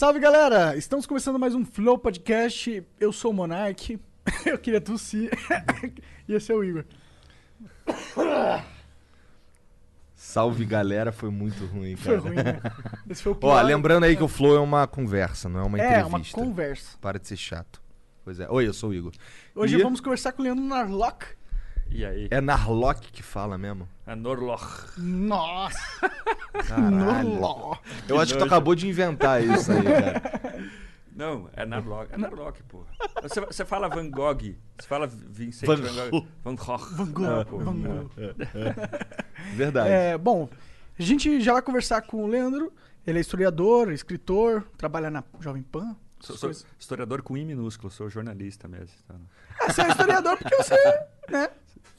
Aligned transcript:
Salve 0.00 0.18
galera! 0.18 0.74
Estamos 0.78 1.04
começando 1.04 1.38
mais 1.38 1.54
um 1.54 1.62
Flow 1.62 1.98
Podcast. 1.98 2.82
Eu 2.98 3.12
sou 3.12 3.32
o 3.32 3.34
Monark. 3.34 4.00
Eu 4.46 4.58
queria 4.58 4.80
tossir. 4.80 5.30
e 6.26 6.32
esse 6.32 6.50
é 6.50 6.54
o 6.54 6.64
Igor. 6.64 6.86
Salve 10.14 10.64
galera, 10.64 11.12
foi 11.12 11.28
muito 11.28 11.66
ruim, 11.66 11.96
Foi 11.96 12.16
cara. 12.16 12.26
ruim, 12.26 12.36
né? 12.36 12.60
Esse 13.10 13.22
foi 13.22 13.32
o 13.32 13.34
Ó, 13.34 13.38
pior. 13.40 13.62
lembrando 13.62 14.04
aí 14.04 14.16
que 14.16 14.22
o 14.22 14.28
Flow 14.28 14.56
é 14.56 14.60
uma 14.60 14.86
conversa, 14.86 15.50
não 15.50 15.60
é 15.60 15.64
uma 15.64 15.78
É, 15.78 16.00
entrevista. 16.00 16.40
uma 16.40 16.46
conversa. 16.46 16.96
Para 16.98 17.18
de 17.18 17.28
ser 17.28 17.36
chato. 17.36 17.82
Pois 18.24 18.40
é. 18.40 18.48
Oi, 18.48 18.66
eu 18.66 18.72
sou 18.72 18.88
o 18.88 18.94
Igor. 18.94 19.12
Hoje 19.54 19.76
E 19.76 19.82
vamos 19.82 20.00
conversar 20.00 20.32
com 20.32 20.40
o 20.40 20.44
Leandro 20.46 20.64
Narlock. 20.64 21.26
E 21.90 22.04
aí? 22.04 22.28
É 22.30 22.40
Narlock 22.40 23.10
que 23.12 23.22
fala 23.22 23.58
mesmo? 23.58 23.88
A 24.06 24.14
Norloch. 24.14 24.92
Nossa! 24.98 25.78
Narlock. 26.90 27.80
Eu 28.08 28.20
acho 28.20 28.32
que 28.32 28.38
tu 28.38 28.44
acabou 28.44 28.74
de 28.74 28.88
inventar 28.88 29.42
isso 29.42 29.72
aí, 29.72 29.82
cara. 29.82 30.22
Não, 31.14 31.50
é 31.54 31.66
Narloch. 31.66 32.08
É 32.12 32.16
Narloch, 32.16 32.62
pô. 32.68 32.84
Você, 33.22 33.40
você 33.40 33.64
fala 33.64 33.88
Van 33.88 34.08
Gogh. 34.08 34.54
Você 34.78 34.86
fala 34.88 35.06
Vincent 35.06 35.66
Van 35.66 35.76
Van, 35.76 36.10
Gogh. 36.10 36.26
Van 36.42 36.54
Gogh. 36.56 36.78
Van 36.94 37.12
Gogh, 37.12 37.26
Ah, 37.40 37.44
pô. 37.44 37.58
Van 37.58 37.74
Gogh. 37.80 38.10
Verdade. 39.54 39.90
É, 39.90 40.16
bom, 40.18 40.48
a 40.98 41.02
gente 41.02 41.40
já 41.40 41.52
vai 41.52 41.62
conversar 41.62 42.02
com 42.02 42.24
o 42.24 42.26
Leandro. 42.26 42.72
Ele 43.06 43.18
é 43.18 43.20
historiador, 43.20 43.90
escritor, 43.92 44.64
trabalha 44.78 45.10
na 45.10 45.24
Jovem 45.40 45.62
Pan. 45.62 45.96
Sou, 46.20 46.36
sou 46.36 46.50
historiador 46.78 47.22
com 47.22 47.36
I 47.36 47.44
minúsculo, 47.44 47.90
sou 47.90 48.08
jornalista 48.10 48.68
mesmo. 48.68 48.94
tá? 49.08 49.14
Ah, 49.60 49.72
você 49.72 49.82
é 49.82 49.88
historiador 49.88 50.36
porque 50.38 50.54
você, 50.56 50.74
né? 51.30 51.48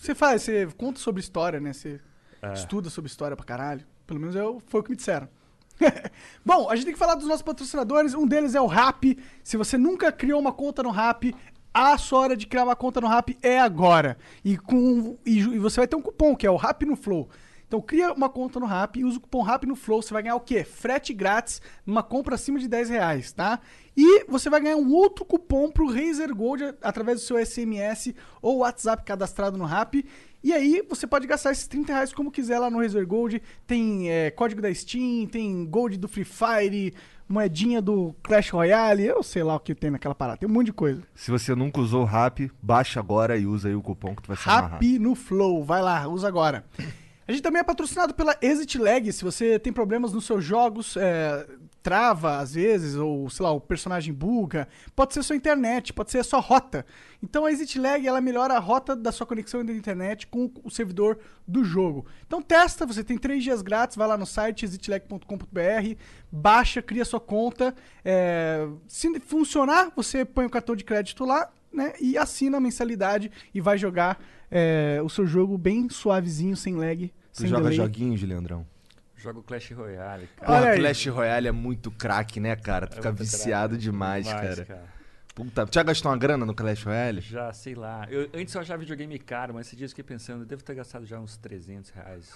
Você 0.02 0.16
faz, 0.16 0.42
você 0.42 0.68
conta 0.78 1.00
sobre 1.00 1.20
história, 1.22 1.60
né? 1.60 1.74
Você 1.74 2.00
É. 2.42 2.54
estuda 2.54 2.90
sobre 2.90 3.08
história 3.08 3.38
pra 3.38 3.46
caralho. 3.46 3.86
Pelo 4.08 4.20
menos 4.20 4.36
eu, 4.36 4.60
foi 4.68 4.80
o 4.80 4.84
que 4.84 4.90
me 4.90 4.96
disseram. 4.96 5.30
Bom, 6.44 6.70
a 6.72 6.76
gente 6.76 6.86
tem 6.86 6.94
que 6.94 7.00
falar 7.00 7.14
dos 7.14 7.28
nossos 7.28 7.44
patrocinadores. 7.44 8.16
Um 8.16 8.26
deles 8.26 8.56
é 8.56 8.62
o 8.62 8.66
Rap. 8.66 9.16
Se 9.44 9.58
você 9.58 9.78
nunca 9.78 10.12
criou 10.12 10.40
uma 10.40 10.52
conta 10.52 10.82
no 10.82 10.90
Rap, 10.90 11.36
a 11.72 11.96
sua 12.00 12.20
hora 12.20 12.36
de 12.36 12.48
criar 12.48 12.64
uma 12.64 12.76
conta 12.76 13.00
no 13.00 13.08
Rap 13.08 13.38
é 13.44 13.60
agora. 13.60 14.18
E, 14.44 14.58
com, 14.58 15.18
e, 15.24 15.38
e 15.40 15.60
você 15.60 15.80
vai 15.82 15.88
ter 15.88 15.96
um 15.96 16.02
cupom, 16.02 16.36
que 16.36 16.48
é 16.48 16.52
o 16.52 16.56
Rap 16.58 16.84
no 16.84 16.96
Flow. 16.96 17.30
Então 17.72 17.80
cria 17.80 18.12
uma 18.12 18.28
conta 18.28 18.60
no 18.60 18.66
Rap 18.66 19.00
e 19.00 19.06
usa 19.06 19.18
o 19.18 19.22
cupom 19.22 19.42
Rap 19.42 19.66
no 19.66 19.78
Flow. 19.78 20.02
Você 20.02 20.14
vai 20.14 20.22
ganhar 20.22 20.36
o 20.36 20.42
quê? 20.42 20.62
Frete 20.62 21.14
grátis 21.14 21.62
numa 21.86 22.04
compra 22.04 22.36
acima 22.36 22.60
de 22.60 22.68
10 22.68 22.90
reais, 22.90 23.32
tá? 23.32 23.62
E 23.96 24.26
você 24.26 24.50
vai 24.50 24.60
ganhar 24.60 24.76
um 24.76 24.92
outro 24.92 25.24
cupom 25.24 25.72
pro 25.72 25.88
Razer 25.88 26.36
Gold 26.36 26.76
através 26.82 27.22
do 27.22 27.26
seu 27.26 27.38
SMS 27.38 28.14
ou 28.42 28.58
WhatsApp 28.58 29.06
cadastrado 29.06 29.58
no 29.58 29.64
Rap. 29.64 30.06
E 30.44 30.52
aí 30.52 30.86
você 30.90 31.08
pode 31.08 31.26
gastar 31.26 31.54
esses 31.54 31.66
30 31.66 31.94
reais 31.94 32.14
como 32.14 32.30
quiser 32.30 32.60
lá 32.60 32.70
no 32.70 32.82
Razer 32.82 33.08
Gold. 33.08 33.42
Tem 33.66 34.10
é, 34.12 34.32
código 34.32 34.62
da 34.62 34.74
Steam, 34.74 35.26
tem 35.28 35.66
Gold 35.66 35.98
do 35.98 36.10
Free 36.10 36.26
Fire, 36.26 36.94
moedinha 37.26 37.82
do 37.82 38.14
Clash 38.22 38.50
Royale, 38.50 39.06
eu 39.06 39.24
sei 39.24 39.44
lá 39.44 39.56
o 39.56 39.62
que 39.62 39.74
tem 39.74 39.92
naquela 39.92 40.14
parada. 40.14 40.40
Tem 40.40 40.50
um 40.50 40.52
monte 40.52 40.66
de 40.66 40.74
coisa. 40.74 41.02
Se 41.16 41.32
você 41.32 41.56
nunca 41.56 41.80
usou 41.80 42.02
o 42.02 42.06
Rap, 42.06 42.52
baixa 42.62 43.00
agora 43.00 43.38
e 43.38 43.46
usa 43.46 43.70
aí 43.70 43.76
o 43.76 43.82
cupom 43.82 44.14
que 44.14 44.24
tu 44.24 44.28
vai 44.28 44.36
se 44.36 44.50
amarrar. 44.50 44.72
Rap 44.72 45.00
no 45.00 45.16
Flow. 45.16 45.64
Vai 45.64 45.82
lá, 45.82 46.06
usa 46.10 46.28
agora. 46.28 46.66
A 47.28 47.32
gente 47.32 47.44
também 47.44 47.60
é 47.60 47.64
patrocinado 47.64 48.14
pela 48.14 48.36
Exit 48.42 48.78
Lag. 48.78 49.12
Se 49.12 49.24
você 49.24 49.60
tem 49.60 49.72
problemas 49.72 50.12
nos 50.12 50.26
seus 50.26 50.44
jogos, 50.44 50.98
é, 50.98 51.48
trava 51.82 52.38
às 52.38 52.54
vezes, 52.54 52.96
ou 52.96 53.30
sei 53.30 53.44
lá, 53.44 53.52
o 53.52 53.62
personagem 53.62 54.14
buga, 54.14 54.68
pode 54.96 55.14
ser 55.14 55.24
sua 55.24 55.36
internet, 55.36 55.94
pode 55.94 56.12
ser 56.12 56.20
a 56.20 56.24
sua 56.24 56.40
rota. 56.40 56.86
Então 57.22 57.46
a 57.46 57.52
Exit 57.52 57.80
Lag 57.80 58.06
ela 58.06 58.22
melhora 58.22 58.56
a 58.56 58.60
rota 58.60 58.96
da 58.96 59.12
sua 59.12 59.26
conexão 59.26 59.64
da 59.64 59.74
internet 59.74 60.28
com 60.28 60.52
o 60.64 60.70
servidor 60.70 61.20
do 61.48 61.64
jogo. 61.64 62.06
Então 62.26 62.42
testa, 62.42 62.86
você 62.86 63.04
tem 63.04 63.18
três 63.18 63.44
dias 63.44 63.62
grátis, 63.62 63.98
vai 63.98 64.08
lá 64.08 64.18
no 64.18 64.26
site 64.26 64.66
exitlag.com.br, 64.66 65.96
baixa, 66.32 66.82
cria 66.82 67.06
sua 67.06 67.20
conta. 67.20 67.76
é, 68.04 68.68
se 68.88 69.20
funcionar, 69.20 69.92
você 69.96 70.26
põe 70.26 70.46
o 70.46 70.50
cartão 70.50 70.76
de 70.76 70.84
crédito 70.84 71.24
lá, 71.26 71.50
né? 71.72 71.94
E 72.02 72.18
assina 72.18 72.58
a 72.58 72.62
mensalidade 72.62 73.32
e 73.54 73.62
vai 73.62 73.78
jogar 73.78 74.20
é, 74.52 75.00
o 75.04 75.10
seu 75.10 75.26
jogo 75.26 75.58
bem 75.58 75.90
suavezinho, 75.90 76.56
sem 76.56 76.76
lag. 76.76 77.08
Tu 77.08 77.14
sem 77.40 77.48
joga 77.48 77.64
delay. 77.64 77.78
joguinhos, 77.78 78.22
Leandrão? 78.22 78.66
Jogo 79.16 79.42
Clash 79.44 79.72
Royale, 79.72 80.28
cara. 80.36 80.52
Olha 80.52 80.70
aí. 80.72 80.80
Clash 80.80 81.06
Royale 81.08 81.48
é 81.48 81.52
muito 81.52 81.90
craque, 81.92 82.40
né, 82.40 82.56
cara? 82.56 82.88
Tu 82.88 82.94
É 82.94 82.96
fica 82.98 83.12
viciado 83.12 83.70
craque, 83.74 83.84
demais, 83.84 84.26
demais, 84.26 84.60
cara. 84.62 84.84
Puta, 85.36 85.66
tu 85.66 85.74
já 85.76 85.84
gastou 85.84 86.12
uma 86.12 86.18
grana 86.18 86.46
no 86.46 86.54
Clash 86.56 86.84
Royale? 86.84 87.22
Já, 87.22 87.54
sei 87.54 87.74
lá. 87.76 88.06
Eu, 88.10 88.30
antes 88.34 88.54
eu 88.54 88.60
achava 88.62 88.80
videogame 88.80 89.18
caro, 89.20 89.54
mas 89.54 89.68
esses 89.68 89.78
dias 89.78 89.92
eu 89.92 89.96
fiquei 89.96 90.04
pensando, 90.16 90.42
eu 90.42 90.46
devo 90.46 90.64
ter 90.64 90.76
gastado 90.76 91.06
já 91.06 91.20
uns 91.20 91.38
300 91.38 91.92
reais 91.92 92.30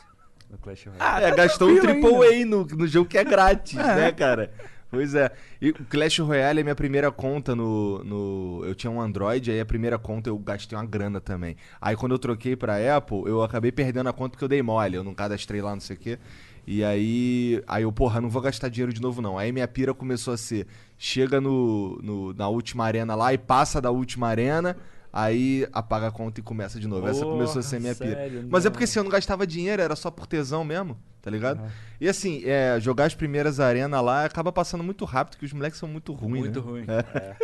no 0.50 0.58
Clash 0.60 0.86
Royale. 0.86 1.26
É, 1.26 1.36
gastou 1.36 1.70
um 1.70 1.80
tranquilo 1.82 2.22
AAA 2.24 2.46
no, 2.46 2.64
no 2.66 2.88
jogo 2.88 3.10
que 3.10 3.18
é 3.18 3.24
grátis, 3.24 3.78
É. 3.78 3.96
né, 3.96 4.12
cara? 4.12 4.54
Pois 4.96 5.14
é. 5.14 5.30
E 5.62 5.72
o 5.72 5.74
Clash 5.90 6.20
Royale 6.20 6.62
é 6.62 6.64
minha 6.64 6.76
primeira 6.76 7.12
conta 7.12 7.54
no, 7.54 8.02
no. 8.04 8.62
Eu 8.66 8.74
tinha 8.74 8.90
um 8.90 9.02
Android, 9.02 9.52
aí 9.52 9.60
a 9.60 9.66
primeira 9.66 10.00
conta 10.00 10.30
eu 10.30 10.38
gastei 10.38 10.78
uma 10.78 10.86
grana 10.86 11.20
também. 11.20 11.58
Aí 11.82 11.98
quando 11.98 12.14
eu 12.14 12.20
troquei 12.20 12.56
pra 12.56 12.76
Apple, 12.96 13.24
eu 13.26 13.44
acabei 13.44 13.74
perdendo 13.74 14.08
a 14.08 14.14
conta 14.14 14.32
porque 14.32 14.46
eu 14.46 14.48
dei 14.48 14.62
mole, 14.62 14.96
eu 14.96 15.04
não 15.04 15.14
cadastrei 15.14 15.62
lá, 15.62 15.74
não 15.74 15.82
sei 15.82 15.98
o 15.98 16.00
quê. 16.00 16.18
E 16.66 16.82
aí. 16.82 17.62
Aí 17.68 17.84
eu, 17.84 17.92
porra, 17.92 18.22
não 18.22 18.30
vou 18.30 18.42
gastar 18.42 18.70
dinheiro 18.70 18.94
de 18.94 19.02
novo, 19.02 19.22
não. 19.22 19.38
Aí 19.38 19.52
minha 19.52 19.68
pira 19.68 19.94
começou 19.94 20.34
a 20.34 20.38
ser: 20.38 20.66
chega 20.98 21.42
no, 21.42 22.00
no- 22.02 22.34
na 22.34 22.48
última 22.48 22.86
arena 22.86 23.16
lá 23.16 23.34
e 23.34 23.38
passa 23.38 23.82
da 23.82 23.92
última 23.92 24.30
arena. 24.30 24.78
Aí 25.18 25.66
apaga 25.72 26.08
a 26.08 26.12
conta 26.12 26.42
e 26.42 26.44
começa 26.44 26.78
de 26.78 26.90
novo. 26.90 27.08
Essa 27.08 27.24
começou 27.24 27.62
a 27.62 27.64
ser 27.64 27.80
minha 27.80 27.96
pira. 27.96 28.16
sério? 28.16 28.46
Mas 28.50 28.66
é 28.66 28.68
Não. 28.68 28.72
porque 28.74 28.84
assim, 28.84 29.00
eu 29.00 29.04
não 29.06 29.10
gastava 29.10 29.48
dinheiro, 29.48 29.82
era 29.82 29.96
só 29.96 30.12
por 30.12 30.28
tesão 30.28 30.66
mesmo, 30.66 30.98
tá 31.22 31.32
ligado? 31.32 31.62
Ah. 31.64 31.70
E 32.02 32.10
assim, 32.10 32.42
é, 32.44 32.78
jogar 32.82 33.06
as 33.06 33.16
primeiras 33.16 33.62
arenas 33.62 34.04
lá 34.04 34.26
acaba 34.26 34.52
passando 34.52 34.84
muito 34.84 35.06
rápido, 35.06 35.38
que 35.38 35.46
os 35.46 35.54
moleques 35.54 35.80
são 35.80 35.88
muito 35.88 36.12
ruins. 36.12 36.40
Muito 36.42 36.60
né? 36.60 36.66
ruim. 36.70 36.86
É. 36.90 37.18
É. 37.18 37.36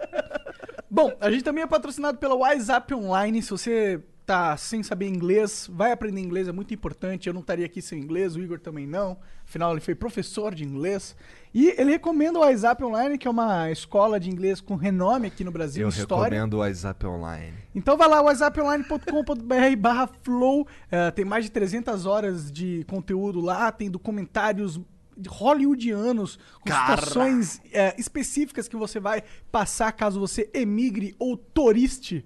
Bom, 0.90 1.16
a 1.20 1.30
gente 1.30 1.44
também 1.44 1.62
é 1.62 1.66
patrocinado 1.68 2.18
pela 2.18 2.34
WhatsApp 2.34 2.92
Online. 2.92 3.40
Se 3.40 3.52
você 3.52 4.02
tá 4.30 4.56
sem 4.56 4.80
saber 4.80 5.08
inglês, 5.08 5.68
vai 5.72 5.90
aprender 5.90 6.20
inglês, 6.20 6.46
é 6.46 6.52
muito 6.52 6.72
importante. 6.72 7.26
Eu 7.26 7.34
não 7.34 7.40
estaria 7.40 7.66
aqui 7.66 7.82
sem 7.82 8.00
inglês, 8.00 8.36
o 8.36 8.40
Igor 8.40 8.60
também 8.60 8.86
não. 8.86 9.18
Afinal, 9.44 9.72
ele 9.72 9.80
foi 9.80 9.92
professor 9.92 10.54
de 10.54 10.62
inglês. 10.62 11.16
E 11.52 11.74
ele 11.76 11.90
recomenda 11.90 12.38
o 12.38 12.42
WhatsApp 12.42 12.84
Online, 12.84 13.18
que 13.18 13.26
é 13.26 13.30
uma 13.30 13.72
escola 13.72 14.20
de 14.20 14.30
inglês 14.30 14.60
com 14.60 14.76
renome 14.76 15.26
aqui 15.26 15.42
no 15.42 15.50
Brasil, 15.50 15.82
Eu 15.82 15.88
história. 15.88 16.34
recomendo 16.34 16.54
o 16.54 16.58
WhatsApp 16.58 17.04
Online. 17.06 17.56
Então 17.74 17.96
vai 17.96 18.08
lá, 18.08 18.22
whatsapponline.com.br 18.22 19.76
barra 19.76 20.08
flow. 20.22 20.64
É, 20.92 21.10
tem 21.10 21.24
mais 21.24 21.46
de 21.46 21.50
300 21.50 22.06
horas 22.06 22.52
de 22.52 22.84
conteúdo 22.84 23.40
lá, 23.40 23.72
tem 23.72 23.90
documentários 23.90 24.80
hollywoodianos 25.28 26.38
com 26.60 26.70
Cara! 26.70 26.98
situações 26.98 27.60
é, 27.72 27.96
específicas 27.98 28.68
que 28.68 28.76
você 28.76 29.00
vai 29.00 29.24
passar 29.50 29.90
caso 29.90 30.20
você 30.20 30.48
emigre 30.54 31.16
ou 31.18 31.36
turiste. 31.36 32.24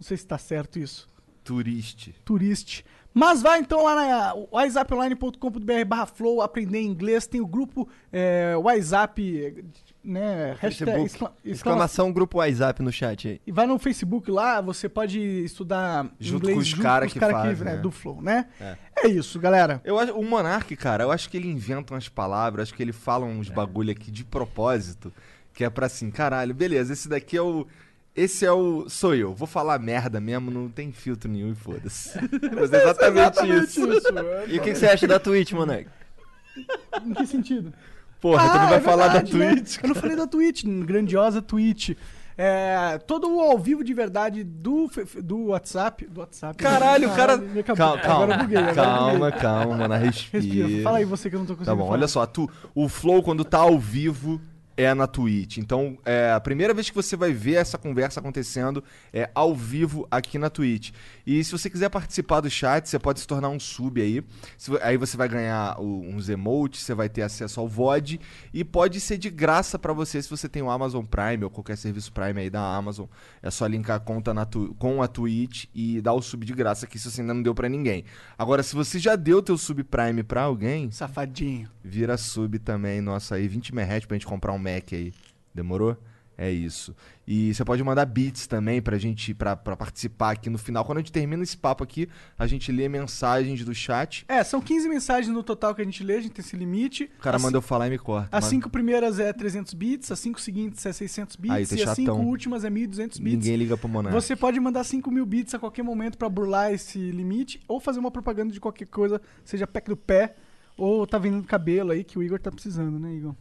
Não 0.00 0.06
sei 0.06 0.16
se 0.16 0.26
tá 0.26 0.38
certo 0.38 0.78
isso. 0.78 1.14
Turiste. 1.46 2.14
Turiste. 2.24 2.84
Mas 3.14 3.40
vai 3.40 3.60
então 3.60 3.82
lá 3.82 3.94
na 3.94 4.34
whatsapponline.com.br 4.52 5.84
barra 5.86 6.04
flow, 6.06 6.42
aprender 6.42 6.82
inglês. 6.82 7.26
Tem 7.26 7.40
o 7.40 7.46
grupo 7.46 7.88
é, 8.12 8.54
WhatsApp, 8.56 9.64
né? 10.04 10.54
Hashtag, 10.60 10.90
excla- 10.90 11.04
exclama- 11.06 11.34
Exclamação 11.44 12.12
grupo 12.12 12.38
WhatsApp 12.38 12.82
no 12.82 12.92
chat 12.92 13.28
aí. 13.28 13.40
e 13.46 13.52
vai 13.52 13.66
no 13.66 13.78
Facebook 13.78 14.30
lá, 14.30 14.60
você 14.60 14.88
pode 14.88 15.18
estudar 15.18 16.10
Junto 16.20 16.42
inglês 16.42 16.54
com 16.56 16.60
os 16.60 16.68
junto 16.68 16.82
cara 16.82 17.00
com 17.02 17.06
os 17.06 17.12
que 17.14 17.18
cara 17.18 17.32
faz, 17.32 17.60
né, 17.60 17.72
né? 17.76 17.78
do 17.78 17.90
Flow, 17.90 18.20
né? 18.20 18.46
É. 18.60 18.76
É. 19.04 19.08
isso, 19.08 19.38
galera. 19.40 19.80
Eu 19.84 19.98
acho, 19.98 20.12
o 20.12 20.22
Monark, 20.24 20.74
cara, 20.76 21.04
eu 21.04 21.10
acho 21.10 21.30
que 21.30 21.36
ele 21.38 21.48
inventa 21.48 21.94
umas 21.94 22.08
palavras, 22.10 22.64
acho 22.64 22.74
que 22.74 22.82
ele 22.82 22.92
fala 22.92 23.24
uns 23.24 23.48
bagulho 23.48 23.90
aqui 23.92 24.10
de 24.10 24.24
propósito, 24.24 25.10
que 25.54 25.64
é 25.64 25.70
pra 25.70 25.86
assim, 25.86 26.10
caralho, 26.10 26.52
beleza, 26.54 26.92
esse 26.92 27.08
daqui 27.08 27.36
é 27.36 27.40
o. 27.42 27.66
Esse 28.16 28.46
é 28.46 28.52
o. 28.52 28.88
Sou 28.88 29.14
eu. 29.14 29.34
Vou 29.34 29.46
falar 29.46 29.78
merda 29.78 30.18
mesmo, 30.20 30.50
não 30.50 30.68
tem 30.68 30.90
filtro 30.90 31.30
nenhum 31.30 31.52
e 31.52 31.54
foda-se. 31.54 32.18
Mas 32.54 32.72
é 32.72 32.82
exatamente 32.82 33.46
isso. 33.64 33.86
é. 34.18 34.44
E 34.48 34.58
o 34.58 34.62
que, 34.62 34.72
que 34.72 34.74
você 34.78 34.86
acha 34.86 35.06
da 35.06 35.18
Twitch, 35.18 35.52
moleque? 35.52 35.90
Em 37.04 37.12
que 37.14 37.26
sentido? 37.26 37.72
Porra, 38.20 38.48
tu 38.48 38.54
não 38.54 38.62
Ah, 38.62 38.66
vai 38.66 38.78
é 38.78 38.80
falar 38.80 39.08
verdade, 39.08 39.32
da 39.32 39.38
né? 39.38 39.54
Twitch. 39.56 39.76
Eu 39.82 39.88
não 39.90 39.94
falei 39.94 40.16
da 40.16 40.26
Twitch, 40.26 40.64
grandiosa 40.64 41.42
Twitch. 41.42 41.90
É, 42.38 42.98
todo 43.06 43.34
o 43.34 43.40
ao 43.40 43.58
vivo 43.58 43.82
de 43.82 43.94
verdade 43.94 44.44
do, 44.44 44.90
do 45.22 45.46
WhatsApp. 45.46 46.06
Do 46.06 46.20
WhatsApp. 46.20 46.56
Caralho, 46.62 47.10
o 47.10 47.14
cara. 47.16 47.38
Calma, 47.38 47.98
calma, 47.98 48.24
Agora 48.24 48.34
eu 48.34 48.38
buguei, 48.38 48.74
calma, 48.74 49.32
calma, 49.32 49.76
mano. 49.88 49.94
Respira. 49.94 50.42
Respira. 50.42 50.82
Fala 50.82 50.98
aí 50.98 51.04
você 51.04 51.30
que 51.30 51.36
eu 51.36 51.40
não 51.40 51.46
tô 51.46 51.52
Tá 51.54 51.58
conseguindo. 51.58 51.76
bom, 51.78 51.84
falar. 51.86 51.98
olha 51.98 52.08
só, 52.08 52.26
tu, 52.26 52.50
o 52.74 52.88
Flow, 52.88 53.22
quando 53.22 53.42
tá 53.44 53.58
ao 53.58 53.78
vivo, 53.78 54.40
é 54.76 54.92
na 54.92 55.06
Twitch. 55.06 55.58
Então, 55.58 55.98
é, 56.04 56.30
a 56.32 56.40
primeira 56.40 56.74
vez 56.74 56.90
que 56.90 56.94
você 56.94 57.16
vai 57.16 57.32
ver 57.32 57.54
essa 57.54 57.78
conversa 57.78 58.20
acontecendo 58.20 58.84
é 59.12 59.30
ao 59.34 59.54
vivo 59.54 60.06
aqui 60.10 60.38
na 60.38 60.50
Twitch. 60.50 60.90
E 61.26 61.42
se 61.42 61.50
você 61.50 61.70
quiser 61.70 61.88
participar 61.88 62.40
do 62.40 62.50
chat, 62.50 62.88
você 62.88 62.98
pode 62.98 63.20
se 63.20 63.26
tornar 63.26 63.48
um 63.48 63.58
sub 63.58 64.00
aí. 64.00 64.22
Aí 64.82 64.96
você 64.96 65.16
vai 65.16 65.28
ganhar 65.28 65.80
uns 65.80 66.28
emotes, 66.28 66.82
você 66.82 66.94
vai 66.94 67.08
ter 67.08 67.22
acesso 67.22 67.58
ao 67.58 67.68
VOD 67.68 68.20
e 68.52 68.64
pode 68.64 69.00
ser 69.00 69.16
de 69.16 69.30
graça 69.30 69.78
pra 69.78 69.92
você 69.92 70.20
se 70.20 70.28
você 70.28 70.48
tem 70.48 70.62
o 70.62 70.70
Amazon 70.70 71.04
Prime 71.04 71.44
ou 71.44 71.50
qualquer 71.50 71.76
serviço 71.76 72.12
Prime 72.12 72.40
aí 72.40 72.50
da 72.50 72.60
Amazon. 72.60 73.06
É 73.42 73.50
só 73.50 73.66
linkar 73.66 73.96
a 73.96 74.00
conta 74.00 74.34
com 74.78 75.02
a 75.02 75.08
Twitch 75.08 75.66
e 75.74 76.00
dar 76.00 76.12
o 76.12 76.20
sub 76.20 76.44
de 76.44 76.52
graça, 76.52 76.86
que 76.86 76.96
isso 76.96 77.10
você 77.10 77.22
ainda 77.22 77.32
não 77.32 77.42
deu 77.42 77.54
pra 77.54 77.68
ninguém. 77.68 78.04
Agora, 78.38 78.62
se 78.62 78.74
você 78.74 78.98
já 78.98 79.16
deu 79.16 79.42
teu 79.42 79.56
sub 79.56 79.82
Prime 79.84 80.22
pra 80.22 80.42
alguém, 80.42 80.90
Safadinho. 80.90 81.68
Vira 81.82 82.16
sub 82.16 82.58
também, 82.58 83.00
nossa, 83.00 83.36
aí 83.36 83.48
20 83.48 83.70
MHz 83.70 84.04
pra 84.04 84.16
gente 84.16 84.26
comprar 84.26 84.52
um 84.52 84.58
Mac 84.74 84.92
aí. 84.92 85.12
Demorou? 85.54 85.96
É 86.38 86.50
isso. 86.50 86.94
E 87.26 87.54
você 87.54 87.64
pode 87.64 87.82
mandar 87.82 88.04
beats 88.04 88.46
também 88.46 88.82
pra 88.82 88.98
gente, 88.98 89.32
pra, 89.32 89.56
pra 89.56 89.74
participar 89.74 90.32
aqui 90.32 90.50
no 90.50 90.58
final. 90.58 90.84
Quando 90.84 90.98
a 90.98 91.00
gente 91.00 91.10
termina 91.10 91.42
esse 91.42 91.56
papo 91.56 91.82
aqui, 91.82 92.10
a 92.38 92.46
gente 92.46 92.70
lê 92.70 92.90
mensagens 92.90 93.64
do 93.64 93.74
chat. 93.74 94.22
É, 94.28 94.44
são 94.44 94.60
15 94.60 94.86
mensagens 94.86 95.32
no 95.34 95.42
total 95.42 95.74
que 95.74 95.80
a 95.80 95.84
gente 95.84 96.04
lê, 96.04 96.16
a 96.16 96.20
gente 96.20 96.32
tem 96.32 96.44
esse 96.44 96.54
limite. 96.54 97.10
O 97.18 97.22
cara 97.22 97.36
As- 97.36 97.42
manda 97.42 97.56
eu 97.56 97.62
falar 97.62 97.86
e 97.86 97.90
me 97.90 97.98
corta. 97.98 98.28
As 98.36 98.44
Manda- 98.44 98.50
cinco 98.50 98.68
primeiras 98.68 99.18
é 99.18 99.32
300 99.32 99.72
bits, 99.72 100.12
as 100.12 100.18
cinco 100.18 100.38
seguintes 100.38 100.84
é 100.84 100.92
600 100.92 101.36
bits 101.36 101.56
Aí, 101.56 101.66
tá 101.66 101.74
e 101.74 101.82
as 101.82 101.96
cinco 101.96 102.12
últimas 102.18 102.64
é 102.64 102.70
1200 102.70 103.18
bits. 103.18 103.38
Ninguém 103.38 103.56
liga 103.56 103.78
pro 103.78 103.88
Monark. 103.88 104.14
Você 104.14 104.36
pode 104.36 104.60
mandar 104.60 104.84
5 104.84 105.10
mil 105.10 105.24
bits 105.24 105.54
a 105.54 105.58
qualquer 105.58 105.82
momento 105.84 106.18
pra 106.18 106.28
burlar 106.28 106.70
esse 106.70 106.98
limite 107.10 107.62
ou 107.66 107.80
fazer 107.80 107.98
uma 107.98 108.10
propaganda 108.10 108.52
de 108.52 108.60
qualquer 108.60 108.88
coisa, 108.88 109.22
seja 109.42 109.66
pack 109.66 109.88
do 109.88 109.96
pé 109.96 110.36
ou 110.76 111.06
tá 111.06 111.16
vendendo 111.16 111.44
cabelo 111.44 111.92
aí 111.92 112.04
que 112.04 112.18
o 112.18 112.22
Igor 112.22 112.38
tá 112.38 112.52
precisando, 112.52 112.98
né, 112.98 113.14
Igor? 113.14 113.34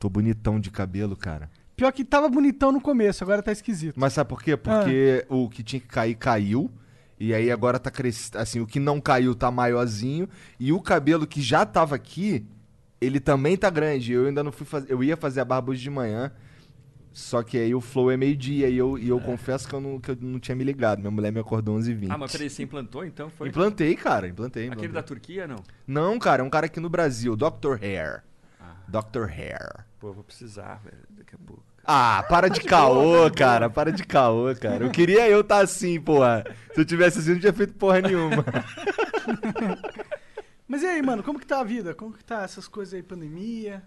Tô 0.00 0.08
bonitão 0.08 0.58
de 0.58 0.70
cabelo, 0.70 1.14
cara. 1.14 1.48
Pior 1.76 1.92
que 1.92 2.04
tava 2.04 2.28
bonitão 2.28 2.72
no 2.72 2.80
começo, 2.80 3.22
agora 3.22 3.42
tá 3.42 3.52
esquisito. 3.52 3.94
Mas 4.00 4.14
sabe 4.14 4.28
por 4.30 4.42
quê? 4.42 4.56
Porque 4.56 5.24
Ah. 5.30 5.32
o 5.34 5.48
que 5.48 5.62
tinha 5.62 5.78
que 5.78 5.86
cair, 5.86 6.14
caiu. 6.16 6.68
E 7.18 7.32
aí 7.34 7.50
agora 7.50 7.78
tá 7.78 7.90
crescendo. 7.90 8.38
Assim, 8.38 8.60
o 8.60 8.66
que 8.66 8.80
não 8.80 8.98
caiu 9.00 9.34
tá 9.34 9.50
maiorzinho. 9.50 10.26
E 10.58 10.72
o 10.72 10.80
cabelo 10.80 11.26
que 11.26 11.40
já 11.42 11.64
tava 11.66 11.94
aqui, 11.94 12.46
ele 12.98 13.20
também 13.20 13.56
tá 13.58 13.68
grande. 13.70 14.12
Eu 14.12 14.26
ainda 14.26 14.42
não 14.42 14.50
fui 14.50 14.66
fazer. 14.66 14.90
Eu 14.90 15.04
ia 15.04 15.16
fazer 15.18 15.40
a 15.40 15.44
barba 15.44 15.70
hoje 15.70 15.82
de 15.82 15.90
manhã. 15.90 16.32
Só 17.12 17.42
que 17.42 17.58
aí 17.58 17.74
o 17.74 17.80
flow 17.80 18.10
é 18.10 18.16
meio-dia. 18.16 18.68
E 18.70 18.76
eu, 18.78 18.96
e 18.98 19.08
eu 19.08 19.20
confesso 19.20 19.68
que 19.68 19.74
eu, 19.74 19.80
não, 19.82 20.00
que 20.00 20.12
eu 20.12 20.16
não 20.18 20.38
tinha 20.38 20.54
me 20.54 20.64
ligado. 20.64 21.00
Minha 21.00 21.10
mulher 21.10 21.30
me 21.30 21.40
acordou 21.40 21.76
11h20. 21.76 22.06
Ah, 22.10 22.16
mas 22.16 22.32
peraí, 22.32 22.48
você 22.48 22.62
implantou 22.62 23.04
então? 23.04 23.28
Foi? 23.28 23.48
Implantei, 23.48 23.94
cara. 23.96 24.26
Implantei. 24.28 24.62
Aquele 24.64 24.76
implantei. 24.86 24.94
da 24.94 25.02
Turquia, 25.02 25.46
não? 25.46 25.56
Não, 25.86 26.18
cara. 26.18 26.42
É 26.42 26.44
um 26.44 26.48
cara 26.50 26.66
aqui 26.66 26.80
no 26.80 26.88
Brasil. 26.88 27.36
Dr. 27.36 27.82
Hair. 27.82 28.22
Dr. 28.90 29.30
Hair. 29.30 29.86
Pô, 29.98 30.12
vou 30.12 30.24
precisar, 30.24 30.80
velho, 30.84 31.06
daqui 31.10 31.34
a 31.34 31.38
pouco. 31.38 31.62
Ah, 31.84 32.24
para 32.28 32.48
de 32.48 32.60
caô, 32.64 33.30
cara. 33.30 33.70
Para 33.70 33.92
de 33.92 34.04
caô, 34.04 34.54
cara. 34.54 34.84
Eu 34.84 34.90
queria 34.90 35.28
eu 35.28 35.40
estar 35.40 35.60
assim, 35.60 36.00
porra. 36.00 36.44
Se 36.74 36.80
eu 36.80 36.84
tivesse 36.84 37.18
assim, 37.18 37.30
eu 37.30 37.34
não 37.34 37.40
tinha 37.40 37.52
feito 37.52 37.74
porra 37.74 38.00
nenhuma. 38.00 38.44
Mas 40.66 40.82
e 40.82 40.86
aí, 40.86 41.02
mano, 41.02 41.22
como 41.22 41.38
que 41.38 41.46
tá 41.46 41.60
a 41.60 41.64
vida? 41.64 41.94
Como 41.94 42.12
que 42.12 42.24
tá 42.24 42.42
essas 42.42 42.68
coisas 42.68 42.94
aí, 42.94 43.02
pandemia? 43.02 43.82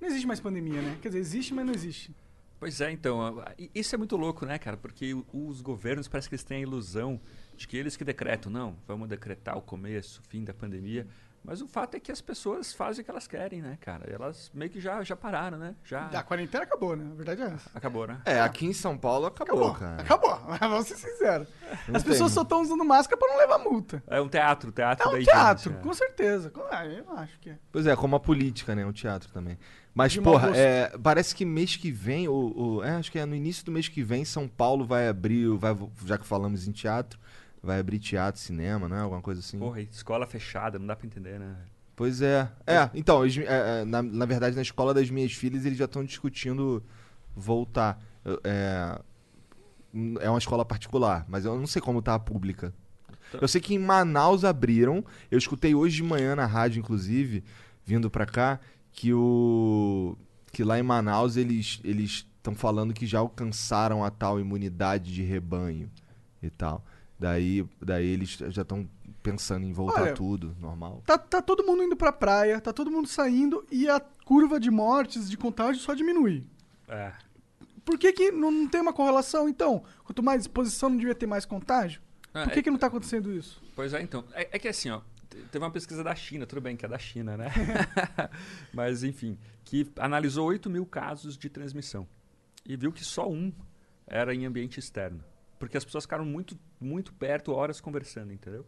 Não 0.00 0.06
existe 0.06 0.26
mais 0.26 0.38
pandemia, 0.38 0.80
né? 0.80 0.96
Quer 1.02 1.08
dizer, 1.08 1.18
existe, 1.18 1.52
mas 1.52 1.66
não 1.66 1.74
existe. 1.74 2.14
Pois 2.60 2.80
é, 2.80 2.90
então, 2.90 3.42
isso 3.74 3.94
é 3.94 3.98
muito 3.98 4.16
louco, 4.16 4.46
né, 4.46 4.58
cara? 4.58 4.76
Porque 4.76 5.16
os 5.32 5.60
governos 5.60 6.06
parece 6.06 6.28
que 6.28 6.34
eles 6.36 6.44
têm 6.44 6.58
a 6.58 6.60
ilusão 6.60 7.20
de 7.56 7.66
que 7.66 7.76
eles 7.76 7.96
que 7.96 8.04
decretam, 8.04 8.50
não, 8.50 8.76
vamos 8.86 9.08
decretar 9.08 9.56
o 9.58 9.62
começo, 9.62 10.20
o 10.20 10.28
fim 10.28 10.44
da 10.44 10.54
pandemia. 10.54 11.06
Mas 11.48 11.62
o 11.62 11.66
fato 11.66 11.94
é 11.94 12.00
que 12.00 12.12
as 12.12 12.20
pessoas 12.20 12.74
fazem 12.74 13.00
o 13.00 13.04
que 13.06 13.10
elas 13.10 13.26
querem, 13.26 13.62
né, 13.62 13.78
cara? 13.80 14.04
Elas 14.12 14.50
meio 14.52 14.70
que 14.70 14.78
já, 14.78 15.02
já 15.02 15.16
pararam, 15.16 15.56
né? 15.56 15.74
Já 15.82 16.06
A 16.08 16.22
quarentena 16.22 16.64
acabou, 16.64 16.94
né? 16.94 17.08
A 17.10 17.14
verdade 17.14 17.40
é 17.40 17.46
essa. 17.46 17.70
acabou, 17.74 18.06
né? 18.06 18.20
É, 18.26 18.38
aqui 18.38 18.66
em 18.66 18.74
São 18.74 18.98
Paulo 18.98 19.24
acabou, 19.26 19.72
cara. 19.72 20.02
Acabou. 20.02 20.38
Vamos 20.60 20.86
ser 20.88 20.96
sinceros. 20.96 21.48
Não 21.88 21.96
As 21.96 22.02
pessoas 22.02 22.30
tem. 22.30 22.34
só 22.34 22.42
estão 22.42 22.60
usando 22.60 22.84
máscara 22.84 23.16
pra 23.18 23.28
não 23.28 23.38
levar 23.38 23.58
multa. 23.58 24.02
É 24.08 24.20
um 24.20 24.28
teatro, 24.28 24.70
teatro 24.70 25.04
É 25.04 25.08
um 25.08 25.16
higiene, 25.16 25.24
teatro, 25.38 25.70
assim, 25.70 25.78
é. 25.80 25.82
com 25.82 25.94
certeza. 25.94 26.52
Ah, 26.70 26.84
eu 26.86 27.10
acho 27.16 27.38
que 27.40 27.48
é. 27.48 27.58
Pois 27.72 27.86
é, 27.86 27.96
como 27.96 28.14
a 28.14 28.20
política, 28.20 28.74
né? 28.74 28.84
Um 28.84 28.92
teatro 28.92 29.30
também. 29.32 29.58
Mas, 29.94 30.12
De 30.12 30.20
porra, 30.20 30.54
é, 30.54 30.96
parece 31.02 31.34
que 31.34 31.44
mês 31.46 31.76
que 31.76 31.90
vem, 31.90 32.28
ou, 32.28 32.56
ou- 32.56 32.84
é, 32.84 32.90
acho 32.96 33.10
que 33.10 33.18
é 33.18 33.24
no 33.24 33.34
início 33.34 33.64
do 33.64 33.72
mês 33.72 33.88
que 33.88 34.02
vem, 34.02 34.22
São 34.24 34.46
Paulo 34.46 34.86
vai 34.86 35.08
abrir, 35.08 35.48
vai, 35.56 35.74
já 36.04 36.16
que 36.18 36.26
falamos 36.26 36.68
em 36.68 36.72
teatro, 36.72 37.18
vai 37.62 37.78
abrir 37.80 37.98
teatro, 37.98 38.40
cinema, 38.40 38.88
né? 38.88 39.00
Alguma 39.00 39.20
coisa 39.22 39.40
assim. 39.40 39.58
Porra, 39.58 39.80
escola 39.80 40.26
fechada, 40.26 40.78
não 40.78 40.86
dá 40.86 40.96
pra 40.96 41.06
entender, 41.06 41.38
né? 41.38 41.56
Pois 41.96 42.22
é. 42.22 42.48
É, 42.66 42.88
então, 42.94 43.24
eles- 43.24 43.38
é, 43.38 43.80
é, 43.80 43.84
na, 43.84 44.02
na 44.02 44.24
verdade, 44.24 44.54
na 44.54 44.62
escola 44.62 44.94
das 44.94 45.10
minhas 45.10 45.32
filhas, 45.32 45.64
eles 45.64 45.76
já 45.78 45.86
estão 45.86 46.04
discutindo 46.04 46.82
voltar. 47.34 48.00
É, 48.44 49.00
é 50.20 50.28
uma 50.30 50.38
escola 50.38 50.64
particular, 50.64 51.24
mas 51.28 51.44
eu 51.44 51.58
não 51.58 51.66
sei 51.66 51.80
como 51.82 52.02
tá 52.02 52.14
a 52.14 52.18
pública. 52.18 52.72
Eu 53.40 53.48
sei 53.48 53.60
que 53.60 53.74
em 53.74 53.78
Manaus 53.78 54.44
abriram. 54.44 55.04
Eu 55.30 55.38
escutei 55.38 55.74
hoje 55.74 55.96
de 55.96 56.02
manhã 56.02 56.34
na 56.36 56.46
rádio, 56.46 56.78
inclusive, 56.80 57.44
vindo 57.84 58.10
pra 58.10 58.24
cá, 58.26 58.60
que 58.92 59.12
o 59.12 60.16
que 60.52 60.64
lá 60.64 60.78
em 60.78 60.82
Manaus 60.82 61.36
eles 61.36 61.78
eles 61.84 62.26
estão 62.36 62.54
falando 62.54 62.94
que 62.94 63.06
já 63.06 63.18
alcançaram 63.18 64.02
a 64.04 64.10
tal 64.10 64.40
imunidade 64.40 65.12
de 65.12 65.22
rebanho 65.22 65.90
e 66.42 66.48
tal. 66.48 66.84
Daí, 67.18 67.66
daí 67.80 68.06
eles 68.06 68.30
já 68.30 68.62
estão 68.62 68.88
pensando 69.22 69.66
em 69.66 69.72
voltar 69.72 70.02
Olha, 70.02 70.14
tudo 70.14 70.56
normal. 70.60 71.02
Tá, 71.04 71.18
tá 71.18 71.42
todo 71.42 71.64
mundo 71.64 71.82
indo 71.82 71.96
pra 71.96 72.12
praia, 72.12 72.60
tá 72.60 72.72
todo 72.72 72.90
mundo 72.90 73.08
saindo 73.08 73.66
e 73.70 73.88
a 73.88 73.98
curva 74.24 74.60
de 74.60 74.70
mortes, 74.70 75.28
de 75.28 75.36
contágio 75.36 75.82
só 75.82 75.94
diminui. 75.94 76.46
É. 76.86 77.12
Por 77.84 77.98
que, 77.98 78.12
que 78.12 78.30
não, 78.30 78.50
não 78.50 78.68
tem 78.68 78.80
uma 78.80 78.92
correlação, 78.92 79.48
então? 79.48 79.82
Quanto 80.04 80.22
mais 80.22 80.42
exposição, 80.42 80.90
não 80.90 80.96
devia 80.96 81.14
ter 81.14 81.26
mais 81.26 81.44
contágio? 81.44 82.00
Ah, 82.32 82.44
Por 82.44 82.52
que, 82.52 82.58
é- 82.60 82.62
que 82.62 82.70
não 82.70 82.78
tá 82.78 82.86
acontecendo 82.86 83.32
isso? 83.32 83.60
Pois 83.74 83.92
é, 83.94 84.00
então. 84.02 84.24
É, 84.32 84.48
é 84.52 84.58
que 84.58 84.68
assim, 84.68 84.90
ó, 84.90 85.00
te- 85.28 85.38
teve 85.50 85.64
uma 85.64 85.70
pesquisa 85.70 86.04
da 86.04 86.14
China, 86.14 86.46
tudo 86.46 86.60
bem 86.60 86.76
que 86.76 86.84
é 86.84 86.88
da 86.88 86.98
China, 86.98 87.36
né? 87.36 87.48
Mas, 88.72 89.02
enfim, 89.02 89.38
que 89.64 89.90
analisou 89.98 90.46
8 90.46 90.68
mil 90.70 90.86
casos 90.86 91.36
de 91.36 91.48
transmissão 91.48 92.06
e 92.64 92.76
viu 92.76 92.92
que 92.92 93.04
só 93.04 93.28
um 93.28 93.52
era 94.06 94.34
em 94.34 94.46
ambiente 94.46 94.78
externo. 94.78 95.22
Porque 95.58 95.76
as 95.76 95.84
pessoas 95.84 96.04
ficaram 96.04 96.24
muito, 96.24 96.56
muito 96.80 97.12
perto, 97.12 97.52
horas 97.52 97.80
conversando, 97.80 98.32
entendeu? 98.32 98.64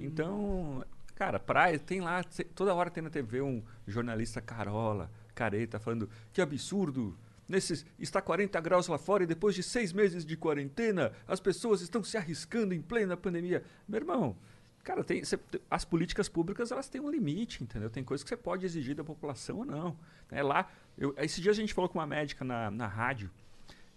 Então, 0.00 0.84
cara, 1.14 1.38
praia, 1.38 1.78
tem 1.78 2.00
lá, 2.00 2.22
toda 2.54 2.74
hora 2.74 2.90
tem 2.90 3.02
na 3.02 3.10
TV 3.10 3.40
um 3.42 3.62
jornalista 3.86 4.40
carola, 4.40 5.10
careta, 5.34 5.78
falando 5.78 6.08
que 6.32 6.40
absurdo. 6.40 7.16
Nesses, 7.48 7.84
está 7.98 8.20
40 8.20 8.60
graus 8.60 8.88
lá 8.88 8.98
fora 8.98 9.22
e 9.22 9.26
depois 9.26 9.54
de 9.54 9.62
seis 9.62 9.90
meses 9.92 10.24
de 10.24 10.36
quarentena, 10.36 11.12
as 11.26 11.40
pessoas 11.40 11.80
estão 11.80 12.04
se 12.04 12.16
arriscando 12.16 12.74
em 12.74 12.80
plena 12.82 13.16
pandemia. 13.16 13.64
Meu 13.88 14.00
irmão, 14.00 14.36
cara, 14.84 15.02
tem, 15.02 15.24
cê- 15.24 15.38
as 15.70 15.82
políticas 15.82 16.28
públicas 16.28 16.70
elas 16.70 16.88
têm 16.90 17.00
um 17.00 17.10
limite, 17.10 17.64
entendeu? 17.64 17.88
Tem 17.88 18.04
coisas 18.04 18.22
que 18.22 18.28
você 18.28 18.36
pode 18.36 18.66
exigir 18.66 18.94
da 18.94 19.02
população 19.02 19.58
ou 19.60 19.64
não. 19.64 19.96
É 20.30 20.42
lá, 20.42 20.70
eu, 20.98 21.14
esse 21.16 21.40
dia 21.40 21.50
a 21.50 21.54
gente 21.54 21.72
falou 21.72 21.88
com 21.88 21.98
uma 21.98 22.06
médica 22.06 22.44
na, 22.44 22.70
na 22.70 22.86
rádio 22.86 23.30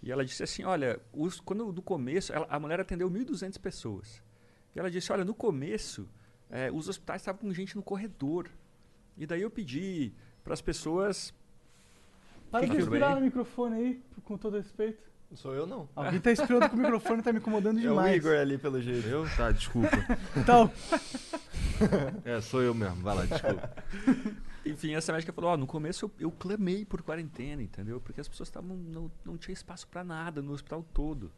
e 0.02 0.10
ela 0.10 0.24
disse 0.24 0.42
assim, 0.42 0.64
olha, 0.64 0.98
os, 1.12 1.40
quando 1.40 1.72
no 1.72 1.82
começo, 1.82 2.32
ela- 2.32 2.46
a 2.50 2.58
mulher 2.58 2.80
atendeu 2.80 3.08
1.200 3.10 3.58
pessoas. 3.60 4.22
E 4.74 4.78
ela 4.78 4.90
disse, 4.90 5.12
olha, 5.12 5.24
no 5.24 5.34
começo, 5.34 6.08
eh, 6.50 6.70
os 6.72 6.88
hospitais 6.88 7.20
estavam 7.22 7.40
com 7.40 7.52
gente 7.52 7.76
no 7.76 7.82
corredor. 7.82 8.48
E 9.16 9.26
daí 9.26 9.42
eu 9.42 9.50
pedi 9.50 10.12
para 10.42 10.54
as 10.54 10.60
pessoas... 10.60 11.32
Para 12.50 12.60
Que 12.66 12.70
de 12.70 12.76
respirar 12.78 13.14
no 13.14 13.20
microfone 13.20 13.76
aí, 13.76 14.02
com 14.24 14.36
todo 14.36 14.56
respeito. 14.56 15.02
Sou 15.34 15.54
eu 15.54 15.66
não. 15.66 15.88
Alguém 15.96 16.20
tá 16.20 16.28
respirando 16.28 16.68
com 16.68 16.76
o 16.76 16.78
microfone, 16.78 17.22
tá 17.22 17.32
me 17.32 17.38
incomodando 17.38 17.78
É 17.78 17.80
o 17.80 17.82
demais. 17.84 18.16
Igor 18.16 18.36
ali, 18.36 18.58
pelo 18.58 18.82
jeito. 18.82 19.08
Eu? 19.08 19.24
Tá, 19.36 19.50
desculpa. 19.50 19.96
Então, 20.36 20.70
é, 22.24 22.38
sou 22.42 22.60
eu 22.62 22.74
mesmo. 22.74 22.96
Vai 22.96 23.16
lá, 23.16 23.24
desculpa. 23.24 23.72
Enfim, 24.64 24.94
essa 24.94 25.12
médica 25.12 25.32
falou, 25.32 25.56
no 25.56 25.66
começo 25.66 26.04
eu, 26.04 26.26
eu 26.26 26.30
clamei 26.30 26.84
por 26.84 27.02
quarentena, 27.02 27.62
entendeu? 27.62 28.00
Porque 28.00 28.20
as 28.20 28.28
pessoas 28.28 28.48
estavam 28.48 28.76
não, 28.76 29.10
não 29.24 29.36
tinha 29.36 29.52
espaço 29.52 29.88
para 29.88 30.04
nada 30.04 30.40
no 30.40 30.52
hospital 30.52 30.84
todo. 30.94 31.32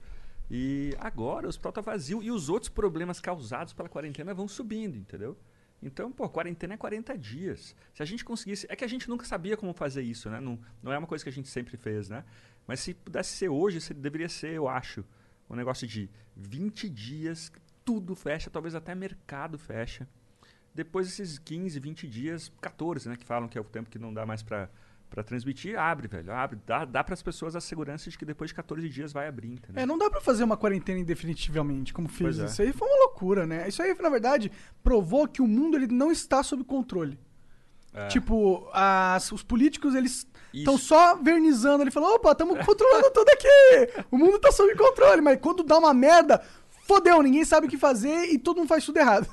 E 0.51 0.95
agora 0.99 1.47
o 1.47 1.49
hospital 1.49 1.73
tá 1.73 1.81
vazio 1.81 2.23
e 2.23 2.31
os 2.31 2.51
outros 2.51 2.69
problemas 2.69 3.21
causados 3.21 3.73
pela 3.73 3.89
quarentena 3.89 4.35
vão 4.35 4.47
subindo, 4.47 4.97
entendeu? 4.97 5.39
Então, 5.83 6.13
pô, 6.13 6.29
quarentena 6.29 6.75
é 6.75 6.77
40 6.77 7.17
dias. 7.17 7.75
Se 7.95 8.03
a 8.03 8.07
gente 8.07 8.25
conseguisse. 8.25 8.67
É 8.71 8.77
que 8.77 8.85
a 8.85 8.89
gente 8.89 9.09
nunca 9.09 9.25
sabia 9.27 9.57
como 9.57 9.73
fazer 9.75 10.03
isso, 10.03 10.31
né? 10.31 10.41
Não, 10.41 10.59
não 10.83 10.93
é 10.93 10.99
uma 10.99 11.07
coisa 11.07 11.23
que 11.25 11.29
a 11.29 11.33
gente 11.33 11.49
sempre 11.49 11.77
fez, 11.77 12.09
né? 12.09 12.25
Mas 12.67 12.81
se 12.81 12.95
pudesse 12.95 13.37
ser 13.37 13.49
hoje, 13.49 13.81
se- 13.81 13.93
deveria 13.93 14.29
ser, 14.29 14.53
eu 14.53 14.67
acho, 14.69 15.05
um 15.49 15.55
negócio 15.57 15.87
de 15.87 16.09
20 16.37 16.89
dias, 16.89 17.53
tudo 17.85 18.15
fecha, 18.15 18.49
talvez 18.51 18.75
até 18.75 18.95
mercado 18.95 19.59
fecha. 19.59 20.09
Depois 20.75 21.07
desses 21.07 21.39
15, 21.39 21.79
20 21.79 22.09
dias, 22.09 22.51
14, 22.61 23.09
né? 23.09 23.17
Que 23.17 23.25
falam 23.25 23.49
que 23.49 23.57
é 23.57 23.61
o 23.61 23.65
tempo 23.65 23.89
que 23.89 23.99
não 23.99 24.13
dá 24.13 24.25
mais 24.27 24.43
para 24.43 24.69
Pra 25.11 25.23
transmitir, 25.23 25.79
abre, 25.79 26.09
velho. 26.09 26.33
Abre. 26.33 26.59
Dá, 26.67 26.85
dá 26.85 27.05
pras 27.05 27.23
pessoas 27.23 27.55
a 27.55 27.61
segurança 27.61 28.11
de 28.11 28.19
que 28.19 28.25
depois 28.25 28.51
de 28.51 28.55
14 28.55 28.89
dias 28.89 29.13
vai 29.13 29.29
abrir, 29.29 29.53
entendeu? 29.53 29.81
É, 29.81 29.87
não 29.87 29.97
dá 29.97 30.11
pra 30.11 30.21
fazer 30.21 30.43
uma 30.43 30.57
quarentena 30.57 30.99
indefinitivamente, 30.99 31.95
como 31.95 32.09
fez. 32.09 32.41
É. 32.41 32.47
Isso 32.47 32.63
aí 32.63 32.73
foi 32.73 32.89
uma 32.89 32.99
loucura, 33.05 33.47
né? 33.47 33.69
Isso 33.69 33.81
aí, 33.81 33.95
na 34.03 34.09
verdade, 34.09 34.51
provou 34.83 35.29
que 35.29 35.41
o 35.41 35.47
mundo 35.47 35.77
ele 35.77 35.87
não 35.87 36.11
está 36.11 36.43
sob 36.43 36.65
controle. 36.65 37.17
É. 37.93 38.09
Tipo, 38.09 38.69
as- 38.73 39.31
os 39.31 39.45
políticos, 39.45 39.95
eles 39.95 40.27
estão 40.53 40.77
só 40.77 41.15
vernizando. 41.15 41.85
Ele 41.85 41.93
falou, 41.93 42.17
opa, 42.17 42.33
estamos 42.33 42.59
controlando 42.67 43.09
tudo 43.13 43.29
aqui. 43.29 44.05
O 44.11 44.19
mundo 44.19 44.41
tá 44.41 44.51
sob 44.51 44.75
controle. 44.75 45.21
Mas 45.21 45.39
quando 45.41 45.63
dá 45.63 45.79
uma 45.79 45.95
merda, 45.95 46.43
fodeu, 46.89 47.23
ninguém 47.23 47.45
sabe 47.45 47.69
o 47.69 47.71
que 47.71 47.79
fazer 47.79 48.33
e 48.33 48.39
todo 48.39 48.57
mundo 48.57 48.69
faz 48.69 48.85
tudo 48.85 48.97
errado. 48.99 49.29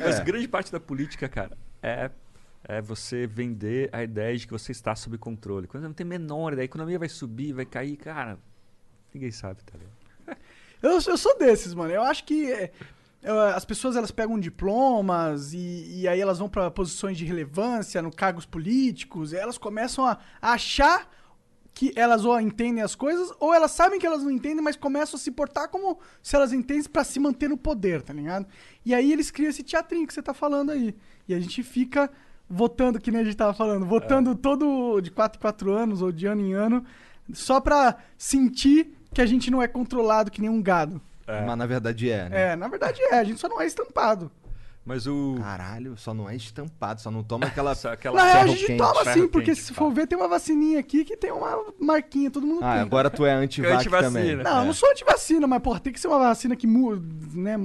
Mas 0.00 0.20
grande 0.20 0.48
parte 0.48 0.72
da 0.72 0.80
política, 0.80 1.28
cara, 1.28 1.56
é, 1.82 2.10
é 2.64 2.80
você 2.80 3.26
vender 3.26 3.88
a 3.92 4.02
ideia 4.02 4.36
de 4.36 4.46
que 4.46 4.52
você 4.52 4.72
está 4.72 4.94
sob 4.94 5.16
controle. 5.18 5.66
Quando 5.66 5.84
não 5.84 5.92
tem 5.92 6.06
menor 6.06 6.52
ideia, 6.52 6.64
a 6.64 6.66
economia 6.66 6.98
vai 6.98 7.08
subir, 7.08 7.52
vai 7.52 7.64
cair, 7.64 7.96
cara, 7.96 8.38
ninguém 9.12 9.30
sabe, 9.30 9.62
tá 9.62 9.72
ligado? 9.78 10.38
Eu, 10.82 11.00
eu 11.06 11.16
sou 11.16 11.38
desses, 11.38 11.72
mano. 11.72 11.94
Eu 11.94 12.02
acho 12.02 12.24
que 12.24 12.52
é, 12.52 12.70
é, 13.22 13.30
as 13.54 13.64
pessoas 13.64 13.96
elas 13.96 14.10
pegam 14.10 14.38
diplomas 14.38 15.54
e, 15.54 16.00
e 16.00 16.06
aí 16.06 16.20
elas 16.20 16.38
vão 16.38 16.46
pra 16.46 16.70
posições 16.70 17.16
de 17.16 17.24
relevância, 17.24 18.02
no 18.02 18.14
cargos 18.14 18.44
políticos, 18.44 19.32
e 19.32 19.36
elas 19.36 19.56
começam 19.56 20.04
a, 20.04 20.18
a 20.42 20.52
achar 20.52 21.08
que 21.74 21.92
elas 21.96 22.24
ou 22.24 22.40
entendem 22.40 22.82
as 22.82 22.94
coisas, 22.94 23.32
ou 23.40 23.52
elas 23.52 23.72
sabem 23.72 23.98
que 23.98 24.06
elas 24.06 24.22
não 24.22 24.30
entendem, 24.30 24.62
mas 24.62 24.76
começam 24.76 25.16
a 25.16 25.20
se 25.20 25.30
portar 25.30 25.68
como 25.68 25.98
se 26.22 26.36
elas 26.36 26.52
entendem 26.52 26.84
pra 26.84 27.02
se 27.02 27.18
manter 27.18 27.48
no 27.48 27.56
poder, 27.56 28.00
tá 28.00 28.12
ligado? 28.12 28.46
E 28.86 28.94
aí 28.94 29.12
eles 29.12 29.30
criam 29.30 29.50
esse 29.50 29.64
teatrinho 29.64 30.06
que 30.06 30.14
você 30.14 30.22
tá 30.22 30.32
falando 30.32 30.70
aí. 30.70 30.94
E 31.28 31.34
a 31.34 31.40
gente 31.40 31.62
fica 31.64 32.08
votando, 32.48 33.00
que 33.00 33.10
nem 33.10 33.22
a 33.22 33.24
gente 33.24 33.36
tava 33.36 33.52
falando, 33.52 33.84
votando 33.84 34.36
todo 34.36 35.00
de 35.00 35.10
4 35.10 35.38
em 35.38 35.42
4 35.42 35.72
anos 35.72 36.00
ou 36.00 36.12
de 36.12 36.26
ano 36.26 36.42
em 36.42 36.52
ano, 36.52 36.84
só 37.32 37.60
pra 37.60 37.96
sentir 38.16 38.96
que 39.12 39.20
a 39.20 39.26
gente 39.26 39.50
não 39.50 39.60
é 39.60 39.66
controlado 39.66 40.30
que 40.30 40.40
nem 40.40 40.50
um 40.50 40.62
gado. 40.62 41.00
Mas 41.26 41.58
na 41.58 41.66
verdade 41.66 42.10
é, 42.10 42.28
né? 42.28 42.52
É, 42.52 42.56
na 42.56 42.68
verdade 42.68 43.00
é, 43.02 43.18
a 43.18 43.24
gente 43.24 43.40
só 43.40 43.48
não 43.48 43.60
é 43.60 43.66
estampado. 43.66 44.30
Mas 44.84 45.06
o. 45.06 45.36
Caralho, 45.38 45.96
só 45.96 46.12
não 46.12 46.28
é 46.28 46.36
estampado, 46.36 47.00
só 47.00 47.10
não 47.10 47.22
toma 47.22 47.46
aquela. 47.46 47.74
Só 47.76 47.92
aquela 47.92 48.16
Na 48.16 48.24
real, 48.32 48.42
a 48.42 48.46
gente 48.48 48.66
quente, 48.66 48.78
toma 48.78 49.04
sim, 49.12 49.26
porque 49.28 49.52
quente, 49.52 49.60
se 49.62 49.72
pá. 49.72 49.78
for 49.78 49.90
ver, 49.92 50.06
tem 50.06 50.18
uma 50.18 50.28
vacininha 50.28 50.78
aqui 50.78 51.04
que 51.04 51.16
tem 51.16 51.32
uma 51.32 51.72
marquinha, 51.80 52.30
todo 52.30 52.46
mundo 52.46 52.62
Ah, 52.62 52.74
tem. 52.74 52.82
agora 52.82 53.08
tu 53.08 53.24
é 53.24 53.32
anti-vac 53.32 53.76
Antivacina. 53.76 54.10
também. 54.10 54.36
Não, 54.36 54.56
eu 54.58 54.62
É. 54.62 54.66
não 54.66 54.72
sou 54.74 54.90
antivacina, 54.90 55.46
mas, 55.46 55.62
porra, 55.62 55.80
tem 55.80 55.92
que 55.92 55.98
ser 55.98 56.08
uma 56.08 56.18
vacina 56.18 56.54
que 56.54 56.66
mu- 56.66 56.96
né, 57.34 57.56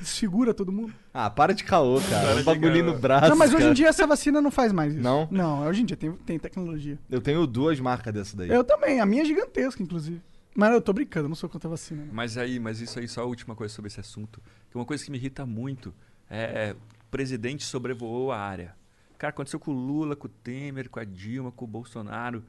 desfigura 0.00 0.54
todo 0.54 0.70
mundo. 0.70 0.92
Ah, 1.12 1.28
para 1.30 1.52
de 1.54 1.64
caô, 1.64 2.00
cara. 2.08 2.36
Um 2.40 2.44
caô. 2.44 2.82
no 2.84 2.98
braço. 2.98 3.28
não, 3.28 3.36
mas 3.36 3.52
hoje 3.52 3.66
em 3.66 3.72
dia 3.72 3.88
essa 3.88 4.06
vacina 4.06 4.40
não 4.40 4.50
faz 4.50 4.72
mais 4.72 4.92
isso. 4.94 5.02
Não? 5.02 5.26
Não, 5.30 5.66
hoje 5.66 5.82
em 5.82 5.84
dia 5.84 5.96
tem, 5.96 6.12
tem 6.12 6.38
tecnologia. 6.38 6.98
Eu 7.10 7.20
tenho 7.20 7.46
duas 7.46 7.80
marcas 7.80 8.12
dessa 8.12 8.36
daí. 8.36 8.48
Eu 8.50 8.62
também, 8.62 9.00
a 9.00 9.06
minha 9.06 9.22
é 9.22 9.24
gigantesca, 9.24 9.82
inclusive. 9.82 10.20
Mas 10.54 10.72
eu 10.72 10.80
tô 10.80 10.92
brincando, 10.92 11.26
eu 11.26 11.28
não 11.28 11.36
sou 11.36 11.48
contra 11.48 11.68
a 11.68 11.70
vacina. 11.70 12.06
Mas 12.12 12.36
aí, 12.36 12.58
mas 12.58 12.80
isso 12.80 12.98
aí, 12.98 13.06
só 13.08 13.22
a 13.22 13.24
última 13.24 13.54
coisa 13.54 13.72
sobre 13.72 13.88
esse 13.88 14.00
assunto. 14.00 14.40
Que 14.70 14.76
uma 14.76 14.84
coisa 14.84 15.04
que 15.04 15.10
me 15.10 15.16
irrita 15.16 15.46
muito 15.46 15.94
é 16.30 16.74
o 16.74 17.10
presidente 17.10 17.64
sobrevoou 17.64 18.30
a 18.32 18.38
área. 18.38 18.74
Cara, 19.18 19.30
aconteceu 19.30 19.58
com 19.60 19.72
o 19.72 19.74
Lula, 19.74 20.14
com 20.16 20.26
o 20.28 20.30
Temer, 20.30 20.88
com 20.88 21.00
a 21.00 21.04
Dilma, 21.04 21.50
com 21.52 21.64
o 21.64 21.68
Bolsonaro. 21.68 22.42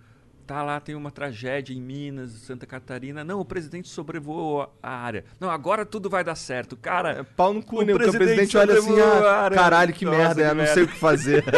Tá 0.48 0.64
lá, 0.64 0.80
tem 0.80 0.96
uma 0.96 1.12
tragédia 1.12 1.74
em 1.74 1.82
Minas, 1.82 2.32
Santa 2.32 2.66
Catarina. 2.66 3.24
Não, 3.24 3.40
o 3.40 3.46
presidente 3.46 3.88
sobrevoou 3.88 4.72
a 4.82 4.90
área. 4.90 5.24
Não, 5.40 5.50
agora 5.50 5.86
tudo 5.86 6.10
vai 6.10 6.24
dar 6.24 6.36
certo. 6.36 6.76
É 6.76 6.78
Cara, 6.82 7.24
pau 7.36 7.54
no 7.54 7.64
cu, 7.64 7.78
O 7.80 7.82
né? 7.84 7.94
Porque 7.94 8.10
o 8.10 8.12
presidente 8.14 8.52
presidente 8.52 8.58
olha 8.58 8.78
assim, 8.80 9.00
ah, 9.00 9.50
caralho, 9.54 9.94
que 9.94 10.04
Nossa, 10.06 10.18
merda, 10.18 10.36
que 10.36 10.42
é, 10.42 10.48
não 10.50 10.56
merda. 10.56 10.74
sei 10.74 10.84
o 10.84 10.88
que 10.88 10.96
fazer. 10.98 11.44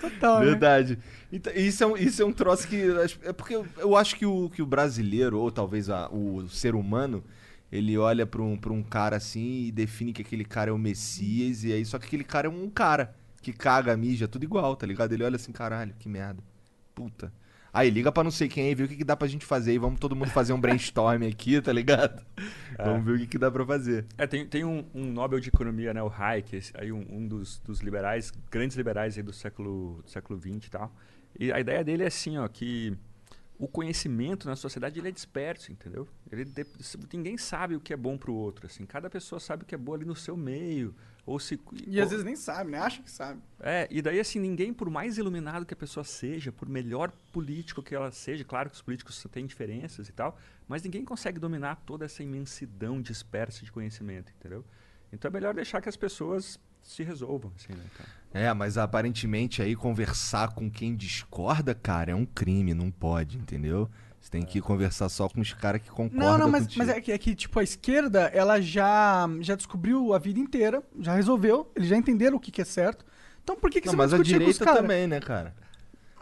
Total, 0.00 0.40
né? 0.40 0.46
Verdade. 0.46 0.98
Então, 1.32 1.52
isso, 1.54 1.84
é 1.84 1.86
um, 1.86 1.96
isso 1.96 2.22
é 2.22 2.24
um 2.24 2.32
troço 2.32 2.66
que. 2.66 2.82
É 3.22 3.32
porque 3.32 3.54
eu, 3.54 3.66
eu 3.78 3.96
acho 3.96 4.16
que 4.16 4.24
o, 4.26 4.48
que 4.50 4.62
o 4.62 4.66
brasileiro, 4.66 5.38
ou 5.38 5.50
talvez 5.50 5.90
a- 5.90 6.08
o 6.10 6.48
ser 6.48 6.74
humano, 6.74 7.22
ele 7.70 7.96
olha 7.98 8.26
pra 8.26 8.42
um, 8.42 8.56
pra 8.56 8.72
um 8.72 8.82
cara 8.82 9.16
assim 9.16 9.64
e 9.66 9.72
define 9.72 10.12
que 10.12 10.22
aquele 10.22 10.44
cara 10.44 10.70
é 10.70 10.72
o 10.72 10.78
Messias, 10.78 11.64
e 11.64 11.72
aí 11.72 11.84
só 11.84 11.98
que 11.98 12.06
aquele 12.06 12.24
cara 12.24 12.46
é 12.46 12.50
um 12.50 12.68
cara 12.68 13.14
que 13.42 13.52
caga, 13.52 13.96
mija, 13.96 14.28
tudo 14.28 14.44
igual, 14.44 14.76
tá 14.76 14.86
ligado? 14.86 15.12
Ele 15.12 15.24
olha 15.24 15.36
assim, 15.36 15.52
caralho, 15.52 15.94
que 15.98 16.08
merda. 16.08 16.42
Puta. 16.94 17.32
Aí 17.72 17.88
liga 17.88 18.10
pra 18.10 18.24
não 18.24 18.32
sei 18.32 18.48
quem 18.48 18.66
aí, 18.66 18.74
vê 18.74 18.82
o 18.82 18.88
que, 18.88 18.96
que 18.96 19.04
dá 19.04 19.16
pra 19.16 19.28
gente 19.28 19.46
fazer. 19.46 19.72
E 19.72 19.78
vamos 19.78 20.00
todo 20.00 20.16
mundo 20.16 20.28
fazer 20.30 20.52
um 20.52 20.60
brainstorm 20.60 21.22
aqui, 21.28 21.60
tá 21.62 21.72
ligado? 21.72 22.20
Vamos 22.76 23.04
ver 23.04 23.12
o 23.12 23.18
que, 23.20 23.26
que 23.28 23.38
dá 23.38 23.48
pra 23.50 23.64
fazer. 23.64 24.06
É, 24.18 24.26
tem, 24.26 24.44
tem 24.46 24.64
um, 24.64 24.84
um 24.92 25.04
Nobel 25.12 25.38
de 25.38 25.50
Economia, 25.50 25.94
né, 25.94 26.02
o 26.02 26.08
Hayek, 26.08 26.56
esse- 26.56 26.72
aí 26.76 26.90
um, 26.90 27.06
um 27.08 27.28
dos, 27.28 27.60
dos 27.60 27.80
liberais, 27.80 28.32
grandes 28.50 28.76
liberais 28.76 29.16
aí 29.16 29.22
do 29.22 29.32
século, 29.32 30.00
do 30.02 30.10
século 30.10 30.40
XX 30.40 30.66
e 30.66 30.70
tal. 30.70 30.92
E 31.38 31.52
a 31.52 31.60
ideia 31.60 31.84
dele 31.84 32.02
é 32.02 32.06
assim, 32.08 32.38
ó, 32.38 32.48
que 32.48 32.96
o 33.60 33.68
conhecimento 33.68 34.48
na 34.48 34.56
sociedade 34.56 34.98
ele 34.98 35.08
é 35.08 35.10
disperso, 35.10 35.70
entendeu? 35.70 36.08
Ele 36.32 36.46
de- 36.46 36.66
ninguém 37.12 37.36
sabe 37.36 37.76
o 37.76 37.80
que 37.80 37.92
é 37.92 37.96
bom 37.96 38.16
pro 38.16 38.32
outro, 38.32 38.66
assim. 38.66 38.86
Cada 38.86 39.10
pessoa 39.10 39.38
sabe 39.38 39.64
o 39.64 39.66
que 39.66 39.74
é 39.74 39.78
bom 39.78 39.92
ali 39.92 40.06
no 40.06 40.16
seu 40.16 40.34
meio, 40.34 40.94
ou 41.26 41.38
se 41.38 41.60
E 41.86 42.00
às 42.00 42.08
vezes 42.10 42.24
nem 42.24 42.34
sabe, 42.34 42.70
né? 42.70 42.78
Acha 42.78 43.02
que 43.02 43.10
sabe. 43.10 43.38
é, 43.60 43.86
e 43.90 44.00
daí 44.00 44.18
assim, 44.18 44.38
ninguém, 44.40 44.72
por 44.72 44.88
mais 44.88 45.18
iluminado 45.18 45.66
que 45.66 45.74
a 45.74 45.76
pessoa 45.76 46.02
seja, 46.04 46.50
por 46.50 46.66
melhor 46.70 47.12
político 47.32 47.82
que 47.82 47.94
ela 47.94 48.10
seja, 48.10 48.42
claro 48.44 48.70
que 48.70 48.76
os 48.76 48.82
políticos 48.82 49.26
têm 49.30 49.44
diferenças 49.44 50.08
e 50.08 50.12
tal, 50.12 50.38
mas 50.66 50.82
ninguém 50.82 51.04
consegue 51.04 51.38
dominar 51.38 51.76
toda 51.84 52.06
essa 52.06 52.22
imensidão 52.22 53.00
dispersa 53.02 53.62
de 53.62 53.70
conhecimento, 53.70 54.32
entendeu? 54.38 54.64
Então 55.12 55.28
é 55.28 55.32
melhor 55.32 55.52
deixar 55.52 55.82
que 55.82 55.88
as 55.88 55.96
pessoas 55.96 56.58
se 56.82 57.02
resolvam, 57.02 57.52
assim, 57.56 57.72
né, 57.72 57.84
cara? 57.96 58.08
É, 58.32 58.52
mas 58.54 58.78
aparentemente 58.78 59.60
aí 59.60 59.74
conversar 59.74 60.54
com 60.54 60.70
quem 60.70 60.94
discorda, 60.94 61.74
cara, 61.74 62.12
é 62.12 62.14
um 62.14 62.24
crime, 62.24 62.72
não 62.74 62.90
pode, 62.90 63.36
entendeu? 63.38 63.88
Você 64.20 64.30
tem 64.30 64.42
que 64.44 64.60
conversar 64.60 65.08
só 65.08 65.28
com 65.28 65.40
os 65.40 65.52
caras 65.52 65.80
que 65.82 65.88
concordam 65.88 66.30
Não, 66.32 66.38
não, 66.38 66.48
mas, 66.48 66.64
contigo. 66.64 66.84
mas 66.84 66.88
é, 66.96 67.00
que, 67.00 67.10
é 67.10 67.18
que, 67.18 67.34
tipo, 67.34 67.58
a 67.58 67.62
esquerda, 67.62 68.30
ela 68.34 68.60
já, 68.60 69.26
já 69.40 69.54
descobriu 69.56 70.12
a 70.12 70.18
vida 70.18 70.38
inteira, 70.38 70.82
já 70.98 71.14
resolveu, 71.14 71.70
eles 71.74 71.88
já 71.88 71.96
entenderam 71.96 72.36
o 72.36 72.40
que, 72.40 72.50
que 72.50 72.60
é 72.60 72.64
certo. 72.64 73.04
Então 73.42 73.56
por 73.56 73.70
que, 73.70 73.80
que 73.80 73.86
Não, 73.86 73.92
você 73.92 73.96
vai 73.96 74.06
mas 74.06 74.14
a 74.14 74.18
discutir 74.18 74.44
com 74.44 74.50
os 74.50 74.58
direita 74.58 74.80
também, 74.80 75.06
né, 75.06 75.20
cara? 75.20 75.54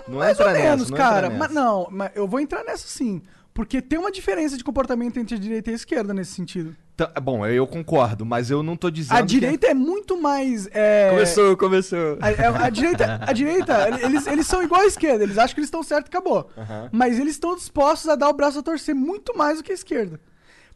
Não 0.06 0.18
Mais 0.18 0.32
entra 0.32 0.46
ou 0.46 0.52
nessa, 0.52 0.64
menos, 0.70 0.90
não 0.90 0.96
cara. 0.96 1.26
entra 1.26 1.38
Mas 1.38 1.48
nessa. 1.48 1.60
não, 1.60 1.88
mas 1.90 2.10
eu 2.14 2.26
vou 2.28 2.40
entrar 2.40 2.64
nessa 2.64 2.86
sim. 2.88 3.20
Porque 3.52 3.82
tem 3.82 3.98
uma 3.98 4.12
diferença 4.12 4.56
de 4.56 4.62
comportamento 4.64 5.18
entre 5.18 5.34
a 5.34 5.38
direita 5.38 5.70
e 5.70 5.72
a 5.72 5.76
esquerda 5.76 6.14
nesse 6.14 6.32
sentido. 6.32 6.74
Tá, 6.98 7.20
bom, 7.20 7.46
eu 7.46 7.64
concordo, 7.64 8.26
mas 8.26 8.50
eu 8.50 8.60
não 8.60 8.76
tô 8.76 8.90
dizendo 8.90 9.18
A 9.18 9.20
que- 9.20 9.26
direita 9.28 9.68
é 9.68 9.72
muito 9.74 10.20
mais. 10.20 10.68
é, 10.72 11.10
Começou, 11.10 11.56
começou. 11.56 12.18
A, 12.20 12.26
a- 12.26 12.64
a 12.66 12.70
direita, 12.70 13.20
a 13.24 13.32
direita 13.32 14.00
eles, 14.02 14.26
eles 14.26 14.46
são 14.48 14.60
igual 14.64 14.80
à 14.80 14.84
esquerda, 14.86 15.22
eles 15.22 15.38
acham 15.38 15.54
que 15.54 15.60
eles 15.60 15.68
estão 15.68 15.80
certo 15.84 16.06
e 16.06 16.08
acabou. 16.08 16.50
Aham. 16.58 16.88
Mas 16.90 17.16
eles 17.20 17.34
estão 17.34 17.54
dispostos 17.54 18.08
a 18.10 18.16
dar 18.16 18.28
o 18.28 18.32
braço 18.32 18.58
a 18.58 18.62
torcer 18.64 18.96
muito 18.96 19.36
mais 19.38 19.58
do 19.58 19.62
que 19.62 19.70
a 19.70 19.74
esquerda. 19.76 20.20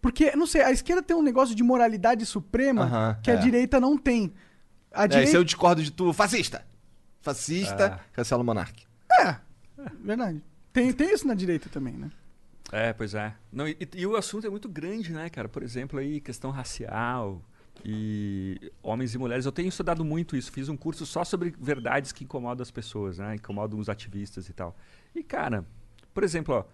Porque, 0.01 0.31
não 0.37 0.47
sei, 0.47 0.63
a 0.63 0.71
esquerda 0.71 1.03
tem 1.03 1.17
um 1.17 1.23
negócio 1.23 1.57
de 1.57 1.63
moralidade 1.65 2.25
suprema 2.25 2.83
Aham, 2.85 3.19
que 3.21 3.29
a 3.31 3.35
é. 3.35 3.39
direita 3.39 3.81
não 3.81 3.99
tem. 3.99 4.33
A 4.95 5.07
É, 5.07 5.09
direita. 5.09 5.31
se 5.33 5.37
eu 5.37 5.43
discordo 5.43 5.83
de 5.83 5.91
tu, 5.91 6.13
fascista! 6.13 6.65
Fascista, 7.21 7.99
Ah. 8.01 8.05
cancela 8.13 8.43
o 8.43 8.47
monarca. 8.47 8.81
É, 9.21 9.37
verdade. 10.05 10.41
Tem, 10.73 10.93
tem 10.93 11.13
isso 11.13 11.27
na 11.27 11.35
direita 11.35 11.69
também, 11.69 11.95
né? 11.95 12.11
É, 12.73 12.93
pois 12.95 13.15
é. 13.15 13.35
Não, 13.53 13.69
e, 13.69 13.77
e 13.95 14.07
o 14.07 14.17
assunto 14.17 14.47
é 14.47 14.51
muito 14.51 14.67
grande, 14.67 15.13
né, 15.13 15.29
cara? 15.29 15.47
Por 15.47 15.63
exemplo, 15.63 15.99
aí, 15.99 16.23
questão 16.23 16.51
racial 16.51 17.43
e 17.85 18.73
homens 18.83 19.15
e 19.15 19.19
mulheres. 19.19 19.45
Eu 19.45 19.53
tenho 19.53 19.69
estudado 19.69 20.03
muito 20.03 20.35
isso. 20.35 20.51
Fiz 20.51 20.71
um 20.71 20.77
curso 20.77 21.05
só 21.05 21.23
sobre 21.23 21.55
verdades 21.61 22.13
que 22.13 22.25
incomodam 22.25 22.63
as 22.63 22.71
pessoas, 22.71 23.19
né? 23.19 23.35
Incomodam 23.35 23.79
os 23.79 23.91
ativistas 23.91 24.49
e 24.49 24.55
tal. 24.55 24.75
E, 25.15 25.23
cara, 25.23 25.67
por 26.15 26.25
exemplo, 26.25 26.55
ó, 26.55 26.65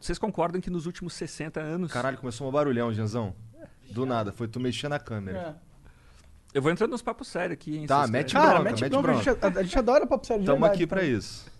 vocês 0.00 0.18
concordam 0.18 0.58
que 0.58 0.70
nos 0.70 0.86
últimos 0.86 1.12
60 1.12 1.60
anos... 1.60 1.92
Caralho, 1.92 2.16
começou 2.16 2.48
um 2.48 2.50
barulhão, 2.50 2.90
Janzão. 2.90 3.34
Do 3.90 4.06
nada, 4.06 4.32
foi 4.32 4.48
tu 4.48 4.58
mexer 4.58 4.88
na 4.88 4.98
câmera. 4.98 5.60
Eu 6.54 6.62
vou 6.62 6.72
entrando 6.72 6.90
nos 6.90 7.02
papos 7.02 7.28
sérios 7.28 7.52
aqui, 7.52 7.76
hein? 7.76 7.86
Tá, 7.86 8.06
mete 8.06 8.32
Cara, 8.32 8.54
bronca, 8.54 8.70
mete 8.70 8.80
mete 8.82 8.90
bronca, 8.90 9.10
a 9.10 9.14
gente, 9.22 9.58
a, 9.58 9.62
gente 9.62 9.78
adora 9.78 10.06
papo 10.06 10.26
sério 10.26 10.42
de 10.42 10.46
Tamo 10.46 10.60
verdade, 10.60 10.82
aqui 10.82 10.86
pra 10.86 11.00
tá? 11.00 11.06
isso. 11.06 11.50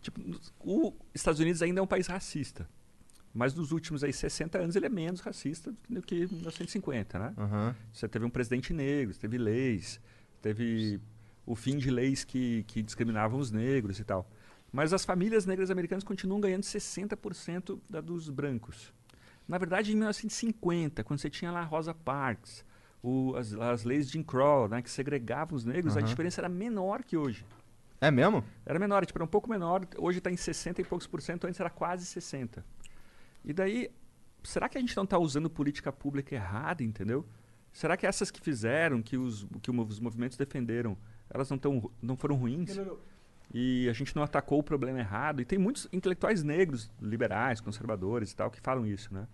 Tipo, 0.00 0.20
os 0.64 0.94
Estados 1.14 1.40
Unidos 1.40 1.62
ainda 1.62 1.80
é 1.80 1.82
um 1.82 1.86
país 1.86 2.06
racista. 2.06 2.68
Mas 3.32 3.54
nos 3.54 3.70
últimos 3.70 4.02
aí 4.02 4.12
60 4.12 4.58
anos 4.58 4.74
ele 4.76 4.86
é 4.86 4.88
menos 4.88 5.20
racista 5.20 5.72
do 5.88 6.02
que 6.02 6.26
1950, 6.26 7.18
né? 7.18 7.34
Aham. 7.38 7.76
Você 7.92 8.08
teve 8.08 8.24
um 8.24 8.30
presidente 8.30 8.72
negro, 8.72 9.16
teve 9.16 9.38
leis, 9.38 10.00
teve 10.42 11.00
o 11.46 11.54
fim 11.54 11.76
de 11.78 11.90
leis 11.90 12.24
que, 12.24 12.64
que 12.64 12.82
discriminavam 12.82 13.38
os 13.38 13.50
negros 13.52 14.00
e 14.00 14.04
tal. 14.04 14.28
Mas 14.72 14.92
as 14.92 15.04
famílias 15.04 15.46
negras 15.46 15.70
americanas 15.70 16.02
continuam 16.04 16.40
ganhando 16.40 16.62
60% 16.62 17.78
da 17.88 18.00
dos 18.00 18.28
brancos. 18.28 18.92
Na 19.46 19.58
verdade, 19.58 19.92
em 19.92 19.94
1950, 19.96 21.02
quando 21.04 21.18
você 21.20 21.30
tinha 21.30 21.50
lá 21.50 21.62
Rosa 21.62 21.92
Parks, 21.94 22.64
o- 23.02 23.34
as, 23.36 23.52
as 23.54 23.84
leis 23.84 24.06
de 24.06 24.12
Jim 24.14 24.22
Crow, 24.22 24.68
né, 24.68 24.80
que 24.82 24.90
segregavam 24.90 25.56
os 25.56 25.64
negros, 25.64 25.96
a 25.96 26.00
Aham. 26.00 26.08
diferença 26.08 26.40
era 26.40 26.48
menor 26.48 27.02
que 27.02 27.16
hoje. 27.16 27.44
É 28.00 28.10
mesmo? 28.10 28.44
Era 28.64 28.78
menor, 28.78 29.04
tipo, 29.04 29.18
era 29.18 29.24
um 29.24 29.28
pouco 29.28 29.50
menor. 29.50 29.86
Hoje 29.98 30.18
está 30.18 30.30
em 30.30 30.36
60 30.36 30.80
e 30.80 30.84
poucos 30.84 31.06
por 31.06 31.20
cento, 31.20 31.46
antes 31.46 31.60
era 31.60 31.68
quase 31.68 32.06
60. 32.06 32.64
E 33.44 33.52
daí, 33.52 33.90
será 34.42 34.68
que 34.68 34.76
a 34.78 34.80
gente 34.80 34.96
não 34.96 35.04
está 35.04 35.18
usando 35.18 35.48
política 35.50 35.92
pública 35.92 36.34
errada, 36.34 36.82
entendeu? 36.82 37.26
será 37.72 37.96
que 37.96 38.04
essas 38.04 38.32
que 38.32 38.40
fizeram, 38.40 39.00
que 39.00 39.16
os, 39.16 39.46
que 39.62 39.70
os 39.70 40.00
movimentos 40.00 40.36
defenderam, 40.36 40.98
elas 41.32 41.48
não, 41.50 41.56
tão, 41.56 41.88
não 42.02 42.16
foram 42.16 42.34
ruins? 42.34 42.76
E 43.54 43.88
a 43.88 43.92
gente 43.92 44.14
não 44.16 44.24
atacou 44.24 44.58
o 44.58 44.62
problema 44.62 44.98
errado. 44.98 45.40
E 45.40 45.44
tem 45.44 45.56
muitos 45.58 45.88
intelectuais 45.92 46.42
negros, 46.42 46.90
liberais, 47.00 47.60
conservadores 47.60 48.32
e 48.32 48.36
tal, 48.36 48.50
que 48.50 48.60
falam 48.60 48.84
isso, 48.86 49.14
né? 49.14 49.26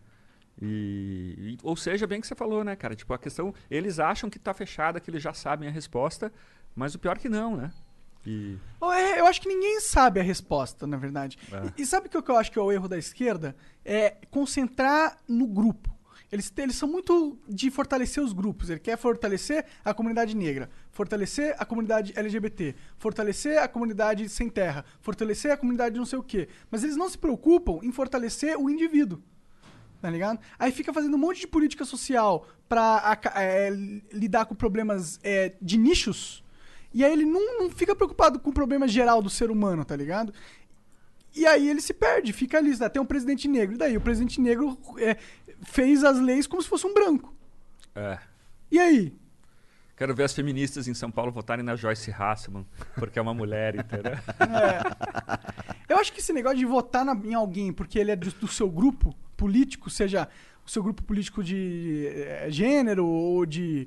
E, 0.61 1.35
e- 1.39 1.59
ou 1.63 1.77
seja, 1.77 2.07
bem 2.07 2.21
que 2.21 2.27
você 2.27 2.35
falou, 2.35 2.65
né, 2.65 2.75
cara? 2.77 2.95
Tipo, 2.95 3.13
a 3.15 3.19
questão. 3.19 3.55
Eles 3.71 3.99
acham 3.99 4.29
que 4.31 4.39
tá 4.39 4.55
fechada, 4.55 5.01
que 5.01 5.11
eles 5.11 5.23
já 5.23 5.33
sabem 5.33 5.69
a 5.69 5.73
resposta, 5.73 6.33
mas 6.75 6.95
o 6.95 6.99
pior 6.99 7.17
é 7.17 7.21
que 7.21 7.29
não, 7.29 7.57
né? 7.57 7.73
E. 8.27 8.59
É, 8.83 9.21
Eu 9.21 9.27
acho 9.27 9.41
que 9.41 9.49
ninguém 9.49 9.81
sabe 9.81 10.21
a 10.21 10.23
resposta, 10.23 10.87
na 10.87 10.97
verdade. 10.97 11.39
É. 11.53 11.73
E, 11.79 11.83
e 11.83 11.87
sabe 11.87 12.07
o 12.09 12.11
que 12.11 12.17
eu- 12.17 12.23
que 12.23 12.31
eu 12.31 12.37
acho 12.37 12.51
que 12.51 12.59
é 12.59 12.63
o 12.63 12.73
erro 12.73 12.89
da 12.89 12.99
esquerda? 12.99 13.55
É 13.85 14.17
concentrar 14.31 15.19
no 15.29 15.47
grupo. 15.47 15.95
Eles, 16.33 16.53
eles 16.57 16.75
são 16.75 16.89
muito 16.89 17.39
de 17.49 17.71
fortalecer 17.71 18.21
os 18.23 18.33
grupos. 18.33 18.69
Ele 18.69 18.81
quer 18.81 18.99
fortalecer 18.99 19.65
a 19.85 19.95
comunidade 19.95 20.35
negra, 20.37 20.69
fortalecer 20.91 21.55
a 21.57 21.65
comunidade 21.65 22.13
LGBT, 22.17 22.75
fortalecer 22.99 23.59
a 23.63 23.69
comunidade 23.69 24.29
sem 24.29 24.49
terra, 24.51 24.85
fortalecer 25.01 25.53
a 25.53 25.57
comunidade 25.57 25.97
não 25.97 26.05
sei 26.05 26.19
o 26.19 26.23
quê. 26.25 26.49
Mas 26.69 26.83
eles 26.83 26.97
não 26.97 27.09
se 27.09 27.17
preocupam 27.17 27.79
em 27.85 27.93
fortalecer 27.93 28.59
o 28.59 28.69
indivíduo. 28.69 29.23
Tá 30.01 30.11
ligado? 30.11 30.41
Aí 30.59 30.73
fica 30.73 30.93
fazendo 30.93 31.15
um 31.15 31.19
monte 31.19 31.41
de 31.41 31.47
política 31.47 31.85
social 31.85 32.47
pra 32.69 33.19
é, 33.37 33.71
lidar 34.13 34.47
com 34.47 34.55
problemas 34.55 35.19
é, 35.23 35.55
de 35.63 35.79
nichos. 35.79 36.45
E 36.95 37.05
aí 37.05 37.13
ele 37.13 37.25
não, 37.25 37.59
não 37.59 37.71
fica 37.71 37.95
preocupado 37.95 38.39
com 38.39 38.51
o 38.51 38.53
problema 38.53 38.87
geral 38.89 39.21
do 39.23 39.29
ser 39.31 39.51
humano, 39.51 39.85
tá 39.85 39.95
ligado? 39.95 40.33
E 41.35 41.45
aí 41.47 41.69
ele 41.69 41.81
se 41.83 41.93
perde, 41.93 42.33
fica 42.33 42.57
ali, 42.57 42.77
tá? 42.77 42.89
tem 42.89 43.01
um 43.03 43.07
presidente 43.07 43.47
negro. 43.47 43.75
E 43.75 43.79
daí 43.79 43.97
o 43.97 44.01
presidente 44.01 44.41
negro 44.41 44.79
é, 44.99 45.17
fez 45.63 46.03
as 46.03 46.19
leis 46.19 46.47
como 46.47 46.63
se 46.63 46.69
fosse 46.69 46.87
um 46.87 46.95
branco. 46.95 47.35
É. 47.95 48.19
E 48.71 48.79
aí? 48.79 49.15
Quero 49.97 50.15
ver 50.15 50.25
as 50.25 50.35
feministas 50.35 50.89
em 50.89 50.95
São 50.95 51.11
Paulo 51.11 51.33
votarem 51.33 51.65
na 51.65 51.75
Joyce 51.77 52.11
Hasselman, 52.11 52.67
porque 52.97 53.19
é 53.19 53.23
uma 53.23 53.33
mulher, 53.33 53.75
entendeu? 53.77 54.13
Eu 55.89 55.99
acho 55.99 56.13
que 56.13 56.21
esse 56.21 56.33
negócio 56.33 56.59
de 56.59 56.67
votar 56.67 57.05
na- 57.05 57.15
em 57.25 57.35
alguém 57.35 57.73
porque 57.73 57.99
ele 57.99 58.11
é 58.11 58.17
do, 58.17 58.31
do 58.33 58.49
seu 58.49 58.69
grupo 58.71 59.15
político, 59.37 59.89
seja 59.89 60.29
o 60.67 60.71
seu 60.71 60.83
grupo 60.83 61.03
político 61.03 61.45
de 61.45 62.09
eh, 62.09 62.47
gênero 62.51 63.07
ou 63.07 63.47
de 63.47 63.87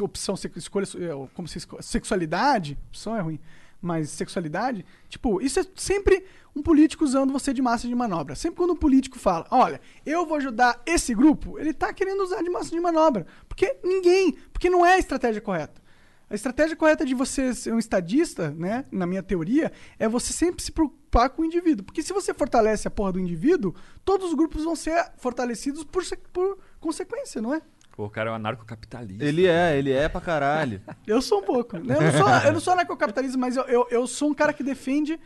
opção, 0.00 0.36
escolha, 0.56 0.86
eh, 0.96 1.28
como 1.34 1.48
se 1.48 1.58
sexualidade, 1.80 2.78
opção 2.88 3.16
é 3.16 3.20
ruim, 3.20 3.40
mas 3.82 4.10
sexualidade, 4.10 4.84
tipo, 5.08 5.40
isso 5.42 5.58
é 5.58 5.64
sempre 5.74 6.24
um 6.54 6.62
político 6.62 7.04
usando 7.04 7.32
você 7.32 7.52
de 7.52 7.60
massa 7.60 7.88
de 7.88 7.94
manobra. 7.94 8.34
Sempre 8.34 8.58
quando 8.58 8.72
um 8.72 8.76
político 8.76 9.18
fala, 9.18 9.46
olha, 9.50 9.80
eu 10.06 10.24
vou 10.26 10.36
ajudar 10.36 10.80
esse 10.86 11.14
grupo, 11.14 11.58
ele 11.58 11.72
tá 11.72 11.92
querendo 11.92 12.22
usar 12.22 12.42
de 12.42 12.50
massa 12.50 12.70
de 12.70 12.80
manobra. 12.80 13.26
Porque 13.48 13.78
ninguém, 13.82 14.32
porque 14.52 14.70
não 14.70 14.84
é 14.86 14.94
a 14.94 14.98
estratégia 14.98 15.40
correta. 15.40 15.80
A 16.28 16.34
estratégia 16.34 16.76
correta 16.76 17.04
de 17.04 17.12
você 17.12 17.52
ser 17.52 17.72
um 17.72 17.78
estadista, 17.78 18.50
né, 18.52 18.84
na 18.92 19.04
minha 19.04 19.22
teoria, 19.22 19.72
é 19.98 20.08
você 20.08 20.32
sempre 20.32 20.62
se 20.62 20.70
preocupar 21.10 21.30
com 21.30 21.42
o 21.42 21.44
indivíduo. 21.44 21.84
Porque 21.84 22.02
se 22.02 22.12
você 22.12 22.32
fortalece 22.32 22.86
a 22.86 22.90
porra 22.90 23.12
do 23.12 23.20
indivíduo, 23.20 23.74
todos 24.04 24.28
os 24.28 24.34
grupos 24.34 24.64
vão 24.64 24.76
ser 24.76 25.10
fortalecidos 25.18 25.84
por, 25.84 26.02
por 26.32 26.58
consequência, 26.78 27.42
não 27.42 27.52
é? 27.54 27.60
Pô, 27.96 28.06
o 28.06 28.10
cara 28.10 28.30
é 28.30 28.32
um 28.32 28.36
anarcocapitalista. 28.36 29.24
Ele 29.24 29.46
é, 29.46 29.76
ele 29.76 29.92
é 29.92 30.08
pra 30.08 30.20
caralho. 30.20 30.80
Eu 31.06 31.20
sou 31.20 31.40
um 31.40 31.44
pouco. 31.44 31.76
né? 31.78 31.96
Eu 31.96 32.00
não 32.00 32.12
sou, 32.12 32.28
eu 32.46 32.52
não 32.52 32.60
sou 32.60 32.72
anarcocapitalista, 32.72 33.36
mas 33.36 33.56
eu, 33.56 33.64
eu, 33.64 33.86
eu 33.90 34.06
sou 34.06 34.30
um 34.30 34.34
cara 34.34 34.52
que 34.52 34.62
defende 34.62 35.18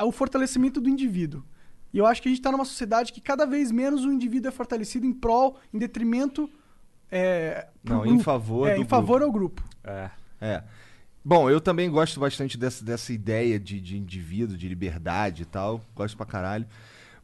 o 0.00 0.10
fortalecimento 0.12 0.80
do 0.80 0.88
indivíduo. 0.88 1.42
E 1.92 1.98
eu 1.98 2.06
acho 2.06 2.20
que 2.20 2.28
a 2.28 2.30
gente 2.30 2.40
está 2.40 2.50
numa 2.50 2.64
sociedade 2.64 3.12
que 3.12 3.20
cada 3.20 3.46
vez 3.46 3.70
menos 3.70 4.04
o 4.04 4.10
indivíduo 4.12 4.48
é 4.48 4.50
fortalecido 4.52 5.06
em 5.06 5.12
prol, 5.12 5.56
em 5.72 5.78
detrimento. 5.78 6.50
É, 7.10 7.68
Não, 7.84 8.04
em 8.04 8.08
grupo. 8.10 8.24
favor 8.24 8.68
É, 8.68 8.74
do 8.74 8.80
em 8.80 8.86
favor 8.86 9.22
ao 9.22 9.30
grupo. 9.30 9.62
É. 9.84 10.10
É. 10.40 10.64
Bom, 11.24 11.48
eu 11.48 11.60
também 11.60 11.88
gosto 11.90 12.18
bastante 12.18 12.58
dessa, 12.58 12.84
dessa 12.84 13.12
ideia 13.12 13.58
de, 13.58 13.80
de 13.80 13.96
indivíduo, 13.96 14.56
de 14.56 14.68
liberdade 14.68 15.42
e 15.42 15.46
tal. 15.46 15.80
Gosto 15.94 16.16
pra 16.16 16.26
caralho. 16.26 16.66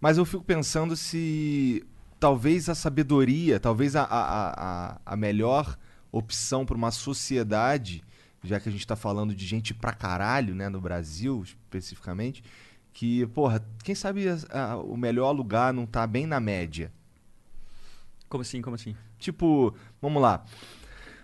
Mas 0.01 0.17
eu 0.19 0.25
fico 0.25 0.45
pensando 0.45 0.95
se 0.97 1.85
talvez 2.21 2.69
a 2.69 2.75
sabedoria, 2.75 3.59
talvez 3.59 3.97
a, 3.97 4.03
a, 4.05 4.93
a, 4.93 5.01
a 5.05 5.17
melhor 5.17 5.77
opção 6.13 6.65
para 6.65 6.77
uma 6.77 6.93
sociedade, 6.93 8.05
já 8.43 8.61
que 8.61 8.69
a 8.69 8.73
gente 8.73 8.87
tá 8.87 8.95
falando 8.95 9.35
de 9.35 9.45
gente 9.45 9.75
pra 9.75 9.93
caralho, 9.93 10.55
né, 10.55 10.69
no 10.69 10.81
Brasil 10.81 11.43
especificamente, 11.43 12.43
que, 12.93 13.27
porra, 13.29 13.65
quem 13.83 13.95
sabe 13.95 14.29
a- 14.29 14.39
a- 14.73 14.77
o 14.77 14.97
melhor 14.97 15.33
lugar 15.33 15.73
não 15.75 15.87
tá 15.87 16.07
bem 16.07 16.25
na 16.27 16.39
média. 16.39 16.93
Como 18.29 18.43
assim, 18.43 18.63
como 18.63 18.77
assim? 18.77 18.95
Tipo, 19.19 19.75
vamos 20.01 20.23
lá. 20.23 20.45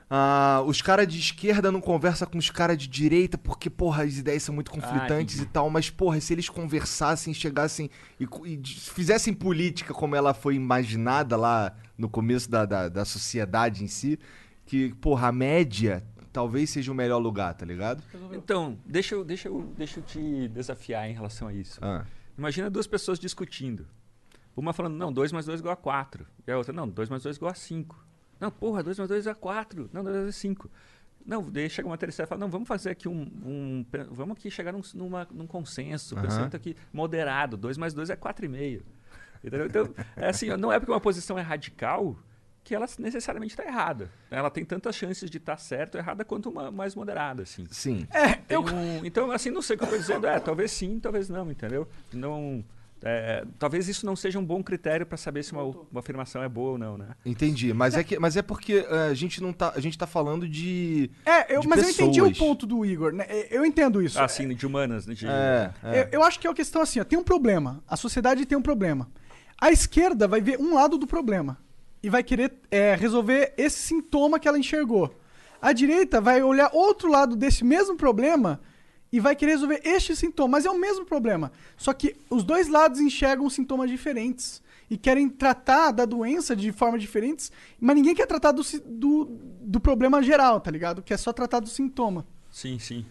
Ah, 0.09 0.63
os 0.67 0.83
caras 0.83 1.09
de 1.09 1.19
esquerda 1.19 1.73
não 1.73 1.81
conversam 1.81 2.29
com 2.29 2.39
os 2.39 2.51
caras 2.51 2.77
de 2.77 2.87
direita 2.87 3.39
porque, 3.39 3.71
porra, 3.71 4.05
as 4.05 4.17
ideias 4.17 4.43
são 4.43 4.55
muito 4.55 4.71
conflitantes 4.71 5.37
entendi. 5.37 5.51
e 5.51 5.53
tal. 5.53 5.71
Mas, 5.71 5.91
porra, 5.91 6.21
se 6.21 6.33
eles 6.33 6.49
conversassem, 6.49 7.33
chegassem 7.33 7.91
e, 8.21 8.29
e 8.45 8.61
fizessem 8.67 9.33
política 9.33 9.95
como 9.95 10.15
ela 10.15 10.35
foi 10.35 10.55
imaginada 10.55 11.37
lá 11.37 11.75
no 11.97 12.09
começo 12.09 12.51
da, 12.51 12.65
da, 12.65 12.89
da 12.89 13.05
sociedade 13.05 13.83
em 13.83 13.89
si, 13.89 14.19
que, 14.67 14.95
porra, 14.95 15.29
a 15.29 15.33
média 15.33 16.05
talvez 16.33 16.71
seja 16.71 16.91
o 16.91 16.95
melhor 16.95 17.19
lugar, 17.19 17.55
tá 17.55 17.65
ligado? 17.65 18.03
Então, 18.33 18.77
deixa 18.85 19.15
eu, 19.15 19.25
deixa, 19.25 19.49
eu, 19.49 19.73
deixa 19.77 20.01
eu 20.01 20.05
te 20.05 20.49
desafiar 20.49 21.09
em 21.09 21.15
relação 21.15 21.49
a 21.49 21.55
isso. 21.55 21.79
Ah, 21.81 22.05
Imagina 22.37 22.69
duas 22.69 22.87
pessoas 22.87 23.19
discutindo. 23.19 23.87
Uma 24.57 24.73
falando, 24.73 24.97
não, 24.97 25.13
2 25.13 25.33
mais 25.33 25.47
2 25.47 25.61
igual 25.61 25.73
a 25.73 25.77
4. 25.77 26.27
E 26.47 26.51
a 26.51 26.59
outra, 26.59 26.73
não, 26.73 26.89
2 26.89 27.09
mais 27.09 27.23
2 27.23 27.37
igual 27.37 27.53
a 27.53 27.55
5. 27.55 28.04
Não, 28.45 28.51
porra, 28.51 28.83
2 28.83 28.99
mais 28.99 29.09
2 29.09 29.27
é 29.27 29.33
4. 29.35 29.89
Não, 29.93 30.03
2 30.05 30.15
mais 30.15 30.25
2 30.27 30.37
é 30.37 30.39
5. 30.39 30.71
Não, 31.25 31.51
daí 31.51 31.71
chega 31.71 31.89
uma 31.89 31.97
terceira 31.97 32.27
e 32.27 32.29
fala, 32.29 32.39
não, 32.39 32.51
vamos 32.51 32.69
fazer 32.69 32.91
aqui 32.91 33.09
um... 33.09 33.23
um 33.43 33.87
vamos 34.11 34.37
aqui 34.37 34.51
chegar 34.51 34.73
num, 34.73 34.83
numa- 34.95 35.27
num 35.33 35.47
consenso, 35.47 36.15
Aham. 36.15 36.23
pensamento 36.23 36.55
aqui 36.57 36.77
moderado. 36.93 37.57
2 37.57 37.79
mais 37.79 37.95
2 37.95 38.11
é 38.11 38.17
4,5. 38.17 38.83
Entendeu? 39.43 39.67
Então, 39.67 39.95
é 40.17 40.29
assim, 40.29 40.49
não 40.57 40.71
é 40.71 40.79
porque 40.79 40.93
uma 40.93 41.01
posição 41.01 41.39
é 41.39 41.43
radical 41.43 42.15
que 42.63 42.75
ela 42.75 42.87
necessariamente 42.99 43.53
está 43.53 43.65
errada. 43.65 44.11
Ela 44.31 44.51
tem 44.51 44.65
tantas 44.65 44.97
chances 44.97 45.31
de 45.31 45.37
estar 45.39 45.57
certa 45.59 45.97
ou 45.99 46.03
errada 46.05 46.25
quanto 46.25 46.49
uma 46.51 46.71
mais 46.71 46.95
moderada, 46.95 47.43
assim. 47.43 47.67
sim. 47.71 48.07
É, 48.11 48.41
eu, 48.55 48.61
um- 48.63 49.05
então, 49.05 49.31
assim, 49.31 49.51
não 49.51 49.63
sei 49.63 49.77
o 49.77 49.79
que 49.79 49.85
eu 49.85 49.87
estou 49.87 49.99
dizendo. 50.01 50.27
É, 50.27 50.39
talvez 50.41 50.73
sim, 50.73 50.99
talvez 51.01 51.29
não, 51.31 51.51
entendeu? 51.51 51.89
Não, 52.13 52.63
é, 53.07 53.45
talvez 53.59 53.87
isso 53.87 54.07
não 54.07 54.17
seja 54.17 54.39
um 54.39 54.45
bom 54.45 54.63
critério 54.63 55.05
para 55.05 55.19
saber 55.19 55.43
se 55.43 55.53
uma, 55.53 55.63
uma 55.63 56.01
afirmação 56.01 56.43
é 56.43 56.49
boa 56.49 56.73
ou 56.73 56.79
não, 56.79 56.97
né? 56.97 57.09
Entendi. 57.25 57.73
Mas 57.75 57.95
é, 57.95 58.03
que, 58.03 58.19
mas 58.19 58.35
é 58.35 58.41
porque 58.41 58.87
ah, 58.89 59.07
a 59.07 59.15
gente 59.15 59.43
não 59.43 59.53
tá. 59.53 59.73
A 59.77 59.81
gente 59.81 59.99
tá 59.99 60.07
falando 60.07 60.49
de. 60.49 61.11
é, 61.27 61.55
eu, 61.55 61.61
de 61.61 61.69
mas 61.69 61.83
eu 61.83 61.91
entendi 61.91 62.23
o 62.23 62.29
pessoas. 62.29 62.39
ponto 62.39 62.67
do 62.67 62.85
Igor. 62.85 63.13
né? 63.13 63.27
Eu 63.51 63.65
entendo 63.67 64.01
isso. 64.01 64.19
Ah, 64.19 64.27
sim, 64.27 64.49
de 64.55 64.67
humanas, 64.67 65.07
né? 65.07 65.13
De, 65.13 65.27
É, 65.27 65.71
é. 65.83 66.01
Eu, 66.01 66.09
eu 66.13 66.23
acho 66.23 66.41
que 66.41 66.47
é 66.47 66.51
uma 66.51 66.57
questão 66.57 66.81
assim, 66.81 66.99
ó, 66.99 67.05
tem 67.05 67.19
um 67.19 67.25
problema. 67.25 67.83
A 67.87 67.97
sociedade 67.97 68.47
tem 68.47 68.57
um 68.57 68.63
problema. 68.63 69.11
A 69.61 69.71
esquerda 69.71 70.27
vai 70.27 70.41
ver 70.41 70.59
um 70.59 70.75
lado 70.75 70.97
do 70.97 71.07
problema 71.07 71.59
e 72.03 72.09
vai 72.09 72.23
querer 72.23 72.55
é, 72.71 72.95
resolver 72.95 73.53
esse 73.59 73.79
sintoma 73.81 74.39
que 74.39 74.49
ela 74.49 74.59
enxergou. 74.59 75.15
A 75.61 75.73
direita 75.73 76.21
vai 76.21 76.43
olhar 76.43 76.71
outro 76.73 77.11
lado 77.11 77.37
desse 77.37 77.65
mesmo 77.65 77.97
problema 77.97 78.61
e 79.15 79.21
vai 79.21 79.37
querer 79.37 79.53
resolver 79.53 79.81
este 79.85 80.17
sintoma, 80.17 80.53
mas 80.53 80.67
é 80.67 80.71
o 80.71 80.79
mesmo 80.79 81.05
problema. 81.05 81.53
Só 81.77 81.93
que 81.93 82.17
os 82.29 82.43
dois 82.43 82.69
lados 82.69 82.99
enxergam 83.01 83.49
sintomas 83.49 83.89
diferentes 83.91 84.61
e 84.91 84.97
querem 84.99 85.29
tratar 85.29 85.93
da 85.93 86.05
doença 86.05 86.55
de 86.57 86.73
formas 86.73 87.01
diferentes, 87.01 87.53
mas 87.81 87.95
ninguém 87.97 88.15
quer 88.15 88.27
tratar 88.27 88.53
do, 88.53 88.63
do, 88.85 89.25
do 89.61 89.81
problema 89.81 90.23
geral, 90.23 90.61
tá 90.61 90.71
ligado? 90.71 91.03
Quer 91.03 91.17
só 91.19 91.33
tratar 91.33 91.61
do 91.61 91.69
sintoma. 91.69 92.27
Sim, 92.51 92.79
sim. 92.79 93.07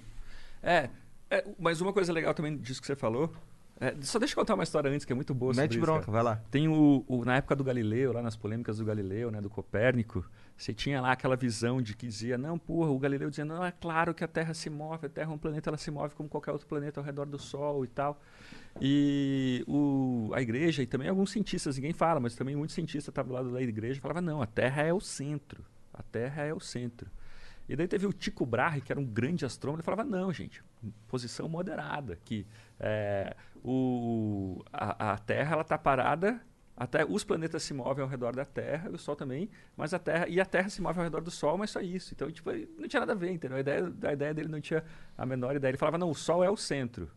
É, 0.61 0.89
é, 1.29 1.45
mas 1.57 1.79
uma 1.81 1.93
coisa 1.93 2.11
legal 2.11 2.33
também 2.33 2.57
disso 2.57 2.81
que 2.81 2.87
você 2.87 2.95
falou. 2.95 3.31
é, 3.79 3.95
só 4.01 4.19
deixa 4.19 4.33
eu 4.33 4.37
contar 4.41 4.55
uma 4.55 4.63
história 4.63 4.91
antes 4.91 5.05
que 5.05 5.11
é 5.13 5.15
muito 5.15 5.33
boa 5.33 5.53
Mete 5.53 5.71
isso, 5.71 5.79
bronca, 5.81 6.01
cara. 6.01 6.11
vai 6.11 6.23
lá. 6.23 6.41
Tem 6.51 6.67
o, 6.67 7.03
o- 7.07 7.23
na 7.25 7.37
época 7.37 7.55
do 7.55 7.63
Galileu, 7.63 8.13
lá 8.13 8.21
nas 8.21 8.35
polêmicas 8.35 8.77
do 8.77 8.85
Galileu, 8.85 9.31
né, 9.31 9.41
do 9.41 9.49
Copérnico, 9.49 10.23
você 10.55 10.73
tinha 10.73 11.01
lá 11.01 11.11
aquela 11.11 11.35
visão 11.35 11.81
de 11.81 11.95
que 11.95 12.07
dizia, 12.07 12.37
não, 12.37 12.57
porra, 12.57 12.89
o 12.89 12.99
Galileu 12.99 13.29
dizendo, 13.29 13.55
não, 13.55 13.65
é 13.65 13.71
claro 13.71 14.13
que 14.13 14.23
a 14.23 14.27
Terra 14.27 14.53
se 14.53 14.69
move, 14.69 15.07
a 15.07 15.09
Terra 15.09 15.31
é 15.31 15.35
um 15.35 15.37
planeta, 15.37 15.69
ela 15.69 15.77
se 15.77 15.89
move 15.89 16.15
como 16.15 16.29
qualquer 16.29 16.51
outro 16.51 16.67
planeta 16.67 16.99
ao 16.99 17.05
redor 17.05 17.25
do 17.25 17.39
Sol 17.39 17.83
e 17.83 17.87
tal. 17.87 18.21
E 18.79 19.63
o, 19.67 20.31
a 20.33 20.41
igreja, 20.41 20.81
e 20.81 20.87
também 20.87 21.09
alguns 21.09 21.31
cientistas, 21.31 21.75
ninguém 21.75 21.93
fala, 21.93 22.19
mas 22.19 22.35
também 22.35 22.55
muitos 22.55 22.75
cientistas 22.75 23.09
estavam 23.09 23.29
do 23.29 23.35
lado 23.35 23.51
da 23.51 23.61
igreja 23.61 23.99
e 23.99 24.01
falavam, 24.01 24.21
não, 24.21 24.41
a 24.41 24.47
Terra 24.47 24.83
é 24.83 24.93
o 24.93 24.99
centro, 24.99 25.65
a 25.93 26.03
Terra 26.03 26.43
é 26.43 26.53
o 26.53 26.59
centro. 26.59 27.09
E 27.67 27.75
daí 27.75 27.87
teve 27.87 28.05
o 28.05 28.13
Tycho 28.13 28.45
Brahe, 28.45 28.81
que 28.81 28.91
era 28.91 28.99
um 28.99 29.05
grande 29.05 29.45
astrônomo, 29.45 29.79
ele 29.79 29.85
falava, 29.85 30.03
não, 30.03 30.31
gente, 30.33 30.63
posição 31.07 31.47
moderada, 31.47 32.17
que 32.25 32.45
é, 32.79 33.35
o, 33.63 34.61
a, 34.71 35.13
a 35.13 35.17
Terra 35.17 35.61
está 35.61 35.77
parada, 35.77 36.41
até 36.75 37.05
os 37.05 37.23
planetas 37.23 37.61
se 37.63 37.73
movem 37.73 38.03
ao 38.03 38.09
redor 38.09 38.35
da 38.35 38.43
Terra, 38.45 38.89
o 38.89 38.97
Sol 38.97 39.15
também, 39.15 39.49
mas 39.77 39.93
a 39.93 39.99
Terra 39.99 40.27
e 40.27 40.39
a 40.41 40.45
Terra 40.45 40.69
se 40.69 40.81
move 40.81 40.97
ao 40.97 41.03
redor 41.03 41.21
do 41.21 41.29
Sol, 41.31 41.57
mas 41.57 41.69
só 41.69 41.79
isso. 41.79 42.13
Então, 42.13 42.31
tipo, 42.31 42.49
não 42.79 42.87
tinha 42.87 42.99
nada 43.01 43.11
a 43.13 43.15
ver, 43.15 43.31
entendeu? 43.31 43.57
A 43.57 43.59
ideia, 43.61 43.93
a 44.03 44.13
ideia 44.13 44.33
dele 44.33 44.49
não 44.49 44.59
tinha 44.59 44.83
a 45.17 45.25
menor 45.25 45.55
ideia. 45.55 45.69
Ele 45.71 45.77
falava, 45.77 45.97
não, 45.99 46.09
o 46.09 46.15
Sol 46.15 46.43
é 46.43 46.49
o 46.49 46.57
centro, 46.57 47.09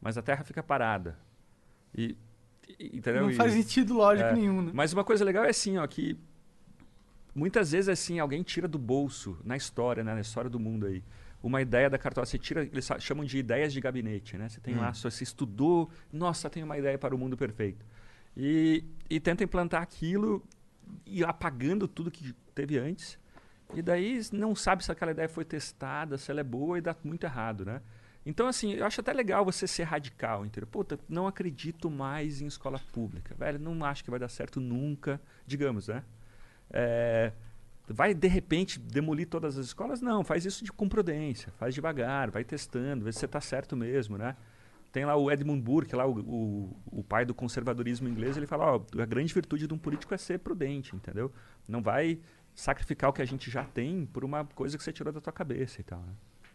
mas 0.00 0.16
a 0.16 0.22
Terra 0.22 0.42
fica 0.42 0.62
parada. 0.62 1.18
E, 1.94 2.16
e- 2.78 2.96
entendeu? 2.96 3.22
Não 3.24 3.30
E- 3.30 3.34
faz 3.34 3.52
sentido 3.52 3.92
lógico 3.94 4.30
é, 4.30 4.32
nenhum, 4.32 4.62
né? 4.62 4.70
Mas 4.74 4.92
uma 4.94 5.04
coisa 5.04 5.22
legal 5.24 5.44
é 5.44 5.50
assim, 5.50 5.76
ó, 5.76 5.86
que 5.86 6.18
muitas 7.34 7.72
vezes, 7.72 7.88
assim, 7.88 8.18
alguém 8.18 8.42
tira 8.42 8.66
do 8.68 8.78
bolso, 8.78 9.36
na 9.44 9.56
história, 9.56 10.02
né, 10.04 10.14
na 10.14 10.20
história 10.20 10.48
do 10.48 10.58
mundo 10.58 10.86
aí, 10.86 11.02
uma 11.42 11.60
ideia 11.60 11.90
da 11.90 11.98
cartola. 11.98 12.24
Você 12.24 12.38
tira, 12.38 12.62
eles 12.62 12.88
chamam 13.00 13.24
de 13.24 13.36
ideias 13.36 13.72
de 13.72 13.80
gabinete, 13.80 14.38
né? 14.38 14.48
Você 14.48 14.60
tem 14.60 14.76
lá, 14.76 14.94
só- 14.94 15.10
você 15.10 15.24
estudou, 15.24 15.90
nossa, 16.12 16.48
tem 16.48 16.62
uma 16.62 16.78
ideia 16.78 16.96
para 16.96 17.14
o 17.14 17.18
mundo 17.18 17.36
perfeito. 17.36 17.84
E, 18.36 18.84
e 19.08 19.20
tenta 19.20 19.44
implantar 19.44 19.82
aquilo 19.82 20.42
e 21.06 21.24
apagando 21.24 21.86
tudo 21.86 22.10
que 22.10 22.32
teve 22.54 22.78
antes. 22.78 23.18
E 23.74 23.82
daí 23.82 24.20
não 24.32 24.54
sabe 24.54 24.84
se 24.84 24.92
aquela 24.92 25.12
ideia 25.12 25.28
foi 25.28 25.44
testada, 25.44 26.18
se 26.18 26.30
ela 26.30 26.40
é 26.40 26.44
boa 26.44 26.78
e 26.78 26.80
dá 26.80 26.94
muito 27.02 27.24
errado, 27.24 27.64
né? 27.64 27.80
Então, 28.26 28.46
assim, 28.46 28.72
eu 28.72 28.86
acho 28.86 29.00
até 29.00 29.12
legal 29.12 29.44
você 29.44 29.66
ser 29.66 29.82
radical, 29.82 30.46
entendeu? 30.46 30.66
Puta, 30.66 30.98
não 31.08 31.26
acredito 31.26 31.90
mais 31.90 32.40
em 32.40 32.46
escola 32.46 32.80
pública, 32.92 33.34
velho, 33.34 33.58
não 33.58 33.84
acho 33.84 34.02
que 34.02 34.10
vai 34.10 34.18
dar 34.18 34.28
certo 34.28 34.60
nunca, 34.60 35.20
digamos, 35.46 35.88
né? 35.88 36.02
É, 36.70 37.32
vai, 37.86 38.14
de 38.14 38.28
repente, 38.28 38.78
demolir 38.78 39.28
todas 39.28 39.58
as 39.58 39.66
escolas? 39.66 40.00
Não, 40.00 40.24
faz 40.24 40.46
isso 40.46 40.64
de, 40.64 40.72
com 40.72 40.88
prudência, 40.88 41.52
faz 41.58 41.74
devagar, 41.74 42.30
vai 42.30 42.44
testando, 42.44 43.04
vê 43.04 43.12
se 43.12 43.18
você 43.18 43.26
está 43.26 43.40
certo 43.40 43.76
mesmo, 43.76 44.16
né? 44.16 44.36
Tem 44.94 45.04
lá 45.04 45.16
o 45.16 45.28
Edmund 45.28 45.60
Burke, 45.60 45.96
lá 45.96 46.06
o, 46.06 46.20
o, 46.20 46.76
o 47.00 47.02
pai 47.02 47.24
do 47.24 47.34
conservadorismo 47.34 48.08
inglês, 48.08 48.36
ele 48.36 48.46
fala, 48.46 48.76
ó, 48.76 49.02
a 49.02 49.04
grande 49.04 49.34
virtude 49.34 49.66
de 49.66 49.74
um 49.74 49.76
político 49.76 50.14
é 50.14 50.16
ser 50.16 50.38
prudente, 50.38 50.94
entendeu? 50.94 51.32
Não 51.68 51.82
vai 51.82 52.20
sacrificar 52.54 53.10
o 53.10 53.12
que 53.12 53.20
a 53.20 53.24
gente 53.24 53.50
já 53.50 53.64
tem 53.64 54.06
por 54.06 54.24
uma 54.24 54.44
coisa 54.44 54.78
que 54.78 54.84
você 54.84 54.92
tirou 54.92 55.12
da 55.12 55.20
tua 55.20 55.32
cabeça 55.32 55.80
e 55.80 55.82
tal, 55.82 55.98
né? 55.98 56.12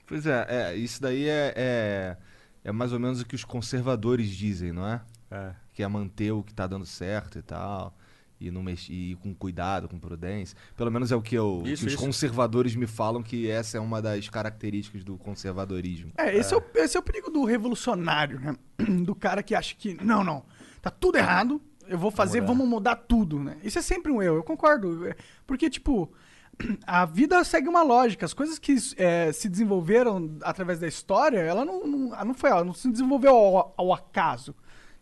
Pois 0.08 0.26
é, 0.26 0.46
é, 0.48 0.74
isso 0.74 1.02
daí 1.02 1.28
é, 1.28 1.54
é, 1.54 2.18
é 2.64 2.72
mais 2.72 2.94
ou 2.94 3.00
menos 3.02 3.20
o 3.20 3.26
que 3.26 3.36
os 3.36 3.44
conservadores 3.44 4.30
dizem, 4.30 4.72
não 4.72 4.88
é? 4.88 5.02
É. 5.30 5.54
Que 5.74 5.84
é 5.84 5.88
manter 5.90 6.32
o 6.32 6.42
que 6.42 6.54
tá 6.54 6.66
dando 6.66 6.86
certo 6.86 7.40
e 7.40 7.42
tal. 7.42 7.94
E, 8.40 8.50
não 8.50 8.64
mexer, 8.64 8.94
e 8.94 9.16
com 9.16 9.34
cuidado, 9.36 9.90
com 9.90 10.00
prudência. 10.00 10.58
Pelo 10.76 10.90
menos 10.90 11.12
é 11.12 11.16
o 11.16 11.22
que, 11.22 11.36
eu, 11.36 11.62
Isso, 11.66 11.86
que 11.86 11.94
os 11.94 11.96
conservadores 11.96 12.76
me 12.76 12.88
falam 12.88 13.22
que 13.22 13.50
essa 13.50 13.78
é 13.78 13.82
uma 13.82 14.02
das 14.02 14.30
características 14.30 15.04
do 15.04 15.18
conservadorismo. 15.18 16.12
É, 16.18 16.36
esse 16.36 16.54
é, 16.54 16.58
o, 16.58 16.64
esse 16.76 16.96
é 16.96 17.00
o 17.00 17.04
perigo 17.04 17.30
do 17.30 17.44
revolucionário, 17.44 18.40
né? 18.40 18.56
Do 19.04 19.14
cara 19.14 19.44
que 19.44 19.54
acha 19.54 19.76
que, 19.76 20.02
não, 20.02 20.24
não, 20.24 20.46
tá 20.82 20.90
tudo 20.90 21.18
errado, 21.18 21.62
eu 21.88 21.98
vou 21.98 22.12
fazer, 22.12 22.42
mudar. 22.42 22.54
vamos 22.54 22.70
mudar 22.70 22.96
tudo, 22.96 23.40
né? 23.40 23.58
Isso 23.64 23.78
é 23.80 23.82
sempre 23.82 24.12
um 24.12 24.22
eu, 24.22 24.36
eu 24.36 24.44
concordo. 24.44 25.08
É, 25.08 25.16
Porque, 25.46 25.70
tipo, 25.70 26.12
a 26.86 27.06
vida 27.06 27.44
segue 27.44 27.68
uma 27.68 27.82
lógica. 27.82 28.26
As 28.26 28.34
coisas 28.34 28.60
que 28.60 28.76
é, 28.98 29.32
se 29.32 29.50
desenvolveram 29.50 30.38
através 30.44 30.80
da 30.80 30.88
história, 30.88 31.40
ela 31.40 31.66
não, 31.66 31.86
não, 31.86 32.26
não 32.26 32.34
foi, 32.34 32.50
ela 32.50 32.64
não 32.64 32.74
se 32.74 32.90
desenvolveu 32.90 33.36
ao, 33.36 33.74
ao 33.76 33.94
acaso. 33.94 34.56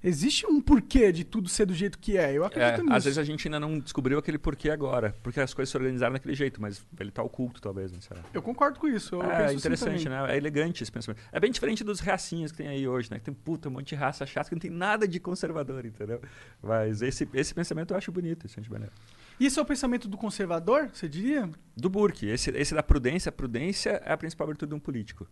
Existe 0.07 0.45
um 0.47 0.61
porquê 0.61 1.11
de 1.11 1.23
tudo 1.23 1.49
ser 1.49 1.65
do 1.65 1.73
jeito 1.73 1.97
que 1.99 2.17
é. 2.17 2.31
Eu 2.33 2.43
É, 2.43 2.47
acredito 2.47 2.83
nisso. 2.83 2.93
às 2.95 3.03
vezes 3.03 3.17
a 3.17 3.23
gente 3.23 3.47
ainda 3.47 3.59
não 3.59 3.77
descobriu 3.79 4.17
aquele 4.17 4.37
porquê 4.37 4.69
agora, 4.69 5.13
porque 5.21 5.39
as 5.39 5.53
coisas 5.53 5.69
se 5.69 5.77
organizaram 5.77 6.13
daquele 6.13 6.33
jeito, 6.35 6.61
mas 6.61 6.85
ele 6.99 7.11
tá 7.11 7.21
oculto 7.21 7.61
talvez, 7.61 7.91
não 7.91 7.99
sei. 8.01 8.17
Eu 8.33 8.41
concordo 8.41 8.79
com 8.79 8.87
isso. 8.87 9.21
É 9.21 9.45
assim 9.45 9.55
interessante, 9.57 10.03
também. 10.05 10.19
né? 10.19 10.33
É 10.33 10.37
elegante 10.37 10.81
esse 10.83 10.91
pensamento. 10.91 11.21
É 11.31 11.39
bem 11.39 11.51
diferente 11.51 11.83
dos 11.83 11.99
reacinhos 11.99 12.51
que 12.51 12.57
tem 12.57 12.67
aí 12.67 12.87
hoje, 12.87 13.11
né? 13.11 13.19
Que 13.19 13.25
tem 13.25 13.33
puta, 13.33 13.67
um 13.69 13.73
monte 13.73 13.89
de 13.89 13.95
raça 13.95 14.25
chata 14.25 14.49
que 14.49 14.55
não 14.55 14.59
tem 14.61 14.71
nada 14.71 15.07
de 15.07 15.19
conservador, 15.19 15.85
entendeu? 15.85 16.21
Mas 16.63 17.01
esse, 17.01 17.27
esse 17.33 17.53
pensamento 17.53 17.91
eu 17.93 17.97
acho 17.97 18.11
bonito, 18.11 18.45
esse 18.45 18.59
acho 18.59 18.71
maneiro. 18.71 18.93
Isso 19.39 19.59
é 19.59 19.63
o 19.63 19.65
pensamento 19.65 20.07
do 20.07 20.17
conservador, 20.17 20.89
você 20.91 21.07
diria? 21.07 21.49
Do 21.75 21.89
Burke, 21.89 22.27
esse, 22.27 22.49
esse 22.51 22.73
da 22.73 22.81
prudência, 22.81 23.29
a 23.29 23.31
prudência 23.31 24.01
é 24.03 24.11
a 24.13 24.17
principal 24.17 24.47
virtude 24.47 24.69
de 24.69 24.75
um 24.75 24.79
político. 24.79 25.27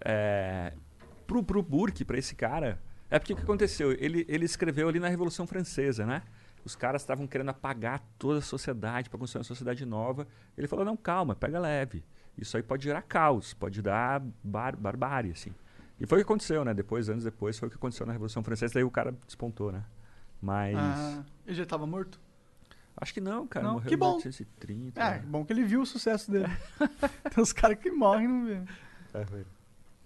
É, 0.00 0.72
pro, 1.26 1.42
pro 1.42 1.62
Burke, 1.62 2.04
para 2.04 2.18
esse 2.18 2.34
cara, 2.34 2.78
é 3.10 3.18
porque 3.18 3.32
o 3.32 3.36
que 3.36 3.42
aconteceu? 3.42 3.92
Ele, 3.92 4.24
ele 4.28 4.44
escreveu 4.44 4.88
ali 4.88 4.98
na 4.98 5.08
Revolução 5.08 5.46
Francesa, 5.46 6.06
né? 6.06 6.22
Os 6.64 6.74
caras 6.74 7.02
estavam 7.02 7.26
querendo 7.26 7.50
apagar 7.50 8.02
toda 8.18 8.38
a 8.38 8.42
sociedade 8.42 9.10
para 9.10 9.18
construir 9.18 9.40
uma 9.40 9.44
sociedade 9.44 9.84
nova. 9.84 10.26
Ele 10.56 10.66
falou: 10.66 10.84
não, 10.84 10.96
calma, 10.96 11.34
pega 11.34 11.58
leve. 11.58 12.04
Isso 12.36 12.56
aí 12.56 12.62
pode 12.62 12.84
gerar 12.84 13.02
caos, 13.02 13.54
pode 13.54 13.80
dar 13.82 14.20
bar 14.42 14.76
barbárie, 14.76 15.30
assim. 15.30 15.52
E 16.00 16.06
foi 16.06 16.18
o 16.18 16.20
que 16.20 16.24
aconteceu, 16.24 16.64
né? 16.64 16.74
Depois, 16.74 17.08
anos 17.08 17.22
depois, 17.22 17.58
foi 17.58 17.68
o 17.68 17.70
que 17.70 17.76
aconteceu 17.76 18.06
na 18.06 18.12
Revolução 18.12 18.42
Francesa. 18.42 18.74
Daí 18.74 18.84
o 18.84 18.90
cara 18.90 19.12
despontou, 19.26 19.70
né? 19.70 19.84
Mas. 20.40 20.76
Ah, 20.76 21.24
ele 21.46 21.54
já 21.54 21.62
estava 21.62 21.86
morto? 21.86 22.20
Acho 22.96 23.12
que 23.12 23.20
não, 23.20 23.46
cara. 23.46 23.66
Não, 23.66 23.74
morreu 23.74 23.88
que 23.88 23.94
em 23.94 23.98
bom. 23.98 24.12
1830. 24.16 25.00
É, 25.00 25.10
né? 25.10 25.24
bom 25.26 25.44
que 25.44 25.52
ele 25.52 25.64
viu 25.64 25.82
o 25.82 25.86
sucesso 25.86 26.30
dele. 26.30 26.48
Tem 27.34 27.42
uns 27.42 27.52
caras 27.52 27.78
que 27.78 27.90
morrem 27.90 28.24
e 28.24 28.28
não 28.28 28.44
vê. 28.44 28.62
É, 29.12 29.24
foi. 29.26 29.44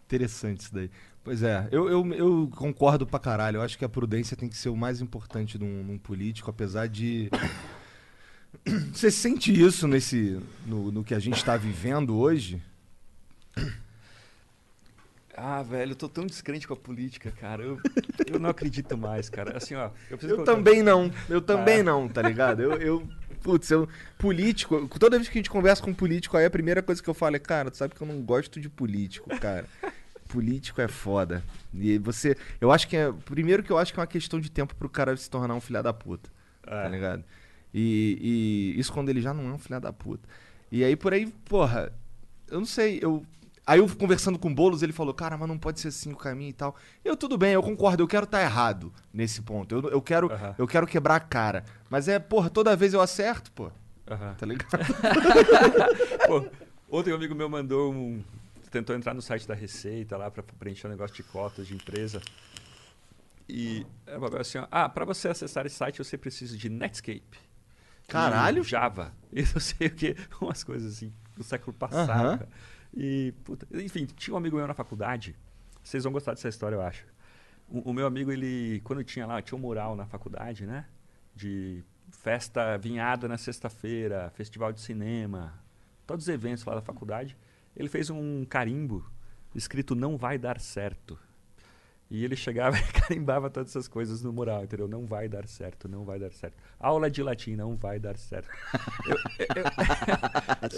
Interessante 0.07 0.61
isso 0.61 0.75
daí. 0.75 0.91
Pois 1.29 1.43
é, 1.43 1.69
eu, 1.71 1.91
eu, 1.91 2.15
eu 2.15 2.51
concordo 2.57 3.07
pra 3.07 3.19
caralho. 3.19 3.59
Eu 3.59 3.63
acho 3.63 3.77
que 3.77 3.85
a 3.85 3.89
prudência 3.89 4.35
tem 4.35 4.49
que 4.49 4.57
ser 4.57 4.71
o 4.71 4.77
mais 4.77 5.03
importante 5.03 5.59
num, 5.59 5.85
num 5.85 5.99
político, 5.99 6.49
apesar 6.49 6.89
de. 6.89 7.29
Você 8.95 9.11
sente 9.11 9.53
isso 9.53 9.87
nesse. 9.87 10.41
No, 10.65 10.91
no 10.91 11.05
que 11.05 11.13
a 11.15 11.19
gente 11.19 11.45
tá 11.45 11.55
vivendo 11.55 12.17
hoje? 12.17 12.63
Ah, 15.37 15.63
velho, 15.63 15.93
eu 15.93 15.97
tô 15.97 16.09
tão 16.09 16.25
descrente 16.25 16.67
com 16.67 16.73
a 16.73 16.77
política, 16.79 17.31
cara. 17.31 17.63
Eu, 17.63 17.79
eu 18.27 18.39
não 18.39 18.49
acredito 18.49 18.97
mais, 18.97 19.29
cara. 19.29 19.55
Assim, 19.59 19.75
ó. 19.75 19.91
Eu, 20.11 20.17
preciso 20.17 20.33
Eu 20.33 20.37
colocar- 20.37 20.55
também 20.55 20.83
não. 20.83 21.13
Eu 21.29 21.43
também 21.43 21.81
Ah. 21.81 21.85
não, 21.85 22.09
tá 22.09 22.23
ligado? 22.23 22.63
Eu. 22.63 22.73
eu 22.81 23.09
Putz, 23.43 23.71
eu. 23.71 23.87
Político. 24.19 24.89
Toda 24.99 25.19
vez 25.19 25.29
que 25.29 25.37
a 25.37 25.41
gente 25.41 25.51
conversa 25.51 25.83
com 25.83 25.91
um 25.91 25.95
político, 25.95 26.39
aí 26.39 26.47
a 26.47 26.51
primeira 26.51 26.83
coisa 26.83 27.03
que 27.03 27.09
eu 27.11 27.13
falo 27.15 27.37
é, 27.37 27.39
cara, 27.39 27.71
tu 27.71 27.77
sabe 27.77 27.95
que 27.95 28.01
eu 28.01 28.07
não 28.07 28.23
gosto 28.23 28.59
de 28.59 28.71
político, 28.71 29.29
cara. 29.39 29.67
Político 30.29 30.81
é 30.81 30.89
foda. 30.89 31.43
E 31.75 31.99
você. 31.99 32.37
Eu 32.61 32.71
acho 32.71 32.87
que 32.87 32.97
é. 32.97 33.11
Primeiro 33.25 33.63
que 33.63 33.71
eu 33.71 33.79
acho 33.79 33.93
que 33.93 33.99
é 33.99 34.03
uma 34.03 34.07
questão 34.07 34.39
de 34.39 34.51
tempo 34.51 34.75
pro 34.75 34.89
cara 34.89 35.17
se 35.17 35.29
tornar 35.29 35.55
um 35.55 35.61
filho 35.61 35.83
da 35.83 35.93
puta. 35.93 36.31
É. 36.67 36.83
Tá 36.83 36.89
ligado? 36.89 37.25
E, 37.73 38.75
e 38.75 38.81
isso 38.81 38.93
quando 38.93 39.09
ele 39.09 39.21
já 39.21 39.35
não 39.35 39.49
é 39.49 39.53
um 39.53 39.59
filho 39.59 39.81
da 39.81 39.93
puta. 39.93 40.29
E 40.71 40.85
aí 40.85 40.95
por 40.95 41.13
aí, 41.13 41.27
porra, 41.47 41.93
eu 42.51 42.59
não 42.59 42.67
sei, 42.67 42.99
eu. 43.03 43.25
Aí 43.67 43.81
eu 43.81 43.89
conversando 43.97 44.39
com 44.39 44.49
o 44.49 44.55
Boulos, 44.55 44.83
ele 44.83 44.95
falou, 44.95 45.13
cara, 45.13 45.37
mas 45.37 45.47
não 45.47 45.59
pode 45.59 45.79
ser 45.79 45.89
assim 45.89 46.11
o 46.11 46.17
caminho 46.17 46.49
e 46.49 46.55
tal. 46.55 46.75
Eu, 47.05 47.15
tudo 47.15 47.37
bem, 47.37 47.53
eu 47.53 47.63
concordo, 47.63 48.03
eu 48.03 48.09
quero 48.09 48.25
estar 48.25 48.41
errado 48.41 48.91
nesse 49.13 49.43
ponto. 49.43 49.75
Eu, 49.75 49.91
eu, 49.91 50.01
quero, 50.01 50.33
Aham. 50.33 50.55
eu 50.57 50.67
quero 50.67 50.87
quebrar 50.87 51.17
a 51.17 51.21
cara. 51.21 51.65
Mas 51.91 52.09
é, 52.09 52.19
porra, 52.19 52.49
toda 52.49 52.75
vez 52.75 52.95
eu 52.95 53.01
acerto, 53.03 53.53
pô. 53.53 53.71
Aham. 54.11 54.35
Tá 54.39 54.47
ligado? 54.47 54.71
Pô, 56.27 56.47
ontem 56.91 57.13
um 57.13 57.17
amigo 57.17 57.35
meu 57.35 57.49
mandou 57.49 57.93
um. 57.93 58.25
Tentou 58.71 58.95
entrar 58.95 59.15
no 59.15 59.23
site 59.23 59.47
da 59.47 59.55
Receita 59.55 60.17
lá 60.17 60.31
para 60.31 60.43
preencher 60.43 60.87
um 60.87 60.91
negócio 60.91 61.17
de 61.17 61.23
cotas 61.23 61.67
de 61.67 61.75
empresa. 61.75 62.21
E 63.49 63.87
é 64.07 64.19
falou 64.19 64.41
assim: 64.41 64.59
ó, 64.59 64.67
ah, 64.71 64.89
para 64.89 65.05
você 65.05 65.29
acessar 65.29 65.65
esse 65.65 65.77
site 65.77 65.99
você 65.99 66.19
precisa 66.19 66.57
de 66.57 66.69
Netscape. 66.69 67.39
Caralho! 68.07 68.63
Java. 68.63 69.13
E 69.31 69.43
não 69.43 69.61
sei 69.61 69.89
o 69.89 69.91
que, 69.95 70.17
umas 70.41 70.65
coisas 70.65 70.95
assim, 70.95 71.13
do 71.37 71.45
século 71.45 71.75
passado. 71.75 72.49
E, 72.97 73.35
puta, 73.45 73.69
enfim, 73.79 74.07
tinha 74.07 74.33
um 74.33 74.39
amigo 74.39 74.57
meu 74.57 74.67
na 74.67 74.73
faculdade. 74.73 75.37
Vocês 75.83 76.03
vão 76.03 76.13
gostar 76.13 76.33
dessa 76.33 76.49
história, 76.49 76.77
eu 76.77 76.81
acho. 76.81 77.05
O, 77.69 77.91
o 77.91 77.93
meu 77.93 78.07
amigo, 78.07 78.33
ele, 78.33 78.81
quando 78.85 79.05
tinha 79.05 79.27
lá, 79.27 79.43
tinha 79.43 79.57
um 79.57 79.61
mural 79.61 79.95
na 79.95 80.07
faculdade, 80.07 80.65
né? 80.65 80.87
De 81.37 81.85
festa 82.11 82.79
vinhada 82.79 83.29
na 83.29 83.37
sexta-feira, 83.37 84.31
festival 84.35 84.73
de 84.73 84.81
cinema, 84.81 85.63
todos 86.07 86.25
os 86.25 86.29
eventos 86.29 86.65
lá 86.65 86.75
da 86.75 86.81
faculdade. 86.81 87.37
Ele 87.79 87.89
fez 87.89 88.11
um 88.11 88.45
carimbo 88.45 89.09
escrito 89.55 89.95
Não 89.95 90.17
vai 90.19 90.37
dar 90.37 90.59
certo. 90.59 91.19
E 92.11 92.25
ele 92.25 92.37
chegava 92.37 92.77
e 92.79 92.83
carimbava 92.93 93.51
todas 93.51 93.71
essas 93.71 93.87
coisas 93.87 94.23
no 94.23 94.33
mural, 94.33 94.65
entendeu? 94.65 94.89
Não 94.89 95.07
vai 95.07 95.29
dar 95.29 95.47
certo, 95.47 95.89
não 95.89 96.05
vai 96.05 96.19
dar 96.19 96.33
certo. 96.33 96.57
Aula 96.81 97.11
de 97.11 97.23
latim, 97.23 97.55
não 97.55 97.77
vai 97.77 97.99
dar 97.99 98.17
certo. 98.17 98.49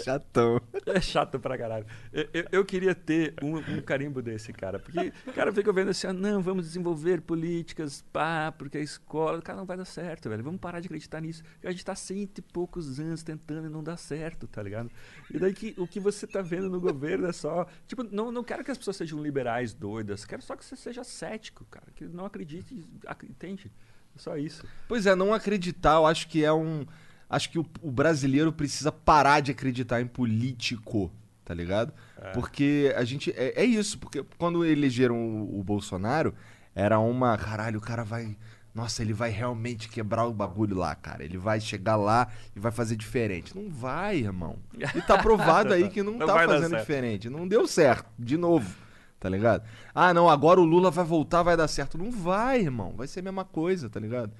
Chatão. 0.03 0.59
É 0.85 0.99
chato 1.01 1.39
pra 1.39 1.57
caralho. 1.57 1.85
Eu, 2.11 2.27
eu- 2.33 2.45
eu 2.51 2.65
queria 2.65 2.93
ter 2.95 3.33
um, 3.41 3.57
um 3.57 3.81
carimbo 3.81 4.21
desse, 4.21 4.51
cara. 4.53 4.79
Porque 4.79 5.11
o 5.27 5.33
cara 5.33 5.51
fica 5.53 5.71
vendo 5.71 5.89
assim, 5.89 6.07
ah, 6.07 6.13
não, 6.13 6.41
vamos 6.41 6.65
desenvolver 6.65 7.21
políticas, 7.21 8.03
pá, 8.11 8.53
porque 8.57 8.77
a 8.77 8.81
escola. 8.81 9.41
Cara, 9.41 9.57
não 9.57 9.65
vai 9.65 9.77
dar 9.77 9.85
certo, 9.85 10.29
velho. 10.29 10.43
Vamos 10.43 10.59
parar 10.59 10.79
de 10.79 10.87
acreditar 10.87 11.21
nisso. 11.21 11.43
A 11.63 11.71
gente 11.71 11.85
tá 11.85 11.95
cento 11.95 12.39
e 12.39 12.41
poucos 12.41 12.99
anos 12.99 13.23
tentando 13.23 13.67
e 13.67 13.69
não 13.69 13.83
dá 13.83 13.97
certo, 13.97 14.47
tá 14.47 14.61
ligado? 14.61 14.89
E 15.33 15.37
daí 15.39 15.53
que, 15.53 15.73
o 15.77 15.87
que 15.87 15.99
você 15.99 16.27
tá 16.27 16.41
vendo 16.41 16.69
no 16.69 16.79
governo 16.79 17.27
é 17.27 17.33
só. 17.33 17.65
Tipo, 17.87 18.03
não, 18.03 18.31
não 18.31 18.43
quero 18.43 18.63
que 18.63 18.71
as 18.71 18.77
pessoas 18.77 18.97
sejam 18.97 19.21
liberais 19.21 19.73
doidas. 19.73 20.25
Quero 20.25 20.41
só 20.41 20.55
que 20.55 20.65
você 20.65 20.75
seja 20.75 21.03
cético, 21.21 21.65
cara. 21.69 21.85
Que 21.95 22.05
não 22.05 22.25
acredite, 22.25 22.83
ac- 23.05 23.25
entende? 23.25 23.71
É 24.15 24.19
só 24.19 24.35
isso. 24.37 24.65
Pois 24.87 25.05
é, 25.05 25.15
não 25.15 25.33
acreditar, 25.33 25.95
eu 25.95 26.05
acho 26.05 26.27
que 26.27 26.43
é 26.43 26.51
um. 26.51 26.85
Acho 27.29 27.49
que 27.49 27.59
o, 27.59 27.65
o 27.81 27.91
brasileiro 27.91 28.51
precisa 28.51 28.91
parar 28.91 29.39
de 29.39 29.51
acreditar 29.51 30.01
em 30.01 30.07
político, 30.07 31.11
tá 31.45 31.53
ligado? 31.53 31.93
Porque 32.33 32.93
a 32.97 33.03
gente. 33.03 33.31
É, 33.31 33.61
é 33.61 33.65
isso, 33.65 33.97
porque 33.99 34.23
quando 34.37 34.65
elegeram 34.65 35.15
o, 35.15 35.59
o 35.59 35.63
Bolsonaro, 35.63 36.33
era 36.75 36.99
uma. 36.99 37.37
Caralho, 37.37 37.77
o 37.77 37.81
cara 37.81 38.03
vai. 38.03 38.35
Nossa, 38.73 39.01
ele 39.01 39.11
vai 39.13 39.29
realmente 39.29 39.89
quebrar 39.89 40.25
o 40.25 40.33
bagulho 40.33 40.77
lá, 40.77 40.95
cara. 40.95 41.25
Ele 41.25 41.37
vai 41.37 41.59
chegar 41.59 41.97
lá 41.97 42.29
e 42.55 42.59
vai 42.59 42.71
fazer 42.71 42.95
diferente. 42.95 43.53
Não 43.55 43.69
vai, 43.69 44.17
irmão. 44.19 44.57
E 44.95 45.01
tá 45.01 45.17
provado 45.17 45.73
aí 45.73 45.89
que 45.89 46.01
não, 46.01 46.13
Não 46.19 46.25
tá 46.25 46.33
fazendo 46.47 46.77
diferente. 46.79 47.29
Não 47.29 47.45
deu 47.47 47.67
certo, 47.67 48.09
de 48.17 48.37
novo. 48.37 48.73
Tá 49.21 49.29
ligado? 49.29 49.63
Ah, 49.93 50.13
não, 50.15 50.27
agora 50.27 50.59
o 50.59 50.63
Lula 50.65 50.89
vai 50.89 51.05
voltar, 51.05 51.43
vai 51.43 51.55
dar 51.55 51.67
certo. 51.67 51.95
Não 51.95 52.11
vai, 52.11 52.59
irmão. 52.61 52.93
Vai 52.97 53.07
ser 53.07 53.19
a 53.19 53.23
mesma 53.23 53.45
coisa, 53.45 53.87
tá 53.87 53.99
ligado? 53.99 54.33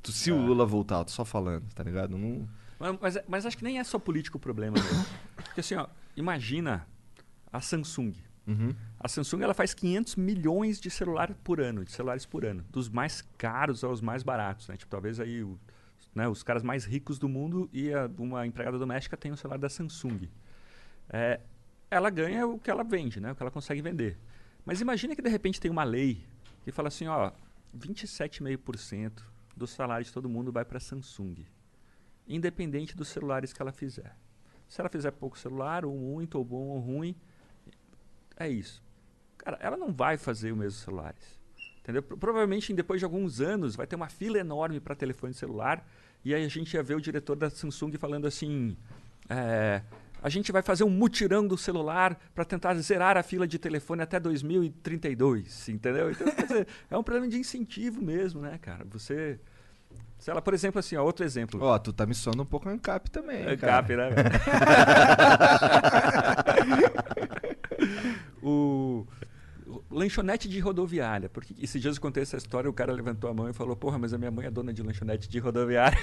Tu- 0.00 0.12
Se 0.12 0.30
o 0.30 0.40
Lula 0.40 0.64
voltar, 0.64 0.98
eu 1.00 1.04
tô 1.04 1.10
só 1.10 1.24
falando, 1.24 1.64
tá 1.74 1.82
ligado? 1.82 2.16
Não... 2.16 2.48
Mas, 2.78 2.96
mas, 3.00 3.18
mas 3.28 3.46
acho 3.46 3.58
que 3.58 3.64
nem 3.64 3.80
é 3.80 3.84
só 3.84 3.98
político 3.98 4.38
o 4.38 4.40
problema. 4.40 4.76
Né? 4.78 5.06
Porque 5.44 5.60
assim, 5.60 5.74
ó, 5.74 5.88
imagina 6.16 6.86
a 7.52 7.60
Samsung. 7.60 8.14
Uhum. 8.46 8.72
A 9.00 9.08
Samsung 9.08 9.42
ela 9.42 9.52
faz 9.52 9.74
500 9.74 10.14
milhões 10.14 10.80
de 10.80 10.88
celular 10.90 11.34
por 11.42 11.60
ano, 11.60 11.84
de 11.84 11.90
celulares 11.90 12.24
por 12.24 12.44
ano, 12.44 12.64
dos 12.70 12.88
mais 12.88 13.22
caros 13.36 13.82
aos 13.82 14.00
mais 14.00 14.22
baratos, 14.22 14.68
né? 14.68 14.76
Tipo, 14.76 14.92
talvez 14.92 15.18
aí 15.18 15.42
o, 15.42 15.58
né, 16.14 16.28
os 16.28 16.44
caras 16.44 16.62
mais 16.62 16.84
ricos 16.84 17.18
do 17.18 17.28
mundo 17.28 17.68
e 17.72 17.92
a, 17.92 18.08
uma 18.16 18.46
empregada 18.46 18.78
doméstica 18.78 19.16
tem 19.16 19.32
um 19.32 19.36
celular 19.36 19.58
da 19.58 19.68
Samsung. 19.68 20.28
É, 21.08 21.40
ela 21.90 22.08
ganha 22.10 22.46
o 22.46 22.58
que 22.58 22.70
ela 22.70 22.84
vende, 22.84 23.20
né? 23.20 23.32
O 23.32 23.34
que 23.36 23.42
ela 23.42 23.50
consegue 23.50 23.82
vender. 23.82 24.16
Mas 24.64 24.80
imagina 24.80 25.16
que 25.16 25.22
de 25.22 25.28
repente 25.28 25.60
tem 25.60 25.70
uma 25.70 25.84
lei 25.84 26.22
que 26.64 26.70
fala 26.70 26.88
assim, 26.88 27.06
ó, 27.08 27.32
27,5% 27.76 29.22
do 29.56 29.66
salário 29.66 30.04
de 30.04 30.12
todo 30.12 30.28
mundo 30.28 30.52
vai 30.52 30.64
para 30.64 30.78
a 30.78 30.80
Samsung, 30.80 31.44
independente 32.28 32.96
dos 32.96 33.08
celulares 33.08 33.52
que 33.52 33.60
ela 33.60 33.72
fizer. 33.72 34.14
Se 34.68 34.80
ela 34.80 34.88
fizer 34.88 35.10
pouco 35.10 35.38
celular, 35.38 35.84
ou 35.84 35.96
muito, 35.96 36.36
ou 36.36 36.44
bom, 36.44 36.68
ou 36.68 36.78
ruim, 36.78 37.14
é 38.36 38.48
isso. 38.48 38.82
Cara, 39.38 39.58
ela 39.60 39.76
não 39.76 39.92
vai 39.92 40.16
fazer 40.16 40.52
os 40.52 40.58
mesmos 40.58 40.80
celulares. 40.82 41.38
Entendeu? 41.80 42.02
Pro- 42.02 42.16
Provavelmente, 42.16 42.72
depois 42.72 43.00
de 43.00 43.04
alguns 43.04 43.40
anos, 43.40 43.74
vai 43.74 43.86
ter 43.86 43.96
uma 43.96 44.08
fila 44.08 44.38
enorme 44.38 44.78
para 44.78 44.94
telefone 44.94 45.34
celular. 45.34 45.84
E 46.24 46.34
aí 46.34 46.44
a 46.44 46.48
gente 46.48 46.74
ia 46.74 46.82
ver 46.82 46.94
o 46.94 47.00
diretor 47.00 47.34
da 47.36 47.48
Samsung 47.50 47.96
falando 47.98 48.26
assim: 48.26 48.76
é, 49.28 49.82
a 50.22 50.28
gente 50.28 50.52
vai 50.52 50.62
fazer 50.62 50.84
um 50.84 50.90
mutirão 50.90 51.46
do 51.46 51.56
celular 51.56 52.18
para 52.34 52.44
tentar 52.44 52.74
zerar 52.76 53.16
a 53.16 53.22
fila 53.22 53.46
de 53.46 53.58
telefone 53.58 54.02
até 54.02 54.20
2032. 54.20 55.68
Entendeu? 55.68 56.10
Então, 56.10 56.30
quer 56.30 56.42
dizer, 56.46 56.66
é 56.90 56.96
um 56.96 57.02
problema 57.02 57.28
de 57.28 57.38
incentivo 57.38 58.02
mesmo, 58.02 58.40
né, 58.40 58.58
cara? 58.60 58.84
Você. 58.90 59.38
Sei 60.18 60.34
lá, 60.34 60.42
por 60.42 60.52
exemplo, 60.52 60.78
assim, 60.78 60.96
ó, 60.96 61.02
outro 61.02 61.24
exemplo. 61.24 61.58
Ó, 61.62 61.78
tu 61.78 61.94
tá 61.94 62.04
me 62.04 62.14
soando 62.14 62.42
um 62.42 62.46
pouco 62.46 62.68
ANCAP 62.68 63.10
também, 63.10 63.46
É 63.46 63.56
cara. 63.56 63.82
né? 63.82 64.10
o 68.42 69.06
lanchonete 69.90 70.48
de 70.48 70.60
rodoviária. 70.60 71.28
Porque 71.28 71.54
esses 71.58 71.80
dias 71.80 71.96
eu 71.96 72.02
contei 72.02 72.22
essa 72.22 72.36
história, 72.36 72.70
o 72.70 72.72
cara 72.72 72.92
levantou 72.92 73.28
a 73.28 73.34
mão 73.34 73.48
e 73.48 73.52
falou: 73.52 73.76
Porra, 73.76 73.98
mas 73.98 74.14
a 74.14 74.18
minha 74.18 74.30
mãe 74.30 74.46
é 74.46 74.50
dona 74.50 74.72
de 74.72 74.82
lanchonete 74.82 75.28
de 75.28 75.38
rodoviária. 75.38 75.98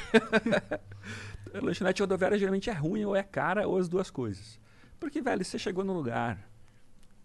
lanchonete 1.62 2.02
rodoviária 2.02 2.38
geralmente 2.38 2.70
é 2.70 2.74
ruim, 2.74 3.06
ou 3.06 3.16
é 3.16 3.24
cara, 3.24 3.68
ou 3.68 3.78
as 3.78 3.88
duas 3.88 4.10
coisas. 4.10 4.60
Porque, 5.00 5.22
velho, 5.22 5.46
você 5.46 5.58
chegou 5.58 5.84
no 5.84 5.94
lugar, 5.94 6.50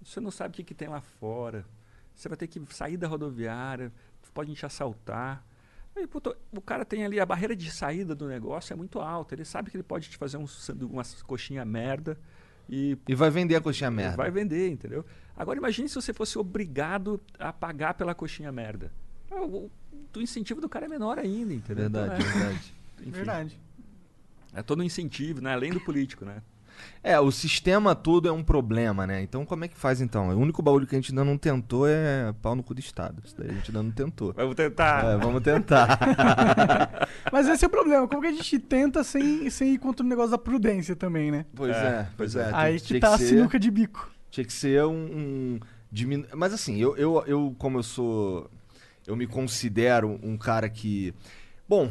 você 0.03 0.21
não 0.21 0.31
sabe 0.31 0.53
o 0.53 0.57
que, 0.57 0.63
que 0.63 0.75
tem 0.75 0.89
lá 0.89 1.01
fora, 1.01 1.65
você 2.15 2.29
vai 2.29 2.37
ter 2.37 2.47
que 2.47 2.63
sair 2.71 2.97
da 2.97 3.09
rodoviária, 3.09 3.93
podem 4.33 4.55
te 4.55 4.65
assaltar. 4.65 5.45
Aí, 5.95 6.07
puta, 6.07 6.35
o 6.51 6.61
cara 6.61 6.85
tem 6.85 7.05
ali 7.05 7.21
a 7.21 7.27
barreira 7.27 7.55
de 7.55 7.71
saída 7.71 8.15
do 8.15 8.27
negócio 8.27 8.73
é 8.73 8.77
muito 8.77 8.99
alta. 8.99 9.35
Ele 9.35 9.45
sabe 9.45 9.71
que 9.71 9.77
ele 9.77 9.83
pode 9.83 10.09
te 10.09 10.17
fazer 10.17 10.39
um, 10.39 10.47
umas 10.91 11.23
coxinha 11.23 11.65
merda 11.65 12.19
e 12.69 12.97
E 13.09 13.15
vai 13.15 13.31
vender 13.31 13.57
a 13.57 13.61
coxinha 13.61 13.91
merda. 13.91 14.17
vai 14.17 14.31
vender, 14.31 14.71
entendeu? 14.71 15.05
Agora 15.37 15.59
imagine 15.59 15.89
se 15.89 15.95
você 15.95 16.13
fosse 16.13 16.39
obrigado 16.39 17.21
a 17.39 17.53
pagar 17.53 17.95
pela 17.95 18.15
coxinha 18.15 18.53
merda. 18.53 18.93
O, 19.31 19.35
o- 19.45 19.71
o 20.15 20.21
incentivo 20.21 20.61
do 20.61 20.69
cara 20.69 20.85
é 20.85 20.89
menor 20.89 21.19
ainda, 21.19 21.55
entendeu? 21.55 21.89
Verdade, 21.91 22.15
Então, 22.23 22.29
é, 22.31 22.33
verdade. 22.39 22.75
enfim, 23.01 23.11
Verdade. 23.11 23.59
É 24.55 24.63
todo 24.63 24.81
um 24.81 24.83
incentivo, 24.83 25.41
né? 25.41 25.53
Além 25.55 25.73
do 25.73 25.81
político, 25.81 26.25
né? 26.27 26.43
É, 27.03 27.19
o 27.19 27.33
sistema 27.33 27.95
todo 27.95 28.29
é 28.29 28.33
um 28.33 28.45
problema, 28.45 29.07
né? 29.07 29.23
Então 29.23 29.45
como 29.45 29.65
é 29.65 29.69
que 29.69 29.77
faz 29.77 30.01
então? 30.01 30.29
O 30.29 30.39
único 30.39 30.63
baú 30.63 30.85
que 30.87 30.95
a 30.95 30.99
gente 30.99 31.11
ainda 31.11 31.25
não 31.25 31.37
tentou 31.37 31.87
é 31.89 32.33
pau 32.41 32.55
no 32.55 32.63
cu 32.63 32.75
do 32.75 32.81
Estado. 32.81 33.21
Isso 33.25 33.35
daí 33.37 33.51
a 33.51 33.53
gente 33.55 33.71
ainda 33.71 33.83
não 33.83 33.91
tentou. 33.91 34.33
Vamos 34.33 34.55
tentar. 34.55 35.05
É, 35.05 35.17
vamos 35.17 35.43
tentar. 35.43 35.99
Mas 37.33 37.49
esse 37.49 37.65
é 37.65 37.67
o 37.67 37.71
problema. 37.71 38.07
Como 38.07 38.23
que 38.23 38.29
a 38.29 38.33
gente 38.33 38.59
tenta 38.59 39.03
sem, 39.03 39.49
sem 39.51 39.75
ir 39.75 39.79
contra 39.79 40.05
o 40.05 40.09
negócio 40.09 40.31
da 40.31 40.39
prudência 40.39 40.95
também, 40.95 41.31
né? 41.31 41.45
pois 41.55 41.75
É, 41.77 41.87
é, 41.87 42.09
pois 42.17 42.37
é. 42.37 42.51
Aí 42.53 42.79
Tinha 42.81 43.01
que 43.01 43.07
tá 43.07 43.15
a 43.15 43.19
ser- 43.19 43.27
sinuca 43.29 43.59
de 43.59 43.71
bico. 43.71 44.11
Tinha 44.31 44.45
que 44.45 44.53
ser 44.53 44.85
um. 44.85 44.93
um 44.95 45.61
diminu... 45.91 46.25
Mas 46.35 46.53
assim, 46.55 46.77
eu, 46.81 46.97
eu, 46.97 47.23
eu, 47.27 47.55
como 47.59 47.79
eu 47.79 47.83
sou. 47.83 48.49
Eu 49.07 49.17
me 49.17 49.27
considero 49.27 50.19
um 50.23 50.37
cara 50.39 50.69
que. 50.69 51.13
Bom, 51.69 51.91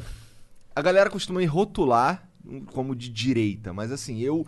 a 0.75 0.81
galera 0.81 1.09
costuma 1.09 1.39
me 1.39 1.45
rotular 1.45 2.23
como 2.67 2.95
de 2.95 3.09
direita, 3.09 3.73
mas 3.73 3.91
assim, 3.91 4.19
eu. 4.21 4.45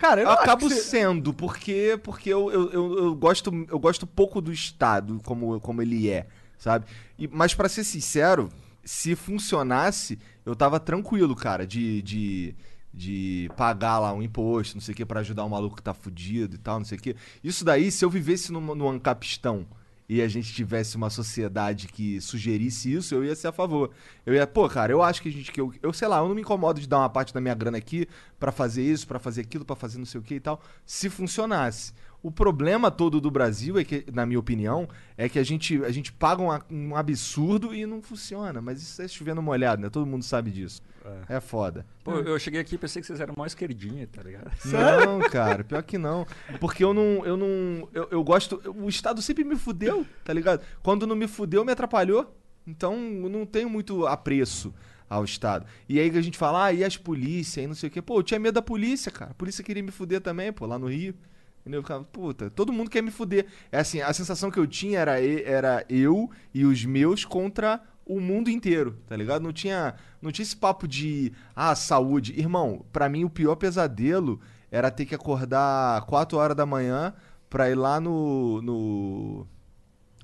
Cara, 0.00 0.22
eu, 0.22 0.30
acabo 0.30 0.68
você- 0.68 0.76
sendo, 0.80 1.32
porque, 1.34 2.00
porque 2.02 2.30
eu, 2.30 2.50
eu, 2.50 2.72
eu, 2.72 2.98
eu 3.04 3.14
gosto, 3.14 3.52
eu 3.68 3.78
gosto 3.78 4.06
pouco 4.06 4.40
do 4.40 4.50
Estado 4.50 5.20
como, 5.24 5.60
como 5.60 5.82
ele 5.82 6.08
é, 6.08 6.26
sabe? 6.58 6.86
E, 7.18 7.28
mas 7.28 7.52
pra 7.52 7.68
ser 7.68 7.84
sincero, 7.84 8.48
se 8.82 9.14
funcionasse, 9.14 10.18
eu 10.44 10.56
tava 10.56 10.80
tranquilo, 10.80 11.36
cara, 11.36 11.66
de, 11.66 12.00
de, 12.00 12.54
de 12.94 13.50
pagar 13.58 13.98
lá 13.98 14.10
um 14.14 14.22
imposto, 14.22 14.74
não 14.74 14.80
sei 14.80 14.94
o 14.94 14.96
que, 14.96 15.04
pra 15.04 15.20
ajudar 15.20 15.44
um 15.44 15.50
maluco 15.50 15.76
que 15.76 15.82
tá 15.82 15.92
fudido 15.92 16.54
e 16.54 16.58
tal, 16.58 16.78
não 16.78 16.86
sei 16.86 16.96
o 16.96 17.00
que. 17.00 17.14
Isso 17.44 17.62
daí, 17.62 17.90
se 17.92 18.02
eu 18.02 18.08
vivesse 18.08 18.50
no, 18.50 18.74
no 18.74 18.88
Ancapistão 18.88 19.66
e 20.12 20.20
a 20.20 20.26
gente 20.26 20.52
tivesse 20.52 20.96
uma 20.96 21.08
sociedade 21.08 21.86
que 21.86 22.20
sugerisse 22.20 22.92
isso, 22.92 23.14
eu 23.14 23.24
ia 23.24 23.36
ser 23.36 23.46
a 23.46 23.52
favor. 23.52 23.92
Eu 24.26 24.34
ia, 24.34 24.44
pô, 24.44 24.68
cara, 24.68 24.90
eu 24.90 25.00
acho 25.00 25.22
que 25.22 25.28
a 25.28 25.32
gente 25.32 25.52
que 25.52 25.60
eu, 25.60 25.72
eu 25.80 25.92
sei 25.92 26.08
lá, 26.08 26.18
eu 26.18 26.26
não 26.26 26.34
me 26.34 26.40
incomodo 26.40 26.80
de 26.80 26.88
dar 26.88 26.98
uma 26.98 27.08
parte 27.08 27.32
da 27.32 27.40
minha 27.40 27.54
grana 27.54 27.78
aqui 27.78 28.08
pra 28.36 28.50
fazer 28.50 28.82
isso, 28.82 29.06
pra 29.06 29.20
fazer 29.20 29.42
aquilo, 29.42 29.64
pra 29.64 29.76
fazer 29.76 29.98
não 29.98 30.04
sei 30.04 30.20
o 30.20 30.24
que 30.24 30.34
e 30.34 30.40
tal, 30.40 30.60
se 30.84 31.08
funcionasse. 31.08 31.92
O 32.24 32.28
problema 32.32 32.90
todo 32.90 33.20
do 33.20 33.30
Brasil 33.30 33.78
é 33.78 33.84
que, 33.84 34.04
na 34.12 34.26
minha 34.26 34.40
opinião, 34.40 34.88
é 35.16 35.28
que 35.28 35.38
a 35.38 35.44
gente, 35.44 35.80
a 35.84 35.92
gente 35.92 36.12
paga 36.12 36.42
um, 36.42 36.88
um 36.88 36.96
absurdo 36.96 37.72
e 37.72 37.86
não 37.86 38.02
funciona. 38.02 38.60
Mas 38.60 38.82
isso 38.82 39.00
é 39.00 39.06
chovendo 39.06 39.40
molhado, 39.40 39.80
né? 39.80 39.88
Todo 39.88 40.06
mundo 40.06 40.24
sabe 40.24 40.50
disso. 40.50 40.82
É, 41.28 41.40
foda. 41.40 41.86
Pô, 42.04 42.14
eu 42.14 42.38
cheguei 42.38 42.60
aqui 42.60 42.74
e 42.74 42.78
pensei 42.78 43.00
que 43.00 43.06
vocês 43.06 43.20
eram 43.20 43.34
mó 43.36 43.46
esquerdinha, 43.46 44.06
tá 44.06 44.22
ligado? 44.22 44.50
Não, 44.66 45.20
cara, 45.30 45.64
pior 45.64 45.82
que 45.82 45.96
não. 45.96 46.26
Porque 46.58 46.84
eu 46.84 46.92
não. 46.92 47.24
Eu 47.24 47.36
não. 47.36 47.88
Eu, 47.92 48.08
eu 48.10 48.24
gosto. 48.24 48.60
O 48.76 48.88
Estado 48.88 49.22
sempre 49.22 49.44
me 49.44 49.56
fudeu, 49.56 50.06
tá 50.24 50.32
ligado? 50.32 50.62
Quando 50.82 51.06
não 51.06 51.16
me 51.16 51.26
fudeu, 51.26 51.64
me 51.64 51.72
atrapalhou. 51.72 52.36
Então 52.66 52.94
eu 52.94 53.28
não 53.28 53.46
tenho 53.46 53.70
muito 53.70 54.06
apreço 54.06 54.74
ao 55.08 55.24
Estado. 55.24 55.66
E 55.88 55.98
aí 55.98 56.10
que 56.10 56.18
a 56.18 56.22
gente 56.22 56.38
fala, 56.38 56.66
ah, 56.66 56.72
e 56.72 56.84
as 56.84 56.96
polícias, 56.96 57.64
e 57.64 57.66
não 57.66 57.74
sei 57.74 57.88
o 57.88 57.92
quê. 57.92 58.00
Pô, 58.00 58.18
eu 58.18 58.22
tinha 58.22 58.38
medo 58.38 58.54
da 58.54 58.62
polícia, 58.62 59.10
cara. 59.10 59.32
A 59.32 59.34
polícia 59.34 59.64
queria 59.64 59.82
me 59.82 59.90
fuder 59.90 60.20
também, 60.20 60.52
pô, 60.52 60.66
lá 60.66 60.78
no 60.78 60.86
Rio. 60.86 61.14
Entendeu? 61.60 61.78
Eu 61.78 61.82
ficava, 61.82 62.04
puta, 62.04 62.48
todo 62.48 62.72
mundo 62.72 62.88
quer 62.88 63.02
me 63.02 63.10
fuder. 63.10 63.46
É 63.72 63.80
assim, 63.80 64.00
a 64.00 64.12
sensação 64.12 64.50
que 64.50 64.58
eu 64.58 64.66
tinha 64.66 65.00
era, 65.00 65.20
era 65.20 65.84
eu 65.88 66.30
e 66.54 66.64
os 66.64 66.84
meus 66.84 67.24
contra 67.24 67.82
o 68.16 68.20
mundo 68.20 68.50
inteiro, 68.50 68.96
tá 69.06 69.16
ligado? 69.16 69.42
Não 69.42 69.52
tinha, 69.52 69.94
não 70.20 70.30
tinha 70.32 70.42
esse 70.44 70.56
papo 70.56 70.86
de, 70.88 71.32
ah, 71.54 71.74
saúde. 71.74 72.38
Irmão, 72.38 72.84
pra 72.92 73.08
mim 73.08 73.24
o 73.24 73.30
pior 73.30 73.56
pesadelo 73.56 74.40
era 74.70 74.90
ter 74.90 75.04
que 75.06 75.14
acordar 75.14 76.02
4 76.06 76.38
horas 76.38 76.56
da 76.56 76.64
manhã 76.66 77.14
pra 77.48 77.68
ir 77.70 77.74
lá 77.74 78.00
no, 78.00 78.62
no, 78.62 79.46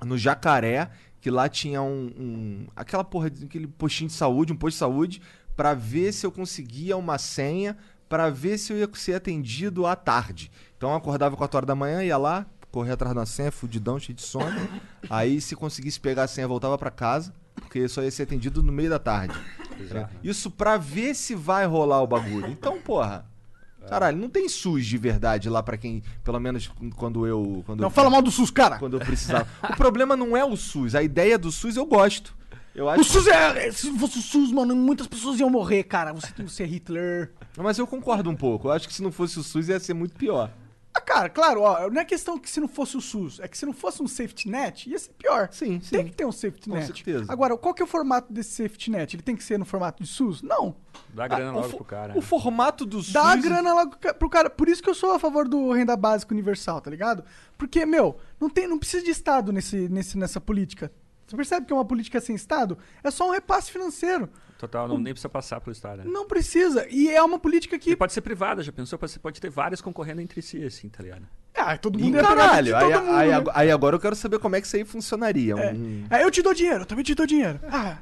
no 0.05 0.17
Jacaré, 0.17 0.89
que 1.19 1.29
lá 1.29 1.49
tinha 1.49 1.81
um, 1.81 2.11
um- 2.17 2.67
aquela 2.75 3.03
porra, 3.03 3.27
aquele 3.27 3.67
postinho 3.67 4.07
de 4.09 4.15
saúde, 4.15 4.53
um 4.53 4.55
posto 4.55 4.75
de 4.75 4.79
saúde, 4.79 5.21
pra 5.55 5.73
ver 5.73 6.13
se 6.13 6.25
eu 6.25 6.31
conseguia 6.31 6.95
uma 6.95 7.17
senha, 7.17 7.75
pra 8.07 8.29
ver 8.29 8.57
se 8.57 8.71
eu 8.71 8.77
ia 8.77 8.89
ser 8.93 9.15
atendido 9.15 9.85
à 9.85 9.95
tarde. 9.95 10.49
Então 10.77 10.89
eu 10.91 10.95
acordava 10.95 11.35
4 11.35 11.57
horas 11.57 11.67
da 11.67 11.75
manhã, 11.75 12.03
ia 12.03 12.17
lá, 12.17 12.45
corria 12.71 12.93
atrás 12.93 13.13
da 13.15 13.25
senha, 13.25 13.51
fudidão, 13.51 13.99
cheio 13.99 14.15
de 14.15 14.21
sono. 14.21 14.55
Aí 15.09 15.41
se 15.41 15.55
conseguisse 15.55 15.99
pegar 15.99 16.23
a 16.23 16.27
senha, 16.27 16.47
voltava 16.47 16.77
pra 16.77 16.91
casa, 16.91 17.33
porque 17.59 17.87
só 17.87 18.01
ia 18.01 18.11
ser 18.11 18.23
atendido 18.23 18.61
no 18.63 18.71
meio 18.71 18.89
da 18.89 18.99
tarde. 18.99 19.35
Isso 20.23 20.49
pra 20.49 20.77
ver 20.77 21.15
se 21.15 21.35
vai 21.35 21.65
rolar 21.65 22.01
o 22.01 22.07
bagulho. 22.07 22.47
Então, 22.47 22.79
porra. 22.79 23.25
Caralho, 23.87 24.17
não 24.17 24.27
tem 24.29 24.49
SUS 24.49 24.85
de 24.85 24.97
verdade 24.97 25.49
lá 25.49 25.63
pra 25.63 25.77
quem, 25.77 26.03
pelo 26.21 26.39
menos 26.41 26.69
quando 26.97 27.25
eu, 27.25 27.63
quando 27.65 27.79
Não 27.79 27.87
eu 27.87 27.91
fala 27.91 28.09
mal 28.09 28.21
do 28.21 28.29
SUS, 28.29 28.51
cara. 28.51 28.77
quando 28.79 28.97
eu 28.97 28.99
precisava. 28.99 29.47
o 29.63 29.77
problema 29.77 30.13
não 30.17 30.35
é 30.35 30.43
o 30.43 30.57
SUS, 30.57 30.93
a 30.93 31.01
ideia 31.01 31.37
do 31.37 31.49
SUS 31.51 31.77
eu 31.77 31.85
gosto. 31.85 32.35
Eu 32.75 32.89
acho 32.89 33.01
O 33.01 33.03
SUS 33.05 33.27
é. 33.27 33.71
Se 33.71 33.89
fosse 33.97 34.19
o 34.19 34.21
SUS, 34.21 34.51
mano, 34.51 34.75
muitas 34.75 35.07
pessoas 35.07 35.39
iam 35.39 35.49
morrer, 35.49 35.83
cara. 35.83 36.11
Você 36.13 36.27
tem 36.33 36.45
que 36.45 36.51
ser 36.51 36.65
Hitler. 36.65 37.31
Mas 37.57 37.79
eu 37.79 37.87
concordo 37.87 38.29
um 38.29 38.35
pouco. 38.35 38.67
Eu 38.67 38.71
acho 38.71 38.87
que 38.87 38.93
se 38.93 39.01
não 39.01 39.11
fosse 39.11 39.39
o 39.39 39.43
SUS 39.43 39.69
ia 39.69 39.79
ser 39.79 39.93
muito 39.95 40.15
pior. 40.15 40.51
Ah, 40.93 41.01
cara, 41.01 41.29
claro, 41.29 41.61
ó, 41.61 41.89
não 41.91 42.01
é 42.01 42.05
questão 42.05 42.39
que 42.39 42.49
se 42.49 42.59
não 42.59 42.67
fosse 42.67 42.97
o 42.97 43.01
SUS, 43.01 43.39
é 43.39 43.47
que 43.47 43.55
se 43.55 43.67
não 43.67 43.73
fosse 43.73 44.01
um 44.01 44.07
safety 44.07 44.49
net, 44.49 44.89
ia 44.89 44.97
ser 44.97 45.11
pior. 45.13 45.47
Sim, 45.51 45.77
Tem 45.79 46.01
sim. 46.01 46.05
que 46.07 46.15
ter 46.15 46.25
um 46.25 46.31
safety 46.31 46.67
Com 46.69 46.75
net. 46.75 46.87
certeza. 46.87 47.25
Agora, 47.27 47.55
qual 47.55 47.71
que 47.73 47.83
é 47.83 47.85
o 47.85 47.87
formato 47.87 48.33
desse 48.33 48.51
safety 48.63 48.89
net? 48.89 49.15
Ele 49.15 49.21
tem 49.21 49.35
que 49.35 49.43
ser 49.43 49.59
no 49.59 49.65
formato 49.65 50.01
de 50.01 50.09
SUS? 50.09 50.41
Não. 50.41 50.75
Dá 51.13 51.27
grana 51.27 51.51
Ah, 51.51 51.61
logo 51.61 51.69
pro 51.75 51.85
cara. 51.85 52.17
O 52.17 52.21
formato 52.21 52.83
do 52.83 53.03
SUS. 53.03 53.13
Dá 53.13 53.25
a 53.31 53.35
grana 53.35 53.73
logo 53.75 53.95
pro 54.17 54.27
cara. 54.29 54.49
Por 54.49 54.67
isso 54.67 54.81
que 54.81 54.89
eu 54.89 54.95
sou 54.95 55.11
a 55.11 55.19
favor 55.19 55.47
do 55.47 55.71
renda 55.71 55.95
básica 55.95 56.33
universal, 56.33 56.81
tá 56.81 56.89
ligado? 56.89 57.23
Porque, 57.59 57.85
meu, 57.85 58.17
não, 58.39 58.49
tem, 58.49 58.67
não 58.67 58.79
precisa 58.79 59.03
de 59.05 59.11
Estado 59.11 59.51
nesse, 59.53 59.87
nesse, 59.89 60.17
nessa 60.17 60.41
política. 60.41 60.91
Você 61.27 61.35
percebe 61.35 61.65
que 61.67 61.73
é 61.73 61.75
uma 61.75 61.85
política 61.85 62.19
sem 62.19 62.35
Estado? 62.35 62.75
É 63.03 63.11
só 63.11 63.27
um 63.27 63.31
repasse 63.31 63.69
financeiro. 63.71 64.29
Total, 64.57 64.87
não, 64.87 64.97
nem 64.97 65.13
precisa 65.13 65.29
passar 65.29 65.61
pelo 65.61 65.71
Estado. 65.71 65.97
né? 65.99 66.05
Não 66.11 66.25
precisa. 66.25 66.87
E 66.89 67.09
é 67.09 67.21
uma 67.21 67.37
política 67.37 67.75
E 67.75 67.79
que. 67.79 67.95
pode 67.95 68.11
ser 68.13 68.21
privada, 68.21 68.63
já 68.63 68.71
pensou? 68.71 68.97
Você 68.99 69.19
pode 69.19 69.39
ter 69.39 69.49
várias 69.49 69.81
concorrendo 69.81 70.19
entre 70.21 70.41
si, 70.41 70.63
assim, 70.63 70.89
tá 70.89 71.03
ligado? 71.03 71.23
É, 71.53 71.61
Ah, 71.61 71.77
todo 71.77 71.97
mundo 71.99 72.15
ia 72.15 72.21
pegar 72.23 72.35
caralho. 72.35 72.75
Aí, 72.75 72.83
todo 72.91 73.01
mundo, 73.03 73.15
aí, 73.15 73.29
né? 73.29 73.43
aí 73.53 73.71
agora 73.71 73.95
eu 73.95 73.99
quero 73.99 74.15
saber 74.15 74.39
como 74.39 74.55
é 74.55 74.61
que 74.61 74.67
isso 74.67 74.75
aí 74.75 74.83
funcionaria. 74.85 75.53
É. 75.53 75.73
Um- 75.73 76.07
É, 76.09 76.23
eu 76.23 76.31
te 76.31 76.41
dou 76.41 76.53
dinheiro, 76.53 76.81
eu 76.81 76.85
também 76.85 77.03
te 77.03 77.13
dou 77.13 77.25
dinheiro. 77.27 77.59
Ah, 77.71 77.97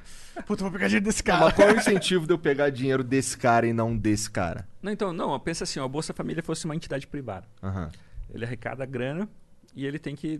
puta, 0.46 0.62
eu 0.63 0.70
vou 0.70 0.72
pegar 0.72 0.88
dinheiro 0.88 1.06
desse 1.06 1.24
cara. 1.24 1.46
Mas 1.46 1.54
qual 1.54 1.68
é 1.70 1.74
o 1.74 1.78
incentivo 1.78 2.26
de 2.26 2.34
eu 2.34 2.38
pegar 2.38 2.70
dinheiro 2.70 3.04
desse 3.04 3.38
cara 3.38 3.65
e 3.68 3.74
não 3.74 3.96
desse 3.98 4.30
cara? 4.32 4.68
Não, 4.82 4.91
então, 4.91 5.12
não, 5.12 5.38
pensa 5.39 5.63
assim, 5.65 5.80
ó, 5.80 5.86
a 5.86 5.88
Bolsa 5.89 6.13
Família 6.13 6.41
fosse 6.44 6.65
uma 6.65 6.76
entidade 6.76 7.06
privada. 7.08 7.46
Aham, 7.63 7.89
Ele 8.34 8.44
arrecada 8.46 8.86
grana 8.86 9.28
e 9.76 9.86
ele 9.86 10.00
tem 10.00 10.15
que 10.15 10.39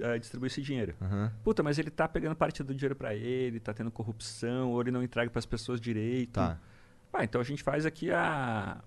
eh, 0.00 0.18
distribuir 0.18 0.50
esse 0.50 0.60
dinheiro. 0.62 0.94
aham. 1.00 1.32
Puta, 1.42 1.62
mas 1.62 1.78
ele 1.78 1.90
tá 1.90 2.06
pegando 2.08 2.34
parte 2.36 2.62
do 2.62 2.74
dinheiro 2.74 2.94
pra 2.96 3.14
ele, 3.14 3.60
tá 3.60 3.72
tendo 3.72 3.90
corrupção, 3.90 4.70
ou 4.72 4.80
ele 4.80 4.90
não 4.90 5.02
entrega 5.02 5.30
pras 5.30 5.46
pessoas 5.46 5.80
direito. 5.80 6.32
Tá. 6.34 6.58
Ah, 7.12 7.22
então 7.22 7.40
a 7.40 7.44
gente 7.44 7.62
faz 7.62 7.86
aqui 7.86 8.10
a, 8.10 8.78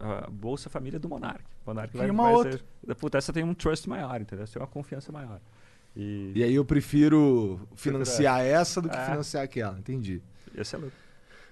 a 0.00 0.30
Bolsa 0.30 0.70
Família 0.70 0.98
do 0.98 1.06
Monark. 1.08 1.44
O 1.66 1.70
Monark 1.70 1.94
vai, 1.96 2.08
uma 2.10 2.22
vai 2.24 2.32
outra. 2.32 2.52
ser. 2.86 2.94
Puta, 2.94 3.18
essa 3.18 3.30
tem 3.32 3.44
um 3.44 3.52
trust 3.52 3.86
maior, 3.88 4.18
entendeu? 4.20 4.44
Essa 4.44 4.54
tem 4.54 4.62
uma 4.62 4.68
confiança 4.68 5.12
maior. 5.12 5.38
E, 5.94 6.32
E 6.34 6.42
aí 6.42 6.54
eu 6.54 6.64
prefiro 6.64 7.60
financiar 7.76 8.40
essa 8.40 8.80
do 8.80 8.88
que 8.88 8.96
É. 8.96 9.04
financiar 9.04 9.44
aquela, 9.44 9.78
entendi. 9.78 10.22
esse 10.56 10.74
é 10.74 10.78
louco. 10.78 10.96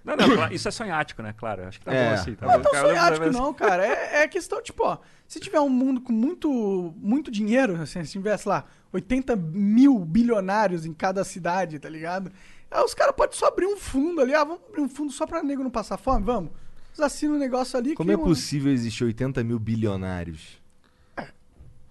Não, 0.04 0.16
não, 0.16 0.50
isso 0.50 0.66
é 0.66 0.70
sonhático, 0.72 1.22
né? 1.22 1.32
Claro, 1.36 1.62
acho 1.68 1.78
que 1.78 1.84
tá 1.84 1.92
É. 1.94 2.08
bom 2.08 2.14
assim. 2.14 2.34
Tá 2.34 2.46
Não 2.46 2.52
é 2.54 2.56
bom. 2.56 2.62
tão 2.64 2.72
Cada 2.72 2.86
um 2.86 2.88
sonhático, 2.90 3.30
não, 3.30 3.54
cara. 3.54 3.86
É, 3.86 4.22
é 4.22 4.28
questão, 4.28 4.60
tipo, 4.60 4.82
ó. 4.84 4.98
Se 5.28 5.38
tiver 5.38 5.60
um 5.60 5.68
mundo 5.68 6.00
com 6.00 6.12
muito, 6.12 6.92
muito 6.96 7.30
dinheiro, 7.30 7.76
assim, 7.80 8.02
se 8.04 8.10
tivesse 8.12 8.48
lá 8.48 8.64
80 8.92 9.34
mil 9.36 9.98
bilionários 10.00 10.84
em 10.84 10.92
cada 10.92 11.24
cidade, 11.24 11.78
tá 11.78 11.88
ligado? 11.88 12.30
Aí 12.70 12.82
os 12.82 12.94
caras 12.94 13.14
podem 13.14 13.36
só 13.36 13.46
abrir 13.46 13.66
um 13.66 13.76
fundo 13.76 14.20
ali. 14.20 14.34
Ah, 14.34 14.44
vamos 14.44 14.62
abrir 14.68 14.80
um 14.80 14.88
fundo 14.88 15.12
só 15.12 15.26
pra 15.26 15.42
nego 15.42 15.62
não 15.62 15.70
passar 15.70 15.96
fome? 15.96 16.24
Vamos. 16.24 16.50
Eles 16.90 17.00
assinam 17.00 17.36
um 17.36 17.38
negócio 17.38 17.78
ali. 17.78 17.94
Como 17.94 18.10
é 18.10 18.14
criam 18.14 18.24
um- 18.24 18.28
possível 18.28 18.72
existir 18.72 19.04
80 19.04 19.42
mil 19.44 19.58
bilionários? 19.58 20.60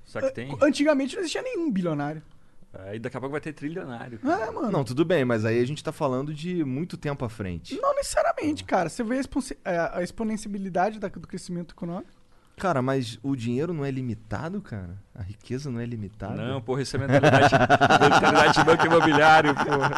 Só 0.05 0.19
que 0.19 0.31
tem. 0.31 0.57
Antigamente 0.61 1.15
não 1.15 1.21
existia 1.21 1.41
nenhum 1.41 1.71
bilionário. 1.71 2.21
Aí 2.73 2.99
daqui 2.99 3.17
a 3.17 3.19
pouco 3.19 3.31
vai 3.31 3.41
ter 3.41 3.53
trilionário. 3.53 4.19
É, 4.23 4.51
mano. 4.51 4.71
Não, 4.71 4.83
tudo 4.83 5.03
bem, 5.05 5.23
mas 5.25 5.43
aí 5.45 5.59
a 5.59 5.65
gente 5.65 5.83
tá 5.83 5.91
falando 5.91 6.33
de 6.33 6.63
muito 6.63 6.97
tempo 6.97 7.23
à 7.25 7.29
frente. 7.29 7.79
Não 7.81 7.93
necessariamente, 7.95 8.63
cara. 8.63 8.89
Você 8.89 9.03
vê 9.03 9.19
a, 9.65 10.01
exponencialidade 10.03 10.99
da- 10.99 11.07
do 11.09 11.27
crescimento 11.27 11.73
econômico. 11.73 12.11
Cara, 12.61 12.79
mas 12.79 13.17
o 13.23 13.35
dinheiro 13.35 13.73
não 13.73 13.83
é 13.83 13.89
limitado, 13.89 14.61
cara? 14.61 14.95
A 15.15 15.23
riqueza 15.23 15.71
não 15.71 15.79
é 15.79 15.85
limitada? 15.85 16.35
Não, 16.35 16.61
porra, 16.61 16.83
isso 16.83 16.95
é 16.95 16.99
mentalidade, 16.99 17.55
mentalidade 17.99 18.53
de 18.53 18.63
banco 18.63 18.85
imobiliário, 18.85 19.55
porra. 19.55 19.91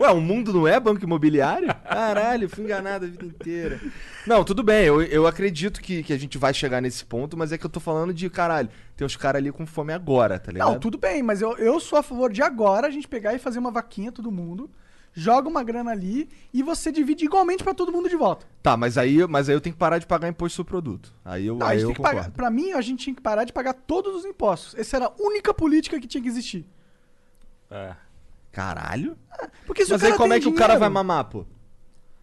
Ué, 0.00 0.10
o 0.10 0.18
mundo 0.18 0.50
não 0.50 0.66
é 0.66 0.80
banco 0.80 1.04
imobiliário? 1.04 1.68
Caralho, 1.84 2.48
fui 2.48 2.64
enganado 2.64 3.04
a 3.04 3.08
vida 3.08 3.26
inteira. 3.26 3.78
Não, 4.26 4.42
tudo 4.42 4.62
bem, 4.62 4.86
eu, 4.86 5.02
eu 5.02 5.26
acredito 5.26 5.82
que, 5.82 6.02
que 6.02 6.14
a 6.14 6.18
gente 6.18 6.38
vai 6.38 6.54
chegar 6.54 6.80
nesse 6.80 7.04
ponto, 7.04 7.36
mas 7.36 7.52
é 7.52 7.58
que 7.58 7.66
eu 7.66 7.70
tô 7.70 7.80
falando 7.80 8.14
de, 8.14 8.30
caralho, 8.30 8.70
tem 8.96 9.06
os 9.06 9.14
caras 9.14 9.40
ali 9.40 9.52
com 9.52 9.66
fome 9.66 9.92
agora, 9.92 10.38
tá 10.38 10.50
ligado? 10.50 10.70
Não, 10.70 10.78
tudo 10.78 10.96
bem, 10.96 11.22
mas 11.22 11.42
eu, 11.42 11.54
eu 11.58 11.78
sou 11.80 11.98
a 11.98 12.02
favor 12.02 12.32
de 12.32 12.40
agora 12.40 12.86
a 12.86 12.90
gente 12.90 13.06
pegar 13.06 13.34
e 13.34 13.38
fazer 13.38 13.58
uma 13.58 13.70
vaquinha, 13.70 14.10
todo 14.10 14.32
mundo, 14.32 14.70
joga 15.18 15.48
uma 15.48 15.62
grana 15.64 15.90
ali 15.90 16.28
e 16.52 16.62
você 16.62 16.92
divide 16.92 17.24
igualmente 17.24 17.64
pra 17.64 17.74
todo 17.74 17.90
mundo 17.90 18.08
de 18.08 18.16
volta. 18.16 18.46
Tá, 18.62 18.76
mas 18.76 18.96
aí, 18.96 19.26
mas 19.26 19.48
aí 19.48 19.54
eu 19.56 19.60
tenho 19.60 19.74
que 19.74 19.78
parar 19.78 19.98
de 19.98 20.06
pagar 20.06 20.28
imposto 20.28 20.56
sobre 20.56 20.70
produto. 20.70 21.12
Aí 21.24 21.46
eu, 21.46 21.56
Não, 21.56 21.66
a 21.66 21.70
aí 21.70 21.78
gente 21.78 21.82
eu 21.84 21.88
tem 21.88 21.94
que 21.96 22.02
concordo. 22.02 22.20
pagar. 22.20 22.30
Pra 22.34 22.50
mim, 22.50 22.72
a 22.72 22.80
gente 22.80 23.04
tinha 23.04 23.14
que 23.16 23.20
parar 23.22 23.44
de 23.44 23.52
pagar 23.52 23.72
todos 23.74 24.14
os 24.14 24.24
impostos. 24.24 24.74
Essa 24.76 24.96
era 24.96 25.06
a 25.06 25.12
única 25.18 25.52
política 25.52 25.98
que 26.00 26.06
tinha 26.06 26.22
que 26.22 26.28
existir. 26.28 26.66
É. 27.70 27.94
Caralho? 28.52 29.16
Porque 29.66 29.84
se 29.84 29.90
mas 29.92 30.00
o 30.00 30.04
cara 30.04 30.14
aí 30.14 30.18
como 30.18 30.32
é 30.32 30.40
que 30.40 30.48
o 30.48 30.52
cara 30.54 30.74
dinheiro, 30.74 30.80
vai 30.80 30.88
mamar, 30.88 31.24
pô? 31.26 31.44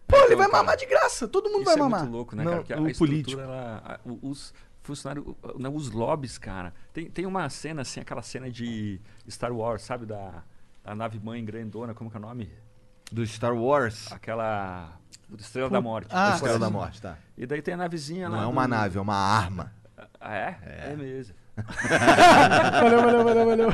Pô, 0.08 0.16
ele 0.16 0.24
Então, 0.26 0.38
vai 0.38 0.46
cara, 0.48 0.62
mamar 0.62 0.76
de 0.76 0.86
graça. 0.86 1.26
Todo 1.28 1.46
mundo 1.50 1.62
Isso 1.62 1.64
vai 1.66 1.74
é 1.74 1.78
mamar. 1.78 2.00
muito 2.00 2.12
louco, 2.12 2.36
né, 2.36 2.44
Não, 2.44 2.50
cara? 2.50 2.62
Porque 2.62 2.72
o 2.74 2.86
a 2.86 2.90
estrutura, 2.90 3.10
político. 3.10 3.40
ela- 3.40 3.82
a- 4.04 4.08
o- 4.08 4.30
os 4.30 4.54
funcionários, 4.82 5.26
o- 5.26 5.58
não, 5.58 5.74
os 5.74 5.90
lobbies, 5.90 6.38
cara. 6.38 6.72
Tem, 6.92 7.10
tem 7.10 7.26
uma 7.26 7.48
cena, 7.50 7.82
assim, 7.82 8.00
aquela 8.00 8.22
cena 8.22 8.50
de 8.50 9.00
Star 9.28 9.52
Wars, 9.52 9.82
sabe? 9.82 10.06
Da, 10.06 10.42
da 10.84 10.94
nave 10.94 11.18
mãe 11.18 11.44
grandona, 11.44 11.92
como 11.94 12.08
que 12.10 12.16
é 12.16 12.20
o 12.20 12.22
nome? 12.22 12.50
Do 13.10 13.26
Star 13.26 13.54
Wars? 13.54 14.10
Aquela. 14.12 14.92
Estrela 15.38 15.68
da 15.70 15.80
Morte. 15.80 16.08
Ah, 16.12 16.32
Estrela 16.34 16.54
sim. 16.54 16.60
da 16.60 16.70
Morte, 16.70 17.02
tá. 17.02 17.16
E 17.36 17.46
daí 17.46 17.60
tem 17.62 17.74
a 17.74 17.76
navezinha 17.76 18.28
lá. 18.28 18.36
Não 18.36 18.42
é 18.42 18.46
do- 18.46 18.50
uma 18.50 18.68
nave, 18.68 18.98
é 18.98 19.00
uma 19.00 19.14
arma. 19.16 19.72
Ah, 20.20 20.34
é? 20.34 20.58
É, 20.92 20.96
mesmo. 20.96 21.34
Valeu, 21.56 23.00
valeu, 23.02 23.24
valeu, 23.24 23.46
valeu. 23.46 23.68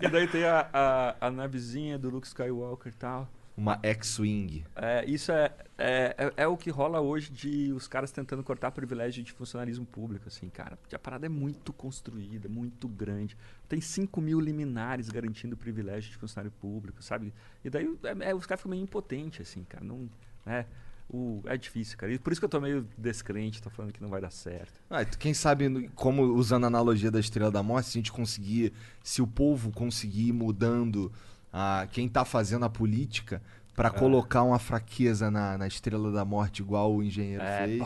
E 0.00 0.08
daí 0.08 0.26
tem 0.28 0.44
a, 0.44 0.66
a, 0.72 1.14
a 1.26 1.30
navezinha 1.30 1.98
do 1.98 2.08
Luke 2.10 2.26
Skywalker 2.26 2.92
e 2.92 2.96
tal. 2.96 3.28
Uma 3.60 3.78
X-Wing. 3.82 4.64
É, 4.74 5.04
isso 5.04 5.30
é, 5.30 5.52
é, 5.76 6.14
é, 6.16 6.32
é 6.44 6.46
o 6.46 6.56
que 6.56 6.70
rola 6.70 6.98
hoje 6.98 7.30
de 7.30 7.74
os 7.74 7.86
caras 7.86 8.10
tentando 8.10 8.42
cortar 8.42 8.70
privilégio 8.70 9.22
de 9.22 9.32
funcionalismo 9.32 9.84
público, 9.84 10.28
assim, 10.28 10.48
cara. 10.48 10.78
A 10.90 10.98
parada 10.98 11.26
é 11.26 11.28
muito 11.28 11.70
construída, 11.70 12.48
muito 12.48 12.88
grande. 12.88 13.36
Tem 13.68 13.78
5 13.78 14.18
mil 14.18 14.40
liminares 14.40 15.10
garantindo 15.10 15.58
privilégio 15.58 16.10
de 16.10 16.16
funcionário 16.16 16.50
público, 16.58 17.02
sabe? 17.02 17.34
E 17.62 17.68
daí 17.68 17.86
é, 18.02 18.30
é, 18.30 18.34
os 18.34 18.46
caras 18.46 18.60
ficam 18.60 18.70
meio 18.70 18.82
impotentes, 18.82 19.46
assim, 19.46 19.62
cara. 19.64 19.84
Não, 19.84 20.08
é, 20.46 20.64
o, 21.12 21.42
é 21.44 21.58
difícil, 21.58 21.98
cara. 21.98 22.14
E 22.14 22.18
por 22.18 22.32
isso 22.32 22.40
que 22.40 22.46
eu 22.46 22.48
tô 22.48 22.62
meio 22.62 22.88
descrente, 22.96 23.60
tô 23.60 23.68
falando 23.68 23.92
que 23.92 24.00
não 24.00 24.08
vai 24.08 24.22
dar 24.22 24.30
certo. 24.30 24.80
Ah, 24.88 25.04
quem 25.04 25.34
sabe, 25.34 25.90
como 25.94 26.22
usando 26.22 26.64
a 26.64 26.68
analogia 26.68 27.10
da 27.10 27.20
Estrela 27.20 27.50
da 27.50 27.62
Morte, 27.62 27.90
se 27.90 27.98
a 27.98 28.00
gente 28.00 28.10
conseguir, 28.10 28.72
se 29.04 29.20
o 29.20 29.26
povo 29.26 29.70
conseguir 29.70 30.28
ir 30.28 30.32
mudando 30.32 31.12
a 31.52 31.86
quem 31.90 32.08
tá 32.08 32.24
fazendo 32.24 32.64
a 32.64 32.70
política 32.70 33.42
pra 33.74 33.90
colocar 33.90 34.42
uma 34.42 34.58
fraqueza 34.58 35.30
na, 35.30 35.56
na 35.56 35.66
Estrela 35.66 36.10
da 36.12 36.24
Morte 36.24 36.60
igual 36.62 36.94
o 36.94 37.02
engenheiro 37.02 37.42
É, 37.42 37.66
fez. 37.66 37.82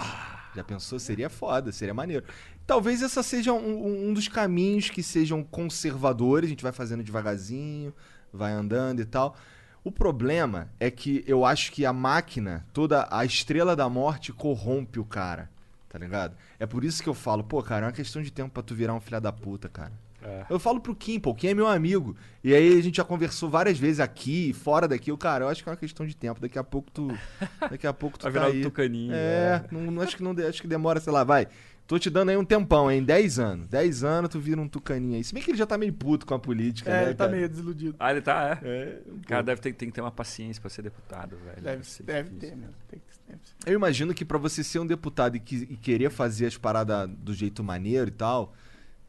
Já 0.55 0.65
pensou? 0.65 0.99
Seria 0.99 1.29
foda, 1.31 1.71
seria 1.73 1.95
maneiro. 1.95 2.25
Talvez 2.67 3.03
essa 3.03 3.23
seja 3.23 3.53
um, 3.53 3.59
um- 3.87 4.09
um 4.09 4.15
dos 4.15 4.27
caminhos 4.29 4.89
que 4.91 5.03
sejam 5.03 5.43
conservadores, 5.43 6.47
a 6.47 6.51
gente 6.51 6.63
vai 6.63 6.73
fazendo 6.73 7.03
devagarzinho, 7.03 7.93
vai 8.33 8.53
andando 8.53 9.01
e 9.01 9.05
tal. 9.05 9.37
O 9.83 9.93
problema 9.93 10.69
é 10.81 10.91
que 10.91 11.23
eu 11.27 11.45
acho 11.45 11.71
que 11.71 11.85
a 11.85 11.93
máquina, 11.93 12.65
toda 12.73 13.07
a 13.11 13.25
estrela 13.25 13.77
da 13.77 13.89
morte 13.89 14.33
corrompe 14.33 14.99
o 14.99 15.05
cara, 15.05 15.51
tá 15.91 15.99
ligado? 15.99 16.35
É 16.59 16.65
por 16.67 16.85
isso 16.85 17.03
que 17.03 17.09
eu 17.09 17.15
falo, 17.15 17.45
pô, 17.45 17.63
cara, 17.63 17.85
é 17.85 17.87
uma 17.89 17.93
questão 17.93 18.23
de 18.23 18.31
tempo 18.33 18.51
pra 18.51 18.63
tu 18.63 18.75
virar 18.75 18.95
um 18.95 19.01
filho 19.01 19.21
da 19.21 19.31
puta, 19.33 19.69
cara. 19.69 19.93
É. 20.25 20.47
Eu 20.49 20.59
falo 20.59 20.81
pro 20.81 20.95
Kim, 20.95 21.21
pô, 21.21 21.31
o 21.31 21.35
Kim 21.35 21.49
é 21.49 21.55
meu 21.55 21.67
amigo. 21.67 22.17
E 22.43 22.55
aí 22.55 22.79
a 22.79 22.83
gente 22.83 22.97
já 22.97 23.05
conversou 23.05 23.51
várias 23.51 23.79
vezes 23.79 24.01
aqui, 24.01 24.51
e 24.51 24.53
fora 24.53 24.89
daqui. 24.89 25.13
O 25.13 25.19
cara, 25.19 25.45
eu 25.45 25.49
acho 25.49 25.63
que 25.63 25.69
é 25.69 25.73
uma 25.73 25.77
questão 25.79 26.07
de 26.07 26.17
tempo. 26.17 26.41
Daqui 26.41 26.59
a 26.59 26.65
pouco 26.65 26.91
tu. 26.91 27.09
Daqui 27.71 27.87
a 27.87 27.93
pouco 27.93 28.19
tu 28.19 28.23
Vai 28.23 28.33
tá 28.33 28.39
virar 28.41 28.53
aí. 28.53 28.61
o 28.61 28.65
tucaninho. 28.65 29.13
É, 29.15 29.65
não, 29.71 29.81
não- 29.91 30.03
acho 30.03 30.17
que 30.17 30.23
não 30.23 30.35
acho 30.49 30.61
que 30.63 30.69
demora, 30.69 30.99
sei 31.01 31.13
lá, 31.13 31.23
vai. 31.25 31.47
Tô 31.87 31.99
te 31.99 32.09
dando 32.09 32.31
aí 32.31 32.37
um 32.39 32.45
tempão, 32.47 32.91
hein? 32.91 33.05
10 33.05 33.39
anos. 33.39 33.69
10 33.69 34.03
anos 34.05 34.31
tu 34.31 34.41
vira 34.41 34.59
um 34.59 34.67
tucaninho 34.67 35.17
aí. 35.17 35.23
Se 35.25 35.35
bem 35.35 35.43
que 35.43 35.51
ele 35.51 35.59
já 35.59 35.67
tá 35.67 35.77
meio 35.77 35.93
puto 35.93 36.25
com 36.25 36.33
a 36.33 36.39
política, 36.39 36.91
É, 36.91 36.95
né? 36.95 37.03
ele 37.09 37.15
tá 37.15 37.25
cara? 37.27 37.37
meio 37.37 37.47
desiludido. 37.47 37.95
Ah, 38.01 38.11
ele 38.11 38.23
tá, 38.23 38.59
é. 38.63 38.67
É, 38.67 39.01
um 39.07 39.17
O 39.17 39.27
cara 39.27 39.43
deve 39.43 39.61
ter, 39.61 39.75
tem 39.75 39.91
que 39.91 39.95
ter 39.95 40.01
uma 40.01 40.11
paciência 40.11 40.63
pra 40.63 40.71
ser 40.71 40.81
deputado, 40.81 41.37
velho. 41.45 41.61
Deve, 41.61 41.85
ser 41.85 42.03
deve 42.05 42.31
difícil. 42.31 42.49
ter, 42.51 42.57
mesmo. 42.57 42.75
Tem 42.89 42.99
que- 42.99 43.15
ser. 43.15 43.71
Eu 43.71 43.75
imagino 43.75 44.15
que 44.15 44.25
pra 44.25 44.39
você 44.39 44.65
ser 44.65 44.79
um 44.79 44.87
deputado 44.87 45.37
e, 45.37 45.41
que- 45.41 45.67
e 45.71 45.77
querer 45.77 46.09
fazer 46.11 46.47
as 46.47 46.57
paradas 46.57 47.07
do 47.19 47.35
jeito 47.35 47.63
maneiro 47.63 48.09
e 48.09 48.13
tal, 48.13 48.55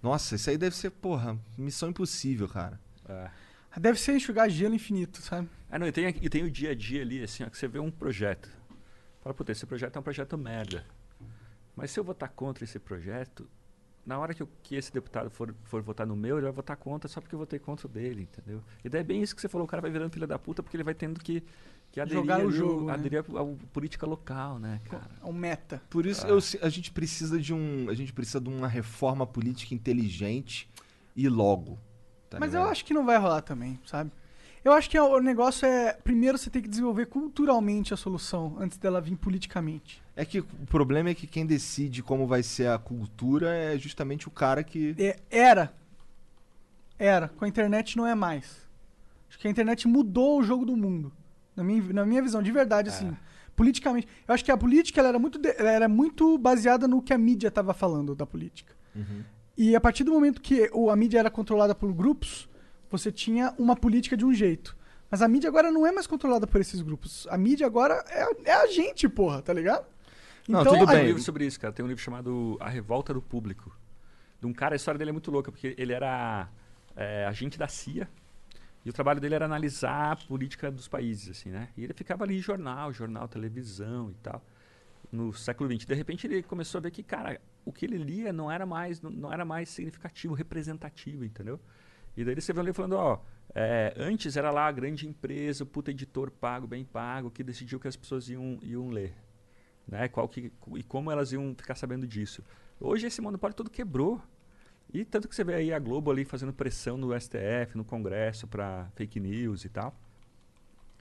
nossa, 0.01 0.35
isso 0.35 0.49
aí 0.49 0.57
deve 0.57 0.75
ser, 0.75 0.91
porra, 0.91 1.37
missão 1.57 1.89
impossível, 1.89 2.47
cara. 2.47 2.79
É. 3.07 3.29
Deve 3.79 3.99
ser 3.99 4.15
enxugar 4.15 4.49
gelo 4.49 4.73
infinito, 4.73 5.21
sabe? 5.21 5.49
Ah, 5.69 5.77
não, 5.77 5.87
e 5.87 5.91
tem, 5.91 6.07
e 6.07 6.29
tem 6.29 6.43
o 6.43 6.51
dia 6.51 6.71
a 6.71 6.75
dia 6.75 7.01
ali, 7.01 7.21
assim, 7.21 7.43
ó, 7.43 7.49
que 7.49 7.57
você 7.57 7.67
vê 7.67 7.79
um 7.79 7.91
projeto. 7.91 8.49
Fala, 9.21 9.33
puta, 9.33 9.51
esse 9.51 9.65
projeto 9.65 9.95
é 9.95 9.99
um 9.99 10.03
projeto 10.03 10.37
merda. 10.37 10.85
Mas 11.75 11.91
se 11.91 11.99
eu 11.99 12.03
votar 12.03 12.29
contra 12.29 12.63
esse 12.63 12.79
projeto, 12.79 13.49
na 14.05 14.19
hora 14.19 14.33
que, 14.33 14.43
eu- 14.43 14.49
que 14.61 14.75
esse 14.75 14.93
deputado 14.93 15.29
for, 15.29 15.53
for 15.63 15.81
votar 15.81 16.05
no 16.05 16.15
meu, 16.15 16.37
ele 16.37 16.43
vai 16.45 16.51
votar 16.53 16.77
contra 16.77 17.07
só 17.09 17.19
porque 17.19 17.33
eu 17.33 17.39
votei 17.39 17.57
contra 17.59 17.87
o 17.87 17.89
dele, 17.89 18.23
entendeu? 18.31 18.61
E 18.83 18.89
daí 18.89 19.01
é 19.01 19.03
bem 19.03 19.21
isso 19.21 19.35
que 19.35 19.41
você 19.41 19.49
falou, 19.49 19.65
o 19.65 19.67
cara 19.67 19.81
vai 19.81 19.89
virando 19.91 20.11
filha 20.11 20.27
da 20.27 20.37
puta 20.37 20.61
porque 20.61 20.77
ele 20.77 20.83
vai 20.83 20.93
tendo 20.93 21.19
que, 21.19 21.43
que 21.91 21.99
aderir, 21.99 22.19
Jogar 22.21 22.45
o 22.45 22.51
jogo, 22.51 22.85
né? 22.85 22.93
aderir 22.93 23.19
à 23.19 23.41
à 23.41 23.45
política 23.73 24.05
local, 24.05 24.59
né, 24.59 24.79
cara? 24.85 25.09
É 25.21 25.25
um 25.25 25.33
meta. 25.33 25.81
Por 25.89 26.05
isso 26.05 26.25
eu 26.27 26.39
se- 26.39 26.59
a 26.61 26.69
gente 26.69 26.91
precisa 26.91 27.39
de 27.39 27.53
um, 27.53 27.89
a 27.89 27.93
gente 27.95 28.13
precisa 28.13 28.39
de 28.39 28.49
uma 28.49 28.67
reforma 28.67 29.25
política 29.25 29.73
inteligente 29.73 30.69
e 31.15 31.27
logo. 31.27 31.79
tá 32.29 32.39
Mas 32.39 32.53
eu 32.53 32.59
ligado? 32.59 32.71
acho 32.71 32.85
que 32.85 32.93
não 32.93 33.05
vai 33.05 33.17
rolar 33.17 33.41
também, 33.41 33.79
sabe? 33.85 34.11
Eu 34.63 34.71
acho 34.73 34.89
que 34.89 34.99
o 34.99 35.19
negócio 35.21 35.65
é. 35.67 35.93
Primeiro 35.93 36.37
você 36.39 36.49
tem 36.49 36.59
que 36.61 36.67
desenvolver 36.67 37.05
culturalmente 37.05 37.93
a 37.93 37.97
solução 37.97 38.55
antes 38.59 38.77
dela 38.79 38.99
vir 38.99 39.15
politicamente. 39.15 40.01
É 40.15 40.23
que 40.23 40.39
o 40.39 40.45
problema 40.69 41.09
é 41.09 41.13
que 41.13 41.27
quem 41.27 41.45
decide 41.45 42.01
como 42.01 42.25
vai 42.25 42.41
ser 42.41 42.69
a 42.69 42.77
cultura 42.77 43.53
é 43.53 43.77
justamente 43.77 44.27
o 44.27 44.31
cara 44.31 44.63
que 44.63 44.95
É, 44.97 45.19
era. 45.29 45.73
Era. 46.97 47.27
Com 47.29 47.45
a 47.45 47.47
internet 47.47 47.97
não 47.97 48.07
é 48.07 48.15
mais. 48.15 48.65
Acho 49.29 49.37
que 49.39 49.47
a 49.47 49.51
internet 49.51 49.87
mudou 49.87 50.39
o 50.39 50.43
jogo 50.43 50.65
do 50.65 50.75
mundo. 50.77 51.11
Na 51.55 51.63
minha, 51.63 51.81
na 51.93 52.05
minha 52.05 52.21
visão, 52.21 52.41
de 52.41 52.51
verdade, 52.51 52.89
assim. 52.89 53.15
Politicamente. 53.55 54.07
Eu 54.27 54.33
acho 54.33 54.43
que 54.43 54.51
a 54.51 54.57
política 54.57 55.01
era, 55.01 55.17
muito 55.19 55.37
de- 55.39 55.55
era 55.57 55.87
muito 55.87 56.37
baseada 56.37 56.87
no 56.87 57.01
que 57.01 57.13
a 57.13 57.17
mídia 57.17 57.47
estava 57.49 57.73
falando 57.73 58.15
da 58.15 58.25
política. 58.25 58.73
E 59.57 59.75
a 59.75 59.81
partir 59.81 60.03
do 60.03 60.11
momento 60.11 60.41
que 60.41 60.69
o- 60.73 60.89
a 60.89 60.95
mídia 60.95 61.19
era 61.19 61.29
controlada 61.29 61.73
por 61.75 61.93
grupos, 61.93 62.47
você 62.89 63.11
tinha 63.11 63.53
uma 63.57 63.75
política 63.75 64.15
de 64.15 64.25
um 64.25 64.33
jeito. 64.33 64.75
Mas 65.09 65.21
a 65.21 65.27
mídia 65.27 65.49
agora 65.49 65.71
não 65.71 65.85
é 65.85 65.91
mais 65.91 66.07
controlada 66.07 66.45
por 66.47 66.59
esses 66.59 66.81
grupos. 66.81 67.27
A 67.29 67.37
mídia 67.37 67.65
agora 67.67 68.03
é, 68.09 68.49
é 68.49 68.53
a 68.53 68.67
gente, 68.67 69.07
porra, 69.07 69.41
tá 69.41 69.53
ligado? 69.53 69.85
Não, 70.47 70.61
Então, 70.61 70.73
tudo 70.73 70.83
a- 70.83 70.87
Tem 70.87 70.95
um 70.95 70.99
bem. 70.99 71.07
livro 71.07 71.21
sobre 71.21 71.45
isso, 71.45 71.59
cara. 71.59 71.73
Tem 71.73 71.83
um 71.83 71.87
livro 71.87 72.01
chamado 72.03 72.57
A 72.59 72.69
Revolta 72.69 73.13
do 73.13 73.21
Público. 73.21 73.75
De 74.39 74.45
um 74.45 74.53
cara, 74.53 74.75
a 74.75 74.77
história 74.77 74.97
dele 74.97 75.09
é 75.09 75.13
muito 75.13 75.31
louca, 75.31 75.51
porque 75.51 75.73
ele 75.77 75.93
era 75.93 76.49
é, 76.95 77.25
agente 77.25 77.57
da 77.57 77.67
CIA 77.67 78.07
e 78.85 78.89
o 78.89 78.93
trabalho 78.93 79.19
dele 79.19 79.35
era 79.35 79.45
analisar 79.45 80.11
a 80.11 80.15
política 80.15 80.69
dos 80.71 80.87
países, 80.87 81.29
assim, 81.29 81.49
né? 81.49 81.69
E 81.75 81.83
ele 81.83 81.93
ficava 81.93 82.23
ali 82.23 82.37
em 82.37 82.41
jornal, 82.41 82.93
jornal, 82.93 83.27
televisão 83.27 84.11
e 84.11 84.13
tal, 84.15 84.45
no 85.11 85.33
século 85.33 85.69
XX. 85.71 85.85
De 85.87 85.95
repente 85.95 86.27
ele 86.27 86.43
começou 86.43 86.79
a 86.79 86.81
ver 86.81 86.91
que, 86.91 87.01
cara, 87.01 87.41
o 87.65 87.71
que 87.73 87.85
ele 87.85 87.97
lia 87.97 88.31
não 88.31 88.51
era 88.51 88.65
mais, 88.65 89.01
não, 89.01 89.09
não 89.09 89.33
era 89.33 89.43
mais 89.43 89.69
significativo, 89.69 90.33
representativo, 90.35 91.25
entendeu? 91.25 91.59
E 92.15 92.23
daí 92.23 92.33
ele 92.33 92.39
escreveu 92.39 92.61
um 92.61 92.65
livro 92.65 92.75
falando, 92.77 92.93
ó, 92.97 93.19
é, 93.53 93.93
antes 93.97 94.37
era 94.37 94.51
lá 94.51 94.67
a 94.67 94.71
grande 94.71 95.07
empresa, 95.07 95.63
o 95.63 95.67
puta 95.67 95.89
editor 95.91 96.29
pago, 96.29 96.67
bem 96.67 96.85
pago, 96.85 97.31
que 97.31 97.43
decidiu 97.43 97.79
que 97.79 97.87
as 97.87 97.95
pessoas 97.95 98.29
iam, 98.29 98.59
iam 98.61 98.89
ler 98.89 99.13
né? 99.87 100.07
Qual 100.07 100.27
que, 100.27 100.51
e 100.75 100.83
como 100.83 101.11
elas 101.11 101.31
iam 101.31 101.53
ficar 101.55 101.75
sabendo 101.75 102.07
disso. 102.07 102.43
Hoje 102.79 103.07
esse 103.07 103.21
monopólio 103.21 103.55
todo 103.55 103.69
quebrou. 103.69 104.21
E 104.93 105.03
tanto 105.03 105.27
que 105.27 105.35
você 105.35 105.43
vê 105.43 105.55
aí 105.55 105.73
a 105.73 105.79
Globo 105.79 106.11
ali 106.11 106.23
fazendo 106.23 106.53
pressão 106.53 106.97
no 106.97 107.19
STF, 107.19 107.75
no 107.75 107.83
Congresso 107.83 108.47
para 108.47 108.87
fake 108.95 109.19
news 109.19 109.65
e 109.65 109.69
tal. 109.69 109.93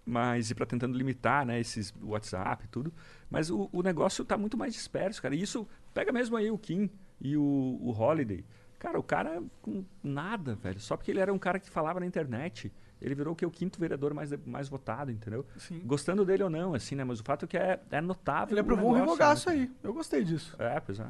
Mas 0.06 0.50
e 0.50 0.54
para 0.54 0.66
tentando 0.66 0.96
limitar, 0.96 1.46
né, 1.46 1.58
esses 1.58 1.94
WhatsApp 2.02 2.64
e 2.64 2.68
tudo. 2.68 2.92
Mas 3.30 3.50
o, 3.50 3.68
o 3.72 3.82
negócio 3.82 4.22
está 4.22 4.36
muito 4.36 4.56
mais 4.56 4.74
disperso, 4.74 5.22
cara. 5.22 5.34
E 5.34 5.40
isso 5.40 5.66
pega 5.92 6.12
mesmo 6.12 6.36
aí 6.36 6.50
o 6.50 6.58
Kim 6.58 6.90
e 7.20 7.36
o, 7.36 7.42
o 7.42 7.90
Holiday. 7.90 8.44
Cara, 8.78 8.98
o 8.98 9.02
cara 9.02 9.42
com 9.62 9.84
nada, 10.02 10.54
velho. 10.56 10.78
Só 10.78 10.96
porque 10.96 11.10
ele 11.10 11.20
era 11.20 11.32
um 11.32 11.38
cara 11.38 11.58
que 11.58 11.70
falava 11.70 12.00
na 12.00 12.06
internet. 12.06 12.70
Ele 13.00 13.14
virou 13.14 13.32
o 13.32 13.36
que 13.36 13.44
o 13.44 13.50
quinto 13.50 13.78
vereador 13.78 14.14
mais, 14.14 14.30
mais 14.46 14.68
votado, 14.68 15.10
entendeu? 15.10 15.44
Sim. 15.58 15.80
Gostando 15.84 16.24
dele 16.24 16.42
ou 16.42 16.50
não, 16.50 16.74
assim, 16.74 16.94
né? 16.94 17.04
Mas 17.04 17.20
o 17.20 17.24
fato 17.24 17.44
é 17.44 17.48
que 17.48 17.56
é, 17.56 17.80
é 17.90 18.00
notável. 18.00 18.54
Ele 18.54 18.60
o 18.60 18.62
aprovou 18.62 18.90
um 18.90 18.94
negócio, 18.94 19.10
revogaço 19.12 19.50
né? 19.50 19.56
aí. 19.56 19.70
Eu 19.82 19.92
gostei 19.92 20.24
disso. 20.24 20.56
É, 20.58 20.80
pois 20.80 20.98
é. 20.98 21.06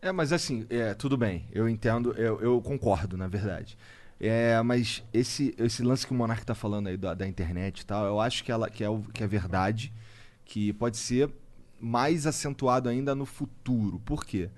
É, 0.00 0.12
mas 0.12 0.32
assim, 0.32 0.66
é, 0.70 0.94
tudo 0.94 1.16
bem, 1.16 1.46
eu 1.52 1.68
entendo, 1.68 2.12
eu, 2.12 2.40
eu 2.40 2.60
concordo, 2.62 3.16
na 3.16 3.26
verdade. 3.26 3.76
É, 4.20 4.60
mas 4.62 5.04
esse, 5.12 5.54
esse 5.58 5.82
lance 5.82 6.06
que 6.06 6.12
o 6.12 6.16
Monark 6.16 6.44
tá 6.44 6.54
falando 6.54 6.88
aí 6.88 6.96
da, 6.96 7.14
da 7.14 7.26
internet 7.26 7.80
e 7.80 7.86
tal, 7.86 8.04
eu 8.04 8.20
acho 8.20 8.42
que, 8.42 8.50
ela, 8.50 8.68
que, 8.68 8.82
é 8.82 8.88
o, 8.88 9.00
que 9.02 9.22
é 9.22 9.26
verdade, 9.26 9.92
que 10.44 10.72
pode 10.72 10.96
ser 10.96 11.30
mais 11.80 12.26
acentuado 12.26 12.88
ainda 12.88 13.14
no 13.14 13.24
futuro. 13.24 14.00
Por 14.00 14.24
quê? 14.24 14.50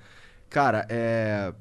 Cara, 0.48 0.86
é, 0.88 1.54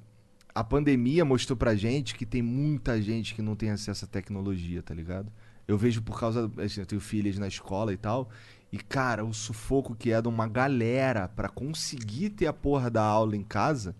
a 0.54 0.64
pandemia 0.64 1.24
mostrou 1.24 1.56
pra 1.56 1.76
gente 1.76 2.16
que 2.16 2.26
tem 2.26 2.42
muita 2.42 3.02
gente 3.02 3.36
que 3.36 3.42
não 3.42 3.56
tem 3.56 3.70
acesso 3.70 4.06
à 4.06 4.08
tecnologia, 4.08 4.82
tá 4.82 4.94
ligado? 4.94 5.32
Eu 5.68 5.78
vejo 5.78 6.02
por 6.02 6.20
causa. 6.20 6.52
assim, 6.58 6.82
Eu 6.82 6.86
tenho 6.86 7.02
filhas 7.02 7.38
na 7.38 7.48
escola 7.48 7.94
e 7.94 7.98
tal. 7.98 8.30
E, 8.72 8.78
cara, 8.78 9.26
o 9.26 9.34
sufoco 9.34 9.96
que 9.96 10.12
é 10.12 10.22
de 10.22 10.28
uma 10.28 10.48
galera 10.48 11.28
pra 11.28 11.50
conseguir 11.50 12.32
ter 12.32 12.48
a 12.48 12.54
porra 12.54 12.90
da 12.90 13.04
aula 13.04 13.36
em 13.36 13.44
casa. 13.44 13.96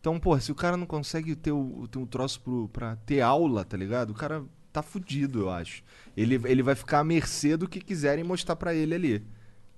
Então, 0.00 0.20
porra, 0.20 0.40
se 0.40 0.52
o 0.52 0.54
cara 0.54 0.76
não 0.76 0.86
consegue 0.86 1.34
ter, 1.34 1.52
o, 1.52 1.88
ter 1.88 1.98
um 1.98 2.06
troço 2.06 2.40
pro, 2.40 2.68
pra 2.68 2.96
ter 2.96 3.20
aula, 3.20 3.64
tá 3.64 3.76
ligado? 3.76 4.10
O 4.10 4.14
cara 4.14 4.44
tá 4.72 4.82
fudido, 4.82 5.40
eu 5.40 5.50
acho. 5.50 5.82
Ele, 6.16 6.40
ele 6.44 6.62
vai 6.62 6.74
ficar 6.74 7.00
à 7.00 7.04
mercê 7.04 7.56
do 7.56 7.68
que 7.68 7.80
quiserem 7.80 8.22
mostrar 8.22 8.56
pra 8.56 8.74
ele 8.74 8.94
ali. 8.94 9.26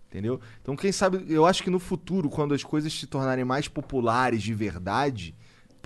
Entendeu? 0.09 0.41
Então, 0.62 0.75
quem 0.75 0.91
sabe, 0.91 1.25
eu 1.29 1.47
acho 1.47 1.62
que 1.62 1.71
no 1.71 1.79
futuro, 1.79 2.31
quando 2.31 2.55
as 2.55 2.64
coisas 2.64 2.93
se 2.93 3.07
tornarem 3.07 3.45
mais 3.45 3.69
populares 3.69 4.43
de 4.43 4.55
verdade, 4.55 5.35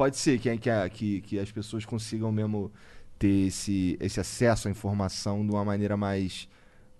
pode 0.00 0.16
ser 0.16 0.38
que, 0.38 0.48
que, 0.94 1.20
que, 1.20 1.38
as 1.38 1.52
pessoas 1.52 1.84
consigam 1.84 2.32
mesmo 2.32 2.72
ter 3.18 3.48
esse, 3.48 3.98
esse 4.00 4.18
acesso 4.18 4.66
à 4.66 4.70
informação 4.70 5.44
de 5.44 5.52
uma 5.52 5.62
maneira 5.62 5.94
mais, 5.94 6.48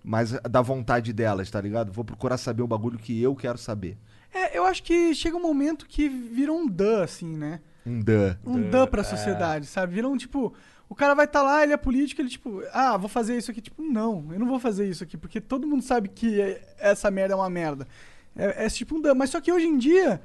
mais 0.03 0.33
da 0.41 0.61
vontade 0.61 1.11
delas, 1.11 1.49
tá 1.49 1.59
ligado? 1.59 1.91
Vou 1.91 2.05
procurar 2.05 2.37
saber 2.37 2.61
o 2.61 2.67
bagulho 2.67 2.99
que 2.99 3.19
eu 3.19 3.35
quero 3.35 3.57
saber. 3.57 3.97
É, 4.31 4.55
eu 4.55 4.65
acho 4.65 4.83
que 4.83 5.15
chega 5.15 5.35
um 5.35 5.41
momento 5.41 5.87
que 5.87 6.07
vira 6.07 6.53
um 6.53 6.67
dã, 6.67 7.03
assim, 7.03 7.35
né? 7.35 7.61
Um 7.83 7.99
dã. 8.01 8.37
Um 8.45 8.69
dã 8.69 8.85
pra 8.85 9.03
sociedade, 9.03 9.65
sabe? 9.65 9.95
Vira 9.95 10.07
um 10.07 10.15
tipo. 10.15 10.53
O 10.87 10.93
cara 10.93 11.15
vai 11.15 11.25
estar 11.25 11.41
lá, 11.41 11.63
ele 11.63 11.73
é 11.73 11.77
político, 11.77 12.21
ele 12.21 12.29
tipo, 12.29 12.61
ah, 12.71 12.97
vou 12.97 13.09
fazer 13.09 13.35
isso 13.35 13.49
aqui. 13.49 13.61
Tipo, 13.61 13.81
não, 13.81 14.27
eu 14.31 14.37
não 14.37 14.45
vou 14.45 14.59
fazer 14.59 14.87
isso 14.87 15.03
aqui, 15.03 15.17
porque 15.17 15.41
todo 15.41 15.65
mundo 15.65 15.81
sabe 15.81 16.07
que 16.07 16.39
é- 16.39 16.75
essa 16.77 17.09
merda 17.09 17.33
é 17.33 17.35
uma 17.35 17.49
merda. 17.49 17.87
É, 18.35 18.67
é 18.67 18.69
tipo 18.69 18.95
um 18.95 19.01
dã. 19.01 19.15
Mas 19.15 19.31
só 19.31 19.41
que 19.41 19.51
hoje 19.51 19.65
em 19.65 19.79
dia, 19.79 20.21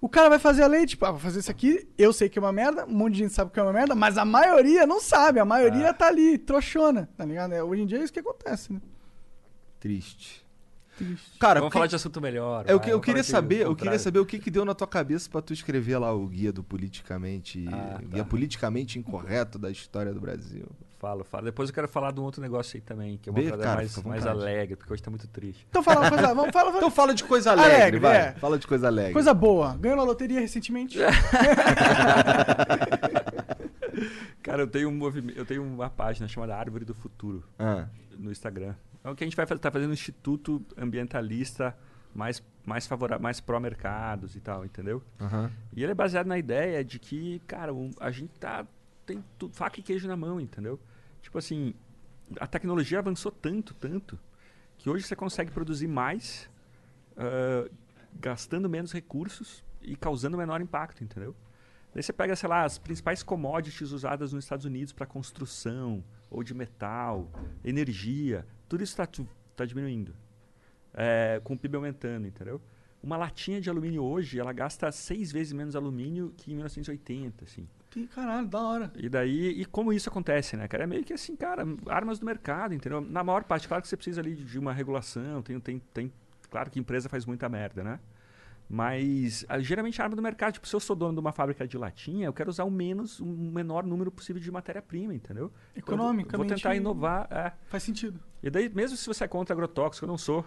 o 0.00 0.08
cara 0.08 0.28
vai 0.28 0.38
fazer 0.38 0.62
a 0.62 0.66
lei, 0.66 0.84
tipo, 0.86 1.04
ah, 1.06 1.10
vou 1.10 1.20
fazer 1.20 1.40
isso 1.40 1.50
aqui, 1.50 1.88
eu 1.96 2.12
sei 2.12 2.28
que 2.28 2.38
é 2.38 2.42
uma 2.42 2.52
merda, 2.52 2.84
um 2.86 2.92
monte 2.94 3.14
de 3.14 3.18
gente 3.20 3.32
sabe 3.32 3.50
que 3.50 3.58
é 3.58 3.62
uma 3.62 3.72
merda, 3.72 3.94
mas 3.94 4.16
a 4.18 4.24
maioria 4.24 4.86
não 4.86 5.00
sabe, 5.00 5.40
a 5.40 5.44
maioria 5.44 5.92
tá 5.94 6.06
ali, 6.08 6.36
trouxona, 6.38 7.08
tá 7.16 7.24
ligado? 7.24 7.52
É, 7.54 7.62
hoje 7.62 7.82
em 7.82 7.86
dia 7.86 7.98
é 7.98 8.02
isso 8.04 8.12
que 8.12 8.20
acontece, 8.20 8.72
né? 8.72 8.80
Triste. 9.80 10.44
Triste. 10.96 11.38
Cara, 11.38 11.60
Vamos 11.60 11.70
que- 11.72 11.74
falar 11.74 11.86
de 11.86 11.94
assunto 11.96 12.20
melhor. 12.20 12.64
É, 12.66 12.72
eu, 12.72 12.76
vai, 12.78 12.84
que- 12.86 12.90
eu 12.90 12.94
vamos 12.94 13.04
queria 13.06 13.22
saber, 13.24 13.60
eu 13.66 13.76
queria 13.76 13.98
saber 13.98 14.18
o 14.18 14.24
que 14.26 14.38
que 14.38 14.50
deu 14.50 14.64
na 14.64 14.74
tua 14.74 14.86
cabeça 14.86 15.28
pra 15.28 15.42
tu 15.42 15.52
escrever 15.52 15.98
lá 15.98 16.12
o 16.14 16.26
guia 16.26 16.52
do 16.52 16.62
politicamente, 16.64 17.66
Ah, 17.70 17.98
tá. 17.98 18.02
guia 18.02 18.24
politicamente 18.24 18.98
incorreto 18.98 19.58
da 19.58 19.70
história 19.70 20.12
do 20.14 20.20
Brasil. 20.20 20.66
Falo, 20.98 21.24
falo. 21.24 21.44
Depois 21.44 21.68
eu 21.68 21.74
quero 21.74 21.86
falar 21.88 22.10
de 22.10 22.20
um 22.20 22.22
outro 22.24 22.40
negócio 22.40 22.76
aí 22.76 22.80
também, 22.80 23.18
que 23.18 23.28
é 23.28 23.32
uma 23.32 23.42
cara, 23.58 23.74
mais, 23.76 23.96
mais 24.02 24.26
alegre, 24.26 24.76
porque 24.76 24.90
hoje 24.92 25.02
tá 25.02 25.10
muito 25.10 25.28
triste. 25.28 25.66
Então 25.68 25.82
fala 25.82 26.00
uma 26.00 26.08
coisa, 26.10 26.34
vamos 26.34 26.50
falar 26.52 26.70
Então 26.76 26.90
fala 26.90 27.14
de 27.14 27.22
coisa 27.24 27.52
alegre, 27.52 27.74
Alegre, 27.74 27.98
vai. 28.00 28.16
é. 28.16 28.32
Fala 28.32 28.58
de 28.58 28.66
coisa 28.66 28.86
alegre. 28.86 29.12
coisa 29.12 29.34
boa. 29.34 29.76
Ganhou 29.76 29.96
na 29.96 30.02
loteria 30.02 30.40
recentemente? 30.40 30.98
Cara, 34.42 34.62
eu 34.62 34.66
tenho 34.66 34.88
um 34.88 34.94
movimento, 34.94 35.36
eu 35.38 35.44
tenho 35.44 35.62
uma 35.62 35.90
página 35.90 36.28
chamada 36.28 36.56
Árvore 36.56 36.84
do 36.84 36.94
Futuro 36.94 37.42
Ah, 37.58 37.86
no 38.16 38.30
Instagram. 38.30 38.74
É 39.02 39.10
o 39.10 39.14
que 39.14 39.24
a 39.24 39.26
gente 39.26 39.36
vai 39.36 39.46
fazer, 39.46 39.60
tá 39.60 39.70
fazendo 39.70 39.90
um 39.90 39.94
instituto 39.94 40.64
ambientalista 40.76 41.76
mais 42.14 42.42
mais 42.64 42.86
favorável, 42.86 43.22
mais 43.22 43.38
pró-mercados 43.40 44.34
e 44.34 44.40
tal, 44.40 44.64
entendeu? 44.64 45.00
aham. 45.20 45.50
E 45.72 45.82
ele 45.84 45.92
é 45.92 45.94
baseado 45.94 46.26
na 46.26 46.36
ideia 46.36 46.82
de 46.84 46.98
que, 46.98 47.38
cara, 47.46 47.72
um- 47.72 47.92
a 48.00 48.10
gente 48.10 48.30
tá 48.40 48.66
tem 49.06 49.24
tu- 49.38 49.48
faca 49.50 49.80
e 49.80 49.82
queijo 49.82 50.08
na 50.08 50.16
mão, 50.16 50.40
entendeu? 50.40 50.78
Tipo 51.22 51.38
assim, 51.38 51.74
a 52.40 52.46
tecnologia 52.46 52.98
avançou 52.98 53.30
tanto, 53.32 53.72
tanto, 53.74 54.18
que 54.76 54.90
hoje 54.90 55.04
você 55.04 55.16
consegue 55.16 55.50
produzir 55.50 55.86
mais, 55.86 56.50
ah, 57.16 57.68
gastando 58.20 58.68
menos 58.68 58.92
recursos 58.92 59.64
e 59.80 59.96
causando 59.96 60.36
menor 60.36 60.60
impacto, 60.60 61.04
entendeu? 61.04 61.34
Daí 61.94 62.02
você 62.02 62.12
pega, 62.12 62.36
sei 62.36 62.48
lá, 62.48 62.64
as 62.64 62.76
principais 62.78 63.22
commodities 63.22 63.90
usadas 63.90 64.32
nos 64.32 64.44
Estados 64.44 64.66
Unidos 64.66 64.92
para 64.92 65.06
construção, 65.06 66.04
ou 66.30 66.42
de 66.42 66.52
metal, 66.52 67.30
energia, 67.64 68.46
tudo 68.68 68.82
isso 68.82 68.92
está 69.00 69.08
tá 69.54 69.64
diminuindo. 69.64 70.14
É, 70.92 71.40
com 71.44 71.54
o 71.54 71.58
PIB 71.58 71.76
aumentando, 71.76 72.26
entendeu? 72.26 72.60
Uma 73.02 73.16
latinha 73.16 73.60
de 73.60 73.70
alumínio 73.70 74.02
hoje, 74.02 74.38
ela 74.40 74.52
gasta 74.52 74.90
seis 74.90 75.30
vezes 75.30 75.52
menos 75.52 75.76
alumínio 75.76 76.34
que 76.36 76.50
em 76.50 76.54
1980, 76.54 77.44
assim. 77.44 77.68
Que 77.96 78.06
caralho, 78.08 78.46
da 78.46 78.60
hora. 78.60 78.92
E 78.94 79.08
daí, 79.08 79.58
e 79.58 79.64
como 79.64 79.90
isso 79.90 80.10
acontece, 80.10 80.54
né, 80.54 80.68
cara? 80.68 80.84
É 80.84 80.86
meio 80.86 81.02
que 81.02 81.14
assim, 81.14 81.34
cara, 81.34 81.62
armas 81.86 82.18
do 82.18 82.26
mercado, 82.26 82.74
entendeu? 82.74 83.00
Na 83.00 83.24
maior 83.24 83.42
parte, 83.44 83.66
claro 83.66 83.82
que 83.82 83.88
você 83.88 83.96
precisa 83.96 84.20
ali 84.20 84.34
de 84.34 84.58
uma 84.58 84.70
regulação, 84.70 85.40
tem, 85.40 85.58
tem, 85.58 85.78
tem 85.94 86.12
claro 86.50 86.70
que 86.70 86.78
empresa 86.78 87.08
faz 87.08 87.24
muita 87.24 87.48
merda, 87.48 87.82
né? 87.82 87.98
Mas 88.68 89.46
ah, 89.48 89.58
geralmente 89.60 89.98
a 90.02 90.04
arma 90.04 90.14
do 90.14 90.20
mercado, 90.20 90.52
tipo, 90.52 90.68
se 90.68 90.76
eu 90.76 90.80
sou 90.80 90.94
dono 90.94 91.14
de 91.14 91.20
uma 91.20 91.32
fábrica 91.32 91.66
de 91.66 91.78
latinha, 91.78 92.26
eu 92.26 92.34
quero 92.34 92.50
usar 92.50 92.64
o 92.64 92.70
menos, 92.70 93.18
um 93.18 93.50
menor 93.50 93.82
número 93.86 94.10
possível 94.10 94.42
de 94.42 94.50
matéria-prima, 94.50 95.14
entendeu? 95.14 95.50
Então, 95.74 95.94
eu 96.34 96.38
vou- 96.38 96.46
tentar 96.48 96.74
inovar, 96.76 97.26
é. 97.30 97.52
Faz 97.70 97.82
sentido. 97.82 98.20
E 98.42 98.50
daí, 98.50 98.68
mesmo 98.68 98.94
se 98.98 99.06
você 99.06 99.24
é 99.24 99.28
contra 99.28 99.54
agrotóxico, 99.54 100.04
eu 100.04 100.08
não 100.08 100.18
sou, 100.18 100.44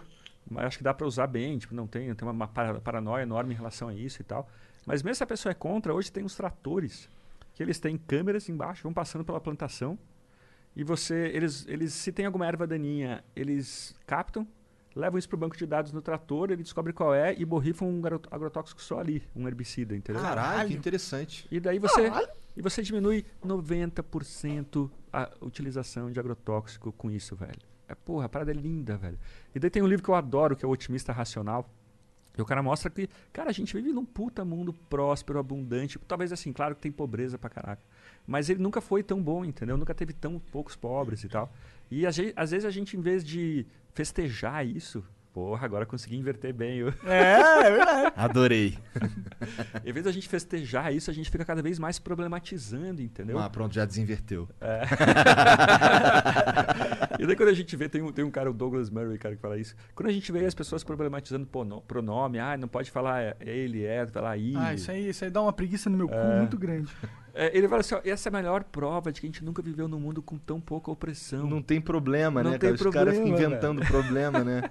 mas 0.48 0.66
acho 0.66 0.78
que 0.78 0.84
dá 0.84 0.94
para 0.94 1.04
usar 1.04 1.26
bem, 1.26 1.58
tipo, 1.58 1.74
não 1.74 1.88
tem, 1.88 2.14
tem 2.14 2.28
uma, 2.28 2.32
uma 2.32 2.46
para- 2.46 2.80
paranoia 2.80 3.24
enorme 3.24 3.54
em 3.54 3.56
relação 3.56 3.88
a 3.88 3.94
isso 3.94 4.20
e 4.20 4.24
tal. 4.24 4.48
Mas 4.86 5.02
mesmo 5.02 5.16
se 5.16 5.24
a 5.24 5.26
pessoa 5.26 5.50
é 5.50 5.54
contra, 5.54 5.92
hoje 5.92 6.12
tem 6.12 6.22
uns 6.22 6.36
tratores 6.36 7.08
que 7.60 7.64
eles 7.64 7.78
têm 7.78 7.98
câmeras 7.98 8.48
embaixo, 8.48 8.84
vão 8.84 8.94
passando 8.94 9.22
pela 9.22 9.38
plantação 9.38 9.98
e 10.74 10.82
você, 10.82 11.26
eles, 11.34 11.66
eles 11.68 11.92
se 11.92 12.10
tem 12.10 12.24
alguma 12.24 12.46
erva 12.46 12.66
daninha, 12.66 13.22
eles 13.36 13.94
captam, 14.06 14.48
levam 14.96 15.18
isso 15.18 15.28
para 15.28 15.36
o 15.36 15.38
banco 15.38 15.54
de 15.58 15.66
dados 15.66 15.92
no 15.92 16.00
trator, 16.00 16.50
ele 16.50 16.62
descobre 16.62 16.90
qual 16.94 17.14
é 17.14 17.34
e 17.38 17.44
borrifam 17.44 17.86
um 17.86 17.98
agro- 17.98 18.22
agrotóxico 18.30 18.80
só 18.80 18.98
ali, 18.98 19.22
um 19.36 19.46
herbicida, 19.46 19.94
entendeu? 19.94 20.22
Caralho, 20.22 20.40
que 20.46 20.52
Caralho. 20.54 20.72
interessante. 20.72 21.46
E 21.50 21.60
daí 21.60 21.78
você, 21.78 22.10
e 22.56 22.62
você 22.62 22.80
diminui 22.80 23.26
90% 23.44 24.90
a 25.12 25.30
utilização 25.42 26.10
de 26.10 26.18
agrotóxico 26.18 26.92
com 26.92 27.10
isso, 27.10 27.36
velho. 27.36 27.60
É, 27.86 27.94
porra, 27.94 28.24
a 28.24 28.28
parada 28.30 28.52
é 28.52 28.54
linda, 28.54 28.96
velho. 28.96 29.18
E 29.54 29.58
daí 29.58 29.68
tem 29.68 29.82
um 29.82 29.86
livro 29.86 30.02
que 30.02 30.08
eu 30.10 30.14
adoro, 30.14 30.56
que 30.56 30.64
é 30.64 30.68
o 30.68 30.70
Otimista 30.70 31.12
Racional. 31.12 31.68
E 32.36 32.40
o 32.42 32.44
cara 32.44 32.62
mostra 32.62 32.88
que, 32.90 33.08
cara, 33.32 33.50
a 33.50 33.52
gente 33.52 33.74
vive 33.74 33.92
num 33.92 34.04
puta 34.04 34.44
mundo 34.44 34.72
próspero, 34.72 35.38
abundante. 35.38 35.98
Talvez 36.06 36.32
assim, 36.32 36.52
claro 36.52 36.74
que 36.74 36.80
tem 36.80 36.92
pobreza 36.92 37.36
pra 37.38 37.50
caraca. 37.50 37.82
Mas 38.26 38.48
ele 38.48 38.62
nunca 38.62 38.80
foi 38.80 39.02
tão 39.02 39.20
bom, 39.22 39.44
entendeu? 39.44 39.76
Nunca 39.76 39.94
teve 39.94 40.12
tão 40.12 40.38
poucos 40.38 40.76
pobres 40.76 41.24
e 41.24 41.28
tal. 41.28 41.52
E 41.90 42.06
às 42.06 42.16
ve- 42.16 42.32
às 42.36 42.50
vezes 42.52 42.64
a 42.64 42.70
gente, 42.70 42.96
em 42.96 43.00
vez 43.00 43.24
de 43.24 43.66
festejar 43.92 44.64
isso, 44.66 45.04
porra, 45.32 45.64
agora 45.64 45.86
consegui 45.86 46.16
inverter 46.16 46.52
bem. 46.52 46.82
o- 46.82 46.94
É, 47.06 47.40
é 47.66 47.70
verdade. 47.70 48.12
Adorei. 48.16 48.78
em 49.84 49.92
vez 49.92 50.04
da 50.04 50.12
gente 50.12 50.28
festejar 50.28 50.92
isso, 50.94 51.10
a 51.10 51.14
gente 51.14 51.30
fica 51.30 51.44
cada 51.44 51.62
vez 51.62 51.78
mais 51.78 51.98
problematizando, 51.98 53.00
entendeu? 53.02 53.38
Ah, 53.38 53.48
pronto, 53.48 53.74
já 53.74 53.84
desinverteu. 53.84 54.48
E 57.18 57.26
daí 57.26 57.36
quando 57.36 57.50
a 57.50 57.54
gente 57.54 57.76
vê, 57.76 57.86
tem 57.88 58.00
um, 58.00 58.10
tem 58.12 58.24
um 58.24 58.30
cara, 58.30 58.50
o 58.50 58.54
Douglas 58.54 58.88
Murray, 58.88 59.18
cara, 59.18 59.34
que 59.36 59.42
fala 59.42 59.58
isso. 59.58 59.74
Quando 59.94 60.08
a 60.08 60.12
gente 60.12 60.30
vê 60.32 60.44
as 60.46 60.54
pessoas 60.54 60.82
problematizando 60.82 61.46
prono- 61.46 61.82
pronome, 61.82 62.38
ah, 62.38 62.56
não 62.56 62.66
pode 62.66 62.90
falar 62.90 63.20
é, 63.22 63.36
ele, 63.40 63.84
é, 63.84 64.06
falar 64.06 64.38
ele. 64.38 64.56
Ah, 64.56 64.72
isso 64.72 64.90
aí, 64.90 65.10
isso 65.10 65.22
aí 65.24 65.30
dá 65.30 65.42
uma 65.42 65.52
preguiça 65.52 65.90
no 65.90 65.98
meu 65.98 66.08
cu 66.08 66.14
É. 66.14 66.38
muito 66.38 66.56
grande. 66.58 66.90
É, 67.34 67.56
ele 67.56 67.68
fala 67.68 67.80
assim, 67.80 67.94
ó, 67.94 68.00
essa 68.04 68.28
é 68.28 68.30
a 68.30 68.32
melhor 68.32 68.64
prova 68.64 69.12
de 69.12 69.20
que 69.20 69.26
a 69.26 69.28
gente 69.28 69.44
nunca 69.44 69.60
viveu 69.60 69.86
num 69.86 70.00
mundo 70.00 70.22
com 70.22 70.38
tão 70.38 70.60
pouca 70.60 70.90
opressão. 70.90 71.46
Não 71.46 71.60
tem 71.60 71.78
problema, 71.80 72.42
Não 72.42 72.52
né? 72.52 72.58
tem 72.58 72.74
cara? 72.74 72.88
Os 72.88 72.94
caras 72.94 73.14
ficam 73.14 73.28
problema, 73.28 73.48
inventando 73.54 73.86
problema, 73.86 74.42
né? 74.42 74.70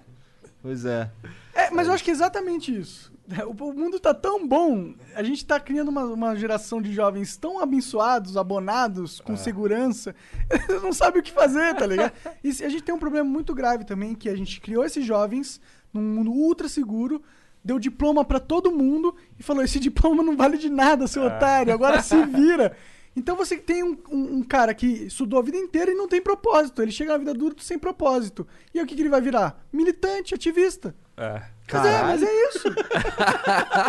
Pois 0.62 0.86
é. 0.86 1.10
É, 1.54 1.70
mas 1.72 1.88
eu 1.88 1.94
acho 1.94 2.04
que 2.04 2.10
é 2.10 2.14
exatamente 2.14 2.78
isso. 2.78 3.12
O, 3.48 3.64
o 3.66 3.74
mundo 3.74 4.00
tá 4.00 4.14
tão 4.14 4.48
bom, 4.48 4.94
a 5.16 5.22
gente 5.22 5.46
tá 5.46 5.60
criando 5.60 5.90
uma, 5.90 6.04
uma 6.06 6.36
geração 6.36 6.82
de 6.82 6.92
jovens 6.92 7.38
tão 7.38 7.60
abençoados, 7.62 8.36
abonados, 8.36 9.20
É. 9.20 9.24
com 9.24 9.38
segurança, 9.38 10.16
eles 10.50 10.82
não 10.82 10.92
sabem 10.92 11.22
o 11.22 11.24
que 11.24 11.32
fazer, 11.32 11.76
tá 11.76 11.86
ligado? 11.86 12.12
E 12.44 12.50
a 12.50 12.70
gente 12.70 12.82
tem 12.82 12.94
um 12.96 13.00
problema 13.00 13.30
muito 13.30 13.54
grave 13.54 13.86
também, 13.86 14.16
que 14.16 14.28
a 14.28 14.36
gente 14.36 14.60
criou 14.60 14.84
esses 14.84 15.06
jovens 15.06 15.62
num 15.94 16.02
mundo 16.02 16.32
ultra 16.32 16.68
seguro, 16.68 17.22
deu 17.64 17.78
diploma 17.78 18.26
pra 18.26 18.40
todo 18.40 18.72
mundo 18.72 19.16
e 19.38 19.44
falou: 19.44 19.64
esse 19.64 19.78
diploma 19.80 20.24
não 20.24 20.36
vale 20.36 20.58
de 20.58 20.70
nada, 20.70 21.06
seu 21.08 21.24
otário, 21.24 21.72
agora 21.74 22.02
se 22.02 22.20
vira. 22.26 22.76
Então 23.16 23.36
você 23.36 23.58
tem 23.58 23.84
um, 23.84 23.98
um- 24.10 24.36
um 24.38 24.44
cara 24.44 24.74
que 24.74 24.86
estudou 24.86 25.40
a 25.40 25.44
vida 25.44 25.58
inteira 25.58 25.92
e 25.92 25.96
não 25.96 26.08
tem 26.08 26.22
propósito. 26.22 26.82
Ele 26.82 26.92
chega 26.92 27.12
na 27.12 27.18
vida 27.18 27.32
adulta 27.32 27.62
sem 27.64 27.78
propósito. 27.78 28.48
E 28.74 28.80
aí 28.80 28.86
o 28.86 28.88
que, 28.88 28.96
que 28.96 29.02
ele 29.02 29.10
vai 29.10 29.20
virar? 29.22 29.66
Militante, 29.74 30.34
ativista. 30.36 30.96
É. 31.18 31.42
Mas 31.72 31.86
é, 31.86 32.02
mas 32.04 32.24
é 32.24 32.48
isso. 32.48 32.68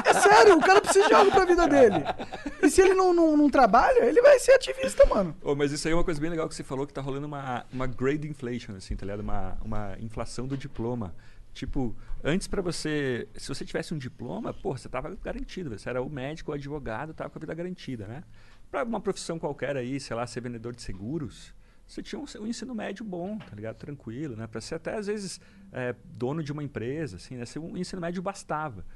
é 0.05 0.13
sério, 0.15 0.57
o 0.57 0.61
cara 0.61 0.81
precisa 0.81 1.07
de 1.07 1.15
algo 1.15 1.31
pra 1.31 1.45
vida 1.45 1.67
dele. 1.69 2.03
E 2.63 2.69
se 2.69 2.81
ele 2.83 2.95
não, 2.95 3.15
não, 3.15 3.37
não 3.37 3.49
trabalha, 3.49 4.05
ele 4.05 4.21
vai 4.21 4.39
ser 4.39 4.53
ativista, 4.53 5.07
mano. 5.07 5.35
Ô, 5.43 5.55
mas 5.55 5.71
isso 5.73 5.87
aí 5.87 5.93
é 5.93 5.97
uma 5.97 6.05
coisa 6.05 6.21
bem 6.21 6.29
legal 6.31 6.49
que 6.49 6.55
você 6.55 6.65
falou, 6.65 6.87
que 6.87 6.93
tá 6.93 7.01
rolando 7.01 7.27
uma, 7.27 7.65
uma 7.73 7.87
grade 7.87 8.29
inflation, 8.29 8.75
assim, 8.75 8.97
tá 8.97 9.07
ligado? 9.07 9.21
Uma, 9.21 9.57
uma 9.65 9.97
inflação 10.01 10.47
do 10.47 10.57
diploma. 10.57 11.15
Tipo, 11.55 11.97
antes 12.23 12.47
pra 12.47 12.61
você... 12.63 13.27
Se 13.37 13.49
você 13.49 13.65
tivesse 13.65 13.93
um 13.95 13.99
diploma, 13.99 14.53
pô, 14.53 14.77
você 14.77 14.89
tava 14.89 15.17
garantido. 15.23 15.71
Você 15.71 15.89
era 15.89 16.03
o 16.03 16.09
médico, 16.11 16.51
o 16.51 16.55
advogado, 16.55 17.15
tava 17.15 17.31
com 17.31 17.39
a 17.39 17.41
vida 17.41 17.55
garantida, 17.55 18.07
né? 18.07 18.23
Pra 18.71 18.85
uma 18.85 19.01
profissão 19.01 19.39
qualquer 19.39 19.77
aí, 19.77 19.99
sei 19.99 20.15
lá, 20.15 20.27
ser 20.27 20.41
vendedor 20.41 20.75
de 20.75 20.83
seguros, 20.83 21.53
você 21.87 22.03
tinha 22.03 22.21
um, 22.21 22.25
um 22.41 22.47
ensino 22.47 22.73
médio 22.73 23.05
bom, 23.05 23.37
tá 23.39 23.55
ligado? 23.55 23.77
Tranquilo, 23.77 24.37
né? 24.37 24.47
Pra 24.47 24.61
ser 24.61 24.77
até, 24.77 24.95
às 24.95 25.09
vezes, 25.09 25.41
é, 25.73 25.95
dono 26.05 26.41
de 26.41 26.53
uma 26.53 26.63
empresa, 26.63 27.17
assim, 27.17 27.37
né? 27.37 27.45
Um 27.59 27.77
ensino 27.77 28.01
médio 28.01 28.23
bastava. 28.23 28.87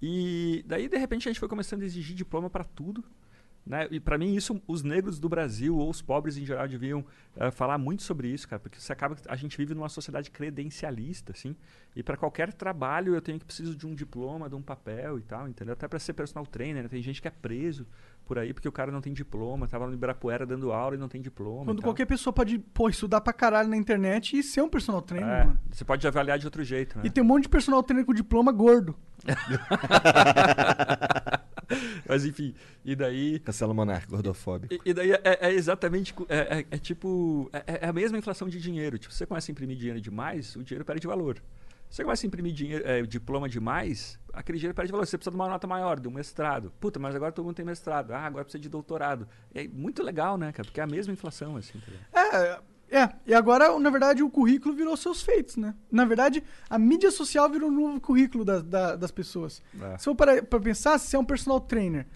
E 0.00 0.64
daí, 0.66 0.88
de 0.88 0.96
repente, 0.96 1.28
a 1.28 1.32
gente 1.32 1.38
foi 1.38 1.48
começando 1.48 1.82
a 1.82 1.84
exigir 1.84 2.16
diploma 2.16 2.48
pra 2.48 2.64
tudo. 2.64 3.04
Né? 3.66 3.86
E 3.90 4.00
para 4.00 4.16
mim 4.16 4.34
isso 4.34 4.60
os 4.66 4.82
negros 4.82 5.18
do 5.18 5.28
Brasil 5.28 5.76
ou 5.76 5.90
os 5.90 6.00
pobres 6.00 6.36
em 6.36 6.44
geral 6.46 6.66
deviam 6.66 7.04
eh, 7.36 7.50
falar 7.50 7.76
muito 7.76 8.02
sobre 8.02 8.28
isso, 8.28 8.48
cara, 8.48 8.58
porque 8.58 8.80
você 8.80 8.92
acaba 8.92 9.16
a 9.28 9.36
gente 9.36 9.56
vive 9.56 9.74
numa 9.74 9.88
sociedade 9.88 10.30
credencialista, 10.30 11.32
assim, 11.32 11.54
e 11.94 12.02
para 12.02 12.16
qualquer 12.16 12.52
trabalho 12.52 13.14
eu 13.14 13.20
tenho 13.20 13.38
que 13.38 13.44
preciso 13.44 13.76
de 13.76 13.86
um 13.86 13.94
diploma, 13.94 14.48
de 14.48 14.54
um 14.54 14.62
papel 14.62 15.18
e 15.18 15.22
tal, 15.22 15.46
entendeu? 15.46 15.74
Até 15.74 15.86
para 15.86 15.98
ser 15.98 16.14
personal 16.14 16.46
trainer, 16.46 16.82
né? 16.82 16.88
tem 16.88 17.02
gente 17.02 17.20
que 17.20 17.28
é 17.28 17.30
preso 17.30 17.86
por 18.24 18.38
aí 18.38 18.54
porque 18.54 18.68
o 18.68 18.72
cara 18.72 18.90
não 18.90 19.00
tem 19.00 19.12
diploma, 19.12 19.68
tava 19.68 19.86
no 19.86 19.92
Ibirapuera 19.92 20.46
dando 20.46 20.72
aula 20.72 20.94
e 20.94 20.98
não 20.98 21.08
tem 21.08 21.20
diploma. 21.20 21.66
Quando 21.66 21.82
qualquer 21.82 22.06
pessoa 22.06 22.32
pode, 22.32 22.58
pô, 22.58 22.88
estudar 22.88 23.20
pra 23.20 23.32
caralho 23.32 23.68
na 23.68 23.76
internet 23.76 24.38
e 24.38 24.42
ser 24.42 24.62
um 24.62 24.68
personal 24.68 25.02
trainer, 25.02 25.28
É, 25.28 25.44
mano. 25.44 25.60
você 25.70 25.84
pode 25.84 26.06
avaliar 26.06 26.38
de 26.38 26.46
outro 26.46 26.64
jeito, 26.64 26.96
né? 26.96 27.04
E 27.04 27.10
tem 27.10 27.22
um 27.22 27.26
monte 27.26 27.42
de 27.42 27.48
personal 27.48 27.82
trainer 27.82 28.06
com 28.06 28.14
diploma 28.14 28.52
gordo. 28.52 28.96
Mas 32.08 32.24
enfim, 32.24 32.54
e 32.84 32.96
daí 32.96 33.38
Cancela 33.38 33.72
o 33.72 33.74
Monarca, 33.74 34.06
gordofóbico. 34.08 34.74
E, 34.74 34.80
e 34.90 34.94
daí 34.94 35.12
é, 35.12 35.20
é 35.24 35.52
exatamente. 35.52 36.14
É, 36.28 36.58
é- 36.60 36.66
é 36.72 36.78
tipo. 36.78 37.48
É, 37.52 37.86
é 37.86 37.88
a 37.88 37.92
mesma 37.92 38.18
inflação 38.18 38.48
de 38.48 38.60
dinheiro. 38.60 38.98
Tipo, 38.98 39.14
você 39.14 39.24
começa 39.26 39.50
a 39.50 39.52
imprimir 39.52 39.76
dinheiro 39.76 40.00
demais, 40.00 40.56
o 40.56 40.64
dinheiro 40.64 40.84
perde 40.84 41.06
valor. 41.06 41.40
Você 41.88 42.04
começa 42.04 42.24
a 42.24 42.28
imprimir 42.28 42.52
dinheiro, 42.52 42.86
é, 42.86 43.02
diploma 43.02 43.48
demais, 43.48 44.16
aquele 44.32 44.58
dinheiro 44.58 44.74
perde 44.74 44.92
valor. 44.92 45.06
Você 45.06 45.18
precisa 45.18 45.32
de 45.32 45.36
uma 45.36 45.48
nota 45.48 45.66
maior, 45.66 45.98
de 45.98 46.06
um 46.06 46.12
mestrado. 46.12 46.72
Puta, 46.80 47.00
mas 47.00 47.14
agora 47.16 47.32
todo 47.32 47.44
mundo 47.44 47.56
tem 47.56 47.64
mestrado. 47.64 48.12
Ah, 48.12 48.26
agora 48.26 48.44
precisa 48.44 48.62
de 48.62 48.68
doutorado. 48.68 49.26
É 49.54 49.66
muito 49.66 50.00
legal, 50.02 50.38
né, 50.38 50.52
cara? 50.52 50.64
Porque 50.66 50.78
é 50.80 50.84
a 50.84 50.86
mesma 50.86 51.12
inflação, 51.12 51.56
assim. 51.56 51.80
tá? 52.12 52.20
É, 52.36 52.60
é. 52.90 53.08
E 53.26 53.32
agora, 53.34 53.78
na 53.78 53.90
verdade, 53.90 54.22
o 54.22 54.28
currículo 54.30 54.74
virou 54.74 54.96
seus 54.96 55.22
feitos, 55.22 55.56
né? 55.56 55.74
Na 55.90 56.04
verdade, 56.04 56.42
a 56.68 56.78
mídia 56.78 57.10
social 57.10 57.48
virou 57.48 57.68
o 57.68 57.72
novo 57.72 58.00
currículo 58.00 58.44
da- 58.44 58.60
da- 58.60 58.96
das 58.96 59.10
pessoas. 59.10 59.62
É. 59.80 59.98
Se 59.98 60.08
eu 60.08 60.14
parar 60.14 60.42
pra 60.42 60.58
pensar, 60.60 60.98
se 60.98 61.06
você 61.08 61.16
é 61.16 61.18
um 61.18 61.24
personal 61.24 61.60
trainer, 61.60 62.06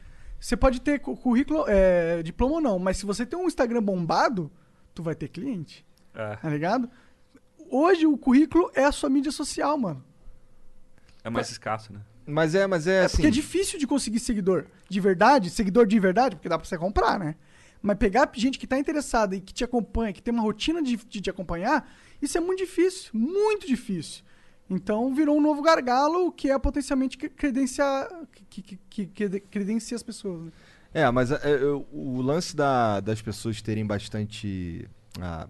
você 0.41 0.57
pode 0.57 0.81
ter 0.81 0.99
cu- 1.01 1.17
currículo, 1.17 1.65
é, 1.69 2.23
diploma 2.23 2.55
ou 2.57 2.61
não, 2.61 2.79
mas 2.79 2.97
se 2.99 3.07
você 3.07 3.25
tem 3.25 3.39
um 3.39 3.47
Instagram 3.47 3.83
bombado, 3.83 4.51
tu 4.95 5.03
vai 5.03 5.15
ter 5.15 5.29
cliente, 5.29 5.85
É, 6.15 6.37
tá 6.37 6.49
ligado? 6.51 6.89
Hoje 7.71 8.07
o 8.07 8.17
currículo 8.17 8.71
é 8.75 8.85
a 8.85 8.93
sua 8.93 9.09
mídia 9.09 9.33
social, 9.33 9.77
mano. 9.79 10.05
é 11.25 11.31
mais 11.31 11.51
escasso, 11.51 11.93
né? 11.93 12.01
Mas 12.27 12.55
é, 12.55 12.67
mas 12.67 12.87
é, 12.87 13.03
É 13.03 13.05
assim. 13.05 13.17
porque 13.17 13.27
é 13.29 13.31
difícil 13.31 13.79
de 13.79 13.87
conseguir 13.87 14.19
seguidor 14.21 14.67
de 14.89 15.01
verdade, 15.01 15.51
seguidor 15.51 15.87
de 15.87 15.99
verdade, 15.99 16.37
porque 16.37 16.49
dá 16.49 16.59
pra 16.59 16.67
você 16.69 16.77
comprar, 16.79 17.19
né? 17.19 17.35
Mas 17.87 17.99
pegar 17.99 18.31
gente 18.35 18.59
que 18.59 18.67
tá 18.67 18.79
interessada 18.79 19.37
e 19.37 19.41
que 19.43 19.53
te 19.53 19.63
acompanha, 19.63 20.11
que 20.11 20.23
tem 20.23 20.33
uma 20.33 20.43
rotina 20.43 20.83
de, 20.83 20.97
de 20.97 21.21
te 21.21 21.29
acompanhar, 21.29 21.87
isso 22.23 22.39
é 22.39 22.41
muito 22.41 22.61
difícil, 22.61 23.11
muito 23.13 23.67
difícil. 23.67 24.25
Então 24.71 25.15
virou 25.15 25.37
um 25.37 25.41
novo 25.43 25.61
gargalo 25.61 26.33
que 26.33 26.51
é 26.51 26.59
potencialmente 26.59 27.19
cre- 27.19 27.29
credenciar, 27.29 28.09
que, 28.49 28.63
que, 28.63 28.79
que- 28.89 29.07
que 29.29 29.41
credencia 29.41 29.95
as 29.95 30.03
pessoas. 30.03 30.45
Né? 30.47 30.53
É, 30.95 31.11
mas 31.11 31.31
é, 31.31 31.35
é, 31.35 31.59
o 31.93 32.23
lance 32.23 32.57
da- 32.57 33.01
das 33.01 33.21
pessoas 33.21 33.61
terem 33.61 33.85
bastante. 33.85 34.89
ah, 35.21 35.47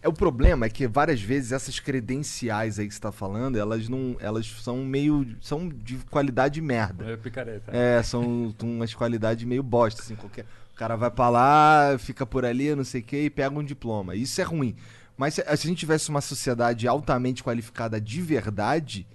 é 0.00 0.08
o 0.08 0.12
problema 0.12 0.64
é 0.64 0.70
que 0.70 0.86
várias 0.86 1.20
vezes 1.20 1.52
essas 1.52 1.78
credenciais 1.80 2.78
aí 2.78 2.88
que 2.88 2.94
você 2.94 3.00
tá 3.00 3.12
falando, 3.12 3.56
elas 3.56 3.88
não. 3.90 4.16
Elas 4.20 4.46
são 4.62 4.78
meio. 4.84 5.26
são 5.42 5.68
de 5.68 5.98
qualidade 6.10 6.60
merda. 6.62 7.04
É 7.10 7.16
picareta. 7.18 7.70
É, 7.76 8.02
são 8.02 8.54
umas 8.62 8.94
qualidades 8.94 9.44
meio 9.44 9.62
bosta, 9.62 10.00
assim, 10.02 10.14
qualquer. 10.16 10.46
O 10.74 10.76
cara 10.76 10.96
vai 10.96 11.08
pra 11.08 11.28
lá, 11.28 11.96
fica 12.00 12.26
por 12.26 12.44
ali, 12.44 12.74
não 12.74 12.82
sei 12.82 13.00
o 13.00 13.04
que, 13.04 13.16
e 13.16 13.30
pega 13.30 13.56
um 13.56 13.62
diploma. 13.62 14.16
Isso 14.16 14.40
é 14.40 14.44
ruim. 14.44 14.74
Mas 15.16 15.34
se, 15.34 15.42
a 15.42 15.54
gente 15.54 15.78
tivesse 15.78 16.10
uma 16.10 16.20
sociedade 16.20 16.88
altamente 16.88 17.44
qualificada 17.44 18.00
de 18.00 18.20
verdade, 18.20 19.06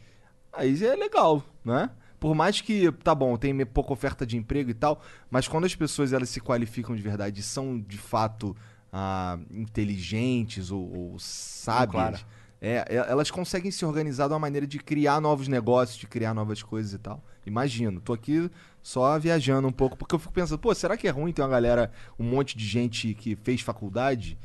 aí 0.54 0.82
é 0.82 0.96
legal, 0.96 1.44
né? 1.66 1.90
Por 2.18 2.34
mais 2.34 2.62
que, 2.62 2.90
tá 3.04 3.14
bom, 3.14 3.36
tem 3.36 3.66
pouca 3.66 3.92
oferta 3.92 4.26
de 4.26 4.38
emprego 4.38 4.70
e 4.70 4.74
tal, 4.74 5.02
mas 5.30 5.50
quando 5.50 5.66
as 5.66 5.76
pessoas 5.76 6.14
elas 6.14 6.30
se 6.30 6.40
qualificam 6.40 6.96
de 6.96 7.02
verdade 7.02 7.44
são 7.44 7.78
de 7.78 7.98
fato 7.98 8.56
ah, 8.92 9.38
inteligentes 9.52 10.72
ou, 10.72 10.96
ou 10.96 11.20
sábias, 11.20 11.92
Clara. 11.92 12.20
É, 12.62 12.86
é, 12.90 12.96
elas 12.96 13.32
conseguem 13.32 13.72
se 13.72 13.86
organizar 13.86 14.28
de 14.28 14.34
uma 14.34 14.40
maneira 14.40 14.68
de 14.68 14.80
criar 14.80 15.22
novos 15.22 15.48
negócios, 15.48 15.98
de 15.98 16.08
criar 16.08 16.34
novas 16.34 16.62
coisas 16.62 16.94
e 16.94 16.98
tal. 16.98 17.24
Imagino, 17.46 18.02
tô 18.02 18.14
aqui 18.14 18.50
só 18.82 19.18
viajando 19.18 19.68
um 19.68 19.72
pouco, 19.72 19.98
porque 19.98 20.14
eu 20.14 20.20
fico 20.20 20.34
pensando, 20.34 20.60
pô, 20.60 20.74
será 20.76 20.98
que 20.98 21.08
é 21.08 21.12
ruim 21.12 21.32
ter 21.32 21.42
uma 21.42 21.48
galera, 21.48 21.92
um 22.18 22.24
monte 22.24 22.58
de 22.58 22.66
gente 22.66 23.14
que 23.14 23.36
fez 23.36 23.62
faculdade? 23.62 24.38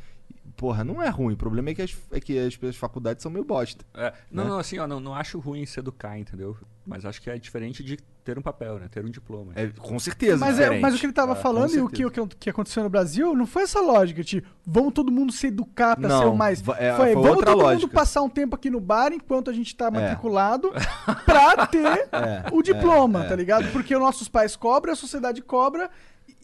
Porra, 0.56 0.84
não 0.84 1.02
é 1.02 1.08
ruim. 1.08 1.34
O 1.34 1.36
problema 1.36 1.70
é 1.70 1.74
que 1.74 1.82
as, 1.82 1.96
é 2.12 2.20
que 2.20 2.38
as, 2.38 2.56
as 2.62 2.76
faculdades 2.76 3.22
são 3.22 3.30
meio 3.30 3.44
bosta. 3.44 3.84
É, 3.94 4.12
não, 4.30 4.44
né? 4.44 4.50
não, 4.50 4.58
assim, 4.58 4.78
ó, 4.78 4.86
não, 4.86 5.00
não 5.00 5.14
acho 5.14 5.38
ruim 5.40 5.66
se 5.66 5.80
educar, 5.80 6.16
entendeu? 6.16 6.56
Mas 6.86 7.04
acho 7.04 7.20
que 7.20 7.28
é 7.28 7.36
diferente 7.36 7.82
de 7.82 7.98
ter 8.24 8.38
um 8.38 8.42
papel, 8.42 8.78
né? 8.78 8.88
Ter 8.90 9.04
um 9.04 9.10
diploma. 9.10 9.52
É, 9.54 9.66
com 9.68 9.98
certeza. 9.98 10.38
Mas, 10.38 10.58
é, 10.58 10.80
mas 10.80 10.94
o 10.94 10.98
que 10.98 11.04
ele 11.06 11.12
tava 11.12 11.32
É, 11.32 11.36
falando 11.36 11.74
e 11.74 11.80
o 11.80 11.88
que, 11.88 12.04
o 12.06 12.10
que, 12.26 12.48
aconteceu 12.48 12.82
no 12.82 12.88
Brasil 12.88 13.34
não 13.36 13.46
foi 13.46 13.64
essa 13.64 13.80
lógica 13.80 14.24
de 14.24 14.42
vamos 14.66 14.94
todo 14.94 15.12
mundo 15.12 15.30
se 15.32 15.48
educar 15.48 15.94
pra 15.96 16.08
Não, 16.08 16.18
ser 16.22 16.28
o 16.28 16.34
mais. 16.34 16.60
é, 16.78 16.94
foi, 16.96 17.12
foi 17.12 17.14
vamos 17.14 17.28
outra 17.28 17.46
todo 17.52 17.56
mundo 17.58 17.64
lógica. 17.66 17.92
passar 17.92 18.22
um 18.22 18.28
tempo 18.30 18.56
aqui 18.56 18.70
no 18.70 18.80
bar 18.80 19.12
enquanto 19.12 19.50
a 19.50 19.52
gente 19.52 19.76
tá 19.76 19.88
É. 19.88 19.90
matriculado 19.90 20.72
pra 21.26 21.66
ter 21.66 21.84
É, 22.10 22.44
o 22.50 22.62
diploma, 22.62 23.22
é, 23.22 23.26
é. 23.26 23.28
tá 23.28 23.36
ligado? 23.36 23.70
Porque 23.72 23.94
os 23.94 24.00
nossos 24.00 24.26
pais 24.28 24.56
cobram, 24.56 24.94
a 24.94 24.96
sociedade 24.96 25.42
cobra. 25.42 25.90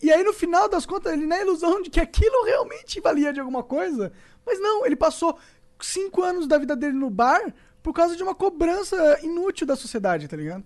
E 0.03 0.11
aí, 0.13 0.23
no 0.23 0.33
final 0.33 0.69
das 0.69 0.85
contas, 0.85 1.13
ele 1.15 1.27
na 1.27 1.39
ilusão 1.41 1.81
de 1.83 1.89
que 1.91 2.01
aquilo 2.01 2.45
realmente 2.45 3.01
valia 3.01 3.33
de 3.33 3.41
alguma 3.41 3.63
coisa. 3.63 4.13
Mas 4.47 4.61
não, 4.61 4.85
ele 4.85 4.97
passou 4.97 5.39
cinco 5.81 6.23
anos 6.23 6.47
da 6.47 6.59
vida 6.59 6.77
dele 6.77 6.93
no 6.93 7.09
bar 7.09 7.41
por 7.83 7.95
causa 7.95 8.15
de 8.17 8.23
uma 8.23 8.35
cobrança 8.35 9.19
inútil 9.23 9.67
da 9.67 9.75
sociedade, 9.77 10.29
tá 10.29 10.37
ligado? 10.37 10.63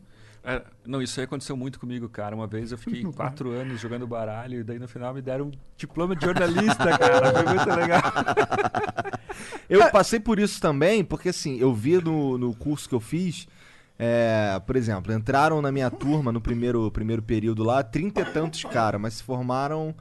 É, 0.46 0.62
não, 0.86 1.00
isso 1.00 1.18
aí 1.18 1.24
aconteceu 1.24 1.56
muito 1.56 1.80
comigo, 1.80 2.06
cara. 2.06 2.36
Uma 2.36 2.46
vez 2.46 2.70
eu 2.70 2.76
fiquei 2.76 3.02
quatro 3.12 3.50
anos 3.50 3.80
jogando 3.80 4.06
baralho 4.06 4.60
e 4.60 4.62
daí 4.62 4.78
no 4.78 4.86
final 4.86 5.14
me 5.14 5.22
deram 5.22 5.46
um 5.46 5.52
diploma 5.76 6.14
de 6.14 6.26
jornalista, 6.26 6.84
cara. 6.98 7.32
Foi 7.32 7.54
muito 7.54 7.68
legal. 7.70 8.02
Eu 9.68 9.90
passei 9.90 10.20
por 10.20 10.38
isso 10.38 10.60
também, 10.60 11.02
porque 11.02 11.30
assim, 11.30 11.58
eu 11.58 11.72
vi 11.72 11.96
no, 11.96 12.36
no 12.36 12.54
curso 12.54 12.86
que 12.88 12.94
eu 12.94 13.00
fiz, 13.00 13.48
é, 13.98 14.60
por 14.64 14.76
exemplo, 14.76 15.12
entraram 15.12 15.60
na 15.62 15.72
minha 15.72 15.90
turma 15.90 16.30
no 16.30 16.40
primeiro, 16.40 16.90
primeiro 16.90 17.22
período 17.22 17.64
lá, 17.64 17.82
trinta 17.82 18.20
e 18.20 18.24
tantos 18.26 18.62
caras, 18.64 19.00
mas 19.00 19.14
se 19.14 19.22
formaram 19.22 19.94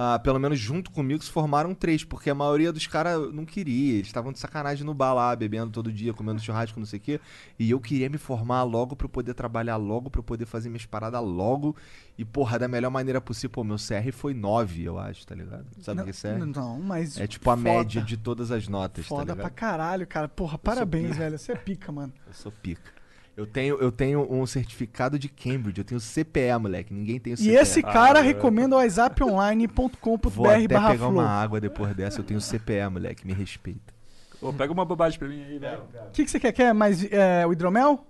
ah, 0.00 0.16
pelo 0.16 0.38
menos 0.38 0.60
junto 0.60 0.92
comigo, 0.92 1.20
se 1.24 1.28
formaram 1.28 1.74
três, 1.74 2.04
porque 2.04 2.30
a 2.30 2.34
maioria 2.34 2.72
dos 2.72 2.86
caras 2.86 3.34
não 3.34 3.44
queria. 3.44 3.94
Eles 3.94 4.06
estavam 4.06 4.30
de 4.30 4.38
sacanagem 4.38 4.86
no 4.86 4.94
bar 4.94 5.12
lá, 5.12 5.34
bebendo 5.34 5.72
todo 5.72 5.90
dia, 5.90 6.14
comendo 6.14 6.40
churrasco, 6.40 6.78
não 6.78 6.86
sei 6.86 7.00
o 7.00 7.02
quê. 7.02 7.20
E 7.58 7.68
eu 7.72 7.80
queria 7.80 8.08
me 8.08 8.16
formar 8.16 8.62
logo 8.62 8.94
pra 8.94 9.06
eu 9.06 9.08
poder 9.08 9.34
trabalhar 9.34 9.74
logo, 9.74 10.08
pra 10.08 10.20
eu 10.20 10.22
poder 10.22 10.46
fazer 10.46 10.68
minhas 10.68 10.86
paradas 10.86 11.20
logo. 11.20 11.74
E, 12.16 12.24
porra, 12.24 12.60
da 12.60 12.68
melhor 12.68 12.90
maneira 12.90 13.20
possível. 13.20 13.50
Pô, 13.50 13.64
meu 13.64 13.74
CR 13.74 14.12
foi 14.12 14.34
9, 14.34 14.84
eu 14.84 15.00
acho, 15.00 15.26
tá 15.26 15.34
ligado? 15.34 15.66
Sabe 15.80 16.00
o 16.00 16.04
que 16.04 16.10
é 16.10 16.12
CR? 16.12 16.46
Não, 16.46 16.78
mas. 16.80 17.18
É 17.18 17.26
tipo 17.26 17.50
a 17.50 17.56
foda. 17.56 17.68
média 17.68 18.00
de 18.00 18.16
todas 18.16 18.52
as 18.52 18.68
notas, 18.68 19.04
tá 19.04 19.08
Foda 19.08 19.32
ligado? 19.32 19.38
pra 19.38 19.50
caralho, 19.50 20.06
cara. 20.06 20.28
Porra, 20.28 20.56
parabéns, 20.58 21.16
velho. 21.16 21.36
Você 21.36 21.50
é 21.50 21.56
pica, 21.56 21.90
mano. 21.90 22.12
Eu 22.24 22.32
sou 22.34 22.52
pica. 22.52 22.97
Eu 23.38 23.46
tenho, 23.46 23.76
eu 23.76 23.92
tenho 23.92 24.26
um 24.32 24.44
certificado 24.46 25.16
de 25.16 25.28
Cambridge, 25.28 25.78
eu 25.78 25.84
tenho 25.84 26.00
CPE, 26.00 26.58
moleque. 26.60 26.92
Ninguém 26.92 27.20
tem 27.20 27.32
o 27.32 27.34
E 27.34 27.36
CPE. 27.36 27.54
esse 27.54 27.80
cara 27.84 28.18
Ah, 28.18 28.22
recomenda 28.22 28.74
o 28.74 28.80
whatsapponline.com.br 28.80 30.28
Vou 30.28 30.50
até 30.50 30.66
barra 30.66 30.90
pegar 30.90 31.06
uma 31.06 31.22
flow. 31.22 31.32
água 31.34 31.60
depois 31.60 31.94
dessa. 31.94 32.18
Eu 32.18 32.24
tenho 32.24 32.40
CPE, 32.40 32.88
moleque. 32.90 33.24
Me 33.24 33.32
respeita. 33.32 33.94
Ô, 34.42 34.52
pega 34.52 34.72
uma 34.72 34.84
bobagem 34.84 35.20
pra 35.20 35.28
mim 35.28 35.40
aí, 35.44 35.56
velho. 35.56 35.82
O 36.08 36.10
que, 36.12 36.24
que 36.24 36.30
você 36.32 36.40
quer? 36.40 36.50
Quer 36.50 36.74
mais 36.74 37.04
é, 37.12 37.46
o 37.46 37.52
hidromel? 37.52 38.04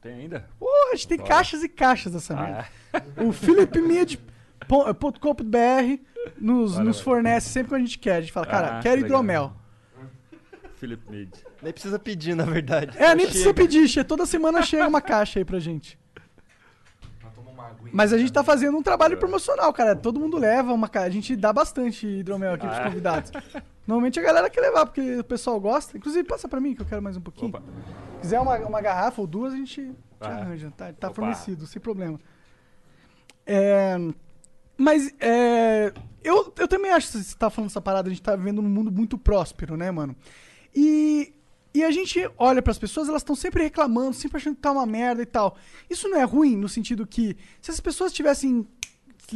Tem 0.00 0.14
ainda? 0.14 0.48
Porra, 0.58 0.92
a 0.92 0.96
gente 0.96 1.08
tem 1.08 1.18
Bora. 1.18 1.28
caixas 1.28 1.62
e 1.62 1.68
caixas 1.68 2.12
dessa 2.14 2.32
Ah, 2.34 2.42
merda. 2.42 2.66
é. 3.18 3.22
O 3.22 3.32
philipmid.com.br 3.32 6.00
nos, 6.40 6.72
Valeu, 6.72 6.86
nos 6.86 6.96
velho. 6.96 7.04
fornece 7.04 7.50
sempre 7.50 7.68
que 7.70 7.74
a 7.74 7.78
gente 7.78 7.98
quer. 7.98 8.16
A 8.16 8.20
gente 8.22 8.32
fala, 8.32 8.46
cara, 8.46 8.78
Ah, 8.78 8.82
quero 8.82 8.96
que 8.96 9.02
legal. 9.02 9.20
hidromel. 9.22 9.52
Philip 10.76 11.02
Mid. 11.10 11.34
Nem 11.62 11.72
precisa 11.72 11.98
pedir, 11.98 12.34
na 12.34 12.44
verdade. 12.44 12.96
É, 12.96 13.08
Só 13.10 13.14
nem 13.14 13.26
precisa 13.26 13.44
chega. 13.44 13.54
pedir, 13.62 13.88
che- 13.88 14.04
toda 14.04 14.24
semana 14.26 14.62
chega 14.62 14.86
uma 14.88 15.00
caixa 15.00 15.38
aí 15.38 15.44
pra 15.44 15.58
gente. 15.58 15.98
Mas 17.92 18.12
a 18.12 18.18
gente 18.18 18.32
tá 18.32 18.42
fazendo 18.44 18.76
um 18.78 18.82
trabalho 18.82 19.16
promocional, 19.18 19.72
cara. 19.72 19.96
Todo 19.96 20.20
mundo 20.20 20.38
leva 20.38 20.72
uma 20.72 20.88
caixa. 20.88 21.08
A 21.08 21.10
gente 21.10 21.34
dá 21.36 21.52
bastante 21.52 22.06
hidromel 22.06 22.54
aqui 22.54 22.66
pros 22.66 22.78
Ah. 22.78 22.84
convidados. 22.84 23.30
Normalmente 23.86 24.18
a 24.18 24.22
galera 24.22 24.48
quer 24.48 24.60
levar, 24.60 24.86
porque 24.86 25.18
o 25.18 25.24
pessoal 25.24 25.58
gosta. 25.60 25.96
Inclusive, 25.96 26.26
passa 26.26 26.48
pra 26.48 26.60
mim, 26.60 26.74
que 26.74 26.82
eu 26.82 26.86
quero 26.86 27.02
mais 27.02 27.16
um 27.16 27.20
pouquinho. 27.20 27.48
Opa. 27.48 27.62
Se 28.16 28.20
quiser 28.22 28.40
uma, 28.40 28.56
uma 28.58 28.80
garrafa 28.80 29.20
ou 29.20 29.26
duas, 29.26 29.52
a 29.52 29.56
gente 29.56 29.74
te 29.82 29.94
Ah. 30.20 30.28
arranja. 30.28 30.70
Tá, 30.76 30.92
tá 30.92 31.10
fornecido, 31.10 31.66
sem 31.66 31.80
problema. 31.80 32.18
É, 33.46 33.96
mas 34.76 35.12
é, 35.18 35.92
eu, 36.22 36.52
eu 36.58 36.68
também 36.68 36.92
acho 36.92 37.10
que 37.10 37.18
você 37.18 37.36
tá 37.36 37.50
falando 37.50 37.70
essa 37.70 37.80
parada, 37.80 38.08
a 38.08 38.10
gente 38.12 38.22
tá 38.22 38.36
vivendo 38.36 38.62
num 38.62 38.68
mundo 38.68 38.92
muito 38.92 39.18
próspero, 39.18 39.76
né, 39.76 39.90
mano? 39.90 40.14
E, 40.74 41.34
e 41.72 41.84
a 41.84 41.90
gente 41.90 42.28
olha 42.36 42.60
pras 42.60 42.78
pessoas, 42.78 43.08
elas 43.08 43.22
estão 43.22 43.36
sempre 43.36 43.62
reclamando, 43.62 44.14
sempre 44.14 44.36
achando 44.38 44.56
que 44.56 44.62
tá 44.62 44.72
uma 44.72 44.86
merda 44.86 45.22
e 45.22 45.26
tal. 45.26 45.56
Isso 45.88 46.08
não 46.08 46.18
é 46.18 46.24
ruim 46.24 46.56
no 46.56 46.68
sentido 46.68 47.06
que 47.06 47.36
se 47.60 47.70
as 47.70 47.80
pessoas 47.80 48.12
tivessem 48.12 48.66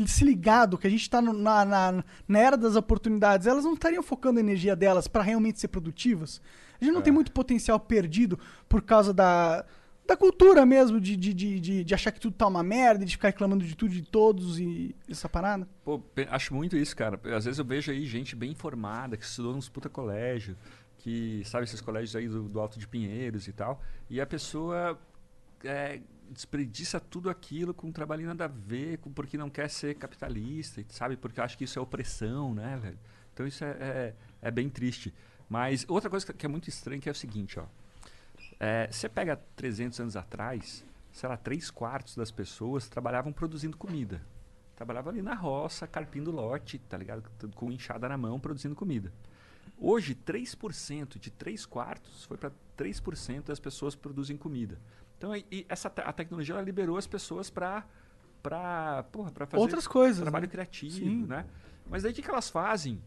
se 0.07 0.25
ligado 0.25 0.77
que 0.77 0.87
a 0.87 0.91
gente 0.91 1.09
tá 1.09 1.23
no- 1.23 1.33
na, 1.33 1.65
na, 1.65 2.05
na 2.27 2.39
era 2.39 2.57
das 2.57 2.75
oportunidades, 2.75 3.47
elas 3.47 3.65
não 3.65 3.75
estariam 3.75 4.03
focando 4.03 4.39
a 4.39 4.43
energia 4.43 4.75
delas 4.75 5.07
pra 5.07 5.23
realmente 5.23 5.61
ser 5.61 5.69
produtivas. 5.69 6.41
A 6.81 6.85
gente 6.85 6.95
não 6.95 7.01
tem 7.03 7.13
muito 7.13 7.31
potencial 7.31 7.79
perdido 7.79 8.39
por 8.69 8.83
causa 8.83 9.15
da, 9.15 9.65
da 10.07 10.17
cultura 10.17 10.67
mesmo, 10.67 11.01
de, 11.01 11.17
de, 11.17 11.33
de, 11.33 11.85
de, 11.85 11.95
achar 11.95 12.11
que 12.11 12.21
tudo 12.21 12.35
tá 12.35 12.47
uma 12.47 12.63
merda, 12.63 13.05
e 13.05 13.07
de 13.07 13.13
ficar 13.13 13.29
reclamando 13.29 13.65
de 13.65 13.77
tudo 13.77 13.93
e 13.93 14.01
de 14.01 14.11
todos 14.11 14.59
e 14.59 14.95
essa 15.09 15.29
parada. 15.29 15.69
Pô, 15.85 16.03
acho 16.29 16.53
muito 16.55 16.77
isso, 16.77 16.97
cara. 16.97 17.21
Às 17.35 17.45
vezes 17.45 17.59
eu 17.59 17.65
vejo 17.65 17.93
aí 17.93 18.05
gente 18.05 18.35
bem 18.35 18.51
informada, 18.51 19.17
que 19.17 19.25
estudou 19.25 19.55
nos 19.55 19.69
puta 19.69 19.89
colégio, 19.89 20.57
que 21.05 21.43
sabe 21.45 21.65
esses 21.65 21.83
colégios 21.83 22.17
aí 22.17 22.27
do, 22.27 22.49
do 22.49 22.59
Alto 22.59 22.79
de 22.79 22.89
Pinheiros 22.89 23.47
e 23.47 23.53
tal, 23.53 23.83
e 24.09 24.23
a 24.23 24.27
pessoa 24.27 24.99
é, 25.63 26.01
desperdiça 26.31 26.99
tudo 26.99 27.29
aquilo 27.29 27.75
com 27.75 27.89
um 27.89 27.93
trabalho 27.93 28.27
nada 28.27 28.47
a 28.47 28.49
ver, 28.49 28.97
com, 28.97 29.13
porque 29.13 29.37
não 29.37 29.51
quer 29.51 29.69
ser 29.69 29.97
capitalista, 29.97 30.83
sabe? 30.89 31.15
Porque 31.19 31.39
acha 31.43 31.59
que 31.59 31.65
isso 31.65 31.79
é 31.79 31.83
opressão, 31.83 32.55
né, 32.55 32.79
velho? 32.83 32.99
Então 33.35 33.47
isso 33.47 33.63
é, 33.63 33.71
é, 33.79 34.15
é 34.41 34.51
bem 34.51 34.71
triste. 34.71 35.13
Mas 35.47 35.85
outra 35.89 36.09
coisa 36.09 36.33
que- 36.33 36.47
é 36.47 36.49
muito 36.49 36.71
estranha 36.71 36.99
que 36.99 37.09
é 37.11 37.13
o 37.13 37.15
seguinte, 37.15 37.61
ó. 37.61 37.67
É, 38.59 38.89
você 38.91 39.07
pega 39.07 39.37
300 39.55 40.01
anos 40.01 40.17
atrás, 40.17 40.83
sei 41.13 41.29
lá, 41.29 41.37
três 41.37 41.71
quartos 41.71 42.17
das 42.17 42.31
pessoas 42.31 42.89
trabalhavam 42.89 43.31
produzindo 43.31 43.77
comida. 43.77 44.23
Trabalhava 44.75 45.11
ali 45.11 45.21
na 45.21 45.35
roça, 45.35 45.87
carpindo 45.87 46.31
lote, 46.31 46.79
tá 46.79 46.97
ligado? 46.97 47.23
Com 47.55 47.71
enxada 47.71 48.09
na 48.09 48.17
mão, 48.17 48.41
produzindo 48.41 48.75
comida. 48.75 49.13
Hoje, 49.79 50.15
3% 50.15 51.19
de 51.19 51.31
3 51.31 51.67
quartos 51.67 52.25
foi 52.25 52.37
para 52.37 52.51
3% 52.77 53.45
das 53.47 53.59
pessoas 53.61 53.95
produzem 53.95 54.37
comida. 54.37 54.79
Então, 55.19 55.35
e- 55.35 55.45
e 55.51 55.67
essa 55.69 55.89
a 55.97 56.13
tecnologia 56.13 56.61
liberou 56.61 56.97
as 56.97 57.07
pessoas 57.07 57.51
para 57.51 57.85
para 58.43 59.05
fazer 59.47 59.57
Outras 59.57 59.87
coisas. 59.87 60.21
trabalho 60.23 60.45
né? 60.47 60.51
criativo, 60.51 60.95
Sim. 60.97 61.25
né? 61.27 61.47
Mas 61.89 62.03
daí 62.03 62.13
o 62.13 62.15
que, 62.15 62.21
que 62.23 62.31
elas 62.31 62.51
fazem? 62.51 63.01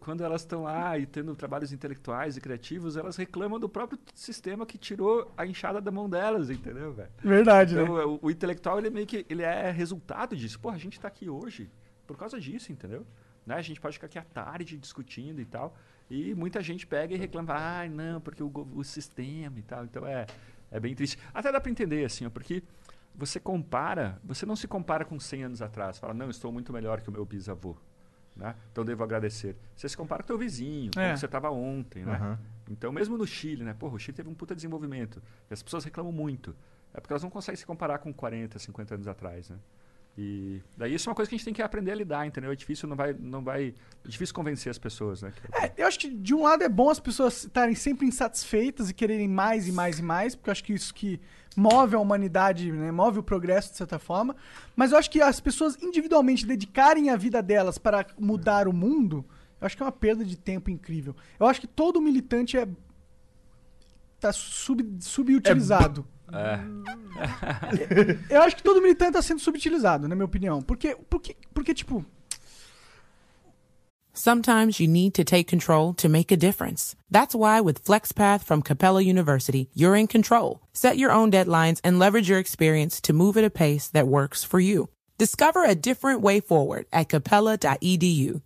Quando 0.00 0.22
elas 0.24 0.40
estão 0.42 0.62
lá 0.62 0.96
e 0.98 1.04
tendo 1.04 1.34
trabalhos 1.36 1.72
intelectuais 1.72 2.36
e 2.36 2.40
criativos, 2.40 2.96
elas 2.96 3.16
reclamam 3.16 3.60
do 3.60 3.68
próprio 3.68 3.98
sistema 4.14 4.64
que 4.64 4.78
tirou 4.78 5.30
a 5.36 5.44
enxada 5.44 5.80
da 5.80 5.90
mão 5.90 6.08
delas, 6.08 6.48
entendeu, 6.48 6.92
velho? 6.94 7.10
Verdade, 7.22 7.74
né? 7.74 7.82
Então, 7.82 8.14
o, 8.14 8.18
o 8.22 8.30
intelectual, 8.30 8.78
ele 8.78 8.88
meio 8.88 9.06
que 9.06 9.26
ele 9.28 9.42
é 9.42 9.70
resultado 9.70 10.34
disso. 10.34 10.58
Pô, 10.58 10.70
a 10.70 10.78
gente 10.78 10.98
tá 10.98 11.08
aqui 11.08 11.28
hoje 11.28 11.70
por 12.06 12.16
causa 12.16 12.40
disso, 12.40 12.72
entendeu? 12.72 13.06
Né? 13.44 13.56
A 13.56 13.62
gente 13.62 13.78
pode 13.80 13.94
ficar 13.96 14.06
aqui 14.06 14.18
à 14.18 14.24
tarde 14.24 14.78
discutindo 14.78 15.40
e 15.40 15.44
tal. 15.44 15.76
E 16.10 16.34
muita 16.34 16.62
gente 16.62 16.86
pega 16.86 17.14
e 17.14 17.18
reclama, 17.18 17.52
ai, 17.54 17.88
não, 17.88 18.20
porque 18.20 18.42
o, 18.42 18.50
o 18.74 18.82
sistema 18.84 19.58
e 19.58 19.62
tal. 19.62 19.84
Então 19.84 20.06
é, 20.06 20.26
é 20.70 20.80
bem 20.80 20.94
triste. 20.94 21.18
Até 21.34 21.52
dá 21.52 21.60
para 21.60 21.70
entender, 21.70 22.04
assim, 22.04 22.24
ó, 22.26 22.30
porque 22.30 22.62
você 23.14 23.38
compara, 23.38 24.18
você 24.24 24.46
não 24.46 24.56
se 24.56 24.66
compara 24.66 25.04
com 25.04 25.18
100 25.20 25.44
anos 25.44 25.62
atrás. 25.62 25.98
Fala, 25.98 26.14
não, 26.14 26.30
estou 26.30 26.50
muito 26.52 26.72
melhor 26.72 27.00
que 27.00 27.08
o 27.08 27.12
meu 27.12 27.24
bisavô. 27.24 27.76
Né? 28.34 28.54
Então 28.70 28.84
devo 28.84 29.02
agradecer. 29.02 29.56
Você 29.74 29.88
se 29.88 29.96
compara 29.96 30.22
com 30.22 30.26
o 30.26 30.28
teu 30.28 30.38
vizinho, 30.38 30.92
como 30.94 31.04
É. 31.04 31.16
você 31.16 31.26
estava 31.26 31.50
ontem, 31.50 32.04
né? 32.04 32.12
Aham. 32.14 32.38
Então, 32.70 32.92
mesmo 32.92 33.16
no 33.18 33.26
Chile, 33.26 33.64
né? 33.64 33.74
Porra, 33.74 33.94
o 33.94 33.98
Chile 33.98 34.14
teve 34.16 34.28
um 34.28 34.34
puta 34.34 34.54
desenvolvimento. 34.54 35.20
E 35.50 35.54
as 35.54 35.62
pessoas 35.62 35.84
reclamam 35.84 36.12
muito. 36.12 36.54
É 36.94 37.00
porque 37.00 37.12
elas 37.12 37.22
não 37.22 37.30
conseguem 37.30 37.56
se 37.56 37.66
comparar 37.66 37.98
com 37.98 38.12
40, 38.12 38.58
50 38.58 38.94
anos 38.94 39.08
atrás, 39.08 39.50
né? 39.50 39.56
E 40.20 40.60
daí 40.76 40.96
isso 40.96 41.08
é 41.08 41.10
uma 41.10 41.14
coisa 41.14 41.28
que 41.28 41.36
a 41.36 41.38
gente 41.38 41.44
tem 41.44 41.54
que 41.54 41.62
aprender 41.62 41.92
a 41.92 41.94
lidar, 41.94 42.26
entendeu? 42.26 42.50
É 42.50 42.56
difícil, 42.56 42.88
não 42.88 42.96
vai, 42.96 43.14
não 43.16 43.40
vai, 43.40 43.72
é 44.04 44.08
difícil 44.08 44.34
convencer 44.34 44.68
as 44.68 44.76
pessoas, 44.76 45.22
né? 45.22 45.32
É, 45.52 45.72
eu 45.76 45.86
acho 45.86 45.96
que 45.96 46.10
de 46.10 46.34
um 46.34 46.42
lado 46.42 46.64
é 46.64 46.68
bom 46.68 46.90
as 46.90 46.98
pessoas 46.98 47.44
estarem 47.44 47.76
sempre 47.76 48.04
insatisfeitas 48.04 48.90
e 48.90 48.94
quererem 48.94 49.28
mais 49.28 49.68
e 49.68 49.72
mais 49.72 50.00
e 50.00 50.02
mais, 50.02 50.34
porque 50.34 50.50
eu 50.50 50.52
acho 50.52 50.64
que 50.64 50.72
isso 50.72 50.92
que 50.92 51.20
move 51.56 51.94
a 51.94 52.00
humanidade, 52.00 52.72
né, 52.72 52.90
move 52.90 53.20
o 53.20 53.22
progresso 53.22 53.70
de 53.70 53.76
certa 53.76 53.96
forma. 54.00 54.34
Mas 54.74 54.90
eu 54.90 54.98
acho 54.98 55.08
que 55.08 55.22
as 55.22 55.38
pessoas 55.38 55.80
individualmente 55.80 56.44
dedicarem 56.44 57.10
a 57.10 57.16
vida 57.16 57.40
delas 57.40 57.78
para 57.78 58.04
mudar 58.18 58.66
o 58.66 58.72
mundo, 58.72 59.24
eu 59.60 59.66
acho 59.66 59.76
que 59.76 59.84
é 59.84 59.86
uma 59.86 59.92
perda 59.92 60.24
de 60.24 60.36
tempo 60.36 60.68
incrível. 60.68 61.14
Eu 61.38 61.46
acho 61.46 61.60
que 61.60 61.68
todo 61.68 62.00
militante 62.00 62.58
é 62.58 62.66
tá 64.18 64.32
sub, 64.32 64.84
subutilizado. 64.98 66.04
É, 66.12 66.17
Eu 68.30 68.42
acho 68.42 68.56
que 68.56 68.62
todo 68.62 68.82
militante 68.82 69.10
está 69.10 69.22
sendo 69.22 69.40
subutilizado, 69.40 70.08
na 70.08 70.14
minha 70.14 70.26
opinião. 70.26 70.62
Porque, 70.62 70.96
porque, 71.08 71.36
porque 71.54 71.74
tipo, 71.74 72.04
Sometimes 74.18 74.80
you 74.80 74.88
need 74.88 75.14
to 75.14 75.22
take 75.22 75.46
control 75.46 75.94
to 75.94 76.08
make 76.08 76.32
a 76.32 76.36
difference. 76.36 76.96
That's 77.08 77.36
why 77.36 77.60
with 77.60 77.84
FlexPath 77.84 78.42
from 78.42 78.62
Capella 78.62 79.00
University, 79.00 79.70
you're 79.74 79.94
in 79.94 80.08
control. 80.08 80.60
Set 80.72 80.98
your 80.98 81.12
own 81.12 81.30
deadlines 81.30 81.80
and 81.84 82.00
leverage 82.00 82.28
your 82.28 82.40
experience 82.40 83.00
to 83.02 83.12
move 83.12 83.36
at 83.36 83.44
a 83.44 83.50
pace 83.50 83.86
that 83.90 84.08
works 84.08 84.42
for 84.42 84.58
you. 84.58 84.88
Discover 85.18 85.64
a 85.64 85.76
different 85.76 86.20
way 86.20 86.40
forward 86.40 86.86
at 86.92 87.08
capella.edu. 87.08 88.42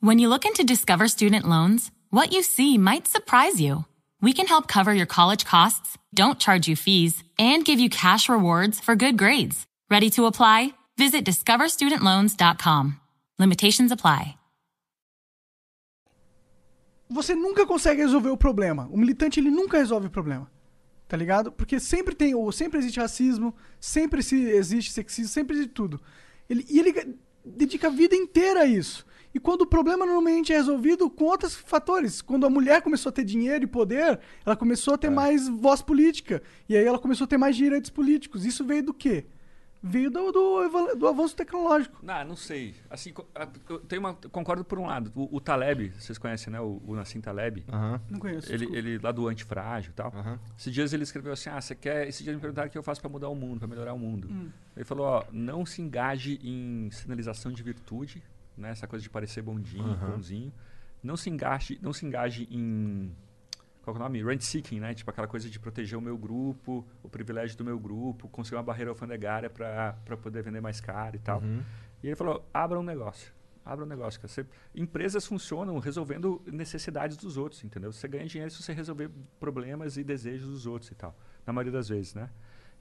When 0.00 0.18
you 0.18 0.28
look 0.28 0.44
into 0.44 0.64
Discover 0.64 1.06
Student 1.06 1.48
Loans, 1.48 1.92
what 2.10 2.32
you 2.32 2.42
see 2.42 2.76
might 2.76 3.06
surprise 3.06 3.60
you. 3.60 3.84
We 4.22 4.32
can 4.32 4.46
help 4.46 4.68
cover 4.68 4.94
your 4.94 5.06
college 5.06 5.44
costs, 5.44 5.98
don't 6.14 6.38
charge 6.38 6.68
you 6.68 6.76
fees, 6.76 7.22
and 7.38 7.64
give 7.64 7.80
you 7.80 7.90
cash 7.90 8.28
rewards 8.28 8.80
for 8.80 8.96
good 8.96 9.18
grades. 9.18 9.66
Ready 9.90 10.08
to 10.10 10.26
apply? 10.26 10.72
Visit 10.96 11.24
discoverstudentloans.com. 11.26 13.00
Limitations 13.38 13.92
apply. 13.92 14.36
você 17.12 17.34
nunca 17.34 17.66
consegue 17.66 18.00
resolver 18.00 18.30
o 18.30 18.36
problema. 18.36 18.88
O 18.90 18.96
militante 18.96 19.38
ele 19.38 19.50
nunca 19.50 19.78
resolve 19.78 20.06
o 20.06 20.10
problema. 20.10 20.50
Tá 21.06 21.16
ligado? 21.16 21.52
Porque 21.52 21.78
sempre 21.78 22.14
tem, 22.14 22.34
ou 22.34 22.50
sempre 22.50 22.78
existe 22.78 22.98
racismo, 22.98 23.54
sempre 23.78 24.22
se 24.22 24.36
existe 24.36 24.92
sexismo, 24.92 25.28
sempre 25.28 25.56
existe 25.56 25.74
tudo. 25.74 26.00
Ele, 26.48 26.64
e 26.68 26.78
ele 26.80 27.18
dedica 27.44 27.88
a 27.88 27.90
vida 27.90 28.16
inteira 28.16 28.60
a 28.60 28.66
isso. 28.66 29.04
E 29.34 29.40
quando 29.40 29.62
o 29.62 29.66
problema 29.66 30.04
normalmente 30.04 30.52
é 30.52 30.56
resolvido 30.56 31.08
com 31.08 31.24
outros 31.24 31.54
fatores. 31.54 32.20
Quando 32.20 32.44
a 32.44 32.50
mulher 32.50 32.82
começou 32.82 33.10
a 33.10 33.12
ter 33.12 33.24
dinheiro 33.24 33.64
e 33.64 33.66
poder, 33.66 34.20
ela 34.44 34.56
começou 34.56 34.94
a 34.94 34.98
ter 34.98 35.10
mais 35.10 35.48
voz 35.48 35.80
política. 35.80 36.42
E 36.68 36.76
aí 36.76 36.84
ela 36.84 36.98
começou 36.98 37.24
a 37.24 37.28
ter 37.28 37.38
mais 37.38 37.56
direitos 37.56 37.90
políticos. 37.90 38.44
Isso 38.44 38.64
veio 38.64 38.82
do 38.82 38.94
quê? 38.94 39.26
Veio 39.84 40.12
do, 40.12 40.30
do, 40.30 40.94
do 40.94 41.08
avanço 41.08 41.34
tecnológico. 41.34 41.98
Não, 42.04 42.24
não 42.24 42.36
sei. 42.36 42.72
Assim, 42.88 43.12
eu 43.68 43.80
tenho 43.80 44.00
uma, 44.00 44.14
concordo 44.14 44.64
por 44.64 44.78
um 44.78 44.86
lado. 44.86 45.10
O, 45.12 45.36
o 45.36 45.40
Taleb, 45.40 45.92
vocês 45.98 46.18
conhecem, 46.18 46.52
né? 46.52 46.60
O, 46.60 46.80
o 46.86 46.94
Nassim 46.94 47.20
Taleb. 47.20 47.64
Aham. 47.68 48.00
Não 48.08 48.20
conheço. 48.20 48.52
Ele, 48.52 48.66
ele 48.76 48.98
lá 48.98 49.10
do 49.10 49.26
antifrágil 49.26 49.90
e 49.90 49.94
tal. 49.94 50.12
Aham. 50.14 50.38
Esses 50.56 50.72
dias 50.72 50.92
ele 50.92 51.02
escreveu 51.02 51.32
assim: 51.32 51.50
Ah, 51.50 51.60
você 51.60 51.74
quer. 51.74 52.06
Esses 52.06 52.22
dias 52.22 52.36
me 52.36 52.40
perguntaram 52.40 52.68
o 52.68 52.70
que 52.70 52.78
eu 52.78 52.82
faço 52.82 53.00
para 53.00 53.10
mudar 53.10 53.28
o 53.28 53.34
mundo, 53.34 53.58
para 53.58 53.66
melhorar 53.66 53.92
o 53.92 53.98
mundo. 53.98 54.28
Hum. 54.30 54.50
Ele 54.76 54.84
falou: 54.84 55.04
Ó, 55.04 55.24
não 55.32 55.66
se 55.66 55.82
engaje 55.82 56.38
em 56.44 56.88
sinalização 56.92 57.50
de 57.50 57.60
virtude, 57.64 58.22
né? 58.56 58.70
Essa 58.70 58.86
coisa 58.86 59.02
de 59.02 59.10
parecer 59.10 59.42
bondinho, 59.42 59.96
bonzinho. 60.10 60.52
Não 61.02 61.16
se 61.16 61.28
engaje, 61.30 61.78
não 61.82 61.92
se 61.92 62.06
engaje 62.06 62.46
em 62.50 63.14
qual 63.82 63.96
é 63.96 63.98
o 63.98 64.02
nome? 64.02 64.22
Rent 64.22 64.40
seeking, 64.42 64.78
né? 64.78 64.94
Tipo 64.94 65.10
aquela 65.10 65.26
coisa 65.26 65.50
de 65.50 65.58
proteger 65.58 65.98
o 65.98 66.00
meu 66.00 66.16
grupo, 66.16 66.86
o 67.02 67.08
privilégio 67.08 67.58
do 67.58 67.64
meu 67.64 67.78
grupo, 67.78 68.28
conseguir 68.28 68.56
uma 68.56 68.62
barreira 68.62 68.90
alfandegária 68.92 69.50
para 69.50 70.16
poder 70.22 70.42
vender 70.42 70.60
mais 70.60 70.80
caro 70.80 71.16
e 71.16 71.18
tal. 71.18 71.42
E 72.02 72.06
ele 72.06 72.14
falou: 72.16 72.48
abra 72.54 72.78
um 72.78 72.82
negócio. 72.84 73.32
Abra 73.64 73.84
um 73.84 73.88
negócio. 73.88 74.20
cara. 74.20 74.28
Você- 74.32 74.46
empresas 74.74 75.24
funcionam 75.26 75.78
resolvendo 75.78 76.40
necessidades 76.46 77.16
dos 77.16 77.36
outros, 77.36 77.62
entendeu? 77.64 77.92
Você 77.92 78.06
ganha 78.08 78.26
dinheiro 78.26 78.50
se 78.52 78.62
você 78.62 78.72
resolver 78.72 79.10
problemas 79.40 79.96
e 79.96 80.04
desejos 80.04 80.48
dos 80.48 80.66
outros 80.66 80.90
e 80.90 80.94
tal. 80.94 81.16
Na 81.46 81.52
maioria 81.52 81.72
das 81.72 81.88
vezes, 81.88 82.14
né? 82.14 82.30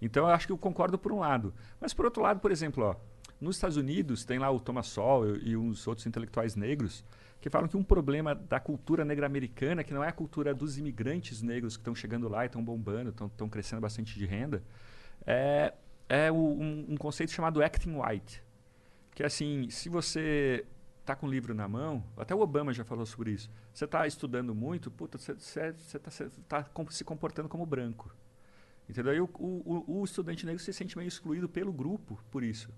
Então 0.01 0.27
eu 0.27 0.33
acho 0.33 0.47
que 0.47 0.53
eu 0.53 0.57
concordo 0.57 0.97
por 0.97 1.11
um 1.11 1.19
lado. 1.19 1.53
Mas 1.79 1.93
por 1.93 2.05
outro 2.05 2.21
lado, 2.23 2.39
por 2.39 2.51
exemplo, 2.51 2.83
ó, 2.83 2.95
nos 3.41 3.55
Estados 3.57 3.75
Unidos 3.77 4.23
tem 4.23 4.37
lá 4.39 4.49
o 4.51 4.59
Thomas 4.59 4.87
Sowell 4.87 5.37
e 5.37 5.57
uns 5.57 5.87
outros 5.87 6.05
intelectuais 6.07 6.55
negros 6.55 7.03
que 7.41 7.49
falam 7.49 7.67
que 7.67 7.75
um 7.75 7.83
problema 7.83 8.35
da 8.35 8.59
cultura 8.59 9.03
negra 9.03 9.25
americana, 9.25 9.83
que 9.83 9.93
não 9.93 10.03
é 10.03 10.07
a 10.09 10.11
cultura 10.11 10.53
dos 10.53 10.77
imigrantes 10.77 11.41
negros 11.41 11.75
que 11.75 11.81
estão 11.81 11.95
chegando 11.95 12.29
lá 12.29 12.43
e 12.43 12.45
estão 12.45 12.63
bombando, 12.63 13.09
estão 13.09 13.49
crescendo 13.49 13.81
bastante 13.81 14.17
de 14.17 14.25
renda, 14.27 14.63
é, 15.25 15.73
é 16.07 16.31
o- 16.31 16.35
um, 16.35 16.85
um 16.89 16.97
conceito 16.97 17.31
chamado 17.31 17.63
acting 17.63 17.95
white. 17.99 18.43
Que 19.15 19.23
é 19.23 19.25
assim, 19.25 19.69
se 19.71 19.89
você 19.89 20.65
tá 21.03 21.15
com 21.15 21.25
o 21.25 21.29
livro 21.31 21.53
na 21.55 21.67
mão, 21.67 22.03
até 22.15 22.35
o 22.35 22.39
Obama 22.41 22.71
já 22.73 22.83
falou 22.85 23.05
sobre 23.07 23.31
isso, 23.31 23.49
você 23.73 23.85
está 23.85 24.05
estudando 24.05 24.53
muito, 24.53 24.91
puta, 24.91 25.17
você 25.17 25.31
está 25.33 26.69
se 26.91 27.03
comportando 27.03 27.49
como 27.49 27.65
branco. 27.65 28.13
Entendeu? 28.87 29.29
O, 29.39 29.43
o, 29.43 29.83
o- 29.97 30.01
o 30.01 30.03
estudante 30.05 30.45
negro 30.45 30.61
se 30.61 30.71
sente 30.73 30.97
meio 30.97 31.07
excluído 31.07 31.49
pelo 31.49 31.73
grupo 31.73 32.19
por 32.29 32.43
isso. 32.43 32.69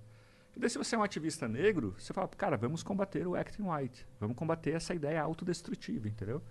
E 0.56 0.60
daí, 0.60 0.70
se 0.70 0.78
você 0.78 0.96
é 0.96 1.00
um 1.00 1.04
ativista 1.04 1.48
negro, 1.48 1.96
você 1.98 2.14
fala, 2.14 2.28
cara, 2.28 2.56
vamos 2.58 2.84
combater 2.84 3.26
o 3.28 3.36
acting 3.36 3.64
white. 3.64 4.06
Vamos 4.20 4.36
combater 4.36 4.72
essa 4.72 4.94
ideia 4.94 5.22
autodestrutiva, 5.22 6.08
entendeu? 6.08 6.42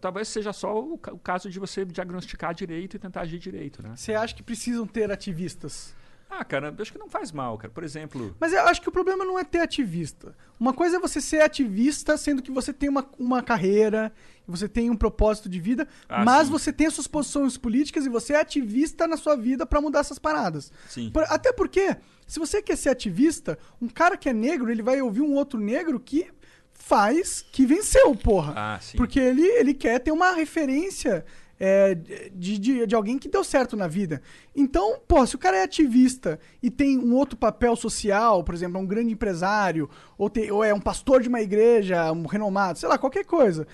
Talvez 0.00 0.28
seja 0.28 0.52
só 0.52 0.80
o, 0.80 0.94
o 0.94 1.18
caso 1.18 1.50
de 1.50 1.58
você 1.58 1.84
diagnosticar 1.84 2.54
direito 2.54 2.94
e 2.96 3.00
tentar 3.00 3.22
agir 3.22 3.38
direito, 3.40 3.82
né? 3.82 3.94
Você 3.96 4.14
acha 4.14 4.32
que 4.32 4.42
precisam 4.42 4.86
ter 4.86 5.10
ativistas? 5.10 5.92
Ah, 6.30 6.44
cara, 6.44 6.68
eu 6.74 6.80
acho 6.82 6.92
que 6.92 6.98
não 6.98 7.10
faz 7.10 7.30
mal, 7.32 7.58
cara. 7.58 7.74
Por 7.74 7.82
exemplo, 7.82 8.34
Mas 8.40 8.52
eu 8.52 8.62
acho 8.66 8.80
que 8.80 8.88
o 8.88 8.92
problema 8.92 9.22
não 9.24 9.38
é 9.38 9.44
ter 9.44 9.58
ativista. 9.58 10.34
Uma 10.58 10.72
coisa 10.72 10.96
é 10.96 11.00
você 11.00 11.20
ser 11.20 11.42
ativista, 11.42 12.16
sendo 12.16 12.40
que 12.40 12.50
você 12.50 12.72
tem 12.72 12.88
uma, 12.88 13.06
uma 13.18 13.42
carreira, 13.42 14.10
você 14.46 14.66
tem 14.68 14.88
um 14.88 14.96
propósito 14.96 15.48
de 15.48 15.60
vida, 15.60 15.86
Ah, 16.08 16.24
mas 16.24 16.46
sim. 16.46 16.52
você 16.52 16.72
tem 16.72 16.86
as 16.86 16.94
suas 16.94 17.06
posições 17.08 17.58
políticas 17.58 18.06
e 18.06 18.08
você 18.08 18.32
é 18.34 18.40
ativista 18.40 19.06
na 19.06 19.16
sua 19.18 19.36
vida 19.36 19.66
pra 19.66 19.80
mudar 19.80 19.98
essas 19.98 20.18
paradas. 20.18 20.72
Sim. 20.88 21.10
Por- 21.10 21.24
até 21.24 21.52
porque, 21.52 21.96
se 22.32 22.38
você 22.40 22.62
quer 22.62 22.76
ser 22.78 22.88
ativista, 22.88 23.58
um 23.78 23.88
cara 23.88 24.16
que 24.16 24.26
é 24.26 24.32
negro, 24.32 24.70
ele 24.70 24.82
vai 24.82 25.02
ouvir 25.02 25.20
um 25.20 25.34
outro 25.34 25.60
negro 25.60 26.00
que 26.00 26.28
faz, 26.72 27.44
que 27.52 27.66
venceu, 27.66 28.14
porra. 28.16 28.54
Ah, 28.56 28.78
sim. 28.80 28.96
Porque 28.96 29.20
ele, 29.20 29.42
ele 29.46 29.74
quer 29.74 29.98
ter 30.00 30.10
uma 30.12 30.32
referência 30.32 31.26
é, 31.60 31.94
de, 32.34 32.58
de, 32.58 32.86
de 32.86 32.94
alguém 32.94 33.18
que 33.18 33.28
deu 33.28 33.44
certo 33.44 33.76
na 33.76 33.86
vida. 33.86 34.22
Então, 34.56 34.98
pô, 35.06 35.26
se 35.26 35.36
o 35.36 35.38
cara 35.38 35.58
é 35.58 35.62
ativista 35.62 36.40
e 36.62 36.70
tem 36.70 36.98
um 36.98 37.14
outro 37.14 37.36
papel 37.36 37.76
social, 37.76 38.42
por 38.42 38.54
exemplo, 38.54 38.78
é 38.78 38.80
um 38.80 38.86
grande 38.86 39.12
empresário, 39.12 39.90
ou, 40.16 40.30
tem- 40.30 40.50
ou 40.50 40.64
é 40.64 40.72
um 40.72 40.80
pastor 40.80 41.20
de 41.20 41.28
uma 41.28 41.42
igreja, 41.42 42.10
um 42.12 42.24
renomado, 42.26 42.78
sei 42.78 42.88
lá, 42.88 42.96
qualquer 42.96 43.26
coisa. 43.26 43.66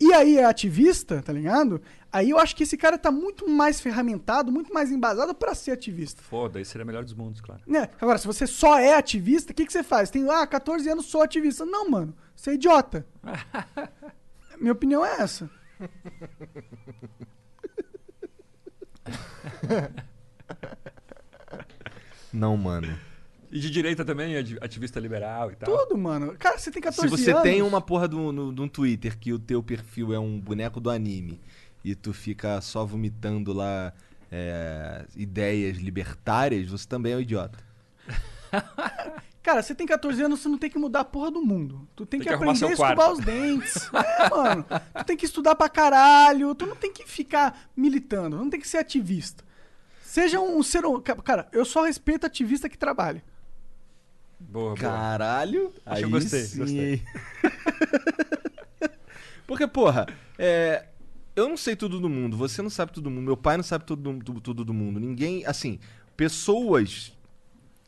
E 0.00 0.12
aí 0.12 0.38
é 0.38 0.44
ativista, 0.44 1.22
tá 1.22 1.32
ligado? 1.32 1.80
Aí 2.12 2.30
eu 2.30 2.38
acho 2.38 2.54
que 2.54 2.62
esse 2.64 2.76
cara 2.76 2.98
tá 2.98 3.10
muito 3.10 3.48
mais 3.48 3.80
ferramentado, 3.80 4.52
muito 4.52 4.72
mais 4.72 4.90
embasado 4.90 5.34
pra 5.34 5.54
ser 5.54 5.72
ativista. 5.72 6.22
foda, 6.22 6.60
esse 6.60 6.70
seria 6.72 6.84
o 6.84 6.86
melhor 6.86 7.04
dos 7.04 7.14
mundos, 7.14 7.40
claro. 7.40 7.62
Né? 7.66 7.88
Agora, 8.00 8.18
se 8.18 8.26
você 8.26 8.46
só 8.46 8.78
é 8.78 8.94
ativista, 8.94 9.52
o 9.52 9.54
que, 9.54 9.66
que 9.66 9.72
você 9.72 9.82
faz? 9.82 10.10
Tem, 10.10 10.28
ah, 10.28 10.46
14 10.46 10.88
anos 10.88 11.06
sou 11.06 11.22
ativista. 11.22 11.64
Não, 11.64 11.88
mano, 11.88 12.14
você 12.34 12.50
é 12.50 12.54
idiota. 12.54 13.06
Minha 14.60 14.72
opinião 14.72 15.04
é 15.04 15.20
essa. 15.20 15.50
Não, 22.32 22.56
mano. 22.56 22.98
E 23.54 23.60
de 23.60 23.70
direita 23.70 24.04
também, 24.04 24.36
ativista 24.60 24.98
liberal 24.98 25.50
e 25.52 25.54
tal. 25.54 25.78
Tudo, 25.86 25.96
mano. 25.96 26.34
Cara, 26.36 26.58
você 26.58 26.72
tem 26.72 26.82
14 26.82 27.08
Se 27.08 27.08
você 27.24 27.30
anos. 27.30 27.42
tem 27.44 27.62
uma 27.62 27.80
porra 27.80 28.08
de 28.08 28.16
um 28.16 28.68
Twitter 28.68 29.16
que 29.16 29.32
o 29.32 29.38
teu 29.38 29.62
perfil 29.62 30.12
é 30.12 30.18
um 30.18 30.40
boneco 30.40 30.80
do 30.80 30.90
anime 30.90 31.40
e 31.84 31.94
tu 31.94 32.12
fica 32.12 32.60
só 32.60 32.84
vomitando 32.84 33.52
lá 33.52 33.92
é, 34.32 35.04
ideias 35.14 35.76
libertárias, 35.78 36.68
você 36.68 36.84
também 36.88 37.12
é 37.12 37.16
um 37.16 37.20
idiota. 37.20 37.56
Cara, 39.42 39.62
você 39.62 39.74
tem 39.74 39.86
14 39.86 40.22
anos, 40.22 40.40
você 40.40 40.48
não 40.48 40.56
tem 40.58 40.70
que 40.70 40.78
mudar 40.78 41.00
a 41.00 41.04
porra 41.04 41.30
do 41.30 41.42
mundo. 41.42 41.86
Tu 41.94 42.06
tem, 42.06 42.18
Tem 42.18 42.20
que, 42.20 42.28
que 42.28 42.34
aprender 42.34 42.64
a 42.66 42.70
escovar 42.72 42.96
quarto. 42.96 43.12
os 43.18 43.24
dentes. 43.24 43.90
É, 43.94 44.30
mano. 44.30 44.64
Tu 44.98 45.04
tem 45.04 45.16
que 45.16 45.26
estudar 45.26 45.54
pra 45.54 45.68
caralho. 45.68 46.54
Tu 46.54 46.66
não 46.66 46.74
tem 46.74 46.90
que 46.92 47.06
ficar 47.06 47.68
militando. 47.76 48.36
Não 48.38 48.48
tem 48.48 48.58
que 48.58 48.66
ser 48.66 48.78
ativista. 48.78 49.44
Seja 50.02 50.40
um 50.40 50.62
ser. 50.62 50.84
hum- 50.86 51.00
Cara, 51.00 51.46
eu 51.52 51.64
só 51.64 51.84
respeito 51.84 52.24
ativista 52.24 52.68
que 52.70 52.78
trabalha. 52.78 53.22
Boa. 54.54 54.76
Caralho. 54.76 55.72
Acho 55.84 55.96
que 55.98 56.04
eu 56.04 56.06
aí 56.06 56.12
gostei, 56.12 56.42
sim, 56.42 56.58
gostei. 56.58 57.02
Porque, 59.48 59.66
porra, 59.66 60.06
é, 60.38 60.86
eu 61.34 61.48
não 61.48 61.56
sei 61.56 61.74
tudo 61.74 61.98
do 61.98 62.08
mundo, 62.08 62.36
você 62.36 62.62
não 62.62 62.70
sabe 62.70 62.92
tudo 62.92 63.04
do 63.04 63.10
mundo, 63.10 63.24
meu 63.24 63.36
pai 63.36 63.56
não 63.56 63.64
sabe 63.64 63.84
tudo, 63.84 64.12
do- 64.12 64.40
tudo 64.40 64.64
do 64.64 64.72
mundo. 64.72 65.00
Ninguém, 65.00 65.44
assim, 65.44 65.80
pessoas 66.16 67.12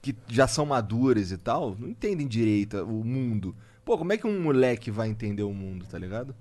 que 0.03 0.15
já 0.29 0.49
são 0.49 0.67
maduras 0.67 1.31
e 1.31 1.39
tal, 1.39 1.77
não 1.79 1.89
entendem 1.89 2.27
direito 2.27 2.79
o 2.85 3.05
mundo. 3.05 3.55
Pô, 3.85 3.97
como 3.97 4.13
é 4.13 4.17
que 4.19 4.27
um 4.27 4.43
moleque 4.43 4.91
vai 4.91 5.09
entender 5.09 5.45
o 5.45 5.55
mundo, 5.55 5.87
tá 5.87 5.97
ligado? 5.99 6.35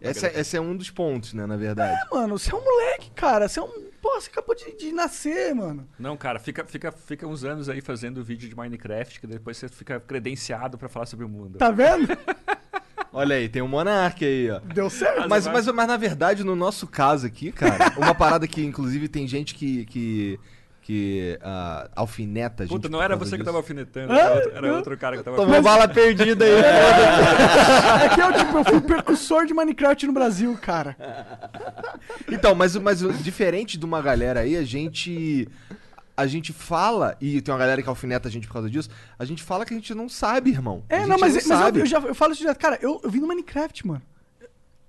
Esse 0.00 0.26
é, 0.26 0.40
esse 0.40 0.56
é 0.56 0.60
um 0.60 0.76
dos 0.76 0.90
pontos, 0.90 1.34
né, 1.34 1.44
na 1.46 1.56
verdade. 1.56 2.00
É, 2.10 2.14
mano, 2.14 2.38
você 2.38 2.52
é 2.52 2.56
um 2.56 2.64
moleque, 2.64 3.10
cara. 3.10 3.48
Você 3.48 3.60
é 3.60 3.62
um. 3.62 3.90
Pô, 4.00 4.18
você 4.18 4.30
acabou 4.30 4.54
de, 4.54 4.74
de 4.76 4.92
nascer, 4.92 5.54
mano. 5.54 5.86
Não, 5.98 6.16
cara, 6.16 6.38
fica, 6.38 6.64
fica, 6.64 6.90
fica 6.90 7.26
uns 7.26 7.44
anos 7.44 7.68
aí 7.68 7.82
fazendo 7.82 8.24
vídeo 8.24 8.48
de 8.48 8.56
Minecraft, 8.56 9.20
que 9.20 9.26
depois 9.26 9.58
você 9.58 9.68
fica 9.68 10.00
credenciado 10.00 10.78
pra 10.78 10.88
falar 10.88 11.04
sobre 11.06 11.26
o 11.26 11.28
mundo. 11.28 11.58
Tá 11.58 11.70
vendo? 11.70 12.08
Olha 13.12 13.34
aí, 13.36 13.48
tem 13.48 13.60
um 13.60 13.66
monarca 13.68 14.24
aí, 14.24 14.50
ó. 14.50 14.60
Deu 14.60 14.88
certo. 14.88 15.28
Mas, 15.28 15.44
vai- 15.44 15.54
mas, 15.54 15.66
mas 15.66 15.86
na 15.88 15.96
verdade, 15.96 16.44
no 16.44 16.54
nosso 16.54 16.86
caso 16.86 17.26
aqui, 17.26 17.50
cara, 17.50 17.92
uma 17.98 18.14
parada 18.14 18.46
que 18.46 18.64
inclusive 18.64 19.08
tem 19.08 19.26
gente 19.26 19.54
que. 19.54 19.84
que, 19.86 20.38
que 20.90 21.38
ah, 21.40 21.88
alfineta 21.94 22.64
a 22.64 22.66
gente. 22.66 22.74
Puta, 22.74 22.88
não 22.88 23.00
era 23.00 23.14
você 23.14 23.30
que 23.30 23.36
disso. 23.36 23.44
tava 23.44 23.58
alfinetando, 23.58 24.12
era 24.12 24.34
outro, 24.34 24.50
era 24.56 24.74
outro 24.74 24.98
cara 24.98 25.16
que 25.16 25.22
tava 25.22 25.36
Tomou 25.36 25.62
bala 25.62 25.86
perdida 25.86 26.44
aí. 26.44 26.50
É 26.50 28.08
que 28.08 28.20
eu, 28.20 28.32
tipo, 28.32 28.58
eu 28.58 28.64
fui 28.64 28.80
precursor 28.80 29.46
de 29.46 29.54
Minecraft 29.54 30.04
no 30.08 30.12
Brasil, 30.12 30.58
cara. 30.60 30.96
Então, 32.28 32.54
mas, 32.54 32.74
mas 32.76 33.02
o- 33.02 33.12
diferente 33.12 33.78
de 33.78 33.84
uma 33.84 34.00
galera 34.02 34.40
aí, 34.40 34.56
a 34.56 34.64
gente. 34.64 35.46
A 36.16 36.26
gente 36.26 36.52
fala, 36.52 37.16
e 37.20 37.40
tem 37.40 37.52
uma 37.52 37.58
galera 37.58 37.80
que 37.82 37.88
alfineta 37.88 38.28
a 38.28 38.30
gente 38.30 38.46
por 38.46 38.54
causa 38.54 38.68
disso, 38.68 38.90
a 39.18 39.24
gente 39.24 39.42
fala 39.42 39.64
que 39.64 39.72
a 39.72 39.76
gente 39.76 39.94
não 39.94 40.08
sabe, 40.08 40.50
irmão. 40.50 40.82
É, 40.88 41.00
não, 41.00 41.18
mas, 41.18 41.34
mas 41.34 41.34
eu, 41.36 41.40
sabe. 41.42 41.80
eu 41.80 41.86
já 41.86 41.98
eu 41.98 42.14
falo 42.14 42.32
isso 42.32 42.40
direto. 42.40 42.58
Cara, 42.58 42.78
eu, 42.82 43.00
eu 43.02 43.10
vim 43.10 43.20
no 43.20 43.28
Minecraft, 43.28 43.86
mano. 43.86 44.02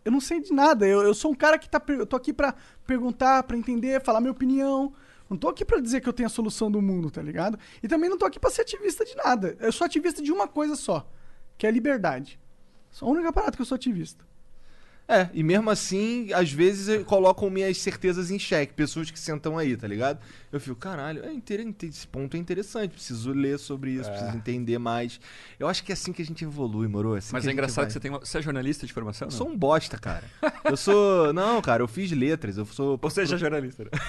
Eu 0.04 0.12
não 0.12 0.20
sei 0.20 0.42
de 0.42 0.52
nada. 0.52 0.86
Eu, 0.88 1.02
eu 1.02 1.14
sou 1.14 1.32
um 1.32 1.36
cara 1.36 1.60
que 1.60 1.70
tá. 1.70 1.82
Eu 1.90 2.06
tô 2.08 2.16
aqui 2.16 2.34
pra 2.34 2.56
perguntar, 2.88 3.44
pra 3.44 3.56
entender, 3.56 4.02
falar 4.02 4.20
minha 4.20 4.32
opinião. 4.32 4.94
Não 5.32 5.38
tô 5.38 5.48
aqui 5.48 5.64
pra 5.64 5.80
dizer 5.80 6.02
que 6.02 6.10
eu 6.10 6.12
tenho 6.12 6.28
a 6.28 6.30
solução 6.30 6.70
do 6.70 6.82
mundo, 6.82 7.10
tá 7.10 7.22
ligado? 7.22 7.58
E 7.82 7.88
também 7.88 8.10
não 8.10 8.18
tô 8.18 8.26
aqui 8.26 8.38
pra 8.38 8.50
ser 8.50 8.64
ativista 8.64 9.06
de 9.06 9.16
nada. 9.16 9.56
Eu 9.62 9.72
sou 9.72 9.86
ativista 9.86 10.22
de 10.22 10.30
uma 10.30 10.46
coisa 10.46 10.76
só, 10.76 11.10
que 11.58 11.66
é 11.66 11.70
a 11.70 11.72
liberdade. 11.72 12.38
Só 12.90 13.06
a 13.06 13.10
única 13.10 13.32
parada 13.32 13.56
que 13.56 13.62
eu 13.62 13.66
sou 13.66 13.78
ativista. 13.78 14.26
É, 15.12 15.30
e 15.34 15.44
mesmo 15.44 15.70
assim, 15.70 16.32
às 16.32 16.54
vezes 16.54 16.88
eh, 16.88 17.04
colocam 17.04 17.50
minhas 17.50 17.78
certezas 17.78 18.32
em 18.32 18.40
xeque, 18.40 18.74
pessoas 18.74 19.12
que 19.12 19.20
sentam 19.20 19.58
aí, 19.58 19.76
tá 19.76 19.86
ligado? 19.86 20.20
Eu 20.50 20.58
fico, 20.58 20.78
caralho, 20.78 21.26
é 21.26 21.34
inter... 21.34 21.60
esse 21.84 22.08
ponto 22.08 22.38
é 22.38 22.40
interessante, 22.40 22.92
preciso 22.92 23.34
ler 23.34 23.60
sobre 23.60 23.92
isso, 23.92 24.10
preciso 24.10 24.38
entender 24.38 24.78
mais. 24.78 25.20
Eu 25.60 25.68
acho 25.68 25.84
que 25.84 25.92
é 25.92 25.96
assim 25.96 26.14
que 26.14 26.22
a 26.22 26.26
gente 26.26 26.46
evolui, 26.46 26.88
moro? 26.88 27.16
É 27.16 27.18
assim 27.18 27.34
Mas 27.34 27.44
que 27.44 27.50
é 27.50 27.52
engraçado 27.52 27.84
vai. 27.84 27.88
que 27.88 27.94
você 27.94 28.00
tem 28.00 28.10
uma... 28.10 28.22
Você 28.22 28.38
é 28.38 28.42
jornalista 28.42 28.88
de 28.88 28.94
formação? 28.94 29.28
Eu 29.28 29.32
não? 29.32 29.38
sou 29.38 29.50
um 29.50 29.58
bosta, 29.58 29.98
cara. 29.98 30.24
Eu 30.64 30.78
sou. 30.78 31.34
Não, 31.34 31.62
cara, 31.62 31.84
eu 31.84 31.90
fiz 31.90 32.10
letras, 32.12 32.58
eu 32.58 32.66
sou. 32.66 32.98
Ou 33.02 33.10
seja, 33.10 33.38
jornalista. 33.38 33.84
né? 33.84 33.90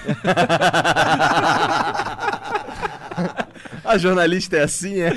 A 3.83 3.97
jornalista 3.97 4.55
é 4.55 4.63
assim, 4.63 5.01
é? 5.01 5.11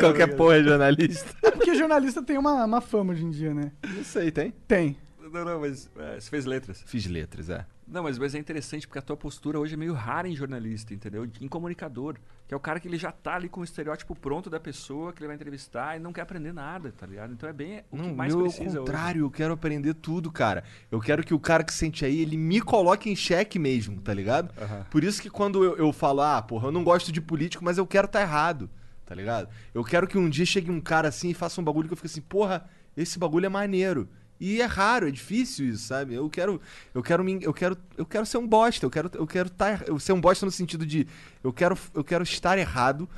Qualquer 0.00 0.34
porra 0.34 0.56
é 0.56 0.64
jornalista. 0.64 1.28
É 1.42 1.52
porque 1.52 1.76
jornalista 1.76 2.20
tem 2.22 2.36
uma, 2.36 2.64
uma 2.64 2.80
fama 2.80 3.12
hoje 3.12 3.24
em 3.24 3.30
dia, 3.30 3.54
né? 3.54 3.70
Não 3.86 4.02
sei, 4.02 4.32
tem? 4.32 4.52
Tem. 4.66 4.96
Não, 5.32 5.44
não, 5.44 5.60
mas 5.60 5.90
é, 5.96 6.20
você 6.20 6.30
fez 6.30 6.44
letras. 6.44 6.82
Fiz 6.86 7.06
letras, 7.06 7.50
é. 7.50 7.66
Não, 7.86 8.02
mas, 8.02 8.18
mas 8.18 8.34
é 8.34 8.38
interessante 8.38 8.86
porque 8.86 8.98
a 8.98 9.02
tua 9.02 9.16
postura 9.16 9.58
hoje 9.58 9.74
é 9.74 9.76
meio 9.76 9.94
rara 9.94 10.28
em 10.28 10.36
jornalista, 10.36 10.92
entendeu? 10.92 11.26
Em 11.40 11.48
comunicador. 11.48 12.16
Que 12.46 12.54
é 12.54 12.56
o 12.56 12.60
cara 12.60 12.80
que 12.80 12.88
ele 12.88 12.96
já 12.96 13.12
tá 13.12 13.34
ali 13.34 13.48
com 13.48 13.60
o 13.60 13.64
estereótipo 13.64 14.14
pronto 14.14 14.48
da 14.48 14.58
pessoa 14.58 15.12
que 15.12 15.20
ele 15.20 15.26
vai 15.26 15.36
entrevistar 15.36 15.96
e 15.96 16.00
não 16.00 16.12
quer 16.12 16.22
aprender 16.22 16.52
nada, 16.52 16.92
tá 16.92 17.06
ligado? 17.06 17.32
Então 17.32 17.48
é 17.48 17.52
bem 17.52 17.84
o 17.90 17.96
que 17.96 18.02
Não, 18.02 18.14
mais 18.14 18.34
meu, 18.34 18.44
ao 18.44 18.50
precisa 18.50 18.78
contrário, 18.78 19.22
eu 19.22 19.30
quero 19.30 19.52
aprender 19.52 19.94
tudo, 19.94 20.30
cara. 20.32 20.64
Eu 20.90 21.00
quero 21.00 21.22
que 21.22 21.34
o 21.34 21.38
cara 21.38 21.62
que 21.62 21.72
sente 21.72 22.04
aí, 22.04 22.20
ele 22.20 22.36
me 22.36 22.60
coloque 22.60 23.10
em 23.10 23.16
xeque 23.16 23.58
mesmo, 23.58 24.00
tá 24.00 24.14
ligado? 24.14 24.52
Por 24.90 25.04
isso 25.04 25.20
que 25.20 25.28
quando 25.28 25.62
eu, 25.62 25.76
eu 25.76 25.92
falo, 25.92 26.22
ah, 26.22 26.40
porra, 26.40 26.68
eu 26.68 26.72
não 26.72 26.84
gosto 26.84 27.12
de 27.12 27.20
político, 27.20 27.64
mas 27.64 27.76
eu 27.76 27.86
quero 27.86 28.06
estar 28.06 28.22
errado, 28.22 28.70
tá 29.04 29.14
ligado? 29.14 29.48
Eu 29.74 29.84
quero 29.84 30.06
que 30.06 30.16
um 30.16 30.28
dia 30.28 30.46
chegue 30.46 30.70
um 30.70 30.80
cara 30.80 31.08
assim 31.08 31.30
e 31.30 31.34
faça 31.34 31.60
um 31.60 31.64
bagulho 31.64 31.86
que 31.86 31.92
eu 31.92 31.96
fique 31.96 32.06
assim, 32.06 32.22
porra, 32.22 32.66
esse 32.96 33.18
bagulho 33.18 33.46
é 33.46 33.50
maneiro. 33.50 34.08
E 34.40 34.60
é 34.60 34.64
raro, 34.64 35.08
é 35.08 35.10
difícil 35.10 35.68
isso, 35.68 35.86
sabe? 35.86 36.14
Eu 36.14 36.28
quero, 36.30 36.60
eu 36.94 37.02
quero, 37.02 37.24
me, 37.24 37.38
eu 37.42 37.52
quero, 37.52 37.76
eu 37.96 38.06
quero 38.06 38.24
ser 38.24 38.38
um 38.38 38.46
bosta. 38.46 38.86
Eu 38.86 38.90
quero, 38.90 39.10
eu 39.14 39.26
quero 39.26 39.50
tá, 39.50 39.80
eu 39.86 39.98
ser 39.98 40.12
um 40.12 40.20
bosta 40.20 40.46
no 40.46 40.52
sentido 40.52 40.86
de, 40.86 41.06
eu 41.42 41.52
quero, 41.52 41.76
eu 41.94 42.04
quero 42.04 42.22
estar 42.22 42.58
errado 42.58 43.08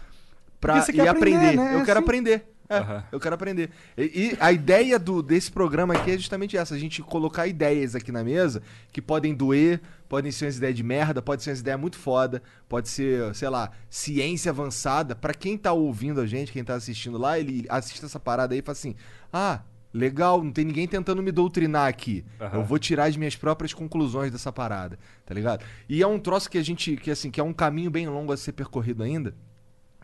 você 0.60 0.92
e 0.92 1.00
aprender. 1.00 1.08
aprender, 1.08 1.56
né? 1.56 1.74
Eu 1.74 1.84
quero 1.84 1.98
Assim. 1.98 2.04
aprender. 2.04 2.46
É, 2.68 2.76
Aham. 2.78 3.04
eu 3.10 3.18
quero 3.18 3.34
aprender. 3.34 3.70
E, 3.98 4.02
e 4.02 4.36
a 4.38 4.52
ideia 4.52 4.96
do, 4.96 5.22
desse 5.22 5.50
programa 5.50 5.92
aqui 5.92 6.12
é 6.12 6.16
justamente 6.16 6.56
essa: 6.56 6.74
a 6.74 6.78
gente 6.78 7.02
colocar 7.02 7.48
ideias 7.48 7.96
aqui 7.96 8.12
na 8.12 8.22
mesa 8.22 8.62
que 8.92 9.02
podem 9.02 9.34
doer, 9.34 9.80
podem 10.08 10.30
ser 10.30 10.44
umas 10.44 10.56
ideias 10.56 10.76
de 10.76 10.84
merda, 10.84 11.20
pode 11.20 11.42
ser 11.42 11.50
umas 11.50 11.58
ideias 11.60 11.80
muito 11.80 11.96
foda, 11.98 12.40
pode 12.68 12.88
ser, 12.88 13.34
sei 13.34 13.48
lá, 13.48 13.72
ciência 13.88 14.50
avançada. 14.50 15.16
Pra 15.16 15.34
quem 15.34 15.58
tá 15.58 15.72
ouvindo 15.72 16.20
a 16.20 16.26
gente, 16.26 16.52
quem 16.52 16.62
tá 16.62 16.74
assistindo 16.74 17.18
lá, 17.18 17.40
ele 17.40 17.66
assiste 17.68 18.04
essa 18.04 18.20
parada 18.20 18.54
aí 18.54 18.60
e 18.60 18.62
fala 18.62 18.72
assim: 18.78 18.94
ah. 19.32 19.62
Legal, 19.93 20.43
não 20.43 20.53
tem 20.53 20.64
ninguém 20.64 20.86
tentando 20.86 21.22
me 21.22 21.32
doutrinar 21.32 21.88
aqui. 21.88 22.24
Aham. 22.41 22.59
Eu 22.59 22.64
vou 22.64 22.78
tirar 22.78 23.05
as 23.05 23.16
minhas 23.16 23.34
próprias 23.34 23.72
conclusões 23.72 24.30
dessa 24.30 24.53
parada, 24.53 24.99
tá 25.26 25.34
ligado? 25.34 25.64
E 25.88 26.03
é 26.03 26.07
um 26.07 26.18
troço 26.18 26.49
que 26.49 26.59
a 26.59 26.62
gente, 26.62 26.97
que 26.97 27.11
assim, 27.11 27.30
que 27.30 27.41
é 27.41 27.45
um 27.45 27.53
caminho 27.53 27.91
bem 27.91 28.09
longo 28.09 28.32
a 28.32 28.36
ser 28.36 28.53
percorrido 28.53 29.03
ainda, 29.03 29.34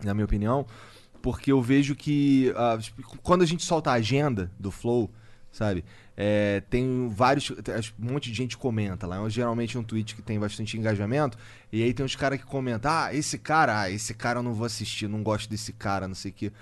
na 0.02 0.12
minha 0.12 0.24
opinião, 0.24 0.66
porque 1.22 1.52
eu 1.52 1.62
vejo 1.62 1.94
que 1.94 2.52
ah, 2.56 2.78
quando 3.22 3.42
a 3.42 3.46
gente 3.46 3.64
solta 3.64 3.90
a 3.90 3.94
agenda 3.94 4.50
do 4.58 4.70
Flow, 4.70 5.10
sabe? 5.52 5.84
é, 6.16 6.62
tem 6.70 7.08
vários. 7.08 7.50
Um 7.50 8.12
monte 8.12 8.30
de 8.30 8.36
gente 8.36 8.56
comenta 8.56 9.06
lá. 9.06 9.24
É 9.24 9.30
geralmente 9.30 9.76
um 9.76 9.82
tweet 9.82 10.14
que 10.14 10.22
tem 10.22 10.40
bastante 10.40 10.78
engajamento. 10.78 11.36
E 11.70 11.82
aí 11.82 11.92
tem 11.92 12.06
uns 12.06 12.16
caras 12.16 12.40
que 12.40 12.46
comentam: 12.46 12.90
Ah, 12.90 13.14
esse 13.14 13.38
cara, 13.38 13.82
ah, 13.82 13.90
esse 13.90 14.14
cara 14.14 14.38
eu 14.38 14.42
não 14.42 14.54
vou 14.54 14.64
assistir, 14.64 15.06
não 15.08 15.22
gosto 15.22 15.50
desse 15.50 15.74
cara, 15.74 16.08
não 16.08 16.14
sei 16.14 16.30
o 16.30 16.34
quê. 16.34 16.52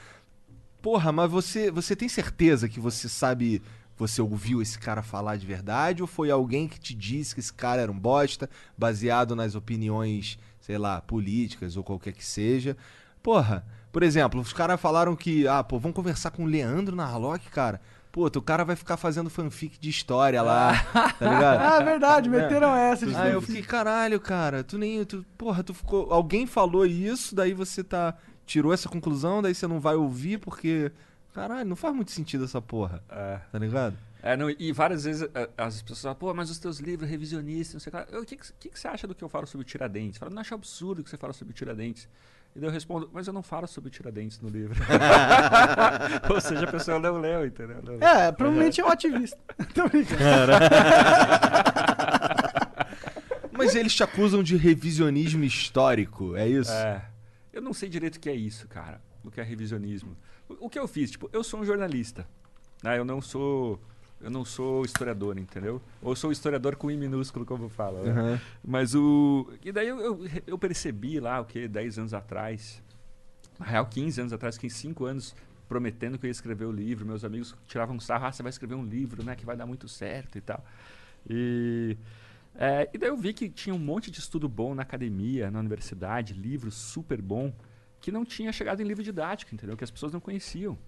Porra, 0.85 1.11
mas 1.11 1.31
você, 1.31 1.71
você 1.71 1.97
tem 1.97 2.11
certeza 2.11 2.69
que 2.69 2.79
você 2.79 3.09
sabe. 3.09 3.63
Você 3.97 4.21
ouviu 4.21 4.61
esse 4.61 4.79
cara 4.79 5.03
falar 5.03 5.37
de 5.37 5.47
verdade? 5.47 6.03
Ou 6.03 6.07
foi 6.07 6.31
alguém 6.31 6.69
que 6.69 6.79
te 6.79 6.93
disse 6.93 7.33
que 7.33 7.41
esse 7.41 7.53
cara 7.55 7.81
era 7.81 7.91
um 7.91 7.99
bosta, 7.99 8.51
baseado 8.77 9.35
nas 9.35 9.55
opiniões, 9.55 10.39
sei 10.61 10.77
lá, 10.77 11.01
políticas 11.01 11.79
ou 11.79 11.83
qualquer 11.83 12.13
que 12.13 12.23
seja? 12.23 12.77
Porra, 13.23 13.65
por 13.91 14.03
exemplo, 14.03 14.39
os 14.43 14.53
caras 14.53 14.79
falaram 14.79 15.17
que, 15.17 15.49
ah, 15.49 15.65
pô, 15.65 15.79
vamos 15.79 15.97
conversar 15.97 16.33
com 16.33 16.45
o 16.45 16.47
Leandro 16.47 16.95
na 16.95 17.05
Harlock, 17.07 17.49
cara. 17.49 17.81
Pô, 18.13 18.27
o 18.27 18.43
cara 18.43 18.63
vai 18.63 18.77
ficar 18.77 18.99
fazendo 18.99 19.31
fanfic 19.31 19.79
de 19.81 19.89
história 19.89 20.43
lá, 20.43 20.85
tá 21.19 21.33
ligado? 21.33 21.61
Ah, 21.63 21.79
é 21.81 21.85
verdade, 21.85 22.29
meteram 22.29 22.77
essa. 22.77 23.07
de 23.07 23.17
Aí 23.17 23.33
eu 23.33 23.41
fiquei, 23.41 23.63
caralho, 23.63 24.21
cara, 24.21 24.63
tu 24.63 24.77
nem. 24.77 25.03
Tu, 25.05 25.25
porra, 25.39 25.65
tu 25.65 25.73
ficou. 25.73 26.13
Alguém 26.13 26.47
falou 26.47 26.85
isso, 26.85 27.35
daí 27.35 27.55
você 27.55 27.83
tá. 27.83 28.15
Tirou 28.47 28.73
essa 28.73 28.89
conclusão, 28.89 29.41
daí 29.43 29.55
você 29.55 29.67
não 29.67 29.81
vai 29.81 29.95
ouvir 29.95 30.39
porque. 30.39 30.91
Caralho, 31.33 31.69
não 31.69 31.75
faz 31.77 31.95
muito 31.95 32.13
sentido 32.13 32.45
essa 32.45 32.63
porra, 32.63 33.03
É. 33.11 33.41
tá 33.51 33.59
ligado? 33.59 33.97
É, 34.23 34.37
não, 34.37 34.49
e 34.49 34.73
várias 34.73 35.05
vezes 35.05 35.29
eh, 35.35 35.51
as 35.59 35.83
pessoas 35.83 36.01
falam, 36.01 36.17
pô, 36.17 36.33
mas 36.33 36.49
os 36.49 36.59
teus 36.59 36.79
livros 36.79 37.09
revisionistas, 37.11 37.75
não 37.75 37.81
sei 37.81 37.91
o 37.91 37.93
que. 37.93 37.97
lá." 37.99 38.07
Eu, 38.17 38.23
O 38.23 38.25
que, 38.25 38.37
que, 38.37 38.53
que 38.59 38.69
que 38.71 38.79
você 38.81 38.89
acha 38.89 39.07
do 39.07 39.15
que 39.15 39.23
eu 39.23 39.29
falo 39.29 39.47
sobre 39.47 39.67
o 39.67 39.69
Tiradentes? 39.69 40.17
Fala, 40.19 40.31
não 40.33 40.41
acho 40.41 40.55
absurdo 40.55 41.03
que 41.05 41.11
você 41.11 41.17
fala 41.19 41.33
sobre 41.33 41.53
o 41.53 41.55
Tiradentes. 41.55 42.09
E 42.57 42.61
daí 42.61 42.69
eu 42.69 42.73
respondo, 42.73 43.11
mas 43.13 43.27
eu 43.27 43.33
não 43.33 43.43
falo 43.43 43.67
sobre 43.67 43.89
o 43.89 43.91
Tiradentes 43.91 44.41
no 44.41 44.49
livro. 44.49 44.81
Ou 46.33 46.41
seja, 46.41 46.65
a 46.65 46.71
pessoa 46.71 46.99
não 47.01 47.19
leu, 47.19 47.45
entendeu? 47.45 47.83
Não 47.83 47.97
leu. 47.97 48.03
É, 48.09 48.31
provavelmente 48.33 48.81
é 48.81 48.85
um 48.85 48.89
ativista. 48.89 49.37
Tô 49.75 49.89
brincando. 49.89 50.53
Mas 53.53 53.75
eles 53.75 53.95
te 53.95 54.03
acusam 54.03 54.43
de 54.43 54.57
revisionismo 54.57 55.45
histórico, 55.45 56.37
é 56.37 56.49
isso? 56.49 56.73
É. 56.73 57.03
Eu 57.55 57.63
não 57.63 57.73
sei 57.73 57.89
direito 57.89 58.17
o 58.17 58.21
que 58.21 58.29
é 58.29 58.35
isso, 58.35 58.67
cara. 58.69 59.01
O 59.23 59.31
que 59.31 59.41
é 59.41 59.45
revisionismo. 59.45 60.17
O, 60.49 60.67
o 60.67 60.71
que 60.71 60.79
eu 60.79 60.89
fiz? 60.89 61.13
Tipo, 61.13 61.31
eu 61.33 61.45
sou 61.45 61.61
um 61.61 61.65
jornalista. 61.65 62.27
Né? 62.83 62.99
Eu 62.99 63.05
não 63.05 63.21
sou. 63.21 63.81
Eu 64.21 64.31
não 64.31 64.45
sou 64.45 64.85
historiador, 64.85 65.39
entendeu? 65.39 65.83
Ou 66.01 66.17
sou 66.17 66.33
historiador 66.33 66.77
com 66.77 66.91
I 66.91 66.97
minúsculo, 66.97 67.45
como 67.45 67.69
fala. 67.69 68.03
né? 68.03 68.11
Aham. 68.11 68.41
Mas 68.65 68.95
o. 68.95 69.51
E 69.63 69.71
daí 69.71 69.89
eu, 69.89 70.01
eu, 70.01 70.21
eu 70.47 70.59
percebi 70.59 71.21
lá, 71.21 71.41
o 71.41 71.45
que, 71.45 71.69
10 71.69 71.99
anos 71.99 72.15
atrás. 72.15 72.83
Na 73.59 73.67
real, 73.67 73.87
15 73.87 74.21
anos 74.21 74.33
atrás, 74.33 74.57
fiquei 74.57 74.71
5 74.71 75.05
anos 75.05 75.35
prometendo 75.69 76.19
que 76.19 76.27
eu 76.27 76.29
ia 76.29 76.33
escrever 76.33 76.65
o 76.65 76.73
livro. 76.73 77.07
Meus 77.07 77.25
amigos 77.25 77.55
tiravam 77.67 78.01
sarro, 78.01 78.27
ah, 78.27 78.33
você 78.33 78.43
vai 78.43 78.51
escrever 78.51 78.75
um 78.75 78.85
livro, 78.85 79.23
né? 79.23 79.37
Que 79.37 79.45
vai 79.45 79.57
dar 79.57 79.67
muito 79.67 79.89
certo 79.89 80.39
e 80.39 80.41
tal. 80.41 80.65
E. 81.29 81.97
é, 82.57 82.89
e 82.93 82.99
daí 82.99 83.09
eu 83.09 83.17
vi 83.17 83.33
que 83.33 83.49
tinha 83.49 83.75
um 83.75 83.79
monte 83.79 84.11
de 84.11 84.21
estudo 84.21 84.49
bom 84.49 84.75
na 84.75 84.83
academia, 84.83 85.51
na 85.51 85.59
universidade, 85.59 86.33
livro 86.33 86.71
super 86.71 87.21
bom, 87.21 87.53
que 88.01 88.13
não 88.13 88.25
tinha 88.25 88.53
chegado 88.53 88.81
em 88.81 88.85
livro 88.85 89.03
didático, 89.03 89.55
entendeu? 89.55 89.77
Que 89.77 89.85
as 89.85 89.91
pessoas 89.91 90.13
não 90.13 90.21
conheciam. 90.21 90.79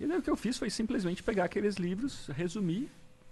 E 0.00 0.06
daí 0.06 0.18
o 0.18 0.22
que 0.22 0.30
eu 0.30 0.36
fiz 0.36 0.58
foi 0.58 0.68
simplesmente 0.68 1.22
pegar 1.22 1.44
aqueles 1.44 1.76
livros, 1.76 2.26
resumir 2.28 2.90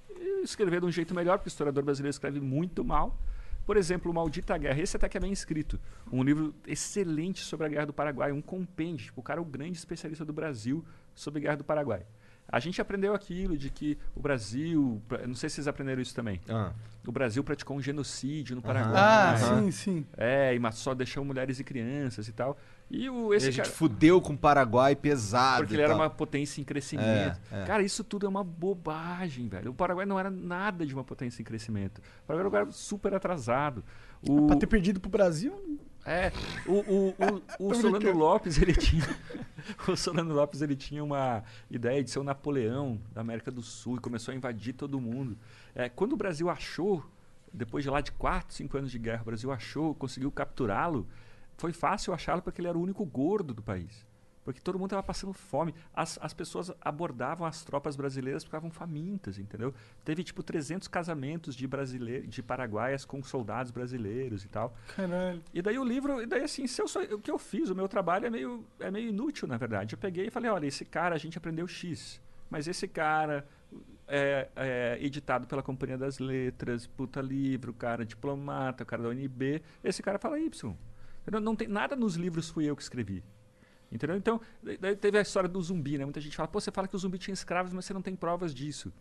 e 0.08 0.42
escrever 0.42 0.80
de 0.80 0.86
um 0.86 0.90
jeito 0.90 1.14
melhor, 1.14 1.38
porque 1.38 1.48
o 1.48 1.52
historiador 1.52 1.84
brasileiro 1.84 2.10
escreve 2.10 2.40
muito 2.40 2.84
mal. 2.84 3.18
Por 3.66 3.76
exemplo, 3.76 4.12
Maldita 4.12 4.56
Guerra, 4.58 4.80
esse 4.80 4.96
até 4.96 5.08
que 5.08 5.16
é 5.16 5.20
bem 5.20 5.32
escrito. 5.32 5.80
Um 6.12 6.22
livro 6.22 6.54
excelente 6.66 7.40
sobre 7.40 7.66
a 7.66 7.68
Guerra 7.68 7.86
do 7.86 7.92
Paraguai, 7.94 8.30
um 8.30 8.42
compêndio. 8.42 9.06
Tipo, 9.06 9.20
o 9.20 9.24
cara 9.24 9.40
é 9.40 9.42
o 9.42 9.44
grande 9.44 9.78
especialista 9.78 10.24
do 10.24 10.32
Brasil 10.32 10.84
sobre 11.14 11.40
a 11.40 11.42
Guerra 11.42 11.56
do 11.56 11.64
Paraguai. 11.64 12.06
A 12.48 12.60
gente 12.60 12.80
aprendeu 12.80 13.14
aquilo 13.14 13.56
de 13.56 13.70
que 13.70 13.98
o 14.14 14.20
Brasil, 14.20 15.02
não 15.26 15.34
sei 15.34 15.48
se 15.48 15.56
vocês 15.56 15.68
aprenderam 15.68 16.00
isso 16.02 16.14
também. 16.14 16.40
Ah. 16.48 16.72
O 17.06 17.12
Brasil 17.12 17.42
praticou 17.44 17.76
um 17.76 17.82
genocídio 17.82 18.54
no 18.56 18.62
Paraguai. 18.62 18.94
Ah, 18.96 19.34
Aham. 19.34 19.62
sim, 19.64 19.70
sim. 19.70 20.06
É, 20.16 20.54
e 20.54 20.58
mas 20.58 20.76
só 20.76 20.94
deixou 20.94 21.24
mulheres 21.24 21.58
e 21.58 21.64
crianças 21.64 22.28
e 22.28 22.32
tal. 22.32 22.56
E 22.90 23.10
o, 23.10 23.32
E 23.32 23.36
esse 23.36 23.48
a 23.48 23.50
gente 23.50 23.62
cara, 23.64 23.74
fudeu 23.74 24.20
com 24.20 24.34
o 24.34 24.38
Paraguai 24.38 24.94
pesado. 24.94 25.62
porque 25.62 25.74
e 25.74 25.76
ele 25.76 25.82
era 25.82 25.94
uma 25.94 26.08
potência 26.08 26.60
em 26.60 26.64
crescimento. 26.64 27.40
É, 27.50 27.62
é. 27.62 27.64
Cara, 27.64 27.82
isso 27.82 28.04
tudo 28.04 28.24
é 28.26 28.28
uma 28.28 28.44
bobagem, 28.44 29.48
velho. 29.48 29.70
O 29.70 29.74
Paraguai 29.74 30.06
não 30.06 30.18
era 30.18 30.30
nada 30.30 30.86
de 30.86 30.94
uma 30.94 31.02
potência 31.04 31.42
em 31.42 31.44
crescimento. 31.44 31.98
O 31.98 32.26
Paraguai 32.26 32.40
era 32.40 32.48
um 32.48 32.50
lugar 32.68 32.72
super 32.72 33.14
atrasado. 33.14 33.82
O, 34.26 34.46
Pra 34.46 34.56
ter 34.56 34.66
perdido 34.66 35.00
pro 35.00 35.10
Brasil, 35.10 35.78
é, 36.04 36.30
o, 36.66 36.72
o, 36.72 37.08
o, 37.58 37.68
o 37.70 37.74
Solano. 37.76 38.12
Lopes, 38.12 38.58
ele 38.58 38.74
tinha. 38.74 39.04
o 39.88 39.96
Solano 39.96 40.34
Lopes, 40.34 40.60
ele 40.60 40.76
tinha 40.76 41.02
uma 41.02 41.42
ideia 41.70 42.02
de 42.04 42.10
ser 42.10 42.18
o 42.18 42.24
Napoleão 42.24 43.00
da 43.12 43.20
América 43.22 43.50
do 43.50 43.62
Sul 43.62 43.96
e 43.96 44.00
começou 44.00 44.32
a 44.32 44.34
invadir 44.36 44.74
todo 44.74 45.00
mundo. 45.00 45.36
É, 45.74 45.88
quando 45.88 46.12
o 46.12 46.16
Brasil 46.16 46.50
achou, 46.50 47.04
depois 47.52 47.84
de 47.84 47.90
lá 47.90 48.00
de 48.00 48.12
4, 48.12 48.54
5 48.54 48.76
anos 48.76 48.90
de 48.90 48.98
guerra, 48.98 49.22
o 49.22 49.26
Brasil 49.26 49.50
achou, 49.50 49.94
conseguiu 49.94 50.30
capturá-lo, 50.30 51.06
foi 51.56 51.72
fácil 51.72 52.12
achá-lo 52.12 52.42
porque 52.42 52.60
ele 52.60 52.68
era 52.68 52.76
o 52.76 52.82
único 52.82 53.04
gordo 53.04 53.54
do 53.54 53.62
país. 53.62 54.06
Porque 54.44 54.60
todo 54.60 54.78
mundo 54.78 54.88
estava 54.88 55.02
passando 55.02 55.32
fome. 55.32 55.74
As, 55.94 56.18
as 56.20 56.34
pessoas 56.34 56.70
abordavam 56.80 57.46
as 57.46 57.64
tropas 57.64 57.96
brasileiras 57.96 58.44
porque 58.44 58.54
estavam 58.54 58.70
famintas, 58.70 59.38
entendeu? 59.38 59.72
Teve 60.04 60.22
tipo 60.22 60.42
300 60.42 60.86
casamentos 60.86 61.56
de 61.56 61.66
brasileiros, 61.66 62.28
de 62.28 62.42
paraguaias 62.42 63.04
com 63.06 63.22
soldados 63.22 63.72
brasileiros 63.72 64.44
e 64.44 64.48
tal. 64.48 64.76
caralho. 64.94 65.42
E 65.52 65.62
daí 65.62 65.78
o 65.78 65.84
livro, 65.84 66.20
e 66.22 66.26
daí 66.26 66.42
assim, 66.42 66.66
se 66.66 66.80
eu 66.82 66.86
só- 66.86 67.02
o 67.02 67.18
que 67.18 67.30
eu 67.30 67.38
fiz, 67.38 67.70
o 67.70 67.74
meu 67.74 67.88
trabalho 67.88 68.26
é 68.26 68.30
meio, 68.30 68.64
é 68.78 68.90
meio 68.90 69.08
inútil, 69.08 69.48
na 69.48 69.56
verdade. 69.56 69.94
Eu 69.94 69.98
peguei 69.98 70.26
e 70.26 70.30
falei, 70.30 70.50
olha, 70.50 70.66
esse 70.66 70.84
cara 70.84 71.14
a 71.14 71.18
gente 71.18 71.38
aprendeu 71.38 71.66
X, 71.66 72.20
mas 72.50 72.68
esse 72.68 72.86
cara 72.86 73.46
é, 74.06 74.48
é 74.54 74.98
editado 75.00 75.46
pela 75.46 75.62
Companhia 75.62 75.96
das 75.96 76.18
Letras, 76.18 76.86
puta 76.86 77.22
livro, 77.22 77.72
cara 77.72 78.04
diplomata, 78.04 78.84
cara 78.84 79.02
da 79.04 79.08
UNB, 79.08 79.62
esse 79.82 80.02
cara 80.02 80.18
fala 80.18 80.38
Y. 80.38 80.76
Entendeu? 81.22 81.40
Não 81.40 81.56
tem 81.56 81.66
nada 81.66 81.96
nos 81.96 82.16
livros 82.16 82.50
fui 82.50 82.66
eu 82.66 82.76
que 82.76 82.82
escrevi. 82.82 83.24
Entendeu? 83.94 84.16
Então, 84.16 84.40
daí- 84.60 84.96
teve 84.96 85.16
a 85.18 85.22
história 85.22 85.48
do 85.48 85.62
zumbi, 85.62 85.96
né? 85.96 86.04
Muita 86.04 86.20
gente 86.20 86.36
fala, 86.36 86.48
pô, 86.48 86.60
você 86.60 86.72
fala 86.72 86.88
que 86.88 86.96
o 86.96 86.98
zumbi 86.98 87.16
tinha 87.16 87.32
escravos, 87.32 87.72
mas 87.72 87.84
você 87.84 87.94
não 87.94 88.02
tem 88.02 88.16
provas 88.16 88.52
disso. 88.52 88.92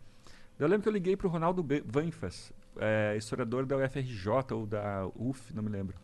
Eu 0.56 0.68
lembro 0.68 0.84
que 0.84 0.88
eu 0.88 0.92
liguei 0.92 1.16
pro 1.16 1.28
Ronaldo 1.28 1.64
Be- 1.64 1.82
Vanfas, 1.84 2.52
é, 2.76 3.16
historiador 3.16 3.66
da 3.66 3.76
UFRJ 3.76 4.52
ou 4.54 4.64
da 4.66 5.04
UF, 5.16 5.52
não 5.52 5.64
me 5.64 5.68
lembro. 5.68 5.96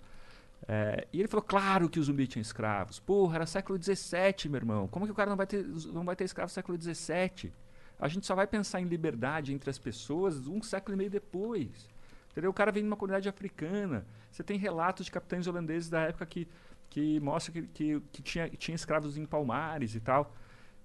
É, 0.66 1.06
e 1.12 1.20
ele 1.20 1.28
falou, 1.28 1.42
claro 1.42 1.88
que 1.88 2.00
o 2.00 2.02
zumbi 2.02 2.26
tinha 2.26 2.42
escravos. 2.42 2.98
Porra, 2.98 3.36
era 3.36 3.46
século 3.46 3.80
XVII, 3.80 4.48
meu 4.50 4.56
irmão. 4.56 4.88
Como 4.88 5.06
que 5.06 5.12
o 5.12 5.14
cara 5.14 5.30
não 5.30 5.36
vai 5.36 5.46
ter, 5.46 5.64
não 5.92 6.04
vai 6.04 6.16
ter 6.16 6.24
escravos 6.24 6.50
no 6.52 6.54
século 6.54 6.80
XVII? 6.80 7.52
A 7.98 8.08
gente 8.08 8.26
só 8.26 8.34
vai 8.34 8.46
pensar 8.46 8.80
em 8.80 8.84
liberdade 8.86 9.54
entre 9.54 9.70
as 9.70 9.78
pessoas 9.78 10.46
um 10.48 10.60
século 10.62 10.94
e 10.94 10.98
meio 10.98 11.10
depois. 11.10 11.88
Entendeu? 12.32 12.50
O 12.50 12.54
cara 12.54 12.72
vem 12.72 12.82
de 12.82 12.88
uma 12.88 12.96
comunidade 12.96 13.28
africana. 13.28 14.04
Você 14.30 14.42
tem 14.42 14.58
relatos 14.58 15.06
de 15.06 15.12
capitães 15.12 15.46
holandeses 15.46 15.88
da 15.90 16.00
época 16.02 16.24
que, 16.26 16.48
que 16.90 17.20
mostram 17.20 17.54
que, 17.54 17.62
que, 17.68 18.02
que 18.12 18.22
tinha, 18.22 18.48
tinha 18.50 18.74
escravos 18.74 19.16
em 19.16 19.24
palmares 19.24 19.94
e 19.94 20.00
tal. 20.00 20.34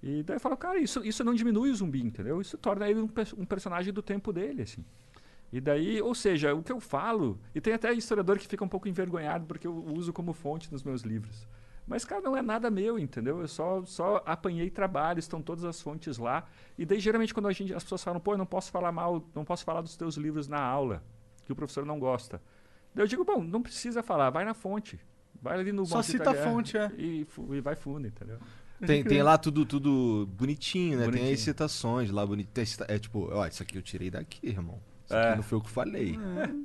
E 0.02 0.22
daí 0.22 0.36
eu 0.36 0.40
falo, 0.40 0.56
cara, 0.56 0.78
isso, 0.78 1.04
isso 1.04 1.24
não 1.24 1.34
diminui 1.34 1.70
o 1.70 1.74
zumbi, 1.74 2.00
entendeu? 2.02 2.40
Isso 2.40 2.56
torna 2.56 2.88
ele 2.88 3.00
um, 3.00 3.10
um 3.36 3.44
personagem 3.44 3.92
do 3.92 4.00
tempo 4.00 4.32
dele, 4.32 4.62
assim. 4.62 4.84
E 5.52 5.60
daí, 5.60 6.00
ou 6.00 6.14
seja, 6.14 6.54
o 6.54 6.62
que 6.62 6.70
eu 6.70 6.80
falo, 6.80 7.38
e 7.54 7.60
tem 7.60 7.72
até 7.72 7.92
historiador 7.92 8.38
que 8.38 8.46
fica 8.46 8.64
um 8.64 8.68
pouco 8.68 8.88
envergonhado 8.88 9.46
porque 9.46 9.66
eu 9.66 9.74
uso 9.74 10.12
como 10.12 10.32
fonte 10.32 10.72
nos 10.72 10.82
meus 10.82 11.02
livros. 11.02 11.46
Mas, 11.86 12.04
cara, 12.04 12.20
não 12.20 12.36
é 12.36 12.42
nada 12.42 12.68
meu, 12.68 12.98
entendeu? 12.98 13.40
Eu 13.40 13.48
só, 13.48 13.84
só 13.84 14.22
apanhei 14.26 14.70
trabalho, 14.70 15.18
estão 15.18 15.40
todas 15.40 15.64
as 15.64 15.80
fontes 15.80 16.18
lá. 16.18 16.44
E 16.76 16.84
daí, 16.84 16.98
geralmente, 16.98 17.32
quando 17.32 17.46
a 17.46 17.52
gente, 17.52 17.72
as 17.72 17.82
pessoas 17.82 18.02
falam, 18.02 18.20
pô, 18.20 18.34
eu 18.34 18.38
não 18.38 18.46
posso 18.46 18.70
falar 18.70 18.90
mal, 18.90 19.24
não 19.34 19.44
posso 19.44 19.64
falar 19.64 19.80
dos 19.80 19.96
teus 19.96 20.16
livros 20.16 20.48
na 20.48 20.60
aula, 20.60 21.02
que 21.44 21.52
o 21.52 21.56
professor 21.56 21.86
não 21.86 21.98
gosta. 21.98 22.42
Daí 22.92 23.04
eu 23.04 23.08
digo, 23.08 23.24
bom, 23.24 23.42
não 23.42 23.62
precisa 23.62 24.02
falar, 24.02 24.30
vai 24.30 24.44
na 24.44 24.52
fonte. 24.54 24.98
Vai 25.40 25.58
ali 25.60 25.72
no 25.72 25.84
Só 25.86 26.02
cita 26.02 26.30
a 26.30 26.34
fonte, 26.34 26.76
é. 26.76 26.90
E, 26.96 27.26
e 27.52 27.60
vai 27.60 27.76
fundo, 27.76 28.06
entendeu? 28.06 28.38
Tem, 28.84 29.02
tem 29.02 29.22
lá 29.22 29.38
tudo, 29.38 29.64
tudo 29.64 30.28
bonitinho, 30.36 30.98
né? 30.98 31.04
Tem 31.04 31.12
Bonitinho. 31.12 31.34
as 31.34 31.40
citações 31.40 32.10
lá 32.10 32.26
bonitas. 32.26 32.78
É 32.88 32.98
tipo, 32.98 33.30
ó, 33.32 33.46
isso 33.46 33.62
aqui 33.62 33.78
eu 33.78 33.82
tirei 33.82 34.10
daqui, 34.10 34.46
irmão. 34.48 34.78
Isso 35.06 35.14
É. 35.14 35.28
aqui 35.28 35.36
não 35.36 35.42
foi 35.42 35.58
o 35.58 35.60
que 35.62 35.68
eu 35.68 35.72
falei, 35.72 36.18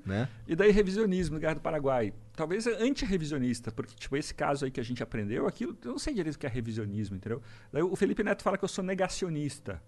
né? 0.06 0.28
E 0.48 0.56
daí 0.56 0.72
revisionismo 0.72 1.36
no 1.36 1.40
Guerra 1.40 1.54
do 1.56 1.62
Paraguai. 1.62 2.12
Talvez 2.36 2.66
anti-revisionista, 2.68 3.72
porque 3.72 3.94
tipo 3.96 4.18
esse 4.18 4.34
caso 4.34 4.66
aí 4.66 4.72
que 4.72 4.80
a 4.80 4.84
gente 4.84 5.02
aprendeu, 5.04 5.48
aquilo, 5.48 5.78
eu 5.86 5.92
não 5.92 6.00
sei 6.00 6.14
direito 6.14 6.36
o 6.36 6.40
que 6.40 6.46
é 6.46 6.50
revisionismo, 6.50 7.16
entendeu? 7.16 7.42
Daí 7.72 7.84
o 7.84 7.96
Felipe 7.96 8.24
Neto 8.24 8.42
fala 8.44 8.58
que 8.58 8.66
eu 8.66 8.70
sou 8.70 8.84
negacionista. 8.84 9.82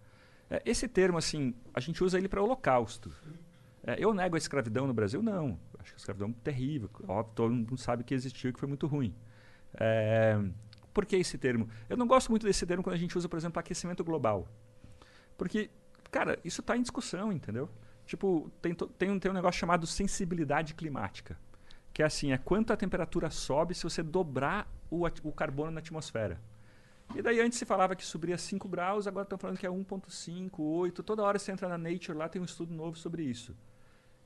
É, 0.50 0.62
esse 0.66 0.88
termo 0.88 1.18
assim, 1.18 1.54
a 1.74 1.80
gente 1.80 2.04
usa 2.04 2.18
ele 2.18 2.30
para 2.30 2.42
holocausto. 2.42 3.12
É, 3.86 3.96
eu 3.98 4.14
nego 4.14 4.36
a 4.36 4.38
escravidão 4.38 4.88
no 4.88 4.94
Brasil? 4.94 5.22
Não. 5.22 5.60
Acho 5.84 5.92
que 5.92 5.96
a 5.96 6.00
escravidão 6.00 6.30
é 6.30 6.44
terrível. 6.44 6.90
Óbvio, 7.08 7.34
todo 7.36 7.54
mundo 7.54 7.78
sabe 7.78 8.04
que 8.04 8.14
existiu 8.14 8.50
e 8.50 8.54
que 8.54 8.60
foi 8.60 8.68
muito 8.68 8.88
ruim. 8.88 9.14
É, 9.76 10.40
por 10.94 11.06
que 11.06 11.16
esse 11.16 11.38
termo? 11.38 11.68
Eu 11.90 11.98
não 11.98 12.08
gosto 12.08 12.30
muito 12.30 12.46
desse 12.46 12.66
termo 12.66 12.84
quando 12.84 12.96
a 12.96 13.00
gente 13.00 13.18
usa, 13.18 13.28
por 13.28 13.38
exemplo, 13.38 13.60
aquecimento 13.60 14.04
global. 14.04 14.48
Porque, 15.38 15.70
cara, 16.12 16.40
isso 16.44 16.62
está 16.62 16.78
em 16.78 16.82
discussão, 16.82 17.32
entendeu? 17.32 17.70
Tipo, 18.06 18.52
tem, 18.62 18.74
tem, 18.74 19.12
um, 19.12 19.20
tem 19.20 19.32
um 19.32 19.34
negócio 19.34 19.60
chamado 19.60 19.86
sensibilidade 19.86 20.74
climática. 20.74 21.38
Que 21.92 22.02
é 22.02 22.06
assim, 22.06 22.32
é 22.32 22.38
quanto 22.38 22.72
a 22.72 22.78
temperatura 22.78 23.30
sobe 23.30 23.76
se 23.76 23.84
você 23.84 24.02
dobrar 24.02 24.68
o, 24.90 25.06
o 25.06 25.32
carbono 25.32 25.72
na 25.72 25.80
atmosfera. 25.80 26.40
E 27.16 27.22
daí 27.22 27.40
antes 27.40 27.60
se 27.60 27.66
falava 27.66 27.96
que 27.96 28.06
subiria 28.06 28.38
5 28.38 28.68
graus, 28.68 29.06
agora 29.06 29.24
estão 29.24 29.38
falando 29.38 29.58
que 29.58 29.66
é 29.66 29.70
1.5, 29.70 30.60
8. 30.60 31.04
Toda 31.04 31.24
hora 31.24 31.38
você 31.38 31.52
entra 31.52 31.68
na 31.68 31.78
Nature 31.78 32.18
lá, 32.18 32.30
tem 32.30 32.42
um 32.42 32.46
estudo 32.46 32.74
novo 32.74 32.98
sobre 32.98 33.24
isso. 33.24 33.56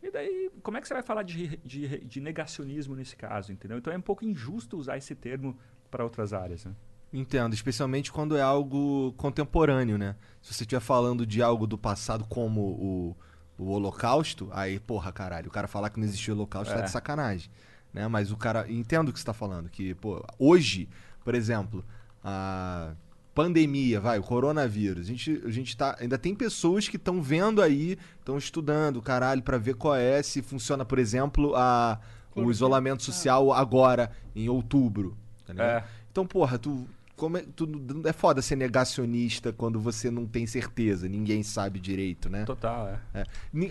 E 0.02 0.12
daí, 0.12 0.52
como 0.62 0.78
é 0.78 0.82
que 0.82 0.88
você 0.88 0.94
vai 0.94 1.04
falar 1.04 1.24
de, 1.24 1.58
de, 1.58 2.06
de 2.06 2.22
negacionismo 2.22 2.96
nesse 2.96 3.16
caso, 3.16 3.52
entendeu? 3.52 3.78
Então 3.78 3.92
é 3.92 3.98
um 3.98 4.02
pouco 4.02 4.24
injusto 4.24 4.78
usar 4.78 4.98
esse 4.98 5.16
termo 5.16 5.58
para 5.90 6.04
outras 6.04 6.34
áreas, 6.34 6.66
né? 6.66 6.74
Entendo, 7.12 7.54
especialmente 7.54 8.12
quando 8.12 8.36
é 8.36 8.42
algo 8.42 9.14
contemporâneo, 9.14 9.98
né? 9.98 10.16
Se 10.42 10.54
você 10.54 10.64
estiver 10.64 10.82
falando 10.82 11.26
de 11.26 11.42
algo 11.42 11.66
do 11.66 11.78
passado 11.78 12.26
como 12.26 12.62
o, 12.62 13.18
o 13.58 13.70
Holocausto, 13.72 14.50
aí, 14.52 14.80
porra, 14.80 15.12
caralho, 15.12 15.48
o 15.48 15.52
cara 15.52 15.68
falar 15.68 15.90
que 15.90 16.00
não 16.00 16.06
existiu 16.06 16.36
Holocausto 16.36 16.74
tá 16.74 16.82
É. 16.82 16.84
de 16.84 16.92
sacanagem. 16.92 17.50
Né? 17.94 18.08
Mas 18.08 18.32
o 18.32 18.38
cara. 18.38 18.70
Entendo 18.70 19.10
o 19.10 19.14
que 19.14 19.20
você 19.20 19.26
tá 19.26 19.34
falando. 19.34 19.70
Que, 19.70 19.96
pô, 19.96 20.24
hoje, 20.38 20.90
por 21.24 21.34
exemplo, 21.34 21.84
a 22.22 22.94
pandemia, 23.38 24.02
vai, 24.02 24.18
o 24.18 24.24
coronavírus. 24.24 25.06
A 25.06 25.08
gente, 25.08 25.44
a 25.46 25.52
gente 25.52 25.78
tá. 25.78 25.96
Ainda 26.00 26.18
tem 26.18 26.34
pessoas 26.34 26.88
que 26.88 26.96
estão 26.98 27.22
vendo 27.22 27.62
aí, 27.62 27.96
estão 28.18 28.36
estudando, 28.36 29.00
caralho, 29.00 29.44
pra 29.44 29.60
ver 29.60 29.76
qual 29.76 29.94
é, 29.96 30.24
se 30.24 30.42
funciona, 30.42 30.84
por 30.84 30.98
exemplo, 30.98 31.56
a, 31.56 32.00
o 32.36 32.50
isolamento 32.50 33.04
social 33.04 33.54
agora, 33.54 34.12
em 34.36 34.50
outubro. 34.50 35.16
Tá? 35.46 35.54
É. 35.64 35.84
Então, 36.12 36.26
porra, 36.26 36.58
tu. 36.58 36.88
Como 37.16 37.36
é, 37.36 37.44
tu, 37.56 37.68
é 38.06 38.14
foda 38.14 38.44
ser 38.44 38.56
negacionista 38.56 39.52
quando 39.52 39.80
você 39.80 40.12
não 40.12 40.28
tem 40.28 40.46
certeza, 40.46 41.08
ninguém 41.10 41.42
sabe 41.42 41.80
direito, 41.80 42.30
né? 42.30 42.46
Total, 42.46 42.88
é. 42.90 43.22
É. 43.22 43.24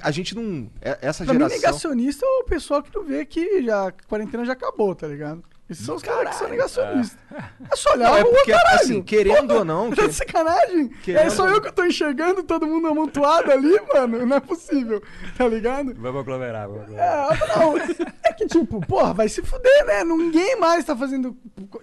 A 0.03 0.11
gente 0.11 0.35
não. 0.35 0.69
é- 0.81 0.99
Essa 1.01 1.25
Pra 1.25 1.33
mim, 1.33 1.39
geração. 1.41 1.57
negacionista 1.63 2.27
é 2.27 2.29
o 2.29 2.45
pessoal 2.45 2.83
que 2.83 2.93
não 2.93 3.05
vê 3.05 3.25
que 3.25 3.63
já, 3.63 3.87
a 3.89 3.93
quarentena 3.93 4.45
já 4.45 4.53
acabou, 4.53 4.95
tá 4.97 5.07
ligado? 5.07 5.45
Esses 5.69 5.85
são 5.85 5.97
os 5.97 6.03
caras 6.03 6.29
que 6.31 6.37
são 6.37 6.49
negacionistas. 6.49 7.19
É, 7.35 7.75
só 7.77 7.93
olhar 7.95 8.09
Não, 8.11 8.17
é 8.17 8.21
rua, 8.21 8.31
porque, 8.33 8.53
caralho. 8.53 8.77
assim, 8.81 9.03
querendo 9.03 9.51
ou 9.53 9.65
não. 9.65 9.91
Tá 9.91 9.97
que- 10.03 10.09
de 10.09 10.15
sacanagem? 10.15 10.89
Querendo- 11.03 11.23
É 11.27 11.31
só 11.31 11.49
eu 11.49 11.61
que 11.61 11.73
tô 11.73 11.85
enxergando 11.85 12.45
todo 12.45 12.67
mundo 12.69 12.87
amontoado 12.87 13.51
ali, 13.51 13.77
mano. 13.93 14.25
Não 14.25 14.37
é 14.37 14.41
possível, 14.41 15.03
tá 15.37 15.49
ligado? 15.49 15.93
Vamos 15.97 16.21
aglomerar, 16.21 16.69
vamos 16.69 16.83
aglomerar. 16.85 17.33
É, 17.33 17.59
não, 17.59 17.77
é 18.25 18.33
que 18.33 18.47
tipo, 18.47 18.81
porra, 18.87 19.13
vai 19.13 19.29
se 19.29 19.43
fuder, 19.43 19.85
né? 19.87 20.05
Ninguém 20.05 20.55
mais 20.61 20.85
tá 20.85 20.95
fazendo. 20.97 21.37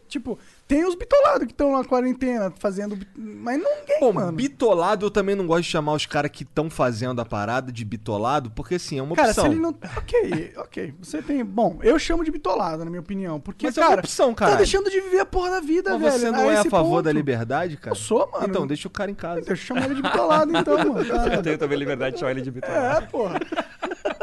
Tipo, 0.07 0.39
tem 0.67 0.85
os 0.85 0.95
bitolados 0.95 1.45
que 1.45 1.51
estão 1.51 1.71
na 1.77 1.83
quarentena 1.83 2.51
fazendo. 2.57 2.97
Mas 3.15 3.57
ninguém, 3.57 3.99
Pô, 3.99 4.11
mano. 4.13 4.31
bitolado 4.31 5.05
eu 5.05 5.11
também 5.11 5.35
não 5.35 5.45
gosto 5.45 5.63
de 5.63 5.69
chamar 5.69 5.93
os 5.93 6.05
caras 6.05 6.31
que 6.31 6.43
estão 6.43 6.69
fazendo 6.69 7.19
a 7.21 7.25
parada 7.25 7.71
de 7.71 7.83
bitolado, 7.85 8.49
porque 8.51 8.75
assim, 8.75 8.97
é 8.97 9.03
uma 9.03 9.15
Cara, 9.15 9.27
opção. 9.29 9.45
se 9.45 9.51
ele 9.51 9.59
não. 9.59 9.69
Ok, 9.97 10.53
ok. 10.57 10.93
Você 11.01 11.21
tem. 11.21 11.43
Bom, 11.43 11.79
eu 11.83 11.99
chamo 11.99 12.23
de 12.23 12.31
bitolado, 12.31 12.83
na 12.83 12.89
minha 12.89 13.01
opinião. 13.01 13.39
Porque, 13.39 13.65
Mas 13.67 13.77
é 13.77 13.81
cara, 13.81 13.93
uma 13.95 13.99
opção, 13.99 14.29
tá 14.29 14.35
caralho. 14.35 14.57
deixando 14.57 14.89
de 14.89 14.99
viver 15.01 15.19
a 15.19 15.25
porra 15.25 15.51
da 15.51 15.59
vida, 15.59 15.91
Mas 15.97 16.01
velho. 16.01 16.19
você 16.19 16.31
não 16.31 16.49
é 16.49 16.57
a 16.57 16.63
favor 16.65 16.89
ponto. 16.97 17.01
da 17.03 17.11
liberdade, 17.11 17.77
cara? 17.77 17.91
Eu 17.95 17.99
sou, 17.99 18.29
mano. 18.31 18.47
Então, 18.47 18.65
deixa 18.65 18.87
o 18.87 18.91
cara 18.91 19.11
em 19.11 19.15
casa. 19.15 19.41
Deixa 19.41 19.51
eu 19.51 19.57
chamar 19.57 19.85
ele 19.85 19.95
de 19.95 20.01
bitolado, 20.01 20.57
então, 20.57 20.77
mano. 20.77 20.99
Eu 21.03 21.05
Caralho. 21.15 21.43
tenho 21.43 21.57
também 21.57 21.77
liberdade 21.77 22.13
de 22.15 22.19
chamar 22.19 22.31
ele 22.31 22.41
de 22.41 22.49
bitolado. 22.51 23.03
É, 23.03 23.07
porra. 23.07 23.39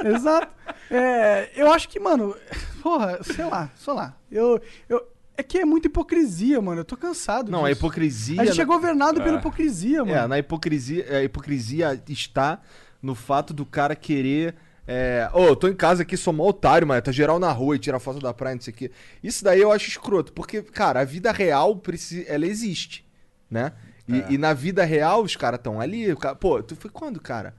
Exato. 0.05 0.49
É, 0.91 1.51
eu 1.55 1.71
acho 1.73 1.89
que, 1.89 2.01
mano, 2.01 2.35
porra, 2.83 3.19
sei 3.23 3.45
lá, 3.45 3.71
sei 3.77 3.95
lá. 3.95 4.17
Eu, 4.31 4.61
eu, 4.89 5.07
é 5.41 5.43
que 5.43 5.59
é 5.59 5.65
muita 5.65 5.89
hipocrisia, 5.89 6.61
mano. 6.61 6.81
Eu 6.81 6.85
tô 6.85 6.97
cansado. 6.97 7.51
Não, 7.51 7.65
a 7.65 7.69
disso. 7.69 7.81
hipocrisia. 7.81 8.41
A 8.41 8.45
gente 8.45 8.61
é 8.61 8.65
na- 8.65 8.73
governado 8.73 9.23
pela 9.23 9.39
hipocrisia, 9.39 10.05
mano. 10.05 10.17
É, 10.17 10.27
na 10.27 10.39
hipocrisia, 10.39 11.07
a 11.19 11.23
hipocrisia 11.25 12.01
está 12.09 12.61
no 13.03 13.15
fato 13.15 13.53
do 13.53 13.67
cara 13.67 13.97
querer. 13.97 14.55
É, 14.87 15.29
ô, 15.33 15.45
eu 15.45 15.57
tô 15.57 15.69
em 15.69 15.75
casa 15.75 16.03
aqui, 16.03 16.17
sou 16.17 16.33
mó 16.33 16.49
otário, 16.49 16.87
mano. 16.87 17.01
Tá 17.03 17.13
geral 17.13 17.39
na 17.39 17.53
rua 17.53 17.77
e 17.77 17.79
tira 17.79 17.99
foto 18.01 18.19
da 18.21 18.35
praia, 18.35 18.55
não 18.57 18.63
sei 18.63 18.73
o 18.73 18.77
quê. 18.77 18.91
Isso 19.23 19.45
daí 19.45 19.61
eu 19.61 19.71
acho 19.71 19.89
escroto, 19.89 20.33
porque, 20.33 20.63
cara, 20.63 21.01
a 21.01 21.05
vida 21.05 21.31
real, 21.31 21.81
ela 22.27 22.47
existe, 22.47 23.05
né? 23.51 23.73
E, 24.09 24.17
É. 24.21 24.27
e 24.31 24.39
na 24.39 24.53
vida 24.53 24.85
real, 24.85 25.23
os 25.23 25.37
caras 25.37 25.59
estão 25.61 25.81
ali. 25.81 26.15
cara- 26.17 26.35
Pô, 26.35 26.61
tu 26.63 26.75
foi 26.75 26.91
quando, 26.91 27.21
cara? 27.21 27.55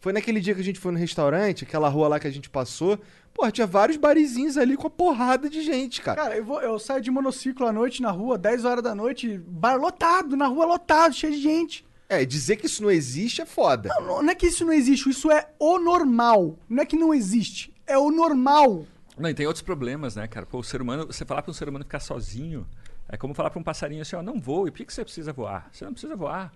Foi 0.00 0.12
naquele 0.12 0.40
dia 0.40 0.54
que 0.54 0.60
a 0.60 0.64
gente 0.64 0.78
foi 0.78 0.92
no 0.92 0.98
restaurante, 0.98 1.64
aquela 1.64 1.88
rua 1.88 2.08
lá 2.08 2.20
que 2.20 2.26
a 2.26 2.30
gente 2.30 2.48
passou. 2.48 2.98
Pô, 3.34 3.50
tinha 3.50 3.66
vários 3.66 3.96
barizinhos 3.96 4.56
ali 4.56 4.76
com 4.76 4.86
a 4.86 4.90
porrada 4.90 5.48
de 5.50 5.60
gente, 5.62 6.00
cara. 6.00 6.22
Cara, 6.22 6.36
eu, 6.36 6.44
vou, 6.44 6.60
eu 6.60 6.78
saio 6.78 7.00
de 7.02 7.10
monociclo 7.10 7.66
à 7.66 7.72
noite 7.72 8.00
na 8.02 8.10
rua, 8.10 8.38
10 8.38 8.64
horas 8.64 8.82
da 8.82 8.94
noite, 8.94 9.38
bar 9.46 9.76
lotado, 9.76 10.36
na 10.36 10.46
rua 10.46 10.66
lotado, 10.66 11.14
cheio 11.14 11.32
de 11.32 11.40
gente. 11.40 11.84
É, 12.08 12.24
dizer 12.24 12.56
que 12.56 12.66
isso 12.66 12.82
não 12.82 12.90
existe 12.90 13.42
é 13.42 13.46
foda. 13.46 13.88
Não, 13.90 14.06
não- 14.06 14.22
não 14.22 14.30
é 14.30 14.34
que 14.34 14.46
isso 14.46 14.64
não 14.64 14.72
existe, 14.72 15.10
isso 15.10 15.30
é 15.30 15.48
o 15.58 15.78
normal. 15.78 16.58
Não 16.68 16.82
é 16.82 16.86
que 16.86 16.96
não 16.96 17.12
existe, 17.12 17.72
é 17.86 17.98
o 17.98 18.10
normal. 18.10 18.86
Não, 19.18 19.28
e 19.28 19.34
tem 19.34 19.46
outros 19.46 19.62
problemas, 19.62 20.14
né, 20.16 20.26
cara? 20.28 20.46
Pô, 20.46 20.58
o 20.60 20.64
ser 20.64 20.80
humano, 20.80 21.06
você 21.06 21.24
falar 21.24 21.42
para 21.42 21.50
um 21.50 21.54
ser 21.54 21.68
humano 21.68 21.84
ficar 21.84 22.00
sozinho 22.00 22.66
é 23.08 23.16
como 23.16 23.34
falar 23.34 23.50
para 23.50 23.58
um 23.58 23.64
passarinho 23.64 24.02
assim, 24.02 24.14
ó, 24.16 24.22
não 24.22 24.40
voe. 24.40 24.70
Por 24.70 24.78
que, 24.78 24.84
que 24.86 24.92
você 24.94 25.02
precisa 25.04 25.32
voar? 25.32 25.68
Você 25.72 25.84
não 25.84 25.92
precisa 25.92 26.14
voar. 26.16 26.52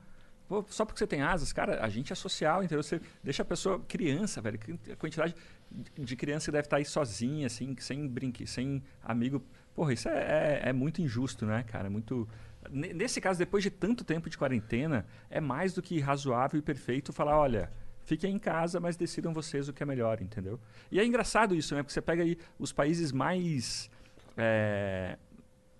Pô, 0.52 0.62
só 0.68 0.84
porque 0.84 0.98
você 0.98 1.06
tem 1.06 1.22
asas, 1.22 1.50
cara, 1.50 1.82
a 1.82 1.88
gente 1.88 2.12
é 2.12 2.14
social, 2.14 2.62
entendeu? 2.62 2.82
Você 2.82 3.00
deixa 3.24 3.40
a 3.40 3.44
pessoa 3.46 3.80
criança, 3.88 4.38
velho, 4.42 4.60
a 4.92 4.96
quantidade 4.96 5.34
de 5.70 6.14
criança 6.14 6.44
que 6.44 6.50
deve 6.52 6.66
estar 6.66 6.76
aí 6.76 6.84
sozinha, 6.84 7.46
assim, 7.46 7.74
sem 7.78 8.06
brinque, 8.06 8.46
sem 8.46 8.82
amigo. 9.02 9.42
Porra, 9.74 9.94
isso 9.94 10.10
é, 10.10 10.60
é, 10.62 10.68
é 10.68 10.72
muito 10.74 11.00
injusto, 11.00 11.46
né, 11.46 11.62
cara? 11.62 11.86
É 11.86 11.88
muito 11.88 12.28
Ne- 12.70 12.92
Nesse 12.92 13.18
caso, 13.18 13.38
depois 13.38 13.64
de 13.64 13.70
tanto 13.70 14.04
tempo 14.04 14.28
de 14.28 14.36
quarentena, 14.36 15.06
é 15.30 15.40
mais 15.40 15.72
do 15.72 15.80
que 15.80 15.98
razoável 16.00 16.58
e 16.58 16.62
perfeito 16.62 17.14
falar, 17.14 17.38
olha, 17.38 17.72
fiquem 18.04 18.34
em 18.34 18.38
casa, 18.38 18.78
mas 18.78 18.94
decidam 18.94 19.32
vocês 19.32 19.70
o 19.70 19.72
que 19.72 19.82
é 19.82 19.86
melhor, 19.86 20.20
entendeu? 20.20 20.60
E 20.90 21.00
é 21.00 21.04
engraçado 21.06 21.54
isso, 21.54 21.74
né? 21.74 21.82
Porque 21.82 21.94
você 21.94 22.02
pega 22.02 22.22
aí 22.22 22.36
os 22.58 22.74
países 22.74 23.10
mais 23.10 23.88
é, 24.36 25.16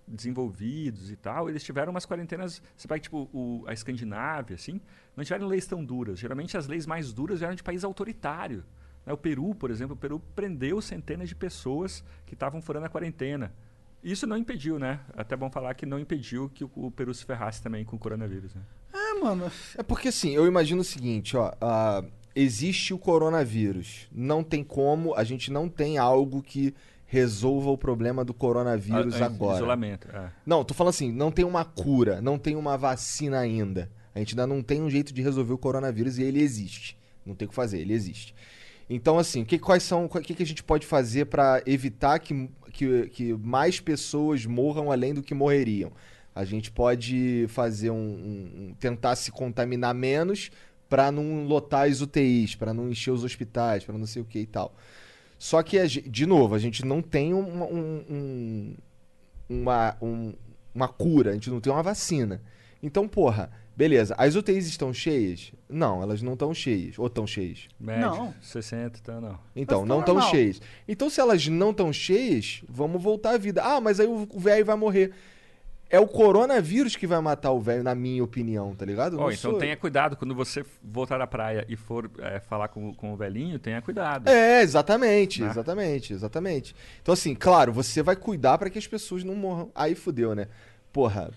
desenvolvidos 0.07 1.11
e 1.11 1.15
tal, 1.15 1.49
eles 1.49 1.63
tiveram 1.63 1.91
umas 1.91 2.05
quarentenas, 2.05 2.61
você 2.75 2.87
pega 2.87 2.99
tipo 2.99 3.29
o, 3.33 3.63
a 3.67 3.73
Escandinávia, 3.73 4.55
assim, 4.55 4.81
não 5.15 5.23
tiveram 5.23 5.47
leis 5.47 5.65
tão 5.65 5.83
duras. 5.83 6.19
Geralmente 6.19 6.57
as 6.57 6.67
leis 6.67 6.85
mais 6.85 7.13
duras 7.13 7.41
eram 7.41 7.55
de 7.55 7.63
país 7.63 7.83
autoritário. 7.83 8.63
né? 9.05 9.13
O 9.13 9.17
Peru, 9.17 9.55
por 9.55 9.71
exemplo, 9.71 9.95
o 9.95 9.97
Peru 9.97 10.19
prendeu 10.35 10.81
centenas 10.81 11.29
de 11.29 11.35
pessoas 11.35 12.03
que 12.25 12.33
estavam 12.33 12.61
furando 12.61 12.85
a 12.85 12.89
quarentena. 12.89 13.53
Isso 14.03 14.27
não 14.27 14.35
impediu, 14.37 14.77
né? 14.77 14.99
Até 15.15 15.35
bom 15.35 15.49
falar 15.49 15.73
que 15.75 15.85
não 15.85 15.97
impediu 15.97 16.49
que 16.49 16.63
o, 16.65 16.71
o 16.75 16.91
Peru 16.91 17.13
se 17.13 17.23
ferrasse 17.23 17.61
também 17.61 17.85
com 17.85 17.95
o 17.95 17.99
coronavírus, 17.99 18.53
né? 18.53 18.61
É, 18.93 19.13
mano. 19.19 19.49
É 19.77 19.83
porque 19.83 20.09
assim, 20.09 20.31
eu 20.31 20.45
imagino 20.45 20.81
o 20.81 20.83
seguinte, 20.83 21.37
ó. 21.37 21.53
ah, 21.61 22.03
existe 22.35 22.93
o 22.93 22.97
coronavírus. 22.99 24.07
Não 24.11 24.43
tem 24.43 24.61
como, 24.63 25.15
a 25.15 25.23
gente 25.23 25.49
não 25.51 25.69
tem 25.69 25.97
algo 25.97 26.43
que 26.43 26.75
resolva 27.13 27.69
o 27.69 27.77
problema 27.77 28.25
do 28.25 28.33
coronavírus 28.33 29.21
Ah, 29.21 29.25
agora. 29.27 29.57
Isolamento, 29.57 30.07
é. 30.11 30.31
Não, 30.43 30.63
tô 30.63 30.73
falando 30.73 30.89
assim, 30.89 31.11
não 31.11 31.31
tem 31.31 31.45
uma 31.45 31.63
cura, 31.63 32.19
não 32.19 32.39
tem 32.39 32.55
uma 32.55 32.75
vacina 32.75 33.37
ainda. 33.37 33.87
A 34.15 34.19
gente 34.19 34.31
ainda 34.31 34.47
não 34.47 34.63
tem 34.63 34.81
um 34.81 34.89
jeito 34.89 35.13
de 35.13 35.21
resolver 35.21 35.53
o 35.53 35.57
coronavírus 35.59 36.17
e 36.17 36.23
ele 36.23 36.41
existe. 36.41 36.97
Não 37.23 37.35
tem 37.35 37.45
o 37.45 37.49
que 37.49 37.53
fazer, 37.55 37.79
ele 37.79 37.93
existe. 37.93 38.33
Então, 38.89 39.19
assim, 39.19 39.45
que, 39.45 39.59
quais 39.59 39.83
são. 39.83 40.05
O 40.05 40.09
que, 40.09 40.33
que 40.33 40.41
a 40.41 40.45
gente 40.45 40.63
pode 40.63 40.87
fazer 40.87 41.25
para 41.25 41.61
evitar 41.67 42.17
que, 42.17 42.49
que, 42.71 43.07
que 43.09 43.33
mais 43.33 43.79
pessoas 43.79 44.43
morram 44.47 44.91
além 44.91 45.13
do 45.13 45.21
que 45.21 45.35
morreriam? 45.35 45.91
A 46.33 46.43
gente 46.43 46.71
pode 46.71 47.45
fazer 47.47 47.91
um. 47.91 47.95
um- 47.95 48.69
um- 48.69 48.73
tentar 48.79 49.15
se 49.15 49.31
contaminar 49.31 49.93
menos 49.93 50.49
para 50.89 51.11
não 51.11 51.45
lotar 51.45 51.87
as 51.87 52.01
UTIs, 52.01 52.55
para 52.55 52.73
não 52.73 52.89
encher 52.89 53.11
os 53.11 53.23
hospitais, 53.23 53.83
para 53.85 53.95
não 53.97 54.07
sei 54.07 54.21
o 54.21 54.25
que 54.25 54.39
e 54.39 54.45
tal. 54.47 54.75
Só 55.43 55.61
que, 55.61 55.77
de 55.87 56.25
novo, 56.25 56.55
a 56.55 56.57
gente 56.57 56.85
não 56.85 57.01
tem 57.01 57.33
um- 57.33 57.63
um- 57.63 58.05
um, 58.09 58.75
uma, 59.49 59.97
um- 60.01 60.33
uma 60.73 60.87
cura, 60.87 61.31
a 61.31 61.33
gente 61.33 61.49
não 61.49 61.59
tem 61.59 61.71
uma 61.73 61.83
vacina. 61.83 62.41
Então, 62.81 63.09
porra, 63.09 63.51
beleza. 63.75 64.15
As 64.17 64.35
UTIs 64.35 64.67
estão 64.67 64.93
cheias? 64.93 65.51
Não, 65.67 66.01
elas 66.01 66.21
não 66.21 66.31
estão 66.31 66.53
cheias. 66.53 66.97
Ou 66.97 67.07
estão 67.07 67.27
cheias? 67.27 67.67
Médio, 67.77 68.03
Não. 68.09 68.33
60, 68.41 68.99
então 69.01 69.19
não. 69.19 69.37
Então, 69.53 69.85
não 69.85 69.97
tá 69.97 70.03
estão 70.03 70.15
normal. 70.15 70.31
cheias. 70.31 70.61
Então, 70.87 71.09
se 71.09 71.19
elas 71.19 71.45
não 71.49 71.71
estão 71.71 71.91
cheias, 71.91 72.63
vamos 72.69 73.03
voltar 73.03 73.31
à 73.31 73.37
vida. 73.37 73.61
Ah, 73.65 73.81
mas 73.81 73.99
aí 73.99 74.07
o 74.07 74.25
o 74.33 74.39
velho 74.39 74.65
vai 74.65 74.77
morrer. 74.77 75.11
É 75.95 75.99
o 75.99 76.07
coronavírus 76.07 76.95
que 76.95 77.05
vai 77.05 77.21
matar 77.21 77.51
o 77.51 77.61
velho, 77.61 77.83
na 77.83 77.93
minha 77.93 78.23
opinião, 78.23 78.73
tá 78.73 78.83
ligado? 78.83 79.15
Não 79.15 79.29
então 79.31 79.51
sou- 79.51 79.59
tenha 79.59 79.77
cuidado. 79.77 80.15
Quando 80.17 80.33
você 80.33 80.65
voltar 80.83 81.19
da 81.19 81.27
praia 81.27 81.63
e 81.69 81.75
for 81.75 82.09
é, 82.17 82.39
falar 82.39 82.67
com, 82.69 82.91
com 82.95 83.13
o 83.13 83.15
velhinho, 83.15 83.59
tenha 83.59 83.79
cuidado. 83.79 84.27
É, 84.27 84.63
exatamente, 84.63 85.43
Né? 85.43 85.49
exatamente, 85.51 86.11
exatamente. 86.11 86.75
Então, 86.99 87.13
assim, 87.13 87.35
claro, 87.35 87.71
você 87.71 88.01
vai 88.01 88.15
cuidar 88.15 88.57
pra 88.57 88.71
que 88.71 88.79
as 88.79 88.87
pessoas 88.87 89.23
não 89.23 89.35
morram. 89.35 89.69
Aí 89.75 89.93
fudeu, 89.93 90.33
né? 90.33 90.47
Porra, 90.91 91.29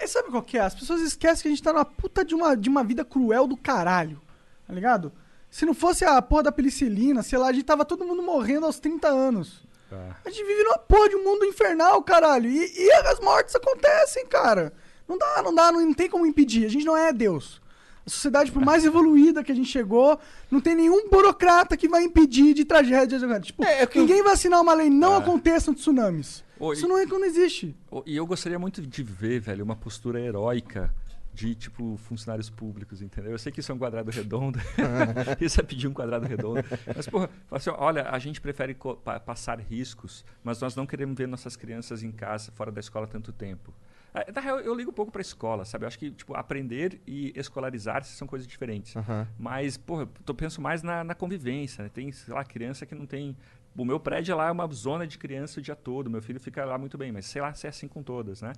É, 0.00 0.06
sabe 0.06 0.30
qual 0.30 0.42
que 0.44 0.56
é? 0.56 0.60
As 0.60 0.76
pessoas 0.76 1.00
esquecem 1.00 1.42
que 1.42 1.48
a 1.48 1.50
gente 1.50 1.62
tá 1.62 1.72
numa 1.72 1.84
puta 1.84 2.24
de 2.24 2.36
uma, 2.36 2.54
de 2.56 2.68
uma 2.68 2.84
vida 2.84 3.04
cruel 3.04 3.48
do 3.48 3.56
caralho. 3.56 4.20
Tá 4.64 4.72
ligado? 4.72 5.10
Se 5.50 5.66
não 5.66 5.74
fosse 5.74 6.04
a 6.04 6.22
porra 6.22 6.44
da 6.44 6.52
penicilina, 6.52 7.20
sei 7.22 7.36
lá, 7.36 7.48
a 7.48 7.52
gente 7.52 7.64
tava 7.64 7.84
todo 7.84 8.04
mundo 8.06 8.22
morrendo 8.22 8.64
aos 8.64 8.78
30 8.78 9.08
anos. 9.08 9.64
Tá. 9.92 10.16
A 10.24 10.30
gente 10.30 10.44
vive 10.46 10.62
numa 10.64 10.78
porra 10.78 11.10
de 11.10 11.16
um 11.16 11.22
mundo 11.24 11.44
infernal, 11.44 12.02
caralho. 12.02 12.48
E, 12.48 12.72
e 12.78 12.92
as 12.92 13.20
mortes 13.20 13.54
acontecem, 13.54 14.26
cara. 14.26 14.72
Não 15.06 15.18
dá, 15.18 15.42
não 15.42 15.54
dá, 15.54 15.70
não 15.70 15.92
tem 15.92 16.08
como 16.08 16.24
impedir. 16.24 16.64
A 16.64 16.68
gente 16.70 16.86
não 16.86 16.96
é 16.96 17.12
Deus. 17.12 17.60
A 18.06 18.10
sociedade, 18.10 18.50
por 18.50 18.64
mais 18.64 18.84
evoluída 18.84 19.44
que 19.44 19.52
a 19.52 19.54
gente 19.54 19.68
chegou, 19.68 20.18
não 20.50 20.60
tem 20.60 20.74
nenhum 20.74 21.08
burocrata 21.10 21.76
que 21.76 21.86
vai 21.88 22.02
impedir 22.02 22.54
de 22.54 22.64
tragédias. 22.64 23.22
Tipo, 23.44 23.64
É, 23.64 23.82
é 23.82 23.86
que 23.86 23.98
eu- 23.98 24.02
ninguém 24.02 24.22
vai 24.22 24.32
assinar 24.32 24.60
uma 24.62 24.72
lei, 24.74 24.88
não 24.88 25.14
aconteçam 25.14 25.74
tsunamis. 25.74 26.42
Oi. 26.58 26.74
Isso 26.76 26.88
não, 26.88 26.96
é, 26.96 27.04
não 27.04 27.24
existe. 27.24 27.76
E 28.06 28.16
eu 28.16 28.24
gostaria 28.26 28.58
muito 28.58 28.80
de 28.80 29.02
ver, 29.02 29.40
velho, 29.40 29.64
uma 29.64 29.76
postura 29.76 30.20
heróica 30.20 30.92
de, 31.32 31.54
tipo, 31.54 31.96
funcionários 31.96 32.50
públicos, 32.50 33.00
entendeu? 33.00 33.32
Eu 33.32 33.38
sei 33.38 33.50
que 33.50 33.60
isso 33.60 33.72
é 33.72 33.74
um 33.74 33.78
quadrado 33.78 34.10
redondo. 34.12 34.58
isso 35.40 35.60
é 35.60 35.62
pedir 35.64 35.88
um 35.88 35.92
quadrado 35.92 36.26
redondo. 36.26 36.62
Mas, 36.94 37.06
porra, 37.08 37.30
assim, 37.50 37.70
olha, 37.70 38.08
a 38.10 38.18
gente 38.18 38.40
prefere 38.40 38.74
pa- 38.74 39.18
passar 39.20 39.58
riscos, 39.60 40.24
mas 40.44 40.60
nós 40.60 40.76
não 40.76 40.86
queremos 40.86 41.16
ver 41.16 41.26
nossas 41.26 41.56
crianças 41.56 42.02
em 42.02 42.12
casa, 42.12 42.52
fora 42.52 42.70
da 42.70 42.80
escola, 42.80 43.06
tanto 43.06 43.32
tempo. 43.32 43.72
Ah, 44.14 44.26
Na 44.34 44.42
real, 44.42 44.60
eu 44.60 44.74
ligo 44.74 44.90
um 44.90 44.94
pouco 44.94 45.10
pra 45.10 45.22
escola, 45.22 45.64
sabe? 45.64 45.84
Eu 45.84 45.88
acho 45.88 45.98
que, 45.98 46.10
tipo, 46.10 46.34
aprender 46.34 47.00
e 47.06 47.32
escolarizar-se 47.34 48.12
são 48.14 48.28
coisas 48.28 48.46
diferentes. 48.46 48.94
Aham. 48.94 49.26
Mas, 49.38 49.78
porra, 49.78 50.06
eu 50.26 50.34
penso 50.34 50.60
mais 50.60 50.82
na, 50.82 51.02
na 51.02 51.14
convivência, 51.14 51.82
né? 51.84 51.90
Tem, 51.92 52.12
sei 52.12 52.34
lá, 52.34 52.44
criança 52.44 52.84
que 52.84 52.94
não 52.94 53.06
tem... 53.06 53.34
O 53.76 53.84
meu 53.84 53.98
prédio 53.98 54.36
lá 54.36 54.48
é 54.48 54.50
uma 54.50 54.66
zona 54.68 55.06
de 55.06 55.16
criança 55.16 55.58
o 55.58 55.62
dia 55.62 55.74
todo. 55.74 56.10
Meu 56.10 56.20
filho 56.20 56.38
fica 56.38 56.64
lá 56.64 56.76
muito 56.76 56.98
bem, 56.98 57.10
mas 57.10 57.26
sei 57.26 57.40
lá 57.40 57.54
se 57.54 57.66
é 57.66 57.70
assim 57.70 57.88
com 57.88 58.02
todas, 58.02 58.42
né? 58.42 58.52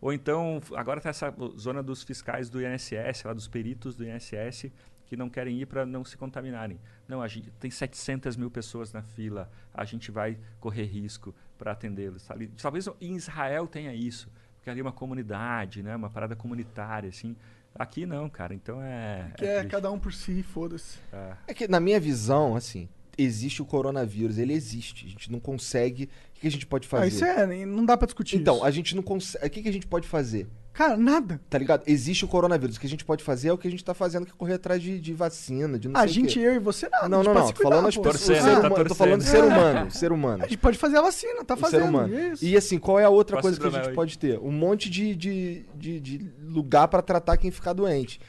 Ou 0.00 0.12
então, 0.12 0.60
agora 0.74 1.00
tá 1.00 1.08
essa 1.08 1.32
zona 1.56 1.82
dos 1.82 2.02
fiscais 2.02 2.50
do 2.50 2.60
INSS, 2.60 3.24
lá 3.24 3.32
dos 3.32 3.48
peritos 3.48 3.94
do 3.94 4.04
INSS, 4.04 4.70
que 5.06 5.16
não 5.16 5.30
querem 5.30 5.60
ir 5.60 5.66
para 5.66 5.86
não 5.86 6.04
se 6.04 6.16
contaminarem. 6.16 6.78
Não, 7.06 7.22
a 7.22 7.28
gente 7.28 7.50
tem 7.52 7.70
700 7.70 8.36
mil 8.36 8.50
pessoas 8.50 8.92
na 8.92 9.02
fila, 9.02 9.50
a 9.72 9.84
gente 9.84 10.10
vai 10.10 10.36
correr 10.58 10.84
risco 10.84 11.34
para 11.56 11.72
atendê-los. 11.72 12.24
tá. 12.24 12.34
Talvez 12.60 12.88
em 13.00 13.14
Israel 13.14 13.66
tenha 13.66 13.94
isso, 13.94 14.28
porque 14.56 14.68
ali 14.68 14.80
é 14.80 14.82
uma 14.82 14.92
comunidade, 14.92 15.82
né? 15.82 15.94
Uma 15.94 16.10
parada 16.10 16.34
comunitária, 16.34 17.08
assim. 17.08 17.36
Aqui 17.78 18.04
não, 18.04 18.28
cara. 18.28 18.54
Então 18.54 18.82
é. 18.82 19.30
Que 19.36 19.44
é 19.44 19.54
triste. 19.58 19.70
cada 19.70 19.90
um 19.90 19.98
por 19.98 20.12
si, 20.12 20.42
foda-se. 20.42 20.98
É. 21.12 21.36
É 21.48 21.54
que 21.54 21.68
na 21.68 21.78
minha 21.78 22.00
visão, 22.00 22.56
assim, 22.56 22.88
existe 23.18 23.62
o 23.62 23.64
coronavírus, 23.64 24.38
ele 24.38 24.52
existe. 24.52 25.06
A 25.06 25.08
gente 25.10 25.30
não 25.32 25.40
consegue. 25.40 26.08
O 26.36 26.40
que 26.40 26.46
a 26.46 26.50
gente 26.50 26.66
pode 26.66 26.86
fazer? 26.86 27.04
Ah, 27.04 27.08
isso 27.08 27.24
é, 27.24 27.66
não 27.66 27.84
dá 27.84 27.96
pra 27.96 28.06
discutir 28.06 28.36
Então, 28.36 28.56
isso. 28.56 28.64
a 28.64 28.70
gente 28.70 28.94
não 28.94 29.02
consegue. 29.02 29.46
O 29.46 29.50
que 29.62 29.68
a 29.68 29.72
gente 29.72 29.86
pode 29.86 30.06
fazer? 30.06 30.46
Cara, 30.72 30.94
nada. 30.94 31.40
Tá 31.48 31.56
ligado? 31.56 31.82
Existe 31.86 32.26
o 32.26 32.28
coronavírus. 32.28 32.76
O 32.76 32.80
que 32.80 32.86
a 32.86 32.90
gente 32.90 33.02
pode 33.02 33.24
fazer 33.24 33.48
é 33.48 33.52
o 33.52 33.56
que 33.56 33.66
a 33.66 33.70
gente 33.70 33.82
tá 33.82 33.94
fazendo, 33.94 34.26
que 34.26 34.32
é 34.32 34.34
correr 34.36 34.52
atrás 34.54 34.82
de, 34.82 35.00
de 35.00 35.14
vacina, 35.14 35.78
de 35.78 35.88
não 35.88 35.98
a 35.98 36.02
sei 36.02 36.10
o 36.10 36.12
gente, 36.12 36.34
quê. 36.38 36.46
eu 36.46 36.54
e 36.54 36.58
você, 36.58 36.86
nada. 36.90 37.08
Não, 37.08 37.22
não, 37.22 37.32
não. 37.32 37.46
Tô 37.46 37.54
cuidar, 37.54 37.70
falando 37.70 37.88
as 37.88 37.96
pessoas. 37.96 38.16
Torcendo, 38.26 38.44
ser 38.44 38.60
tá 38.60 38.68
humano, 38.68 38.84
tô 38.88 38.94
falando 38.94 39.18
de 39.22 39.24
ser 39.26 39.36
torcendo. 39.38 39.58
humano. 39.58 39.90
Ser 39.90 40.12
humano. 40.12 40.44
A 40.44 40.46
gente 40.48 40.58
pode 40.58 40.76
fazer 40.76 40.98
a 40.98 41.00
vacina, 41.02 41.44
tá 41.46 41.54
o 41.54 41.56
fazendo. 41.56 41.80
ser 41.80 41.88
humano. 41.88 42.14
é 42.14 42.28
isso. 42.34 42.44
E 42.44 42.54
assim, 42.58 42.78
qual 42.78 43.00
é 43.00 43.04
a 43.04 43.08
outra 43.08 43.36
Posso 43.38 43.42
coisa 43.48 43.58
que 43.58 43.66
a 43.66 43.70
gente 43.70 43.88
aí? 43.88 43.94
pode 43.94 44.18
ter? 44.18 44.38
Um 44.38 44.52
monte 44.52 44.90
de, 44.90 45.16
de, 45.16 45.64
de, 45.74 45.98
de 45.98 46.30
lugar 46.42 46.88
pra 46.88 47.00
tratar 47.00 47.38
quem 47.38 47.50
ficar 47.50 47.72
doente. 47.72 48.20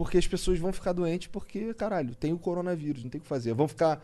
Porque 0.00 0.16
as 0.16 0.26
pessoas 0.26 0.58
vão 0.58 0.72
ficar 0.72 0.94
doentes 0.94 1.28
porque, 1.28 1.74
caralho, 1.74 2.14
tem 2.14 2.32
o 2.32 2.38
coronavírus, 2.38 3.02
não 3.04 3.10
tem 3.10 3.18
o 3.18 3.22
que 3.22 3.28
fazer. 3.28 3.52
Vão 3.52 3.68
ficar. 3.68 4.02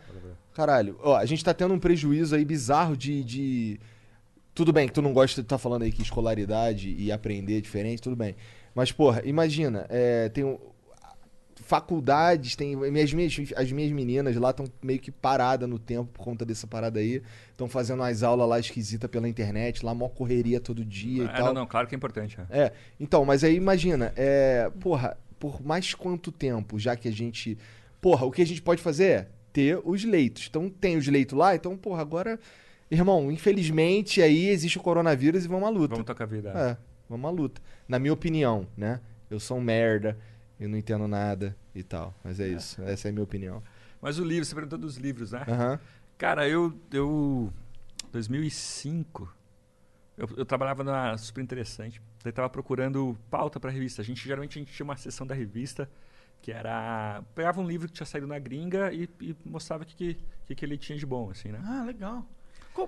Caralho, 0.53 0.95
ó, 1.01 1.15
a 1.17 1.25
gente 1.25 1.43
tá 1.43 1.55
tendo 1.55 1.73
um 1.73 1.79
prejuízo 1.79 2.35
aí 2.35 2.45
bizarro 2.45 2.95
de. 2.95 3.23
de... 3.23 3.79
Tudo 4.53 4.71
bem 4.71 4.87
que 4.87 4.93
tu 4.93 5.01
não 5.01 5.11
gosta 5.11 5.41
de 5.41 5.47
tá 5.47 5.57
falando 5.57 5.81
aí 5.81 5.91
que 5.91 6.03
escolaridade 6.03 6.95
e 6.99 7.11
aprender 7.11 7.57
é 7.57 7.61
diferente, 7.61 7.99
tudo 7.99 8.15
bem. 8.15 8.35
Mas, 8.75 8.91
porra, 8.91 9.23
imagina, 9.25 9.87
é, 9.89 10.29
tem 10.29 10.43
um- 10.43 10.59
faculdades, 11.55 12.55
tem. 12.55 12.75
Minhas, 12.75 13.11
minhas, 13.13 13.35
as 13.55 13.71
minhas 13.71 13.91
meninas 13.91 14.35
lá 14.35 14.51
estão 14.51 14.67
meio 14.83 14.99
que 14.99 15.11
paradas 15.11 15.67
no 15.67 15.79
tempo 15.79 16.11
por 16.13 16.23
conta 16.23 16.45
dessa 16.45 16.67
parada 16.67 16.99
aí. 16.99 17.23
Estão 17.51 17.67
fazendo 17.67 18.01
umas 18.01 18.21
aulas 18.21 18.47
lá 18.47 18.59
esquisitas 18.59 19.09
pela 19.09 19.27
internet, 19.27 19.83
lá 19.83 19.95
mó 19.95 20.07
correria 20.09 20.59
todo 20.59 20.85
dia 20.85 21.23
e 21.23 21.25
É, 21.25 21.29
tal. 21.29 21.47
não, 21.47 21.53
não, 21.55 21.65
claro 21.65 21.87
que 21.87 21.95
é 21.95 21.97
importante. 21.97 22.37
é. 22.51 22.65
É, 22.65 22.73
então, 22.99 23.25
mas 23.25 23.43
aí 23.43 23.55
imagina, 23.55 24.13
é, 24.15 24.69
porra, 24.79 25.17
por 25.39 25.61
mais 25.63 25.93
quanto 25.93 26.31
tempo, 26.31 26.79
já 26.79 26.95
que 26.95 27.07
a 27.07 27.11
gente. 27.11 27.57
Porra, 28.01 28.25
o 28.25 28.31
que 28.31 28.41
a 28.41 28.45
gente 28.45 28.61
pode 28.61 28.81
fazer 28.81 29.05
é 29.05 29.27
ter 29.51 29.79
os 29.83 30.03
leitos. 30.03 30.47
Então 30.49 30.69
tem 30.69 30.97
os 30.97 31.07
leitos 31.07 31.37
lá, 31.37 31.55
então, 31.55 31.75
porra, 31.77 32.01
agora. 32.01 32.39
Irmão, 32.89 33.29
infelizmente 33.29 34.21
aí 34.21 34.47
existe 34.47 34.77
o 34.77 34.81
coronavírus 34.81 35.43
e 35.43 35.47
vamos 35.47 35.67
à 35.67 35.69
luta. 35.69 35.95
Vamos 35.95 36.05
tocar 36.05 36.23
a 36.23 36.27
vida. 36.27 36.49
É, 36.51 36.77
vamos 37.09 37.27
à 37.27 37.31
luta. 37.31 37.61
Na 37.85 37.99
minha 37.99 38.13
opinião, 38.13 38.65
né? 38.77 39.01
Eu 39.29 39.41
sou 39.41 39.57
um 39.57 39.61
merda, 39.61 40.17
eu 40.57 40.69
não 40.69 40.77
entendo 40.77 41.05
nada 41.05 41.53
e 41.75 41.83
tal. 41.83 42.15
Mas 42.23 42.39
é, 42.39 42.47
isso, 42.47 42.81
essa 42.83 43.07
é 43.07 43.09
a 43.09 43.11
minha 43.11 43.23
opinião. 43.23 43.61
Mas 44.01 44.19
o 44.19 44.23
livro, 44.23 44.45
você 44.45 44.55
perguntou 44.55 44.79
dos 44.79 44.95
livros, 44.95 45.33
né? 45.33 45.43
Aham. 45.47 45.79
Cara, 46.17 46.47
eu. 46.47 46.73
eu 46.91 47.51
2005. 48.11 49.31
Eu, 50.17 50.27
eu 50.35 50.45
trabalhava 50.45 50.83
na 50.83 51.17
Super 51.17 51.41
Interessante. 51.41 52.01
Daí 52.23 52.33
tava 52.33 52.49
procurando 52.49 53.17
pauta 53.29 53.59
pra 53.59 53.69
revista. 53.69 54.01
A 54.01 54.05
gente 54.05 54.23
geralmente 54.23 54.57
a 54.57 54.61
gente 54.61 54.73
tinha 54.73 54.83
uma 54.83 54.97
sessão 54.97 55.27
da 55.27 55.35
revista 55.35 55.89
que 56.41 56.51
era. 56.51 57.23
Pegava 57.35 57.61
um 57.61 57.67
livro 57.67 57.87
que 57.87 57.93
tinha 57.93 58.05
saído 58.05 58.27
na 58.27 58.39
gringa 58.39 58.91
e, 58.91 59.07
e 59.21 59.35
mostrava 59.45 59.83
o 59.83 59.85
que, 59.85 60.17
que, 60.45 60.55
que, 60.55 60.65
ele 60.65 60.77
tinha 60.77 60.97
de 60.97 61.05
bom, 61.05 61.29
assim, 61.29 61.49
né? 61.49 61.61
Ah, 61.63 61.83
legal. 61.85 62.25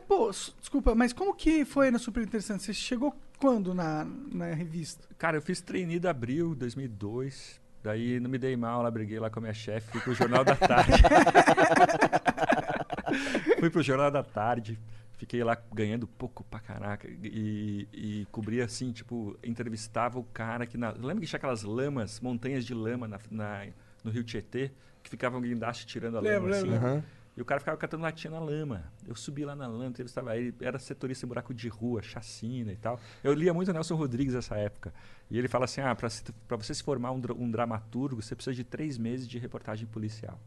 Pô, 0.07 0.29
desculpa, 0.29 0.93
mas 0.93 1.11
como 1.11 1.33
que 1.33 1.65
foi 1.65 1.89
na 1.89 1.97
Super 1.97 2.23
Interessante? 2.23 2.63
Você 2.63 2.73
chegou 2.73 3.15
quando 3.39 3.73
na, 3.73 4.05
na 4.31 4.53
revista? 4.53 5.07
Cara, 5.17 5.37
eu 5.37 5.41
fiz 5.41 5.61
trainee 5.61 5.99
de 5.99 6.07
abril 6.07 6.53
de 6.53 6.59
2002. 6.59 7.59
Daí 7.81 8.19
não 8.19 8.29
me 8.29 8.37
dei 8.37 8.55
mal 8.55 8.83
lá, 8.83 8.91
briguei 8.91 9.19
lá 9.19 9.29
com 9.29 9.39
a 9.39 9.41
minha 9.41 9.53
chefe, 9.53 9.91
fui 9.91 10.01
pro 10.01 10.13
Jornal 10.13 10.43
da 10.43 10.55
Tarde. 10.55 11.01
fui 13.59 13.69
pro 13.69 13.81
Jornal 13.81 14.11
da 14.11 14.21
Tarde, 14.21 14.77
fiquei 15.19 15.43
lá 15.43 15.55
ganhando 15.71 16.07
pouco 16.07 16.43
pra 16.45 16.59
caraca. 16.59 17.07
E, 17.07 17.87
e 17.93 18.27
cobria 18.31 18.65
assim, 18.65 18.91
tipo, 18.91 19.37
entrevistava 19.43 20.17
o 20.17 20.23
cara 20.23 20.65
que 20.65 20.77
na. 20.77 20.89
Lembra 20.91 21.19
que 21.19 21.27
tinha 21.27 21.37
aquelas 21.37 21.61
lamas, 21.61 22.19
montanhas 22.21 22.65
de 22.65 22.73
lama 22.73 23.07
na, 23.07 23.19
na- 23.29 23.67
no 24.03 24.09
Rio 24.09 24.23
Tietê, 24.23 24.71
que 25.03 25.09
ficavam 25.09 25.39
guindaste 25.41 25.85
tirando 25.85 26.17
a 26.17 26.21
lama 26.21 26.49
assim? 26.49 26.69
lembro, 26.69 26.77
Aham. 26.87 27.03
E 27.37 27.41
o 27.41 27.45
cara 27.45 27.59
ficava 27.61 27.77
catando 27.77 28.03
latinha 28.03 28.31
na 28.31 28.39
lama. 28.39 28.91
Eu 29.07 29.15
subi 29.15 29.45
lá 29.45 29.55
na 29.55 29.65
lama, 29.65 29.85
entrevistava 29.87 30.35
ele. 30.35 30.53
Era 30.59 30.77
setorista 30.77 31.25
em 31.25 31.29
buraco 31.29 31.53
de 31.53 31.69
rua, 31.69 32.01
chacina 32.01 32.71
e 32.71 32.75
tal. 32.75 32.99
Eu 33.23 33.31
lia 33.33 33.53
muito 33.53 33.71
Nelson 33.71 33.95
Rodrigues 33.95 34.33
nessa 34.33 34.57
época. 34.57 34.93
E 35.31 35.37
ele 35.37 35.47
fala 35.47 35.63
assim: 35.65 35.79
ah, 35.79 35.95
para 35.95 36.09
você 36.57 36.73
se 36.73 36.83
formar 36.83 37.11
um, 37.11 37.21
um 37.37 37.49
dramaturgo, 37.49 38.21
você 38.21 38.35
precisa 38.35 38.53
de 38.53 38.63
três 38.65 38.97
meses 38.97 39.25
de 39.27 39.37
reportagem 39.37 39.87
policial. 39.87 40.37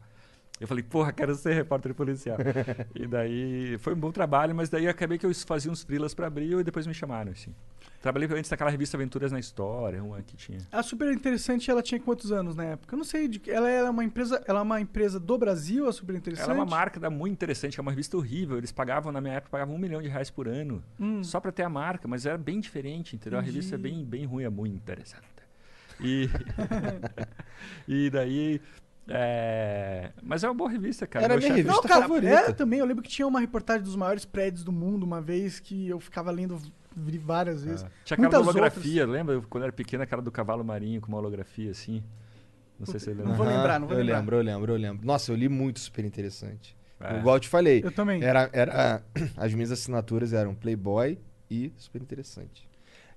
Eu 0.63 0.67
falei, 0.67 0.81
porra, 0.81 1.11
quero 1.11 1.35
ser 1.35 1.53
repórter 1.53 1.93
policial. 1.93 2.37
e 2.95 3.05
daí 3.05 3.77
foi 3.79 3.93
um 3.93 3.97
bom 3.97 4.13
trabalho, 4.13 4.55
mas 4.55 4.69
daí 4.69 4.87
acabei 4.87 5.17
que 5.17 5.25
eu 5.25 5.35
fazia 5.35 5.69
uns 5.69 5.83
freelas 5.83 6.13
para 6.13 6.25
abril 6.25 6.61
e 6.61 6.63
depois 6.63 6.87
me 6.87 6.93
chamaram, 6.93 7.33
assim. 7.33 7.53
Trabalhei 8.01 8.29
antes 8.31 8.49
daquela 8.49 8.69
revista 8.69 8.95
Aventuras 8.95 9.29
na 9.33 9.39
História, 9.41 10.01
uma 10.01 10.21
que 10.21 10.37
tinha. 10.37 10.59
A 10.71 10.81
Super 10.81 11.11
Interessante, 11.11 11.69
ela 11.69 11.81
tinha 11.83 11.99
quantos 11.99 12.31
anos 12.31 12.55
na 12.55 12.63
época? 12.63 12.95
Eu 12.95 12.97
não 12.97 13.03
sei. 13.03 13.29
Ela 13.45 13.69
era 13.69 13.91
uma 13.91 14.05
empresa, 14.05 14.41
ela 14.47 14.59
é 14.59 14.61
uma 14.61 14.79
empresa 14.79 15.19
do 15.19 15.37
Brasil, 15.37 15.85
a 15.85 15.91
Super 15.91 16.15
Interessante? 16.15 16.45
Ela 16.49 16.53
é 16.57 16.61
uma 16.61 16.65
marca 16.65 16.97
da- 16.97 17.09
muito 17.09 17.33
interessante, 17.33 17.77
é 17.77 17.81
uma 17.81 17.91
revista 17.91 18.15
horrível. 18.15 18.57
Eles 18.57 18.71
pagavam, 18.71 19.11
na 19.11 19.19
minha 19.19 19.33
época, 19.33 19.51
pagavam 19.51 19.75
um 19.75 19.77
milhão 19.77 20.01
de 20.01 20.07
reais 20.07 20.29
por 20.29 20.47
ano. 20.47 20.81
Hum. 20.97 21.21
Só 21.25 21.41
pra 21.41 21.51
ter 21.51 21.63
a 21.63 21.69
marca, 21.69 22.07
mas 22.07 22.25
era 22.25 22.37
bem 22.37 22.61
diferente, 22.61 23.17
entendeu? 23.17 23.37
A 23.37 23.41
revista 23.41 23.75
é 23.75 23.77
bem, 23.77 24.05
bem 24.05 24.23
ruim, 24.23 24.45
é 24.45 24.49
muito 24.49 24.77
interessante. 24.77 25.27
E, 25.99 26.29
e 27.85 28.09
daí. 28.09 28.61
É, 29.07 30.11
Mas 30.21 30.43
é 30.43 30.47
uma 30.47 30.53
boa 30.53 30.69
revista, 30.69 31.05
cara. 31.05 31.25
Era 31.25 31.33
Meu 31.33 31.43
minha 31.43 31.53
revista 31.53 31.73
Não, 31.73 31.81
cara, 31.83 32.01
favorita. 32.01 32.33
era 32.33 32.53
também. 32.53 32.79
Eu 32.79 32.85
lembro 32.85 33.03
que 33.03 33.09
tinha 33.09 33.27
uma 33.27 33.39
reportagem 33.39 33.83
dos 33.83 33.95
maiores 33.95 34.25
prédios 34.25 34.63
do 34.63 34.71
mundo 34.71 35.03
uma 35.03 35.21
vez 35.21 35.59
que 35.59 35.87
eu 35.87 35.99
ficava 35.99 36.31
lendo 36.31 36.57
várias 36.95 37.63
vezes. 37.63 37.85
Tinha 38.05 38.17
aquela 38.17 38.39
holografia, 38.43 39.05
lembra? 39.05 39.35
Eu, 39.35 39.43
Quando 39.43 39.63
era 39.63 39.73
pequena, 39.73 40.03
aquela 40.03 40.21
do 40.21 40.31
cavalo 40.31 40.63
marinho 40.63 41.01
com 41.01 41.07
uma 41.07 41.17
holografia 41.17 41.71
assim. 41.71 42.03
Não 42.79 42.85
sei 42.85 42.99
se 42.99 43.05
você 43.05 43.11
lembra. 43.11 43.27
Não 43.29 43.35
vou 43.35 43.45
lembrar, 43.45 43.79
não 43.79 43.87
vou 43.87 43.97
eu 43.97 44.03
lembrar. 44.03 44.19
lembro, 44.19 44.35
eu 44.37 44.41
lembro, 44.41 44.73
eu 44.73 44.77
lembro. 44.77 45.05
Nossa, 45.05 45.31
eu 45.31 45.35
li 45.35 45.49
muito 45.49 45.79
super 45.79 46.03
interessante. 46.05 46.75
É. 46.99 47.17
Igual 47.19 47.35
eu 47.35 47.39
te 47.39 47.49
falei. 47.49 47.81
Eu 47.83 47.91
também. 47.91 48.23
Era, 48.23 48.49
era, 48.53 49.03
as 49.35 49.53
minhas 49.53 49.71
assinaturas 49.71 50.33
eram 50.33 50.55
Playboy 50.55 51.19
e 51.49 51.73
super 51.77 52.01
interessante. 52.01 52.67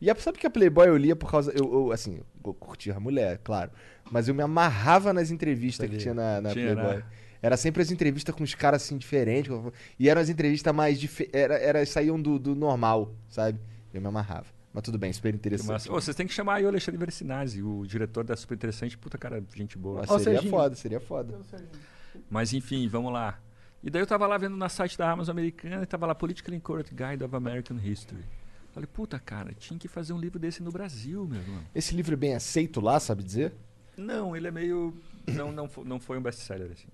E 0.01 0.15
sabe 0.17 0.39
que 0.39 0.47
a 0.47 0.51
Playboy 0.51 0.89
eu 0.89 0.97
lia 0.97 1.17
por 1.17 1.31
causa. 1.31 1.53
Eu, 1.53 1.73
eu, 1.73 1.93
assim, 1.93 2.21
eu 2.45 2.55
curtia 2.55 2.97
a 2.97 3.01
mulher, 3.01 3.39
claro. 3.43 3.71
Mas 4.11 4.29
eu 4.29 4.35
me 4.35 4.43
amarrava 4.43 5.13
nas 5.13 5.31
entrevistas 5.31 5.89
que 5.89 5.97
tinha 5.97 6.15
na, 6.15 6.41
na 6.41 6.51
Tinha, 6.51 6.75
Playboy. 6.75 6.97
né? 6.97 7.05
Era 7.43 7.57
sempre 7.57 7.83
as 7.83 7.91
entrevistas 7.91 8.35
com 8.35 8.45
os 8.45 8.55
caras 8.55 8.83
assim 8.83 8.97
diferentes. 8.97 9.53
E 9.99 10.09
eram 10.09 10.21
as 10.21 10.29
entrevistas 10.29 10.75
mais. 10.75 10.99
Dife... 10.99 11.29
Era, 11.33 11.57
era, 11.59 11.87
saíam 11.87 12.21
do, 12.21 12.39
do 12.39 12.55
normal, 12.55 13.15
sabe? 13.29 13.59
Eu 13.93 14.01
me 14.01 14.07
amarrava. 14.07 14.47
Mas 14.73 14.83
tudo 14.83 14.99
bem, 14.99 15.11
super 15.11 15.35
interessante. 15.35 15.91
Ô, 15.91 15.95
vocês 15.95 16.15
têm 16.15 16.27
que 16.27 16.35
chamar 16.35 16.57
aí 16.57 16.65
o 16.65 16.69
Alexandre 16.69 16.99
Versinazzi, 16.99 17.63
o 17.63 17.87
diretor 17.87 18.25
da 18.25 18.37
Super 18.37 18.57
Interessante. 18.57 18.99
Puta 18.99 19.17
cara, 19.17 19.43
gente 19.55 19.79
boa. 19.79 20.01
Mas 20.01 20.09
seria 20.09 20.25
Serginho. 20.25 20.51
foda, 20.51 20.75
seria 20.77 21.01
foda. 21.01 21.39
Mas 22.29 22.53
enfim, 22.53 22.87
vamos 22.87 23.11
lá. 23.11 23.41
E 23.83 23.89
daí 23.89 24.03
eu 24.03 24.07
tava 24.07 24.27
lá 24.27 24.37
vendo 24.37 24.57
na 24.57 24.69
site 24.69 24.99
da 24.99 25.11
Amazon 25.11 25.33
americana 25.33 25.83
e 25.83 25.87
tava 25.87 26.07
lá 26.07 26.15
Politically 26.15 26.57
Incorrect 26.57 26.95
Guide 26.95 27.25
of 27.25 27.35
American 27.35 27.79
History. 27.79 28.25
Falei, 28.77 28.89
puta 28.93 29.19
cara, 29.19 29.55
tinha 29.55 29.79
que 29.79 29.89
fazer 29.89 30.13
um 30.13 30.19
livro 30.19 30.39
desse 30.39 30.63
no 30.63 30.71
Brasil, 30.71 31.27
meu 31.27 31.41
irmão. 31.41 31.63
Esse 31.75 31.95
livro 31.95 32.13
é 32.13 32.17
bem 32.17 32.35
aceito 32.35 32.79
lá, 32.79 33.01
sabe 33.01 33.23
dizer? 33.23 33.55
Não, 33.97 34.37
ele 34.37 34.49
é 34.49 34.51
meio. 34.51 34.95
Não, 35.27 35.51
não, 35.51 35.67
não 35.83 35.99
foi 35.99 36.19
um 36.19 36.21
best-seller 36.21 36.71
assim. 36.71 36.89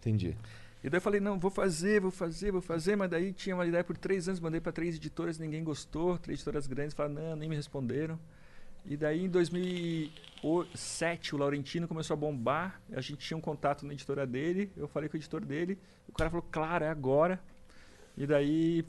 Entendi. 0.00 0.36
E 0.82 0.90
daí 0.90 0.98
eu 0.98 1.00
falei, 1.00 1.20
não, 1.20 1.38
vou 1.38 1.48
fazer, 1.48 2.00
vou 2.00 2.10
fazer, 2.10 2.50
vou 2.50 2.60
fazer, 2.60 2.96
mas 2.96 3.08
daí 3.08 3.32
tinha 3.32 3.54
uma 3.54 3.64
ideia 3.64 3.84
por 3.84 3.96
três 3.96 4.26
anos, 4.26 4.40
mandei 4.40 4.60
para 4.60 4.72
três 4.72 4.96
editoras, 4.96 5.38
ninguém 5.38 5.62
gostou, 5.62 6.18
três 6.18 6.40
editoras 6.40 6.66
grandes 6.66 6.94
falaram, 6.94 7.14
não, 7.14 7.36
nem 7.36 7.48
me 7.48 7.54
responderam. 7.54 8.18
E 8.84 8.96
daí 8.96 9.24
em 9.24 9.28
2007 9.28 11.36
o 11.36 11.38
Laurentino 11.38 11.86
começou 11.86 12.14
a 12.14 12.16
bombar, 12.16 12.82
a 12.90 13.00
gente 13.00 13.18
tinha 13.18 13.38
um 13.38 13.40
contato 13.40 13.86
na 13.86 13.92
editora 13.92 14.26
dele, 14.26 14.68
eu 14.76 14.88
falei 14.88 15.08
com 15.08 15.16
o 15.16 15.20
editor 15.20 15.44
dele, 15.44 15.78
o 16.08 16.12
cara 16.12 16.28
falou, 16.28 16.44
claro, 16.50 16.84
é 16.84 16.88
agora. 16.88 17.40
E 18.16 18.26
daí 18.26 18.84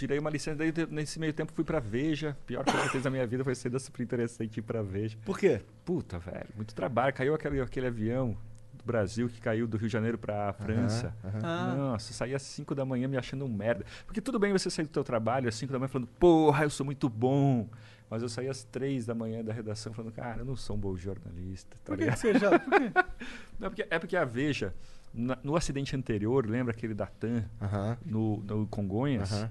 tirei 0.00 0.18
uma 0.18 0.30
licença, 0.30 0.56
daí 0.56 0.72
nesse 0.90 1.18
meio 1.20 1.32
tempo 1.32 1.52
fui 1.52 1.62
pra 1.64 1.78
Veja, 1.78 2.34
pior 2.46 2.64
coisa 2.64 2.80
que 2.80 2.86
eu 2.86 2.90
fiz 2.92 3.04
na 3.04 3.10
minha 3.10 3.26
vida 3.26 3.44
foi 3.44 3.54
ser 3.54 3.68
da 3.68 3.78
super 3.78 4.02
interessante 4.02 4.58
ir 4.58 4.62
pra 4.62 4.80
Veja. 4.82 5.18
Por 5.24 5.38
quê? 5.38 5.60
Puta, 5.84 6.18
velho, 6.18 6.46
muito 6.56 6.74
trabalho. 6.74 7.12
Caiu 7.14 7.34
aquele, 7.34 7.60
aquele 7.60 7.86
avião 7.86 8.34
do 8.72 8.82
Brasil 8.84 9.28
que 9.28 9.38
caiu 9.40 9.66
do 9.68 9.76
Rio 9.76 9.88
de 9.88 9.92
Janeiro 9.92 10.16
pra 10.16 10.52
França. 10.54 11.14
Ah. 11.42 11.74
Nossa, 11.76 12.14
saía 12.14 12.36
às 12.36 12.42
5 12.42 12.74
da 12.74 12.84
manhã 12.84 13.06
me 13.06 13.18
achando 13.18 13.44
um 13.44 13.48
merda. 13.48 13.84
Porque 14.06 14.20
tudo 14.22 14.38
bem 14.38 14.52
você 14.52 14.70
sair 14.70 14.86
do 14.86 14.90
teu 14.90 15.04
trabalho 15.04 15.48
às 15.48 15.54
5 15.54 15.70
da 15.70 15.78
manhã 15.78 15.88
falando, 15.88 16.08
porra, 16.18 16.64
eu 16.64 16.70
sou 16.70 16.86
muito 16.86 17.08
bom. 17.08 17.68
Mas 18.08 18.22
eu 18.22 18.28
saía 18.28 18.50
às 18.50 18.64
3 18.64 19.04
da 19.06 19.14
manhã 19.14 19.44
da 19.44 19.52
redação 19.52 19.92
falando, 19.92 20.12
cara, 20.12 20.40
eu 20.40 20.44
não 20.46 20.56
sou 20.56 20.76
um 20.76 20.78
bom 20.80 20.96
jornalista. 20.96 21.76
Tá 21.84 21.92
Por 21.92 21.96
que, 21.98 22.04
ligado? 22.04 22.16
que 22.16 22.20
você 22.22 22.38
já. 22.38 22.58
Por 22.58 22.70
quê? 22.72 22.90
Não, 23.60 23.68
porque, 23.68 23.86
é 23.90 23.98
porque 23.98 24.16
a 24.16 24.24
Veja, 24.24 24.74
na- 25.12 25.38
no 25.44 25.54
acidente 25.54 25.94
anterior, 25.94 26.46
lembra 26.48 26.72
aquele 26.72 26.94
da 26.94 27.06
TAM 27.06 27.44
Aham. 27.60 27.98
no, 28.06 28.38
no 28.38 28.66
Congonhas? 28.66 29.30
Aham. 29.32 29.50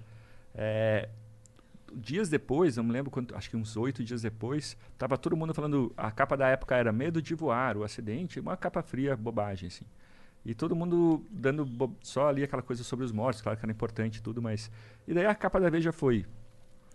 É, 0.54 1.10
dias 1.94 2.30
depois, 2.30 2.78
eu 2.78 2.84
me 2.84 2.92
lembro, 2.92 3.12
quando, 3.12 3.36
acho 3.36 3.50
que 3.50 3.58
uns 3.58 3.76
oito 3.78 4.04
dias 4.04 4.22
depois, 4.22 4.78
tava 4.98 5.18
todo 5.18 5.36
mundo 5.36 5.54
falando. 5.54 5.92
A 5.98 6.12
capa 6.12 6.36
da 6.38 6.48
época 6.48 6.76
era 6.76 6.92
Medo 6.92 7.22
de 7.22 7.34
Voar, 7.36 7.78
o 7.78 7.84
acidente, 7.84 8.40
uma 8.40 8.56
capa 8.58 8.82
fria, 8.82 9.16
bobagem, 9.16 9.68
assim. 9.68 9.86
E 10.46 10.54
todo 10.54 10.76
mundo 10.76 11.26
dando 11.30 11.68
só 12.02 12.30
ali 12.30 12.44
aquela 12.44 12.62
coisa 12.62 12.84
sobre 12.84 13.06
os 13.06 13.12
mortos, 13.12 13.42
claro 13.42 13.58
que 13.58 13.66
era 13.66 13.72
importante 13.72 14.18
e 14.18 14.22
tudo, 14.22 14.42
mas. 14.42 14.72
E 15.08 15.14
daí 15.14 15.26
a 15.26 15.36
capa 15.36 15.60
da 15.60 15.70
Veja 15.70 15.92
foi. 15.92 16.26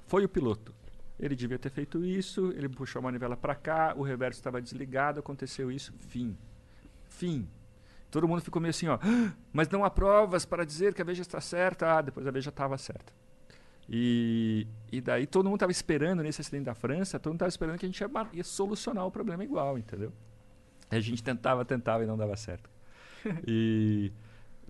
Foi 0.07 0.25
o 0.25 0.29
piloto. 0.29 0.75
Ele 1.19 1.37
devia 1.37 1.59
ter 1.59 1.71
feito 1.71 2.05
isso, 2.05 2.53
ele 2.57 2.69
puxou 2.69 2.99
a 2.99 3.03
manivela 3.03 3.37
para 3.37 3.55
cá, 3.55 3.95
o 3.97 4.03
reverso 4.03 4.41
estava 4.41 4.61
desligado, 4.61 5.21
aconteceu 5.21 5.71
isso, 5.71 5.93
fim. 6.01 6.37
Fim. 7.09 7.49
Todo 8.11 8.27
mundo 8.27 8.41
ficou 8.43 8.61
meio 8.61 8.71
assim, 8.71 8.89
ó. 8.89 8.95
"Ah, 9.01 9.33
Mas 9.53 9.69
não 9.69 9.85
há 9.85 9.91
provas 9.91 10.45
para 10.45 10.65
dizer 10.65 10.95
que 10.95 11.03
a 11.03 11.05
Veja 11.05 11.23
está 11.23 11.41
certa. 11.41 11.99
Ah, 11.99 12.01
depois 12.03 12.27
a 12.27 12.31
Veja 12.31 12.51
estava 12.51 12.77
certa. 12.79 13.13
E, 13.89 14.67
e 14.91 15.01
daí 15.01 15.27
todo 15.27 15.45
mundo 15.45 15.57
estava 15.57 15.73
esperando, 15.73 16.23
nesse 16.23 16.41
acidente 16.41 16.65
da 16.65 16.75
França, 16.75 17.19
todo 17.19 17.33
mundo 17.33 17.39
estava 17.39 17.49
esperando 17.51 17.79
que 17.79 17.87
a 17.87 17.89
gente 17.89 18.01
ia, 18.01 18.11
ia 18.33 18.45
solucionar 18.45 19.07
o 19.07 19.11
problema 19.11 19.45
igual, 19.45 19.79
entendeu? 19.79 20.13
A 20.91 21.01
gente 21.01 21.23
tentava, 21.23 21.65
tentava 21.65 22.05
e 22.05 22.07
não 22.07 22.17
dava 22.17 22.37
certo. 22.37 22.71
E, 23.47 24.13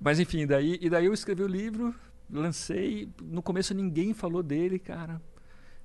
mas 0.01 0.21
enfim, 0.21 0.47
daí, 0.47 0.79
e 0.81 0.89
daí 0.89 1.07
eu 1.07 1.13
escrevi 1.13 1.43
o 1.43 1.47
livro, 1.49 1.93
lancei. 2.31 3.09
No 3.21 3.43
começo 3.43 3.75
ninguém 3.75 4.15
falou 4.15 4.45
dele, 4.45 4.79
cara. 4.79 5.21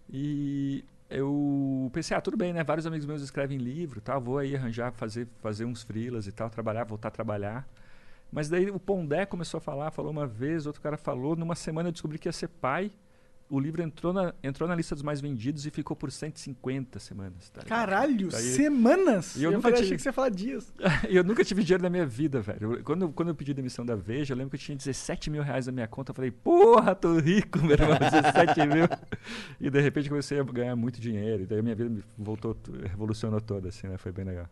E 0.07 0.85
eu 1.10 1.89
pensei, 1.91 2.15
ah, 2.15 2.22
tudo 2.22 2.38
bem, 2.38 2.53
né? 2.53 2.64
Vários 2.64 2.85
amigos 2.85 3.07
meus 3.07 3.23
escrevem 3.23 3.57
livro, 3.57 3.99
tal, 4.01 4.22
vou 4.22 4.38
aí 4.38 4.56
arranjar, 4.56 4.91
fazer, 4.91 5.27
fazer 5.39 5.65
uns 5.65 5.81
freelas 5.81 6.27
e 6.27 6.31
tal, 6.31 6.49
trabalhar, 6.49 6.84
voltar 6.84 7.07
a 7.07 7.11
trabalhar. 7.11 7.68
Mas 8.31 8.47
daí 8.47 8.69
o 8.69 8.80
Pondé 8.80 9.26
começou 9.26 9.57
a 9.57 9.61
falar, 9.61 9.89
falou 9.89 10.11
uma 10.11 10.27
vez, 10.27 10.68
outro 10.68 10.81
cara 10.81 10.97
falou. 10.97 11.35
Numa 11.35 11.56
semana 11.56 11.89
eu 11.89 11.91
descobri 11.93 12.19
que 12.19 12.27
ia 12.27 12.31
ser 12.31 12.47
pai. 12.47 12.91
O 13.51 13.59
livro 13.59 13.81
entrou 13.81 14.13
na, 14.13 14.31
entrou 14.43 14.69
na 14.69 14.76
lista 14.76 14.93
dos 14.93 15.03
mais 15.03 15.19
vendidos 15.19 15.65
e 15.65 15.71
ficou 15.71 15.95
por 15.95 16.11
150 16.11 16.99
semanas. 16.99 17.49
tá? 17.49 17.61
Caralho, 17.63 18.27
Daí- 18.30 18.43
semanas? 18.43 19.35
E 19.35 19.43
eu 19.43 19.49
nunca 19.51 19.63
falei, 19.63 19.77
tive- 19.77 19.85
achei 19.88 19.97
que 19.97 20.03
você 20.03 20.09
ia 20.09 20.13
falar 20.13 20.30
dias. 20.30 20.71
E 21.09 21.15
eu 21.17 21.23
nunca 21.23 21.43
tive 21.43 21.63
dinheiro 21.63 21.81
na 21.81 21.89
minha 21.89 22.05
vida, 22.05 22.41
velho. 22.41 22.73
Eu- 22.76 22.84
quando, 22.84 23.01
eu- 23.05 23.11
quando 23.11 23.30
eu 23.30 23.35
pedi 23.35 23.51
demissão 23.53 23.84
da 23.84 23.95
Veja, 23.95 24.34
eu 24.34 24.38
lembro 24.38 24.51
que 24.51 24.55
eu 24.55 24.59
tinha 24.59 24.76
17 24.77 25.31
mil 25.31 25.41
reais 25.41 25.65
na 25.65 25.71
minha 25.71 25.88
conta. 25.88 26.11
Eu 26.11 26.15
falei, 26.15 26.30
porra, 26.30 26.93
tô 26.93 27.17
rico, 27.17 27.57
meu 27.59 27.71
irmão, 27.71 27.97
17 27.97 28.59
mil. 28.67 28.85
E 29.59 29.67
de 29.69 29.81
repente 29.81 30.09
comecei 30.09 30.39
a 30.39 30.43
ganhar 30.43 30.76
muito 30.76 31.01
dinheiro. 31.01 31.41
E 31.41 31.45
daí 31.47 31.57
a 31.57 31.63
minha 31.63 31.76
vida 31.76 31.89
me 31.89 32.03
voltou, 32.17 32.55
revolucionou 32.84 33.41
toda, 33.41 33.69
assim, 33.69 33.88
né? 33.88 33.97
Foi 33.97 34.11
bem 34.11 34.26
legal. 34.26 34.47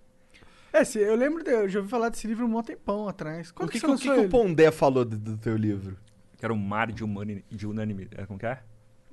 É, 0.74 0.84
se- 0.84 0.98
eu 1.00 1.16
lembro, 1.16 1.44
de, 1.44 1.52
eu 1.52 1.70
já 1.70 1.78
ouvi 1.80 1.90
falar 1.92 2.10
desse 2.10 2.26
livro 2.26 2.48
um 2.48 2.64
tempão 2.64 3.08
atrás. 3.08 3.52
Quando 3.52 3.70
O 3.70 3.72
que, 3.72 3.80
que, 3.80 3.86
que, 3.96 3.98
que 4.02 4.10
o? 4.10 4.28
Pondé 4.30 4.72
falou 4.72 5.06
do, 5.06 5.16
do 5.18 5.38
teu 5.38 5.56
livro? 5.56 5.96
Que 6.36 6.46
era 6.46 6.54
um 6.54 6.58
mar 6.58 6.92
de, 6.92 7.04
humani, 7.04 7.46
de 7.50 7.68
unanimidade. 7.68 8.26
Como 8.28 8.40
que 8.40 8.46
é? 8.48 8.60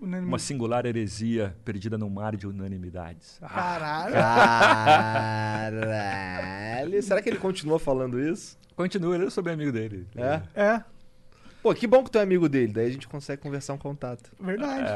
Uma 0.04 0.38
singular 0.38 0.86
heresia 0.86 1.56
perdida 1.64 1.98
num 1.98 2.10
mar 2.10 2.36
de 2.36 2.46
unanimidades. 2.46 3.38
Ah, 3.42 3.48
Caralho. 3.48 4.14
Caralho. 5.80 7.02
Será 7.02 7.22
que 7.22 7.28
ele 7.28 7.38
continua 7.38 7.78
falando 7.78 8.20
isso? 8.20 8.56
continua, 8.76 9.16
eu 9.16 9.30
sou 9.30 9.42
bem 9.42 9.54
amigo 9.54 9.70
dele. 9.70 10.06
É? 10.16 10.42
É, 10.54 10.84
Pô, 11.64 11.74
que 11.74 11.86
bom 11.86 12.04
que 12.04 12.10
tu 12.10 12.18
é 12.18 12.20
amigo 12.20 12.46
dele. 12.46 12.74
Daí 12.74 12.88
a 12.88 12.90
gente 12.90 13.08
consegue 13.08 13.40
conversar 13.40 13.72
um 13.72 13.78
contato. 13.78 14.30
verdade. 14.38 14.84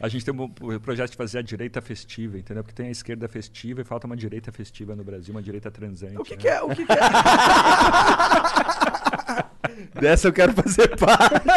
A 0.00 0.06
gente 0.06 0.24
tem 0.24 0.32
um 0.32 0.44
o 0.44 0.80
projeto 0.80 1.10
de 1.10 1.16
fazer 1.16 1.38
a 1.38 1.42
direita 1.42 1.82
festiva, 1.82 2.38
entendeu? 2.38 2.62
Porque 2.62 2.74
tem 2.74 2.86
a 2.86 2.90
esquerda 2.92 3.28
festiva 3.28 3.80
e 3.80 3.84
falta 3.84 4.06
uma 4.06 4.16
direita 4.16 4.52
festiva 4.52 4.94
no 4.94 5.02
Brasil, 5.02 5.34
uma 5.34 5.42
direita 5.42 5.72
transante. 5.72 6.16
O 6.16 6.22
que, 6.22 6.36
né? 6.36 6.40
que 6.40 6.48
é? 6.48 6.62
O 6.62 6.68
que, 6.68 6.86
que 6.86 6.92
é? 6.92 6.96
Dessa 10.00 10.28
eu 10.28 10.32
quero 10.32 10.52
fazer 10.52 10.96
parte. 10.96 11.48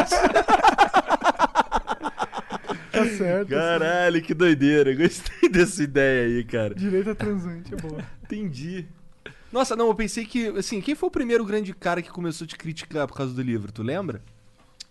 Tá 3.03 3.17
certo. 3.17 3.49
Caralho, 3.49 4.21
que 4.21 4.33
doideira. 4.33 4.93
Gostei 4.95 5.47
dessa 5.49 5.83
ideia 5.83 6.27
aí, 6.27 6.43
cara. 6.43 6.75
Direita 6.75 7.15
transante, 7.15 7.73
é 7.73 7.77
boa. 7.77 8.03
Entendi. 8.23 8.87
Nossa, 9.51 9.75
não, 9.75 9.87
eu 9.87 9.95
pensei 9.95 10.25
que, 10.25 10.47
assim, 10.57 10.79
quem 10.79 10.95
foi 10.95 11.07
o 11.07 11.11
primeiro 11.11 11.45
grande 11.45 11.73
cara 11.73 12.01
que 12.01 12.09
começou 12.09 12.45
a 12.45 12.47
te 12.47 12.55
criticar 12.55 13.07
por 13.07 13.15
causa 13.15 13.33
do 13.33 13.41
livro, 13.41 13.71
tu 13.71 13.83
lembra? 13.83 14.21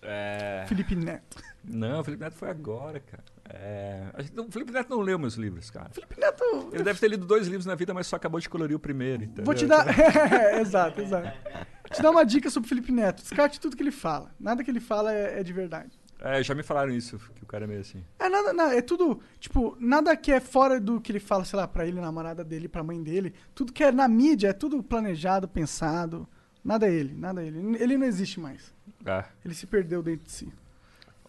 É... 0.03 0.65
Felipe 0.69 0.95
Neto. 0.95 1.43
Não, 1.65 2.01
o 2.01 2.05
Felipe 2.05 2.23
Neto 2.23 2.35
foi 2.35 2.51
agora, 2.51 3.01
cara. 3.01 3.25
É... 3.49 4.05
O 4.37 4.51
Felipe 4.51 4.73
Neto 4.73 4.91
não 4.91 5.01
leu 5.01 5.19
meus 5.19 5.35
livros, 5.35 5.71
cara. 5.71 5.91
Felipe 5.91 6.19
Neto. 6.19 6.71
Ele 6.73 6.83
deve 6.83 7.01
ter 7.01 7.09
lido 7.09 7.27
dois 7.27 7.47
livros 7.47 7.67
na 7.67 7.75
vida, 7.75 7.93
mas 7.93 8.07
só 8.07 8.17
acabou 8.17 8.39
de 8.39 8.49
colorir 8.49 8.77
o 8.77 8.81
primeiro. 8.81 9.25
Entendeu? 9.25 9.45
Vou 9.45 9.55
te 9.55 9.67
dar. 9.67 9.87
É, 9.91 10.61
exato, 10.61 11.01
exato. 11.01 11.37
Vou 11.53 11.91
te 11.93 12.03
dar 12.03 12.11
uma 12.11 12.25
dica 12.25 12.49
sobre 12.51 12.67
o 12.67 12.69
Felipe 12.69 12.93
Neto. 12.93 13.23
Descarte 13.23 13.61
tudo 13.61 13.77
que 13.77 13.83
ele 13.83 13.91
fala. 13.91 14.31
Nada 14.39 14.63
que 14.63 14.71
ele 14.71 14.81
fala 14.81 15.13
é, 15.13 15.41
é 15.41 15.43
de 15.43 15.53
verdade. 15.53 16.00
É, 16.23 16.43
já 16.43 16.55
me 16.55 16.63
falaram 16.63 16.93
isso, 16.93 17.19
que 17.35 17.43
o 17.43 17.47
cara 17.47 17.65
é 17.65 17.67
meio 17.67 17.81
assim. 17.81 18.05
É 18.19 18.29
nada, 18.29 18.53
nada, 18.53 18.77
é 18.77 18.83
tudo, 18.83 19.21
tipo, 19.39 19.77
nada 19.81 20.15
que 20.17 20.31
é 20.31 20.39
fora 20.39 20.79
do 20.79 21.01
que 21.01 21.11
ele 21.13 21.21
fala, 21.21 21.45
sei 21.47 21.59
lá, 21.59 21.67
pra 21.67 21.87
ele, 21.87 21.99
namorada 22.01 22.45
dele, 22.45 22.69
pra 22.69 22.83
mãe 22.83 23.03
dele. 23.03 23.35
Tudo 23.55 23.73
que 23.73 23.83
é 23.83 23.91
na 23.91 24.07
mídia 24.07 24.49
é 24.49 24.53
tudo 24.53 24.83
planejado, 24.83 25.49
pensado. 25.49 26.29
Nada 26.63 26.87
é 26.87 26.93
ele, 26.93 27.15
nada 27.15 27.43
é 27.43 27.47
ele. 27.47 27.83
Ele 27.83 27.97
não 27.97 28.07
existe 28.07 28.39
mais. 28.39 28.75
Ah. 29.07 29.25
Ele 29.43 29.55
se 29.55 29.67
perdeu 29.67 30.03
dentro 30.03 30.27
de 30.27 30.33
si. 30.33 30.53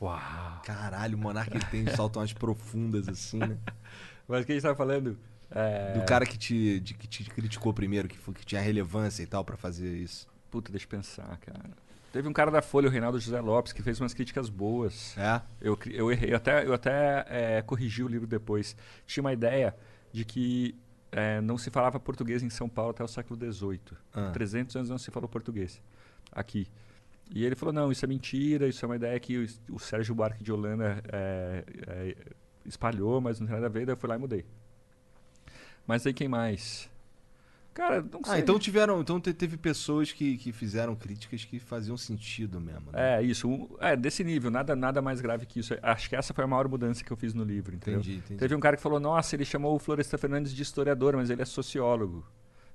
Uau. 0.02 0.62
Caralho, 0.66 1.16
o 1.16 1.22
Monark 1.22 1.56
ele 1.56 1.66
tem 1.66 1.88
salto 1.88 2.20
umas 2.20 2.34
profundas 2.34 3.08
assim, 3.08 3.38
né? 3.40 3.58
Mas 4.28 4.44
o 4.44 4.46
que 4.46 4.52
a 4.52 4.56
gente 4.56 4.64
tava 4.64 4.76
falando? 4.76 5.18
É... 5.50 5.94
Do 5.94 6.06
cara 6.06 6.26
que 6.26 6.38
te, 6.38 6.80
de- 6.80 6.94
que 6.94 7.08
te 7.08 7.24
criticou 7.30 7.74
primeiro, 7.74 8.08
que, 8.08 8.18
foi, 8.18 8.34
que 8.34 8.46
tinha 8.46 8.60
relevância 8.60 9.22
e 9.24 9.26
tal 9.26 9.44
pra 9.46 9.56
fazer 9.56 9.96
isso. 9.96 10.28
Puta, 10.50 10.72
deixa 10.72 10.86
eu 10.86 10.90
pensar, 10.90 11.38
cara. 11.38 11.70
Teve 12.12 12.28
um 12.28 12.34
cara 12.34 12.52
da 12.52 12.62
Folha, 12.62 12.88
o 12.88 12.92
Reinaldo 12.92 13.20
José 13.20 13.40
Lopes, 13.40 13.72
que 13.72 13.82
fez 13.82 14.00
umas 14.00 14.14
críticas 14.14 14.50
boas. 14.50 15.18
É? 15.18 15.42
Eu, 15.62 15.78
eu 15.92 16.12
errei, 16.12 16.34
eu 16.34 16.38
até, 16.38 16.66
eu 16.66 16.74
até 16.74 17.26
é, 17.30 17.62
corrigi 17.62 18.04
o 18.04 18.08
livro 18.08 18.28
depois. 18.28 18.76
Tinha 19.06 19.24
uma 19.24 19.32
ideia 19.32 19.76
de 20.12 20.26
que 20.26 20.76
é, 21.12 21.40
não 21.40 21.58
se 21.58 21.70
falava 21.70 22.00
português 22.00 22.44
em 22.44 22.50
São 22.50 22.68
Paulo 22.68 22.92
até 22.92 23.04
o 23.04 23.08
século 23.08 23.40
XVIII. 23.40 23.80
Ah. 24.14 24.32
300 24.32 24.76
anos 24.76 24.90
não 24.90 24.98
se 24.98 25.10
falou 25.10 25.30
português 25.30 25.82
aqui. 26.32 26.68
E 27.34 27.46
ele 27.46 27.56
falou, 27.56 27.74
não, 27.74 27.92
isso 27.92 28.04
é 28.04 28.08
mentira, 28.08 28.68
isso 28.68 28.84
é 28.84 28.88
uma 28.88 28.98
ideia 28.98 29.18
que 29.18 29.38
o, 29.38 29.76
o 29.76 29.80
Sérgio 29.80 30.14
Buarque 30.14 30.44
de 30.44 30.52
Holanda 30.52 31.02
é, 31.12 31.64
é, 31.88 32.16
espalhou, 32.66 33.22
mas 33.22 33.40
não 33.40 33.48
tem 33.48 33.56
nada 33.56 33.68
a 33.68 33.70
ver, 33.70 33.86
daí 33.86 33.94
eu 33.94 33.98
fui 33.98 34.10
lá 34.10 34.16
e 34.16 34.20
mudei. 34.20 34.46
Mas 35.88 36.06
aí 36.06 36.14
quem 36.14 36.28
mais? 36.28 36.90
Cara, 37.74 38.02
não 38.02 38.22
sei. 38.24 38.34
Ah, 38.34 38.40
então 38.40 38.60
tiveram. 38.60 39.00
Então 39.00 39.20
te- 39.20 39.34
teve 39.34 39.56
pessoas 39.56 40.12
que, 40.12 40.38
que 40.38 40.52
fizeram 40.52 40.94
críticas 40.96 41.46
que 41.46 41.58
faziam 41.58 41.96
sentido 41.96 42.60
mesmo. 42.60 42.92
né? 42.92 43.20
É, 43.20 43.24
isso. 43.24 43.70
É, 43.80 43.96
desse 43.96 44.24
nível, 44.24 44.52
nada, 44.52 44.76
nada 44.76 45.02
mais 45.02 45.22
grave 45.22 45.46
que 45.46 45.60
isso. 45.62 45.74
Acho 45.82 46.10
que 46.10 46.16
essa 46.16 46.34
foi 46.34 46.44
a 46.44 46.48
maior 46.48 46.68
mudança 46.68 47.04
que 47.04 47.12
eu 47.12 47.16
fiz 47.18 47.34
no 47.34 47.44
livro, 47.46 47.74
entendeu? 47.76 48.02
Entendi, 48.02 48.18
entendi. 48.18 48.38
Teve 48.40 48.54
um 48.56 48.60
cara 48.60 48.76
que 48.76 48.84
falou, 48.84 49.00
nossa, 49.00 49.36
ele 49.36 49.46
chamou 49.46 49.74
o 49.76 49.80
Floresta 49.80 50.18
Fernandes 50.18 50.54
de 50.54 50.62
historiador, 50.62 51.16
mas 51.16 51.30
ele 51.30 51.42
é 51.42 51.46
sociólogo. 51.46 52.26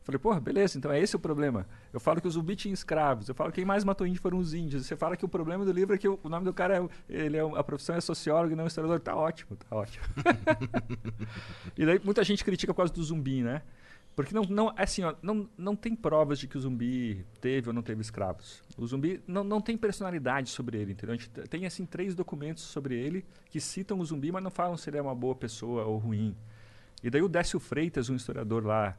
Falei, 0.03 0.21
porra, 0.21 0.39
beleza, 0.39 0.79
então 0.79 0.93
é 0.93 1.01
esse 1.01 1.17
o 1.17 1.19
problema. 1.19 1.67
Eu 1.93 1.99
falo 1.99 2.21
que 2.21 2.29
o 2.29 2.31
zumbi 2.31 2.55
tinha 2.55 2.73
escravos, 2.73 3.29
eu 3.29 3.35
falo 3.35 3.51
que 3.51 3.57
quem 3.57 3.65
mais 3.65 3.83
matou 3.83 4.07
índio 4.07 4.23
foram 4.23 4.39
os 4.39 4.55
índios. 4.55 4.87
Você 4.87 4.95
fala 4.95 5.17
que 5.17 5.25
o 5.25 5.29
problema 5.29 5.65
do 5.65 5.73
livro 5.73 5.97
é 5.97 5.99
que 5.99 6.07
o, 6.09 6.17
o 6.23 6.29
nome 6.29 6.45
do 6.45 6.55
cara, 6.55 6.79
é, 6.79 6.89
ele 7.25 7.37
é, 7.37 7.41
a 7.41 7.65
profissão 7.65 7.97
é 7.97 8.01
sociólogo 8.01 8.53
e 8.53 8.57
não 8.57 8.69
historiador. 8.69 9.01
Tá 9.01 9.17
ótimo, 9.17 9.57
tá 9.57 9.67
ótimo. 9.77 10.05
e 11.77 11.85
daí 11.85 12.01
muita 12.05 12.23
gente 12.25 12.45
critica 12.45 12.73
por 12.73 12.79
causa 12.79 12.93
do 12.93 13.03
zumbi, 13.03 13.43
né? 13.43 13.63
Porque 14.17 14.35
não, 14.35 14.45
não, 14.45 14.73
assim, 14.79 15.05
ó, 15.05 15.15
não, 15.21 15.47
não 15.59 15.77
tem 15.77 15.95
provas 15.95 16.39
de 16.39 16.49
que 16.49 16.57
o 16.57 16.61
zumbi 16.61 17.23
teve 17.39 17.69
ou 17.69 17.75
não 17.75 17.83
teve 17.83 18.01
escravos. 18.01 18.63
O 18.79 18.87
zumbi 18.87 19.23
não, 19.27 19.45
não 19.45 19.61
tem 19.61 19.77
personalidade 19.77 20.49
sobre 20.49 20.79
ele, 20.79 20.93
entendeu? 20.93 21.15
A 21.15 21.19
gente 21.19 21.29
tem, 21.29 21.67
assim, 21.67 21.85
três 21.85 22.15
documentos 22.15 22.63
sobre 22.63 22.99
ele 22.99 23.27
que 23.51 23.61
citam 23.61 24.01
o 24.01 24.05
zumbi, 24.05 24.33
mas 24.33 24.43
não 24.43 24.51
falam 24.51 24.75
se 24.75 24.89
ele 24.89 24.97
é 24.97 25.03
uma 25.03 25.15
boa 25.15 25.35
pessoa 25.35 25.85
ou 25.85 25.99
ruim. 25.99 26.35
E 27.05 27.11
daí 27.11 27.21
o 27.21 27.29
Décio 27.29 27.61
Freitas, 27.61 28.09
um 28.09 28.17
historiador 28.17 28.65
lá, 28.65 28.97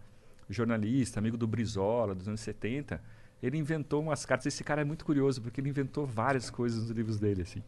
jornalista, 0.48 1.19
amigo 1.19 1.35
do 1.35 1.48
Brizola, 1.48 2.14
dos 2.14 2.27
anos 2.27 2.41
70, 2.41 3.02
ele 3.41 3.57
inventou 3.57 4.03
umas 4.03 4.23
cartas. 4.23 4.45
Esse 4.45 4.64
cara 4.64 4.81
é 4.81 4.85
muito 4.85 5.03
curioso, 5.03 5.41
porque 5.41 5.60
ele 5.60 5.69
inventou 5.69 6.06
várias 6.06 6.52
coisas 6.52 6.84
nos 6.84 6.91
livros 6.91 7.19
dele, 7.19 7.41
assim. 7.41 7.64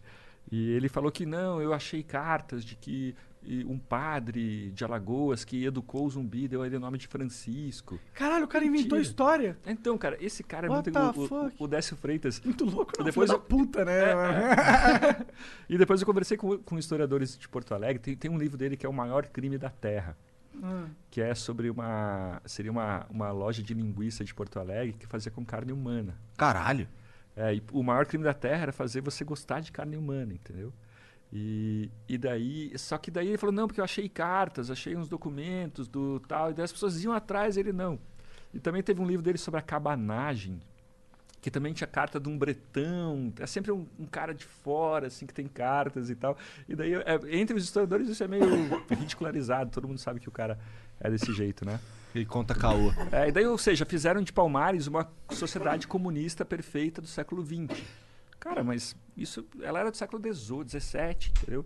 E 0.51 0.69
ele 0.71 0.87
falou 0.87 1.11
que 1.11 1.25
não, 1.25 1.59
eu 1.59 1.73
achei 1.73 2.03
cartas 2.03 2.63
de 2.63 2.75
que 2.75 3.15
um 3.67 3.79
padre 3.79 4.69
de 4.71 4.83
Alagoas 4.83 5.43
que 5.43 5.65
educou 5.65 6.05
o 6.05 6.09
zumbi 6.09 6.47
deu 6.47 6.63
ele 6.65 6.75
o 6.75 6.79
nome 6.79 6.97
de 6.97 7.07
Francisco. 7.07 7.99
Caralho, 8.13 8.45
o 8.45 8.47
cara 8.47 8.63
inventou 8.63 8.97
Mentira. 8.97 9.01
história. 9.01 9.57
Então, 9.65 9.97
cara, 9.97 10.17
esse 10.21 10.43
cara 10.43 10.67
é 10.67 10.69
muito... 10.69 10.91
O, 11.57 11.63
o, 11.63 11.67
Décio 11.67 11.97
Freitas... 11.97 12.39
Muito 12.41 12.63
louco, 12.65 12.93
não, 12.97 13.05
Depois 13.05 13.29
eu- 13.29 13.37
da 13.37 13.43
puta, 13.43 13.83
né? 13.83 14.11
É, 14.11 14.15
mano? 14.15 15.25
E 15.69 15.77
depois 15.77 15.99
eu 16.01 16.05
conversei 16.05 16.37
com, 16.37 16.57
com 16.59 16.77
historiadores 16.77 17.37
de 17.37 17.47
Porto 17.47 17.73
Alegre. 17.73 17.99
Tem, 17.99 18.15
tem 18.15 18.29
um 18.29 18.37
livro 18.37 18.57
dele 18.57 18.77
que 18.77 18.85
é 18.85 18.89
o 18.89 18.93
maior 18.93 19.25
crime 19.27 19.57
da 19.57 19.69
Terra, 19.69 20.15
Ah, 20.61 20.85
que 21.09 21.21
é 21.21 21.33
sobre 21.35 21.69
uma 21.69 22.41
seria 22.45 22.71
uma, 22.71 23.05
uma 23.09 23.31
loja 23.31 23.61
de 23.63 23.73
linguiça 23.73 24.23
de 24.23 24.33
Porto 24.33 24.59
Alegre 24.59 24.93
que 24.93 25.07
fazia 25.07 25.31
com 25.31 25.43
carne 25.45 25.71
humana. 25.71 26.15
Caralho. 26.37 26.87
É, 27.35 27.55
e 27.55 27.63
o 27.71 27.81
maior 27.83 28.05
crime 28.05 28.23
da 28.23 28.33
Terra 28.33 28.63
era 28.63 28.71
fazer 28.73 29.01
você 29.01 29.23
gostar 29.23 29.59
de 29.61 29.71
carne 29.71 29.95
humana, 29.95 30.33
entendeu? 30.33 30.73
E, 31.31 31.91
e 32.07 32.17
daí, 32.17 32.71
só 32.77 32.97
que 32.97 33.11
daí 33.11 33.27
ele 33.27 33.37
falou 33.37 33.53
não, 33.53 33.67
porque 33.67 33.79
eu 33.79 33.85
achei 33.85 34.09
cartas, 34.09 34.71
achei 34.71 34.95
uns 34.95 35.07
documentos 35.07 35.87
do 35.87 36.19
tal, 36.21 36.49
e 36.49 36.53
daí 36.53 36.65
as 36.65 36.71
pessoas 36.71 37.03
iam 37.03 37.13
atrás, 37.13 37.55
ele 37.55 37.71
não. 37.71 37.99
E 38.53 38.59
também 38.59 38.81
teve 38.81 38.99
um 38.99 39.05
livro 39.05 39.21
dele 39.21 39.37
sobre 39.37 39.59
a 39.59 39.63
cabanagem, 39.63 40.59
que 41.39 41.51
também 41.51 41.71
tinha 41.71 41.87
carta 41.87 42.19
de 42.19 42.27
um 42.27 42.37
bretão, 42.37 43.31
é 43.39 43.45
sempre 43.45 43.71
um, 43.71 43.85
um 43.99 44.05
cara 44.05 44.33
de 44.33 44.43
fora, 44.43 45.07
assim, 45.07 45.25
que 45.27 45.33
tem 45.33 45.47
cartas 45.47 46.09
e 46.09 46.15
tal. 46.15 46.35
E 46.67 46.75
daí, 46.75 46.95
é, 46.95 47.19
entre 47.29 47.55
os 47.55 47.63
historiadores, 47.63 48.09
isso 48.09 48.23
é 48.23 48.27
meio 48.27 48.45
ridicularizado, 48.89 49.69
todo 49.69 49.87
mundo 49.87 49.99
sabe 49.99 50.19
que 50.19 50.27
o 50.27 50.31
cara 50.31 50.59
é 50.99 51.09
desse 51.11 51.31
jeito, 51.31 51.63
né? 51.63 51.79
Ele 52.13 52.25
conta 52.25 52.55
caô. 52.55 52.91
É, 53.11 53.29
e 53.29 53.31
daí, 53.31 53.45
ou 53.45 53.57
seja, 53.57 53.85
fizeram 53.85 54.21
de 54.23 54.33
Palmares 54.33 54.87
uma 54.87 55.07
sociedade 55.29 55.87
comunista 55.87 56.43
perfeita 56.43 57.01
do 57.01 57.07
século 57.07 57.45
XX. 57.45 57.83
Cara, 58.39 58.63
mas 58.63 58.95
isso, 59.17 59.45
ela 59.61 59.79
era 59.79 59.91
do 59.91 59.97
século 59.97 60.21
XVIII, 60.21 60.67
XVII, 60.69 61.31
entendeu? 61.37 61.65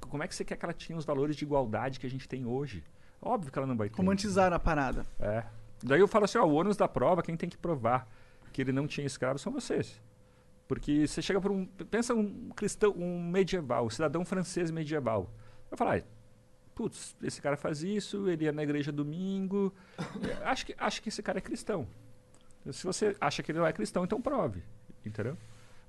Como 0.00 0.22
é 0.22 0.28
que 0.28 0.34
você 0.34 0.44
quer 0.44 0.56
que 0.56 0.64
ela 0.64 0.72
tinha 0.72 0.96
os 0.96 1.04
valores 1.04 1.36
de 1.36 1.44
igualdade 1.44 1.98
que 1.98 2.06
a 2.06 2.10
gente 2.10 2.28
tem 2.28 2.46
hoje? 2.46 2.84
Óbvio 3.20 3.50
que 3.52 3.58
ela 3.58 3.66
não 3.66 3.76
vai 3.76 3.88
ter. 3.88 3.96
romantizaram 3.96 4.56
a 4.56 4.60
parada. 4.60 5.04
É. 5.18 5.44
Daí 5.82 6.00
eu 6.00 6.08
falo 6.08 6.24
assim, 6.24 6.38
ó, 6.38 6.44
o 6.44 6.54
ônus 6.54 6.76
da 6.76 6.88
prova, 6.88 7.22
quem 7.22 7.36
tem 7.36 7.48
que 7.48 7.58
provar 7.58 8.08
que 8.52 8.62
ele 8.62 8.72
não 8.72 8.86
tinha 8.86 9.06
escravos 9.06 9.42
são 9.42 9.52
vocês. 9.52 10.00
Porque 10.68 11.06
você 11.06 11.20
chega 11.20 11.40
para 11.40 11.52
um... 11.52 11.66
Pensa 11.66 12.14
um 12.14 12.50
cristão, 12.50 12.92
um 12.96 13.22
medieval, 13.22 13.86
um 13.86 13.90
cidadão 13.90 14.24
francês 14.24 14.70
medieval. 14.70 15.30
Vai 15.70 15.76
falar, 15.76 15.90
"Ai, 15.92 16.04
putz, 16.74 17.16
esse 17.22 17.42
cara 17.42 17.56
faz 17.56 17.82
isso, 17.82 18.28
ele 18.28 18.44
ia 18.44 18.52
na 18.52 18.62
igreja 18.62 18.90
domingo. 18.90 19.74
Acho, 20.44 20.66
que, 20.66 20.74
acho 20.78 21.02
que 21.02 21.08
esse 21.08 21.22
cara 21.22 21.38
é 21.38 21.42
cristão. 21.42 21.86
Se 22.70 22.84
você 22.84 23.14
acha 23.20 23.42
que 23.42 23.52
ele 23.52 23.58
não 23.58 23.66
é 23.66 23.72
cristão, 23.72 24.04
então 24.04 24.20
prove. 24.20 24.62
Entendeu? 25.04 25.36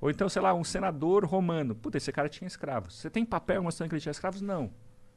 Ou 0.02 0.10
então, 0.10 0.28
sei 0.30 0.42
lá, 0.42 0.54
um 0.54 0.64
senador 0.64 1.26
romano. 1.26 1.74
Puta, 1.76 1.98
esse 1.98 2.12
cara 2.12 2.30
tinha 2.30 2.48
escravos. 2.48 2.96
Você 2.96 3.10
tem 3.10 3.26
papel 3.26 3.64
mostrando 3.64 3.90
que 3.90 3.96
ele 3.96 4.02
tinha 4.02 4.12
escravos? 4.12 4.42
Não. 4.42 4.70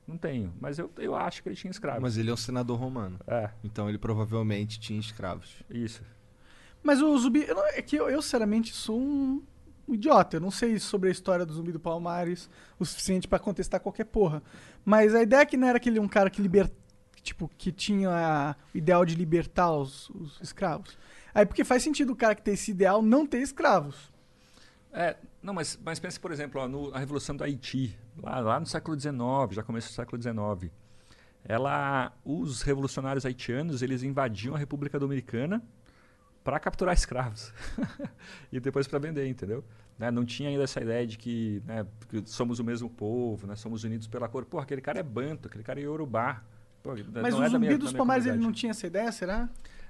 Não 0.07 0.17
tenho. 0.17 0.55
Mas 0.61 0.79
eu, 0.79 0.91
eu 0.99 1.15
acho 1.15 1.43
que 1.43 1.49
ele 1.49 1.57
tinha 1.57 1.71
escravos. 1.71 2.01
Mas 2.03 2.17
ele 2.17 2.31
é 2.31 2.33
um 2.33 2.37
senador 2.37 2.79
romano. 2.79 3.19
É, 3.27 3.51
Então 3.63 3.89
ele 3.89 3.99
provavelmente 3.99 4.81
tinha 4.81 4.99
escravos. 4.99 5.57
isso. 5.69 6.03
Mas 6.83 7.03
o 7.03 7.19
zumbi. 7.19 7.45
eu 7.47 7.55
não- 7.55 7.67
é 7.67 7.83
que 7.83 7.97
eu, 7.97 8.09
eu, 8.09 8.23
sinceramente, 8.23 8.73
sou 8.75 8.99
um, 8.99 9.43
um 9.87 9.95
idiota. 9.95 10.37
Eu 10.37 10.41
não 10.41 10.51
sei 10.51 10.79
sobre 10.79 11.09
a 11.11 11.13
história 11.13 11.45
do 11.45 11.53
zumbi 11.53 11.73
do 11.73 11.81
Palmares 11.81 12.49
o 12.79 12.85
suficiente 12.87 13.29
pra 13.29 13.39
contestar 13.39 13.81
qualquer 13.81 14.05
porra. 14.05 14.43
Mas 14.85 15.15
a 15.15 15.23
ideia 15.23 15.41
é 15.43 15.47
que 15.47 15.57
não 15.57 15.69
era 15.69 15.77
aquele 15.77 15.99
um 16.01 16.09
cara 16.09 16.31
que 16.31 16.41
liber, 16.41 16.71
Tipo, 17.21 17.51
que 17.59 17.71
tinha 17.73 18.57
o 18.73 18.79
ideal 18.79 19.05
de 19.05 19.15
libertar 19.15 19.71
os, 19.73 20.09
os 20.11 20.41
escravos. 20.41 20.97
Aí 21.35 21.45
porque 21.45 21.65
faz 21.65 21.83
sentido 21.83 22.13
o 22.13 22.17
cara 22.17 22.35
que 22.35 22.41
tem 22.41 22.55
esse 22.55 22.71
ideal 22.71 23.03
não 23.03 23.27
ter 23.27 23.41
escravos. 23.43 24.11
É, 24.93 25.17
não, 25.43 25.53
mas, 25.55 25.79
mas 25.85 25.99
pense, 25.99 26.19
por 26.19 26.33
exemplo, 26.33 26.61
ó, 26.61 26.67
no- 26.69 26.91
na 26.91 26.99
Revolução 26.99 27.37
do 27.37 27.45
Haiti, 27.45 27.97
lá, 28.23 28.41
lá 28.41 28.61
no 28.61 28.67
século 28.67 28.99
XIX, 28.99 29.17
já 29.53 29.63
começo 29.63 29.89
do 29.89 29.95
século 29.95 30.21
XIX. 30.21 30.73
Ela, 31.45 32.13
os 32.25 32.63
revolucionários 32.63 33.25
haitianos, 33.25 33.81
eles 33.83 34.03
invadiam 34.03 34.55
a 34.55 34.59
República 34.59 34.99
Dominicana 34.99 35.63
para 36.43 36.59
capturar 36.59 36.95
escravos 36.95 37.53
e 38.53 38.59
depois 38.61 38.87
para 38.87 38.99
vender, 38.99 39.27
entendeu? 39.27 39.65
Né, 39.99 40.11
Não 40.11 40.25
tinha 40.25 40.49
ainda 40.49 40.63
essa 40.65 40.81
ideia 40.81 41.07
de 41.07 41.19
que, 41.19 41.63
né, 41.67 41.87
que 42.09 42.23
somos 42.27 42.59
o 42.59 42.65
mesmo 42.65 42.89
povo, 42.89 43.47
né, 43.47 43.57
somos 43.57 43.85
unidos 43.85 44.07
pela 44.07 44.29
cor. 44.29 44.45
Pô, 44.45 44.59
aquele 44.59 44.81
cara 44.81 44.99
é 44.99 45.03
banto, 45.03 45.49
aquele 45.49 45.65
cara 45.65 45.81
é 45.81 45.83
iorubá. 45.85 46.43
Pô, 46.83 46.91
Mas 47.23 47.35
o 47.35 47.43
é 47.43 47.49
zumbi 47.49 47.77
dos 47.77 47.93
Palmares 47.93 48.27
ele 48.27 48.39
não 48.39 48.53
tinha 48.53 48.71
essa 48.71 48.87
ideia, 48.87 49.11
será? 49.13 49.49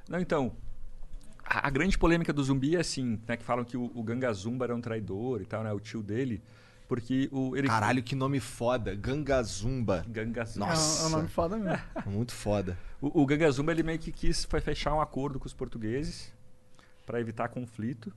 Não, 0.08 0.18
então. 0.18 0.56
A, 1.50 1.66
a 1.68 1.70
grande 1.70 1.96
polêmica 1.96 2.32
do 2.32 2.42
zumbi 2.42 2.76
é 2.76 2.80
assim, 2.80 3.18
né? 3.26 3.36
Que 3.36 3.44
falam 3.44 3.64
que 3.64 3.76
o, 3.76 3.90
o 3.94 4.02
Ganga 4.02 4.32
Zumba 4.32 4.64
era 4.66 4.74
um 4.76 4.80
traidor 4.80 5.40
e 5.40 5.46
tal, 5.46 5.62
né? 5.64 5.72
O 5.72 5.80
tio 5.80 6.02
dele. 6.02 6.42
Porque 6.86 7.28
o. 7.32 7.56
Ele, 7.56 7.68
Caralho, 7.68 8.02
que 8.02 8.14
nome 8.14 8.40
foda. 8.40 8.94
Gangazumba. 8.94 10.04
Ganga 10.08 10.44
Zumba. 10.44 10.66
Nossa. 10.66 11.00
É, 11.00 11.02
um- 11.02 11.04
é 11.04 11.08
um 11.08 11.16
nome 11.18 11.28
foda 11.28 11.56
mesmo. 11.56 11.82
Muito 12.06 12.32
foda. 12.32 12.78
O, 13.00 13.22
o 13.22 13.26
Ganga 13.26 13.50
Zumba, 13.50 13.72
ele 13.72 13.82
meio 13.82 13.98
que 13.98 14.10
quis 14.12 14.44
foi 14.44 14.60
fechar 14.60 14.94
um 14.94 15.00
acordo 15.00 15.38
com 15.38 15.46
os 15.46 15.52
portugueses 15.54 16.32
para 17.06 17.20
evitar 17.20 17.48
conflito. 17.48 18.12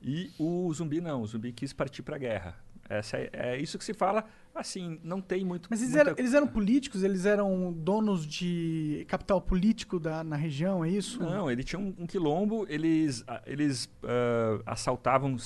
E 0.00 0.30
o 0.38 0.72
zumbi 0.72 1.00
não, 1.00 1.22
o 1.22 1.26
zumbi 1.26 1.52
quis 1.52 1.72
partir 1.72 2.02
para 2.02 2.14
a 2.14 2.18
guerra. 2.20 2.54
Essa 2.88 3.18
é, 3.18 3.30
é 3.32 3.60
isso 3.60 3.76
que 3.78 3.84
se 3.84 3.92
fala, 3.92 4.24
assim, 4.54 4.98
não 5.04 5.20
tem 5.20 5.44
muito. 5.44 5.68
Mas 5.70 5.80
eles 5.82 5.92
muita- 5.94 6.10
eram, 6.10 6.18
eles 6.18 6.32
eram 6.34 6.46
políticos? 6.46 7.02
Eles 7.02 7.26
eram 7.26 7.72
donos 7.72 8.24
de 8.26 9.04
capital 9.08 9.40
político 9.40 10.00
da, 10.00 10.24
na 10.24 10.36
região, 10.36 10.84
é 10.84 10.88
isso? 10.88 11.20
Não, 11.22 11.50
ele 11.50 11.62
tinha 11.62 11.78
um, 11.78 11.94
um 11.98 12.06
quilombo, 12.06 12.64
eles, 12.68 13.22
eles 13.46 13.90
ah, 14.02 14.60
assaltavam 14.72 15.36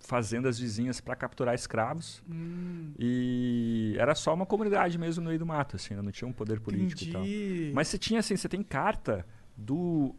fazendas 0.00 0.58
vizinhas 0.58 1.00
para 1.02 1.14
capturar 1.14 1.54
escravos. 1.54 2.22
Hum, 2.30 2.92
E 2.98 3.94
era 3.98 4.14
só 4.14 4.32
uma 4.32 4.46
comunidade 4.46 4.96
mesmo 4.96 5.22
no 5.22 5.28
meio 5.28 5.38
do 5.38 5.44
mato, 5.44 5.76
assim, 5.76 5.94
né? 5.94 6.00
não 6.00 6.10
tinha 6.10 6.26
um 6.26 6.32
poder 6.32 6.60
político 6.60 7.02
e 7.04 7.12
tal. 7.12 7.20
entendi. 7.22 7.72
Mas 7.74 7.88
você 7.88 7.98
tinha 7.98 8.20
assim, 8.20 8.34
você 8.34 8.48
tem 8.48 8.62
carta 8.62 9.26
do, 9.54 10.14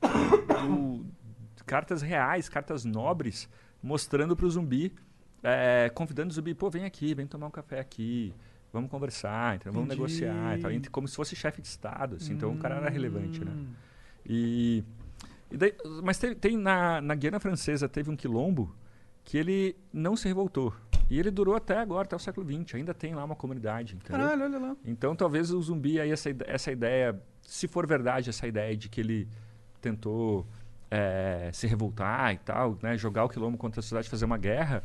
do- 0.67 1.05
cartas 1.65 2.01
reais, 2.03 2.47
cartas 2.49 2.85
nobres, 2.85 3.49
mostrando 3.81 4.35
pro 4.35 4.49
zumbi, 4.49 4.93
é, 5.43 5.89
convidando 5.93 6.29
o 6.29 6.33
zumbi, 6.33 6.53
pô, 6.53 6.69
vem 6.69 6.85
aqui, 6.85 7.13
vem 7.13 7.25
tomar 7.27 7.47
um 7.47 7.51
café 7.51 7.79
aqui, 7.79 8.33
vamos 8.73 8.89
conversar, 8.89 9.55
então, 9.55 9.71
vamos 9.71 9.87
Entendi. 9.87 9.99
negociar, 10.01 10.57
e 10.57 10.61
tal, 10.61 10.71
entre- 10.71 10.89
como 10.91 11.07
se 11.07 11.15
fosse 11.15 11.35
chefe 11.35 11.61
de 11.61 11.67
estado, 11.67 12.15
assim, 12.17 12.33
então 12.33 12.51
o 12.53 12.57
cara 12.57 12.75
era 12.75 12.89
relevante, 12.89 13.43
né? 13.43 13.51
Hum. 13.51 13.67
E, 14.25 14.83
e 15.51 15.57
daí- 15.57 15.75
mas 16.03 16.17
tem, 16.17 16.35
tem 16.35 16.57
na, 16.57 17.01
na 17.01 17.15
Guiana 17.15 17.39
Francesa 17.39 17.87
teve 17.89 18.09
um 18.11 18.15
quilombo 18.15 18.75
que 19.23 19.37
ele 19.37 19.75
não 19.93 20.15
se 20.15 20.27
revoltou. 20.27 20.73
E 21.09 21.17
ele 21.19 21.31
durou 21.31 21.55
até 21.55 21.77
agora, 21.79 22.03
até 22.05 22.15
o 22.15 22.19
século 22.19 22.45
XX. 22.47 22.75
Ainda 22.75 22.93
tem 22.93 23.15
lá 23.15 23.23
uma 23.23 23.35
comunidade, 23.35 23.95
entendeu? 23.95 24.27
Caralho, 24.27 24.43
olha 24.43 24.59
lá. 24.59 24.75
Então 24.85 25.15
talvez 25.15 25.49
o 25.51 25.59
zumbi 25.59 25.99
aí, 25.99 26.11
essa, 26.11 26.29
essa 26.45 26.71
ideia, 26.71 27.19
se 27.41 27.67
for 27.67 27.87
verdade 27.87 28.29
essa 28.29 28.47
ideia 28.47 28.77
de 28.77 28.87
que 28.89 29.01
ele 29.01 29.27
tentou 29.81 30.45
eh, 30.91 31.49
se 31.51 31.65
revoltar 31.65 32.33
e 32.33 32.37
tal, 32.37 32.77
né, 32.83 32.95
jogar 32.97 33.23
o 33.25 33.29
quilombo 33.29 33.57
contra 33.57 33.79
a 33.79 33.81
sociedade, 33.81 34.07
fazer 34.09 34.25
uma 34.25 34.37
guerra, 34.37 34.83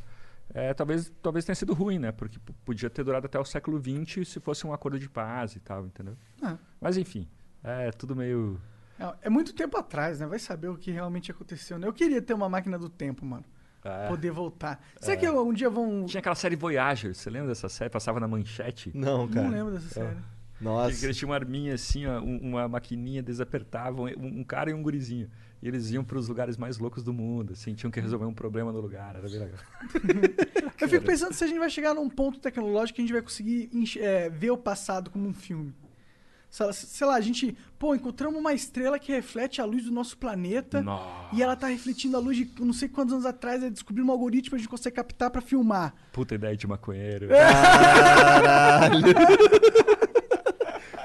eh, 0.53 0.75
talvez, 0.75 1.13
talvez 1.23 1.45
tenha 1.45 1.55
sido 1.55 1.73
ruim, 1.75 1.99
né? 1.99 2.13
Porque 2.13 2.39
podia 2.65 2.91
ter 2.91 3.03
durado 3.05 3.27
até 3.27 3.39
o 3.39 3.45
século 3.45 3.81
XX 3.81 4.29
se 4.29 4.41
fosse 4.41 4.67
um 4.67 4.73
acordo 4.73 4.99
de 4.99 5.09
paz 5.09 5.57
e 5.57 5.61
tal, 5.61 5.87
entendeu? 5.87 6.17
Ah. 6.43 6.57
Mas 6.81 6.97
enfim, 6.97 7.29
é 7.63 7.91
tudo 7.91 8.15
meio... 8.15 8.61
É, 8.99 9.15
é 9.27 9.31
muito 9.31 9.53
tempo 9.55 9.77
atrás, 9.77 10.21
né? 10.21 10.27
Vai 10.27 10.39
saber 10.39 10.69
o 10.69 10.77
que 10.77 10.91
realmente 10.91 11.31
aconteceu, 11.31 11.79
né? 11.79 11.87
Eu 11.87 11.93
queria 11.93 12.21
ter 12.23 12.35
uma 12.35 12.49
máquina 12.49 12.79
do 12.79 12.89
tempo, 12.89 13.25
mano. 13.27 13.45
é. 13.85 14.07
Poder 14.09 14.31
voltar. 14.31 14.81
Será 15.01 15.17
que 15.17 15.29
um 15.29 15.53
dia 15.53 15.69
vão. 15.69 16.07
Tinha 16.07 16.21
aquela 16.21 16.35
série 16.37 16.55
Voyager, 16.57 17.15
você 17.15 17.29
lembra 17.29 17.49
dessa 17.49 17.69
série? 17.69 17.91
Passava 17.91 18.21
na 18.21 18.29
manchete. 18.29 18.93
Não, 18.95 19.27
cara. 19.29 19.49
Não 19.49 19.51
lembro 19.55 19.73
dessa 19.75 19.89
série. 19.89 20.17
Nossa. 20.61 21.05
Eles 21.05 21.17
tinham 21.17 21.31
uma 21.31 21.35
arminha 21.35 21.75
assim, 21.75 22.07
ó, 22.07 22.21
um- 22.21 22.39
uma 22.39 22.69
maquininha, 22.69 23.19
eles 23.19 23.41
apertavam, 23.41 24.05
um, 24.05 24.41
um 24.41 24.45
cara 24.45 24.71
e 24.71 24.75
um 24.75 24.81
gurizinho. 24.83 25.29
E 25.65 25.69
eles 25.69 25.91
iam 25.91 26.05
para 26.05 26.19
os 26.19 26.29
lugares 26.29 26.59
mais 26.59 26.77
loucos 26.77 27.03
do 27.03 27.11
mundo, 27.11 27.55
assim, 27.55 27.75
tinham 27.75 27.91
que 27.91 27.99
resolver 27.99 28.27
um 28.27 28.35
problema 28.35 28.71
no 28.71 28.83
lugar, 28.83 29.17
era 29.17 29.27
bem 29.27 29.39
legal. 29.39 29.59
Eu 30.79 30.87
fico 30.87 31.07
pensando 31.07 31.33
se 31.33 31.43
a 31.43 31.47
gente 31.47 31.59
vai 31.59 31.71
chegar 31.71 31.95
num 31.95 32.11
ponto 32.11 32.39
tecnológico 32.39 32.97
que 32.97 33.01
a 33.01 33.05
gente 33.05 33.15
vai 33.15 33.23
conseguir 33.23 33.71
é, 33.99 34.29
ver 34.29 34.51
o 34.51 34.59
passado 34.59 35.11
como 35.11 35.27
um 35.27 35.33
filme. 35.33 35.75
Sei 36.51 37.07
lá, 37.07 37.15
a 37.15 37.21
gente, 37.23 37.57
pô, 37.79 37.95
encontramos 37.95 38.39
uma 38.39 38.53
estrela 38.53 38.99
que 38.99 39.11
reflete 39.11 39.63
a 39.63 39.65
luz 39.65 39.87
do 39.87 39.91
nosso 39.91 40.19
planeta. 40.19 40.83
Nossa. 40.83 41.35
E 41.35 41.43
ela 41.43 41.57
tá 41.57 41.69
refletindo 41.69 42.19
a 42.19 42.21
luz 42.21 42.37
de 42.37 42.49
não 42.61 42.75
sei 42.75 42.87
quantos 42.87 43.15
anos 43.15 43.25
atrás, 43.25 43.63
aí 43.63 43.71
descobrimos 43.71 44.11
um 44.11 44.13
algoritmo 44.13 44.51
que 44.51 44.57
a 44.57 44.59
gente 44.59 44.69
consegue 44.69 44.95
captar 44.95 45.31
pra 45.31 45.41
filmar. 45.41 45.95
Puta 46.13 46.35
ideia 46.35 46.55
de 46.55 46.67
maconheiro. 46.67 47.33
É. 47.33 47.51
Caralho. 47.51 49.03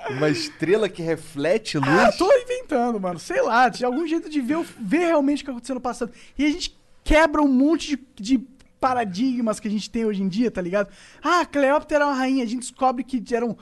Uma 0.10 0.30
estrela 0.30 0.90
que 0.90 1.02
reflete 1.02 1.78
luz. 1.78 1.88
Ah, 1.88 2.12
tô 2.12 2.32
inventando, 2.34 3.00
mano. 3.00 3.20
Sei 3.20 3.42
lá, 3.42 3.70
de 3.70 3.86
algum 3.86 4.08
jeito 4.08 4.30
de 4.30 4.42
ver, 4.42 4.64
ver 4.80 5.06
realmente 5.06 5.42
o 5.42 5.46
que 5.46 5.52
aconteceu 5.52 5.76
no 5.76 5.82
passado. 5.82 6.12
E 6.38 6.46
a 6.46 6.50
gente 6.50 6.78
quebra 7.04 7.42
um 7.42 7.48
monte 7.48 7.96
de, 7.96 8.38
de 8.38 8.48
paradigmas 8.80 9.60
que 9.60 9.68
a 9.68 9.72
gente 9.72 9.90
tem 9.90 10.06
hoje 10.06 10.24
em 10.24 10.28
dia, 10.28 10.50
tá 10.50 10.62
ligado? 10.62 10.90
Ah, 11.22 11.46
Cleópatra 11.46 11.98
era 11.98 12.08
uma 12.08 12.16
rainha. 12.16 12.44
A 12.44 12.48
gente 12.48 12.62
descobre 12.62 13.04
que 13.04 13.24
eram 13.34 13.58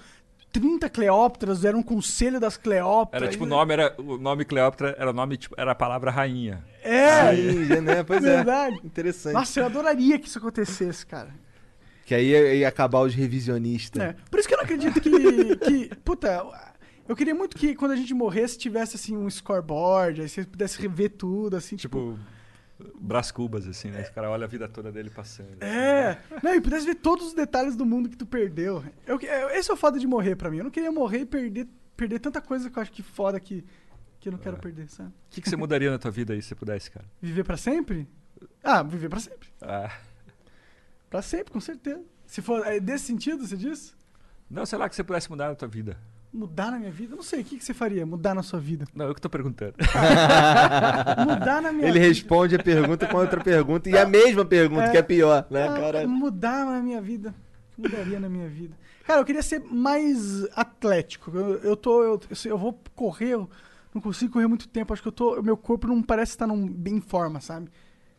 30 0.52 0.90
Cleópatras, 0.90 1.66
era 1.66 1.78
um 1.78 1.84
conselho 1.84 2.40
das 2.40 2.58
Cleópatras. 2.58 3.22
Era 3.22 3.32
tipo, 3.32 3.44
o 3.44 3.48
nome 3.48 3.74
era. 3.74 3.96
O 3.98 4.18
nome 4.18 4.46
Cleópatra 4.46 4.96
era 4.98 5.10
o 5.10 5.14
nome, 5.14 5.38
tipo, 5.38 5.56
era 5.58 5.72
a 5.72 5.76
palavra 5.76 6.10
rainha. 6.12 6.64
É, 6.84 7.36
Sim, 7.36 7.66
já, 7.66 7.82
né? 7.82 8.04
Pois 8.04 8.24
verdade. 8.24 8.80
é. 8.82 8.86
Interessante. 8.86 9.34
Nossa, 9.34 9.60
eu 9.60 9.66
adoraria 9.66 10.18
que 10.18 10.28
isso 10.28 10.38
acontecesse, 10.38 11.06
cara. 11.06 11.30
Que 12.08 12.16
aí 12.16 12.28
ia, 12.30 12.54
ia 12.56 12.68
acabar 12.70 13.02
os 13.02 13.14
revisionistas. 13.14 14.02
É. 14.02 14.16
Por 14.32 14.40
isso 14.40 14.48
que 14.48 14.54
eu 14.54 14.58
não 14.58 14.64
acredito 14.64 15.02
que, 15.02 15.10
que. 15.58 15.96
Puta, 15.98 16.42
eu 17.06 17.14
queria 17.18 17.36
muito 17.36 17.58
que 17.58 17.76
quando 17.76 17.92
a 17.92 17.96
gente 17.98 18.14
morresse 18.14 18.58
tivesse 18.58 18.96
assim 18.96 19.18
um 19.18 19.30
scoreboard, 19.30 20.22
aí 20.22 20.30
você 20.30 20.46
pudesse 20.46 20.82
rever 20.82 21.10
tudo, 21.12 21.58
assim, 21.58 21.76
tipo. 21.76 22.18
Tipo, 22.80 22.98
Brás 23.02 23.30
Cubas, 23.32 23.68
assim, 23.68 23.90
né? 23.90 24.02
Esse 24.02 24.12
cara 24.14 24.30
olha 24.30 24.46
a 24.46 24.48
vida 24.48 24.70
toda 24.70 24.90
dele 24.92 25.10
passando. 25.10 25.48
assim, 25.60 25.70
É, 25.76 26.10
né? 26.12 26.40
não, 26.42 26.56
e 26.56 26.62
pudesse 26.62 26.86
ver 26.86 26.96
todos 26.96 27.28
os 27.28 27.34
detalhes 27.34 27.76
do 27.76 27.86
mundo 27.86 28.08
que 28.08 28.16
tu 28.16 28.26
perdeu. 28.26 28.82
Eu, 29.06 29.20
eu- 29.20 29.50
esse 29.50 29.70
é 29.70 29.74
o 29.74 29.78
foda 29.78 30.00
de 30.00 30.08
morrer 30.08 30.36
pra 30.38 30.50
mim. 30.50 30.60
Eu 30.60 30.64
não 30.64 30.72
queria 30.72 30.92
morrer 30.92 31.20
e 31.22 31.26
perder, 31.26 31.68
perder 31.98 32.20
tanta 32.20 32.40
coisa 32.40 32.70
que 32.70 32.78
eu 32.78 32.82
acho 32.84 32.92
que 32.92 33.02
foda 33.04 33.38
que, 33.40 33.66
que 34.20 34.30
eu 34.30 34.32
não 34.32 34.40
quero 34.40 34.56
É. 34.56 34.60
perder, 34.60 34.88
sabe? 34.90 35.10
O 35.10 35.14
que, 35.32 35.42
que 35.42 35.50
você 35.50 35.56
mudaria 35.58 35.90
na 35.92 35.98
tua 35.98 36.12
vida 36.12 36.34
aí 36.34 36.42
se 36.42 36.50
você 36.50 36.56
pudesse, 36.56 36.90
cara? 36.92 37.06
Viver 37.22 37.44
pra 37.44 37.58
sempre? 37.58 38.08
Ah, 38.64 38.84
viver 38.84 39.10
pra 39.10 39.20
sempre. 39.20 39.50
Ah, 39.60 39.92
Pra 41.10 41.22
sempre, 41.22 41.52
com 41.54 41.60
certeza. 41.60 42.02
Se 42.26 42.42
for 42.42 42.66
é 42.66 42.80
desse 42.80 43.06
sentido, 43.06 43.46
você 43.48 43.56
diz? 43.58 43.96
não, 44.50 44.66
sei 44.66 44.78
lá, 44.78 44.88
que 44.90 44.96
você 44.96 45.04
pudesse 45.04 45.30
mudar 45.30 45.50
na 45.50 45.56
tua 45.56 45.68
vida. 45.68 45.98
Mudar 46.34 46.72
na 46.72 46.78
minha 46.80 46.92
vida? 46.92 47.16
Não 47.16 47.24
sei, 47.24 47.42
o 47.42 47.44
que, 47.46 47.58
que 47.58 47.64
você 47.64 47.74
faria? 47.74 48.06
Mudar 48.06 48.34
na 48.36 48.44
sua 48.44 48.60
vida? 48.60 48.86
Não, 48.94 49.06
eu 49.08 49.16
que 49.16 49.22
tô 49.22 49.30
perguntando. 49.30 49.74
Mudar 51.26 51.62
na 51.62 51.72
minha 51.72 51.86
Ele 51.88 51.94
vida. 52.00 52.08
responde 52.08 52.56
a 52.56 52.64
pergunta 52.64 53.08
com 53.08 53.18
outra 53.18 53.42
pergunta 53.44 53.90
e 53.90 53.98
a 53.98 54.06
mesma 54.06 54.46
pergunta, 54.46 54.84
É. 54.84 54.92
que 54.92 54.98
é 54.98 55.02
pior, 55.02 55.48
né, 55.50 55.68
Ah, 55.68 55.74
cara? 55.80 56.08
Mudar 56.08 56.66
na 56.66 56.82
minha 56.82 57.02
vida. 57.02 57.34
O 57.78 57.82
que 57.82 57.90
Mudaria 57.90 58.20
na 58.20 58.28
minha 58.30 58.48
vida. 58.50 58.76
Cara, 59.06 59.22
eu 59.22 59.26
queria 59.26 59.42
ser 59.44 59.60
mais 59.64 60.44
atlético. 60.56 61.32
Eu, 61.34 61.56
eu 61.60 61.76
tô. 61.78 62.04
Eu, 62.04 62.20
eu 62.46 62.58
vou 62.58 62.78
correr, 62.96 63.30
eu 63.36 63.50
não 63.94 64.02
consigo 64.02 64.34
correr 64.34 64.48
muito 64.48 64.68
tempo. 64.68 64.92
Acho 64.94 65.02
que 65.02 65.08
eu 65.08 65.12
tô. 65.14 65.42
Meu 65.42 65.56
corpo 65.56 65.88
não 65.88 66.02
parece 66.04 66.32
estar 66.34 66.46
num, 66.48 66.68
bem 66.68 66.96
em 66.96 67.02
forma, 67.02 67.40
sabe? 67.40 67.70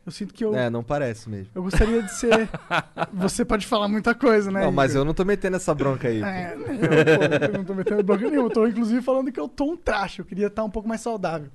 Eu 0.09 0.13
sinto 0.13 0.33
que 0.33 0.43
eu. 0.43 0.55
É, 0.57 0.71
não 0.71 0.83
parece 0.83 1.29
mesmo. 1.29 1.49
Eu 1.55 1.63
gostaria 1.63 2.03
de 2.03 2.11
ser. 2.15 2.49
Você 3.13 3.45
pode 3.45 3.67
falar 3.67 3.89
muita 3.89 4.15
coisa, 4.15 4.51
né? 4.51 4.63
Não, 4.63 4.73
mas 4.73 4.93
Igor? 4.93 5.03
eu 5.03 5.05
não 5.05 5.13
tô 5.13 5.23
metendo 5.23 5.57
essa 5.57 5.75
bronca 5.75 6.09
aí. 6.09 6.23
É, 6.23 6.55
eu, 6.55 6.61
pô, 6.61 7.45
eu 7.45 7.53
não 7.59 7.65
tô 7.65 7.75
metendo 7.75 8.03
bronca 8.03 8.31
nenhuma. 8.31 8.49
Eu 8.49 8.53
tô 8.53 8.67
inclusive 8.67 9.03
falando 9.03 9.31
que 9.31 9.39
eu 9.39 9.47
tô 9.47 9.73
um 9.73 9.77
traste. 9.77 10.21
Eu 10.21 10.25
queria 10.25 10.47
estar 10.47 10.65
um 10.65 10.71
pouco 10.71 10.89
mais 10.89 11.03
saudável. 11.03 11.51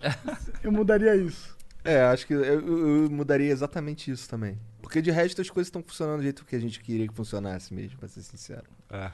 Eu 0.64 0.72
mudaria 0.72 1.14
isso. 1.16 1.54
É, 1.84 2.00
acho 2.04 2.26
que 2.26 2.32
eu, 2.34 2.42
eu- 2.42 3.10
mudaria 3.10 3.50
exatamente 3.52 4.10
isso 4.10 4.26
também. 4.28 4.58
Porque 4.80 5.02
de 5.02 5.10
resto 5.10 5.40
as 5.42 5.50
coisas 5.50 5.68
estão 5.68 5.82
funcionando 5.86 6.16
do 6.18 6.22
jeito 6.22 6.44
que 6.46 6.56
a 6.56 6.58
gente 6.58 6.80
queria 6.80 7.06
que 7.06 7.14
funcionasse 7.14 7.72
mesmo, 7.74 7.98
pra 7.98 8.08
ser 8.08 8.22
sincero. 8.22 8.64
É. 8.90 9.10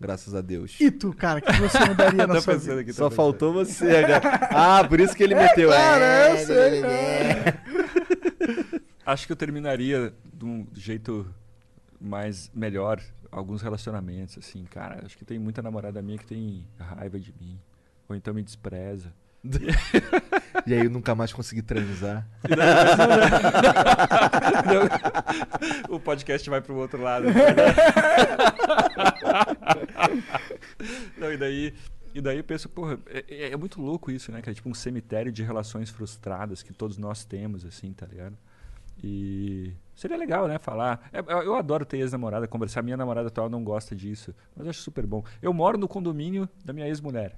Graças 0.00 0.34
a 0.34 0.40
Deus. 0.40 0.76
E 0.80 0.90
tu, 0.90 1.12
cara, 1.14 1.38
o 1.38 1.42
que 1.42 1.52
você 1.60 1.78
mudaria 1.84 2.26
na 2.26 2.40
sua 2.40 2.56
vida? 2.56 2.80
aqui, 2.80 2.92
Só 2.92 3.04
pensando. 3.04 3.16
faltou 3.16 3.52
você, 3.52 4.02
cara. 4.02 4.48
Ah, 4.50 4.84
por 4.88 4.98
isso 5.00 5.14
que 5.14 5.22
ele 5.22 5.34
meteu. 5.36 5.70
Cara, 5.70 6.04
É, 6.04 6.32
eu 6.32 6.36
sei. 6.46 6.82
Acho 9.04 9.26
que 9.26 9.32
eu 9.32 9.36
terminaria 9.36 10.14
de 10.32 10.44
um 10.44 10.66
jeito 10.74 11.26
mais 12.00 12.50
melhor 12.54 13.00
alguns 13.30 13.62
relacionamentos, 13.62 14.38
assim, 14.38 14.64
cara. 14.64 15.04
Acho 15.04 15.16
que 15.18 15.24
tem 15.24 15.38
muita 15.38 15.62
namorada 15.62 16.00
minha 16.02 16.18
que 16.18 16.26
tem 16.26 16.66
raiva 16.78 17.18
de 17.18 17.32
mim. 17.40 17.58
Ou 18.08 18.14
então 18.16 18.32
me 18.34 18.42
despreza. 18.42 19.12
E 20.64 20.74
aí 20.74 20.84
eu 20.84 20.90
nunca 20.90 21.12
mais 21.14 21.32
consegui 21.32 21.62
transar. 21.62 22.24
o 25.88 25.98
podcast 25.98 26.48
vai 26.48 26.60
pro 26.60 26.76
outro 26.76 27.02
lado. 27.02 27.26
Não, 31.18 31.32
e 31.32 31.36
daí, 31.36 31.74
e 32.14 32.20
daí 32.20 32.38
eu 32.38 32.44
penso, 32.44 32.68
porra, 32.68 32.98
é, 33.06 33.24
é- 33.28 33.52
é 33.52 33.56
muito 33.56 33.80
louco 33.80 34.10
isso, 34.10 34.30
né? 34.30 34.42
Que 34.42 34.50
é 34.50 34.54
tipo 34.54 34.68
um 34.68 34.74
cemitério 34.74 35.32
de 35.32 35.42
relações 35.42 35.90
frustradas 35.90 36.62
que 36.62 36.72
todos 36.72 36.96
nós 36.98 37.24
temos, 37.24 37.64
assim, 37.64 37.92
tá 37.92 38.06
ligado? 38.06 38.36
E 39.02 39.72
seria 39.94 40.16
legal, 40.16 40.48
né? 40.48 40.58
Falar. 40.58 41.08
É, 41.12 41.20
eu- 41.20 41.42
eu 41.42 41.54
adoro 41.54 41.84
ter 41.84 41.98
ex-namorada, 41.98 42.46
conversar. 42.48 42.82
Minha 42.82 42.96
namorada 42.96 43.28
atual 43.28 43.48
não 43.48 43.62
gosta 43.62 43.94
disso, 43.94 44.34
mas 44.56 44.66
eu 44.66 44.70
acho 44.70 44.80
super 44.80 45.06
bom. 45.06 45.24
Eu 45.40 45.52
moro 45.52 45.78
no 45.78 45.86
condomínio 45.88 46.48
da 46.64 46.72
minha 46.72 46.86
ex-mulher. 46.88 47.36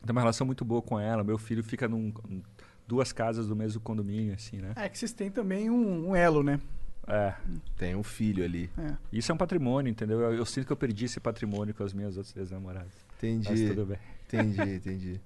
Tenho 0.00 0.12
uma 0.12 0.20
relação 0.20 0.46
muito 0.46 0.64
boa 0.64 0.82
com 0.82 0.98
ela. 0.98 1.22
Meu 1.22 1.38
filho 1.38 1.62
fica 1.62 1.88
num, 1.88 2.12
em 2.28 2.42
duas 2.86 3.12
casas 3.12 3.46
do 3.46 3.54
mesmo 3.54 3.80
condomínio, 3.80 4.34
assim, 4.34 4.58
né? 4.58 4.72
É 4.76 4.88
que 4.88 4.98
vocês 4.98 5.12
têm 5.12 5.30
também 5.30 5.70
um, 5.70 6.08
um 6.10 6.16
elo, 6.16 6.42
né? 6.42 6.58
É. 7.06 7.34
Tem 7.76 7.94
um 7.96 8.02
filho 8.02 8.44
ali. 8.44 8.70
É. 8.78 8.94
Isso 9.12 9.30
é 9.30 9.34
um 9.34 9.38
patrimônio, 9.38 9.90
entendeu? 9.90 10.20
Eu, 10.20 10.34
eu 10.34 10.44
sinto 10.44 10.66
que 10.66 10.72
eu 10.72 10.76
perdi 10.76 11.04
esse 11.06 11.18
patrimônio 11.20 11.74
com 11.74 11.82
as 11.84 11.92
minhas 11.92 12.16
outras 12.16 12.36
ex-namoradas. 12.36 12.92
Mas 13.20 13.22
Entendi. 13.22 13.68
tudo 13.68 13.86
bem. 13.86 13.98
Entendi, 14.26 14.60
entendi. 14.74 15.20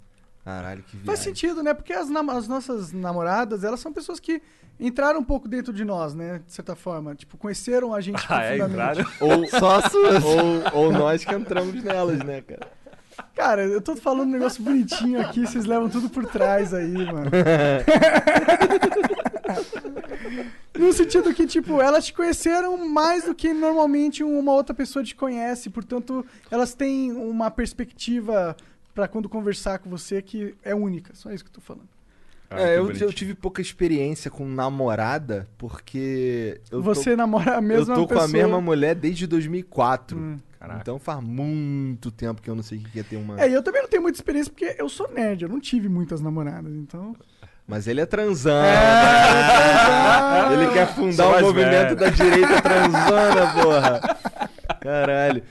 Caralho, 0.47 0.83
que 0.85 0.93
viagem. 0.93 1.05
Faz 1.07 1.19
sentido, 1.19 1.61
né? 1.61 1.75
Porque 1.75 1.93
as, 1.93 2.09
nam- 2.09 2.31
as 2.31 2.47
nossas 2.47 2.93
namoradas, 2.93 3.65
elas 3.65 3.81
são 3.81 3.93
pessoas 3.93 4.21
que 4.21 4.41
entraram 4.79 5.19
um 5.19 5.25
pouco 5.25 5.49
dentro 5.49 5.73
de 5.73 5.85
nós, 5.85 6.15
né? 6.15 6.41
De 6.47 6.53
certa 6.53 6.77
forma. 6.77 7.17
Tipo, 7.17 7.37
conheceram 7.37 7.93
a 7.93 8.01
gente 8.01 8.25
Ah, 8.31 8.43
é? 8.45 8.57
profundamente. 8.57 9.01
Entraram? 9.01 9.39
Ou 9.41 9.49
só 9.59 9.81
suas. 9.89 10.23
ou, 10.25 10.85
ou 10.85 10.93
nós 10.93 11.25
que 11.25 11.35
entramos 11.35 11.83
nelas, 11.83 12.21
né, 12.21 12.41
cara? 12.43 12.69
Cara, 13.35 13.65
eu 13.65 13.81
tô 13.81 13.97
falando 13.97 14.29
um 14.29 14.33
negócio 14.33 14.63
bonitinho 14.63 15.21
aqui, 15.21 15.41
vocês 15.47 15.65
levam 15.65 15.89
tudo 15.89 16.09
por 16.09 16.25
trás 16.27 16.73
aí, 16.73 16.93
mano. 16.93 17.31
No 20.79 20.93
sentido 20.93 21.33
que, 21.33 21.47
tipo, 21.47 21.81
elas 21.81 22.05
te 22.07 22.13
conheceram 22.13 22.77
mais 22.89 23.25
do 23.25 23.35
que 23.35 23.55
normalmente 23.55 24.23
uma 24.23 24.53
outra 24.53 24.75
pessoa 24.75 25.03
te 25.03 25.15
conhece. 25.15 25.71
Portanto, 25.71 26.25
elas 26.51 26.75
têm 26.75 27.13
uma 27.13 27.51
perspectiva 27.51 28.55
pra 28.97 29.07
quando 29.07 29.29
conversar 29.29 29.79
com 29.79 29.91
você 29.91 30.23
que 30.23 30.55
é 30.65 30.75
única. 30.75 31.15
Só 31.15 31.31
isso 31.31 31.45
que 31.45 31.51
eu 31.51 31.55
tô 31.55 31.61
falando. 31.61 31.87
Ah, 32.49 32.63
é, 32.63 32.79
eu, 32.79 32.91
eu 32.93 33.13
tive 33.13 33.35
pouca 33.35 33.61
experiência 33.61 34.31
com 34.31 34.49
namorada, 34.49 35.47
porque 35.59 36.61
eu 36.71 36.81
você 36.81 37.11
tô, 37.11 37.17
namora 37.17 37.55
a 37.55 37.59
eu 37.59 37.63
mesma 37.63 37.95
tô 37.95 38.07
pessoa. 38.07 38.27
com 38.27 38.31
a 38.31 38.33
mesma 38.33 38.61
mulher 38.61 38.95
desde 38.95 39.27
2004. 39.27 40.17
Hum. 40.17 40.39
Caraca. 40.59 40.81
Então 40.81 40.99
faz 40.99 41.21
muito 41.23 42.11
tempo 42.11 42.41
que 42.41 42.49
eu 42.49 42.55
não 42.55 42.63
sei 42.63 42.79
o 42.79 42.81
que 42.81 42.99
é 43.01 43.03
ter 43.03 43.17
uma. 43.17 43.39
É, 43.39 43.51
e 43.51 43.53
eu 43.53 43.63
também 43.63 43.83
não 43.83 43.89
tenho 43.89 44.03
muita 44.03 44.17
experiência 44.17 44.51
porque 44.51 44.75
eu 44.79 44.89
sou 44.89 45.13
nerd, 45.13 45.43
eu 45.43 45.49
não 45.49 45.61
tive 45.61 45.89
muitas 45.89 46.23
namoradas, 46.23 46.73
então. 46.73 47.15
Mas 47.67 47.87
ele 47.87 48.01
é 48.01 48.07
transando. 48.07 48.65
É, 48.65 50.53
ele 50.55 50.73
quer 50.73 50.87
fundar 50.95 51.27
o 51.27 51.41
movimento 51.41 51.97
velho. 51.97 51.97
da 51.97 52.09
direita 52.11 52.63
transana, 52.63 53.53
porra. 53.61 54.01
Caralho. 54.81 55.43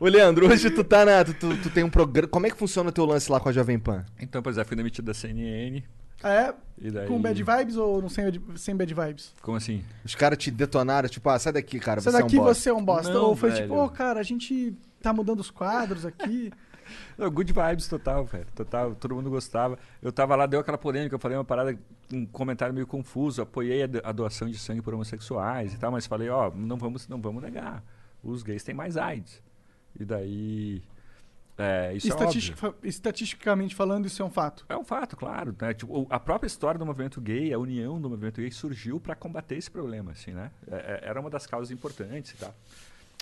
Ô, 0.00 0.06
Leandro, 0.08 0.48
hoje 0.48 0.70
tu 0.70 0.82
tá 0.82 1.04
na. 1.04 1.22
Tu, 1.24 1.34
tu, 1.34 1.56
tu 1.62 1.70
tem 1.70 1.84
um 1.84 1.90
programa. 1.90 2.26
Como 2.28 2.46
é 2.46 2.50
que 2.50 2.56
funciona 2.56 2.88
o 2.88 2.92
teu 2.92 3.04
lance 3.04 3.30
lá 3.30 3.38
com 3.38 3.48
a 3.50 3.52
Jovem 3.52 3.78
Pan? 3.78 4.04
Então, 4.18 4.42
pois 4.42 4.56
é, 4.56 4.64
fui 4.64 4.74
demitido 4.76 5.04
da 5.04 5.12
CNN. 5.14 5.82
É, 6.22 6.52
E 6.78 6.90
daí... 6.90 7.06
com 7.08 7.18
bad 7.20 7.42
vibes 7.42 7.76
ou 7.76 8.02
não 8.02 8.08
sem, 8.10 8.24
bad- 8.24 8.42
sem 8.60 8.76
bad 8.76 8.92
vibes? 8.94 9.34
Como 9.40 9.56
assim? 9.56 9.82
Os 10.04 10.14
caras 10.14 10.36
te 10.38 10.50
detonaram, 10.50 11.08
tipo, 11.08 11.26
ah, 11.30 11.38
sai 11.38 11.52
daqui, 11.52 11.78
cara. 11.80 12.00
Sai 12.00 12.12
você 12.12 12.18
daqui 12.22 12.36
é 12.36 12.40
um 12.40 12.44
bosta. 12.44 12.62
você 12.62 12.68
é 12.68 12.72
um 12.74 12.84
bosta. 12.84 13.12
Não, 13.12 13.24
ou 13.26 13.36
foi 13.36 13.50
velho. 13.50 13.62
tipo, 13.62 13.74
ô 13.78 13.88
cara, 13.88 14.20
a 14.20 14.22
gente 14.22 14.74
tá 15.02 15.12
mudando 15.12 15.40
os 15.40 15.50
quadros 15.50 16.04
aqui. 16.04 16.50
Não, 17.16 17.30
good 17.30 17.52
vibes 17.52 17.86
total, 17.88 18.24
velho. 18.24 18.46
Total, 18.54 18.94
todo 18.94 19.14
mundo 19.14 19.30
gostava. 19.30 19.78
Eu 20.02 20.10
tava 20.12 20.34
lá, 20.36 20.44
deu 20.46 20.60
aquela 20.60 20.76
polêmica, 20.76 21.14
eu 21.14 21.18
falei 21.18 21.36
uma 21.38 21.44
parada, 21.44 21.78
um 22.12 22.26
comentário 22.26 22.74
meio 22.74 22.86
confuso. 22.86 23.40
Apoiei 23.40 23.82
a, 23.84 23.86
do- 23.86 24.00
a 24.04 24.12
doação 24.12 24.48
de 24.48 24.58
sangue 24.58 24.82
por 24.82 24.92
homossexuais 24.92 25.72
e 25.72 25.78
tal, 25.78 25.90
mas 25.92 26.06
falei, 26.06 26.28
ó, 26.28 26.50
não 26.54 26.76
vamos, 26.76 27.06
não 27.08 27.20
vamos 27.20 27.42
negar. 27.42 27.82
Os 28.22 28.42
gays 28.42 28.62
têm 28.64 28.74
mais 28.74 28.96
AIDS. 28.98 29.40
E 29.98 30.04
daí. 30.04 30.82
É, 31.58 31.92
isso 31.94 32.08
é 32.10 32.88
estatisticamente 32.88 33.74
falando, 33.74 34.06
isso 34.06 34.22
é 34.22 34.24
um 34.24 34.30
fato. 34.30 34.64
É 34.66 34.76
um 34.76 34.84
fato, 34.84 35.14
claro. 35.14 35.54
Né? 35.60 35.74
Tipo, 35.74 36.06
a 36.08 36.18
própria 36.18 36.46
história 36.46 36.78
do 36.78 36.86
movimento 36.86 37.20
gay, 37.20 37.52
a 37.52 37.58
união 37.58 38.00
do 38.00 38.08
movimento 38.08 38.40
gay 38.40 38.50
surgiu 38.50 38.98
para 38.98 39.14
combater 39.14 39.56
esse 39.56 39.70
problema, 39.70 40.12
assim, 40.12 40.32
né? 40.32 40.50
É- 40.70 40.74
é- 40.76 41.08
era 41.08 41.20
uma 41.20 41.28
das 41.28 41.46
causas 41.46 41.70
importantes 41.70 42.32
e 42.32 42.36
tal. 42.36 42.54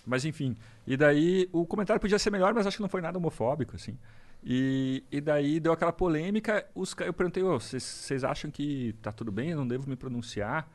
Mas 0.06 0.24
enfim. 0.24 0.56
E 0.86 0.96
daí 0.96 1.48
o 1.52 1.66
comentário 1.66 2.00
podia 2.00 2.18
ser 2.18 2.30
melhor, 2.30 2.54
mas 2.54 2.64
acho 2.66 2.76
que 2.76 2.82
não 2.82 2.88
foi 2.88 3.00
nada 3.00 3.18
homofóbico, 3.18 3.74
assim. 3.74 3.98
E, 4.44 5.02
e 5.10 5.20
daí 5.20 5.58
deu 5.58 5.72
aquela 5.72 5.92
polêmica. 5.92 6.64
Os, 6.74 6.94
eu 7.00 7.12
perguntei, 7.12 7.42
"Ô, 7.42 7.58
vocês 7.58 7.82
vocês 7.82 8.22
acham 8.22 8.50
que 8.52 8.94
tá 9.02 9.10
tudo 9.10 9.32
bem? 9.32 9.50
Eu 9.50 9.56
não 9.56 9.66
devo 9.66 9.88
me 9.88 9.96
pronunciar? 9.96 10.70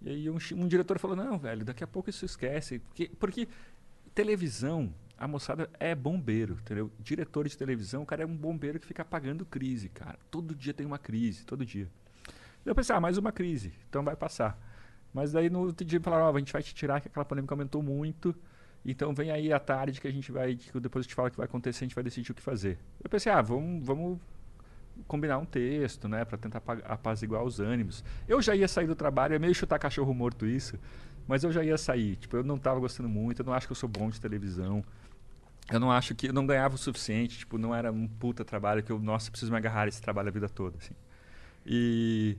E 0.00 0.08
aí 0.10 0.30
um, 0.30 0.38
um 0.54 0.68
diretor 0.68 0.98
falou, 0.98 1.16
não, 1.16 1.36
velho, 1.38 1.64
daqui 1.64 1.82
a 1.82 1.86
pouco 1.86 2.08
isso 2.08 2.24
esquece. 2.24 2.78
Porque, 2.78 3.10
porque 3.18 3.48
televisão, 4.14 4.92
a 5.18 5.26
moçada 5.26 5.68
é 5.80 5.94
bombeiro, 5.94 6.54
entendeu? 6.60 6.90
Diretor 6.98 7.48
de 7.48 7.56
televisão, 7.56 8.02
o 8.02 8.06
cara 8.06 8.22
é 8.22 8.26
um 8.26 8.36
bombeiro 8.36 8.78
que 8.78 8.86
fica 8.86 9.02
apagando 9.02 9.44
crise, 9.44 9.88
cara. 9.88 10.18
Todo 10.30 10.54
dia 10.54 10.72
tem 10.72 10.86
uma 10.86 10.98
crise, 10.98 11.44
todo 11.44 11.66
dia. 11.66 11.88
Eu 12.64 12.74
pensei, 12.74 12.94
ah, 12.94 13.00
mais 13.00 13.18
uma 13.18 13.32
crise, 13.32 13.72
então 13.88 14.02
vai 14.04 14.14
passar. 14.14 14.58
Mas 15.12 15.32
daí 15.32 15.50
no 15.50 15.60
outro 15.60 15.84
dia 15.84 16.00
falaram, 16.00 16.26
ó, 16.26 16.36
a 16.36 16.38
gente 16.38 16.52
vai 16.52 16.62
te 16.62 16.74
tirar 16.74 17.00
que 17.00 17.08
aquela 17.08 17.24
polêmica 17.24 17.54
aumentou 17.54 17.82
muito. 17.82 18.34
Então 18.84 19.12
vem 19.12 19.30
aí 19.30 19.52
à 19.52 19.58
tarde 19.58 20.00
que 20.00 20.06
a 20.06 20.12
gente 20.12 20.30
vai, 20.30 20.54
que 20.54 20.78
depois 20.80 21.04
eu 21.04 21.08
te 21.08 21.14
falo 21.14 21.28
o 21.28 21.30
que 21.30 21.36
vai 21.36 21.46
acontecer, 21.46 21.84
a 21.84 21.86
gente 21.86 21.94
vai 21.94 22.04
decidir 22.04 22.30
o 22.30 22.34
que 22.34 22.42
fazer. 22.42 22.78
Eu 23.02 23.10
pensei, 23.10 23.32
ah, 23.32 23.42
vamos, 23.42 23.84
vamos 23.84 24.20
combinar 25.06 25.38
um 25.38 25.44
texto, 25.44 26.08
né, 26.08 26.24
para 26.24 26.38
tentar 26.38 26.58
apa- 26.58 26.82
apaziguar 26.84 27.42
os 27.42 27.58
ânimos. 27.60 28.04
Eu 28.26 28.40
já 28.40 28.54
ia 28.54 28.68
sair 28.68 28.86
do 28.86 28.94
trabalho, 28.94 29.34
é 29.34 29.38
meio 29.38 29.54
chutar 29.54 29.78
cachorro 29.78 30.12
morto 30.14 30.46
isso, 30.46 30.78
mas 31.26 31.42
eu 31.44 31.52
já 31.52 31.62
ia 31.64 31.76
sair. 31.78 32.16
Tipo, 32.16 32.36
eu 32.38 32.44
não 32.44 32.58
tava 32.58 32.80
gostando 32.80 33.08
muito, 33.08 33.40
eu 33.42 33.46
não 33.46 33.52
acho 33.52 33.66
que 33.66 33.72
eu 33.72 33.76
sou 33.76 33.88
bom 33.88 34.10
de 34.10 34.20
televisão. 34.20 34.84
Eu 35.70 35.78
não 35.78 35.90
acho 35.92 36.14
que 36.14 36.28
eu 36.28 36.32
não 36.32 36.46
ganhava 36.46 36.74
o 36.74 36.78
suficiente, 36.78 37.38
tipo, 37.38 37.58
não 37.58 37.74
era 37.74 37.92
um 37.92 38.08
puta 38.08 38.44
trabalho 38.44 38.82
que 38.82 38.90
eu, 38.90 38.98
nossa, 38.98 39.30
preciso 39.30 39.52
me 39.52 39.58
agarrar 39.58 39.86
esse 39.86 40.00
trabalho 40.00 40.28
a 40.28 40.32
vida 40.32 40.48
toda, 40.48 40.78
assim. 40.78 40.94
E 41.66 42.38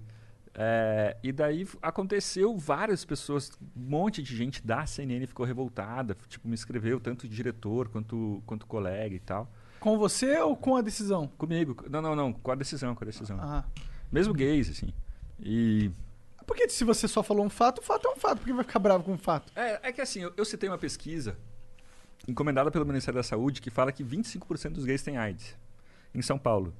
é, 0.61 1.15
e 1.23 1.31
daí 1.31 1.67
aconteceu 1.81 2.57
várias 2.57 3.05
pessoas, 3.05 3.51
um 3.77 3.89
monte 3.89 4.21
de 4.21 4.35
gente 4.35 4.65
da 4.65 4.85
CNN 4.85 5.25
ficou 5.27 5.45
revoltada, 5.45 6.17
tipo, 6.27 6.47
me 6.47 6.55
escreveu, 6.55 6.99
tanto 6.99 7.25
o 7.25 7.29
diretor 7.29 7.87
quanto, 7.87 8.41
quanto 8.45 8.65
colega 8.65 9.15
e 9.15 9.19
tal. 9.19 9.49
Com 9.79 9.97
você 9.97 10.37
ou 10.39 10.57
com 10.57 10.75
a 10.75 10.81
decisão? 10.81 11.27
Comigo. 11.37 11.85
Não, 11.89 12.01
não, 12.01 12.15
não, 12.15 12.33
com 12.33 12.51
a 12.51 12.55
decisão, 12.55 12.93
com 12.93 13.03
a 13.03 13.07
decisão. 13.07 13.37
Ah. 13.39 13.63
Mesmo 14.11 14.33
gays, 14.33 14.69
assim. 14.69 14.93
E. 15.39 15.91
Porque 16.45 16.67
se 16.67 16.83
você 16.83 17.07
só 17.07 17.23
falou 17.23 17.45
um 17.45 17.49
fato, 17.49 17.79
o 17.79 17.81
fato 17.81 18.07
é 18.07 18.11
um 18.11 18.17
fato. 18.17 18.39
Por 18.39 18.45
que 18.47 18.51
vai 18.51 18.65
ficar 18.65 18.79
bravo 18.79 19.03
com 19.03 19.13
o 19.13 19.17
fato? 19.17 19.53
É, 19.55 19.87
é 19.89 19.91
que 19.93 20.01
assim, 20.01 20.21
eu, 20.21 20.33
eu 20.35 20.43
citei 20.43 20.67
uma 20.67 20.77
pesquisa 20.77 21.37
encomendada 22.27 22.69
pelo 22.69 22.85
Ministério 22.85 23.17
da 23.17 23.23
Saúde 23.23 23.61
que 23.61 23.69
fala 23.69 23.91
que 23.91 24.03
25% 24.03 24.71
dos 24.73 24.85
gays 24.85 25.01
têm 25.01 25.17
AIDS 25.17 25.55
em 26.13 26.21
São 26.21 26.37
Paulo. 26.37 26.73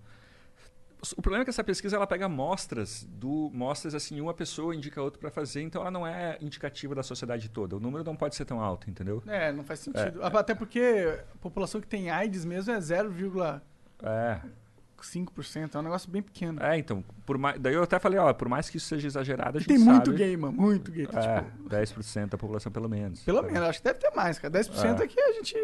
O 1.16 1.22
problema 1.22 1.44
é 1.44 1.46
que 1.46 1.50
essa 1.50 1.64
pesquisa 1.64 1.96
ela 1.96 2.06
pega 2.06 2.26
amostras 2.26 3.08
do 3.10 3.50
mostras 3.54 3.96
assim, 3.96 4.20
uma 4.20 4.34
pessoa 4.34 4.76
indica 4.76 5.02
outra 5.02 5.18
para 5.18 5.32
fazer, 5.32 5.62
então 5.62 5.82
ela 5.82 5.92
não 5.92 6.06
é 6.06 6.38
indicativa 6.42 6.94
da 6.94 7.02
sociedade 7.02 7.50
toda. 7.50 7.78
O 7.78 7.80
número 7.80 8.04
não 8.04 8.18
pode 8.18 8.36
ser 8.36 8.44
tão 8.44 8.60
alto, 8.60 8.90
entendeu? 8.90 9.24
É, 9.26 9.52
não 9.54 9.64
faz 9.64 9.80
sentido. 9.80 10.22
Até 10.22 10.54
porque 10.54 11.18
a 11.34 11.38
população 11.38 11.80
que 11.80 11.88
tem 11.88 12.10
AIDS 12.10 12.44
mesmo 12.44 12.74
é 12.74 12.78
0,5%. 12.78 13.62
É. 14.04 14.42
É 15.74 15.78
um 15.78 15.82
negócio 15.82 16.10
bem 16.10 16.22
pequeno. 16.22 16.62
É, 16.64 16.78
então, 16.78 17.04
por 17.26 17.38
mais, 17.38 17.60
daí 17.60 17.74
eu 17.74 17.84
até 17.84 17.98
falei, 18.00 18.20
ó, 18.20 18.34
por 18.34 18.48
mais 18.50 18.70
que 18.70 18.78
isso 18.78 18.88
seja 18.88 19.08
exagerado, 19.08 19.58
a 19.58 19.62
gente 19.62 19.68
tem 19.68 19.78
muito 19.80 20.08
sabe- 20.12 20.18
gay, 20.18 20.38
mano. 20.38 20.54
Muito 20.58 20.92
gay. 20.92 21.08
É, 21.12 21.42
Tipo, 21.42 21.70
10% 21.70 22.30
da 22.32 22.38
população 22.38 22.72
pelo 22.72 22.90
menos. 22.90 23.22
pelo 23.22 23.40
sabe? 23.42 23.52
menos, 23.54 23.70
acho 23.70 23.80
que 23.80 23.86
deve 23.86 24.00
ter 24.00 24.12
mais, 24.16 24.38
cara. 24.40 24.52
10% 24.52 25.02
É. 25.02 25.04
aqui 25.06 25.20
a 25.20 25.32
gente. 25.34 25.56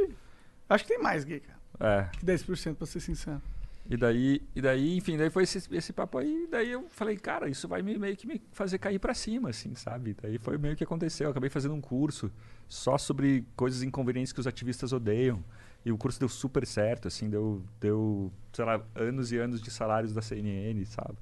Acho 0.70 0.84
que 0.84 0.90
tem 0.90 1.02
mais 1.02 1.24
gay, 1.24 1.40
cara. 1.42 1.60
É. 1.80 2.18
Que 2.18 2.26
10%, 2.26 2.76
pra 2.76 2.88
ser 2.88 3.00
sincero. 3.00 3.42
E 3.88 3.96
daí, 3.96 4.42
e 4.56 4.62
daí, 4.62 4.98
enfim, 4.98 5.16
daí 5.16 5.30
foi 5.30 5.44
esse, 5.44 5.62
esse 5.72 5.94
papo 5.94 6.18
aí, 6.18 6.48
daí 6.50 6.72
eu 6.72 6.88
falei, 6.90 7.16
cara, 7.18 7.48
isso 7.48 7.68
vai 7.68 7.84
me, 7.84 7.96
meio 8.00 8.18
que 8.18 8.26
me 8.26 8.42
fazer 8.52 8.80
cair 8.80 8.98
pra 8.98 9.14
cima, 9.14 9.50
assim, 9.50 9.76
sabe? 9.76 10.16
Daí 10.20 10.40
foi 10.40 10.58
meio 10.58 10.76
que 10.76 10.84
aconteceu. 10.84 11.26
Eu 11.26 11.32
acabei 11.32 11.52
fazendo 11.52 11.76
um 11.76 11.82
curso 11.82 12.32
só 12.68 12.98
sobre 12.98 13.46
coisas 13.56 13.84
inconvenientes 13.84 14.34
que 14.34 14.40
os 14.40 14.48
ativistas 14.48 14.92
odeiam. 14.92 15.44
E 15.86 15.92
o 15.92 15.98
curso 15.98 16.20
deu 16.20 16.28
super 16.28 16.66
certo, 16.66 17.08
assim, 17.08 17.30
deu, 17.30 17.64
deu 17.80 18.34
sei 18.52 18.66
lá, 18.66 18.82
anos 18.96 19.32
e 19.32 19.38
anos 19.38 19.62
de 19.62 19.70
salários 19.70 20.14
da 20.14 20.22
CNN, 20.22 20.84
sabe? 20.86 21.16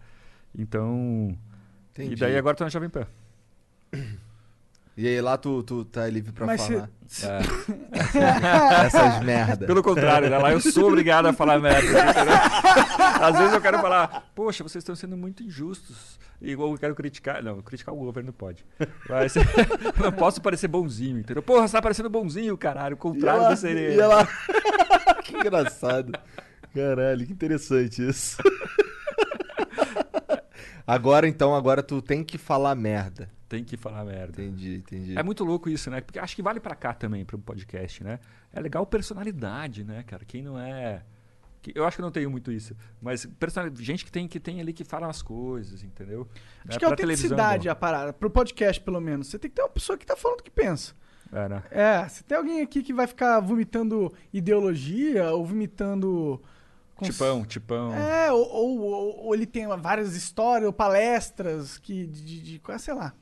Então. 0.58 1.38
Entendi. 1.92 2.14
E 2.14 2.16
daí 2.16 2.38
agora 2.38 2.56
tô 2.56 2.64
na 2.64 2.70
Jovem 2.70 2.90
Pan. 2.90 3.06
E 4.96 5.08
aí 5.08 5.20
lá 5.22 5.38
tu, 5.38 5.64
tu 5.64 5.84
tá 5.86 6.08
livre 6.08 6.32
pra 6.32 6.46
Mas 6.46 6.66
falar 6.68 6.90
se- 7.08 7.26
É. 7.26 7.40
essas 8.86 9.24
merda. 9.24 9.66
Pelo 9.66 9.82
contrário, 9.82 10.30
né? 10.30 10.38
lá 10.38 10.52
eu 10.52 10.60
sou 10.62 10.88
obrigado 10.88 11.26
a 11.28 11.34
falar 11.34 11.60
merda. 11.60 11.88
entendeu? 11.88 12.36
Às 13.22 13.38
vezes 13.40 13.54
eu 13.54 13.62
quero 13.62 13.80
falar, 13.80 14.30
poxa, 14.36 14.64
vocês 14.64 14.82
estão 14.84 14.96
sendo 14.96 15.18
muito 15.18 15.42
injustos. 15.44 16.20
Igual 16.40 16.72
eu 16.72 16.78
quero 16.78 16.94
criticar. 16.94 17.42
Não, 17.42 17.62
criticar 17.62 17.94
o 17.96 17.98
governo 17.98 18.32
pode. 18.34 18.66
Mas 19.10 19.36
eu 19.36 19.44
não 19.98 20.12
posso 20.12 20.40
parecer 20.42 20.68
bonzinho, 20.68 21.18
entendeu? 21.20 21.42
Porra, 21.42 21.68
você 21.68 21.72
tá 21.74 21.82
parecendo 21.82 22.10
bonzinho, 22.10 22.56
caralho. 22.58 22.94
O 22.96 22.98
contrário 23.00 23.42
da 23.44 23.56
sereia. 23.56 23.96
e 23.96 24.00
ela- 24.00 24.28
que 25.24 25.36
engraçado. 25.36 26.12
Caralho, 26.76 27.26
que 27.26 27.32
interessante 27.34 28.08
isso. 28.08 28.38
agora 30.86 31.28
então, 31.28 31.56
agora 31.56 31.82
tu 31.82 32.02
tem 32.02 32.24
que 32.24 32.38
falar 32.38 32.76
merda. 32.76 33.30
Tem 33.54 33.64
que 33.64 33.78
falar 33.78 34.04
merda. 34.04 34.42
Entendi, 34.42 34.78
entendi. 34.78 35.16
É 35.18 35.22
muito 35.22 35.44
louco 35.44 35.70
isso, 35.70 35.92
né? 35.92 36.02
Porque 36.02 36.18
acho 36.18 36.36
que 36.36 36.42
vale 36.42 36.60
pra 36.60 36.74
cá 36.76 36.92
também, 36.92 37.24
para 37.24 37.38
um 37.38 37.40
podcast, 37.40 38.04
né? 38.04 38.20
É 38.52 38.60
legal 38.60 38.84
personalidade, 38.86 39.84
né, 39.84 40.02
cara? 40.02 40.26
Quem 40.26 40.42
não 40.42 40.58
é. 40.60 41.04
Eu 41.76 41.86
acho 41.86 41.96
que 41.98 42.02
eu 42.02 42.06
não 42.06 42.12
tenho 42.12 42.32
muito 42.32 42.52
isso. 42.52 42.76
Mas 43.02 43.28
gente 43.80 44.04
que 44.04 44.12
tem, 44.12 44.28
que 44.28 44.40
tem 44.40 44.60
ali 44.60 44.74
que 44.74 44.84
fala 44.84 45.08
as 45.08 45.22
coisas, 45.22 45.84
entendeu? 45.84 46.28
Acho 46.68 46.78
É, 46.78 46.80
que 46.80 46.86
a 46.86 46.88
pra 46.88 46.98
televisão, 46.98 47.30
autenticidade 47.38 47.68
é 47.68 47.72
a 47.72 47.76
parada. 47.76 48.12
Pro 48.12 48.30
podcast, 48.30 48.82
pelo 48.82 49.00
menos. 49.00 49.28
Você 49.28 49.38
tem 49.38 49.50
que 49.52 49.56
ter 49.56 49.62
uma 49.62 49.70
pessoa 49.70 49.98
que 49.98 50.06
tá 50.06 50.16
falando 50.18 50.40
o 50.40 50.44
que 50.44 50.50
pensa. 50.52 50.96
É, 51.32 51.48
né? 51.48 51.64
É, 51.72 52.08
se 52.10 52.24
tem 52.24 52.38
alguém 52.38 52.60
aqui 52.62 52.82
que 52.84 52.92
vai 52.94 53.06
ficar 53.08 53.40
vomitando 53.40 54.12
ideologia 54.34 55.32
ou 55.32 55.46
vomitando. 55.46 56.42
cons- 56.96 57.10
Tipão, 57.10 57.46
tipão. 57.46 57.94
É, 57.94 58.32
ou, 58.32 58.48
ou- 58.50 58.80
ou- 58.82 59.26
ou 59.26 59.34
ele 59.36 59.46
tem 59.46 59.66
várias 59.78 60.16
histórias 60.16 60.68
ou 60.68 60.74
palestras 60.74 61.78
que 61.78 62.06
de, 62.08 62.24
de, 62.42 62.60
de- 62.60 62.80
sei 62.80 62.94
lá. 62.94 63.14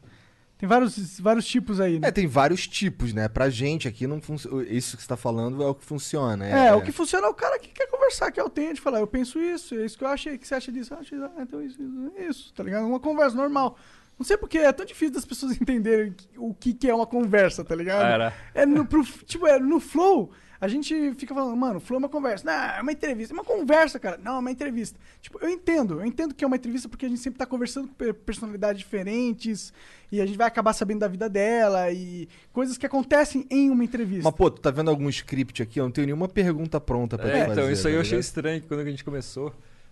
Tem 0.61 0.69
vários, 0.69 1.19
vários 1.19 1.45
tipos 1.47 1.79
aí, 1.79 1.99
né? 1.99 2.09
É, 2.09 2.11
tem 2.11 2.27
vários 2.27 2.67
tipos, 2.67 3.13
né? 3.13 3.27
Pra 3.27 3.49
gente 3.49 3.87
aqui 3.87 4.05
não 4.05 4.21
funciona. 4.21 4.63
Isso 4.69 4.95
que 4.95 5.01
você 5.01 5.09
tá 5.09 5.17
falando 5.17 5.63
é 5.63 5.65
o 5.65 5.73
que 5.73 5.83
funciona. 5.83 6.45
É, 6.47 6.71
o 6.75 6.83
que 6.83 6.91
funciona 6.91 7.25
é 7.25 7.29
o 7.31 7.33
cara 7.33 7.57
que 7.57 7.69
quer 7.69 7.87
conversar, 7.87 8.31
que 8.31 8.39
é 8.39 8.43
autêntico, 8.43 8.83
falar, 8.83 8.99
eu 8.99 9.07
penso 9.07 9.39
isso, 9.41 9.73
é 9.73 9.83
isso 9.83 9.97
que 9.97 10.03
eu 10.03 10.07
achei, 10.07 10.35
o 10.35 10.39
que 10.39 10.47
você 10.47 10.53
acha 10.53 10.71
disso? 10.71 10.93
Eu 10.93 10.99
acho 10.99 11.15
isso, 11.15 11.23
ah, 11.25 11.31
então 11.41 11.63
isso, 11.63 11.81
isso, 11.81 12.11
isso, 12.29 12.53
tá 12.53 12.63
ligado? 12.63 12.85
Uma 12.85 12.99
conversa 12.99 13.35
normal. 13.35 13.75
Não 14.19 14.23
sei 14.23 14.37
porque 14.37 14.59
é 14.59 14.71
tão 14.71 14.85
difícil 14.85 15.15
das 15.15 15.25
pessoas 15.25 15.53
entenderem 15.59 16.13
o 16.37 16.53
que, 16.53 16.75
que 16.75 16.87
é 16.87 16.93
uma 16.93 17.07
conversa, 17.07 17.63
tá 17.65 17.73
ligado? 17.73 18.05
Era. 18.05 18.31
É 18.53 18.63
no, 18.63 18.85
pro- 18.85 19.03
tipo, 19.03 19.47
é 19.47 19.57
no 19.57 19.79
flow, 19.79 20.31
a 20.61 20.67
gente 20.67 21.13
fica 21.15 21.33
falando, 21.33 21.57
mano, 21.57 21.79
flow 21.79 21.97
é 21.97 21.99
uma 21.99 22.07
conversa. 22.07 22.45
Não, 22.45 22.53
é 22.53 22.81
uma 22.81 22.91
entrevista. 22.91 23.33
É 23.33 23.35
uma 23.35 23.43
conversa, 23.43 23.99
cara. 23.99 24.17
Não, 24.23 24.35
é 24.35 24.39
uma 24.39 24.51
entrevista. 24.51 24.97
Tipo, 25.19 25.39
eu 25.41 25.49
entendo, 25.49 25.99
eu 25.99 26.05
entendo 26.05 26.35
que 26.35 26.43
é 26.43 26.47
uma 26.47 26.55
entrevista 26.55 26.87
porque 26.87 27.07
a 27.07 27.09
gente 27.09 27.19
sempre 27.19 27.39
tá 27.39 27.45
conversando 27.47 27.87
com 27.87 27.93
pe- 27.95 28.13
personalidades 28.13 28.79
diferentes 28.79 29.73
e 30.11 30.21
a 30.21 30.25
gente 30.25 30.37
vai 30.37 30.45
acabar 30.47 30.73
sabendo 30.73 30.99
da 30.99 31.07
vida 31.07 31.27
dela 31.27 31.91
e 31.91 32.29
coisas 32.53 32.77
que 32.77 32.85
acontecem 32.85 33.45
em 33.49 33.71
uma 33.71 33.83
entrevista. 33.83 34.23
Mas, 34.29 34.35
pô, 34.35 34.51
tu 34.51 34.61
tá 34.61 34.69
vendo 34.69 34.89
algum 34.91 35.09
script 35.09 35.63
aqui? 35.63 35.79
Eu 35.79 35.85
não 35.85 35.91
tenho 35.91 36.05
nenhuma 36.05 36.27
pergunta 36.27 36.79
pronta 36.79 37.17
pra 37.17 37.27
É, 37.27 37.31
te 37.31 37.47
fazer. 37.47 37.51
então, 37.61 37.71
isso 37.71 37.87
aí 37.87 37.93
tá 37.93 37.97
eu 37.97 38.01
achei 38.01 38.19
estranho 38.19 38.61
que 38.61 38.67
quando 38.67 38.81
a 38.81 38.85
gente 38.85 39.03
começou. 39.03 39.51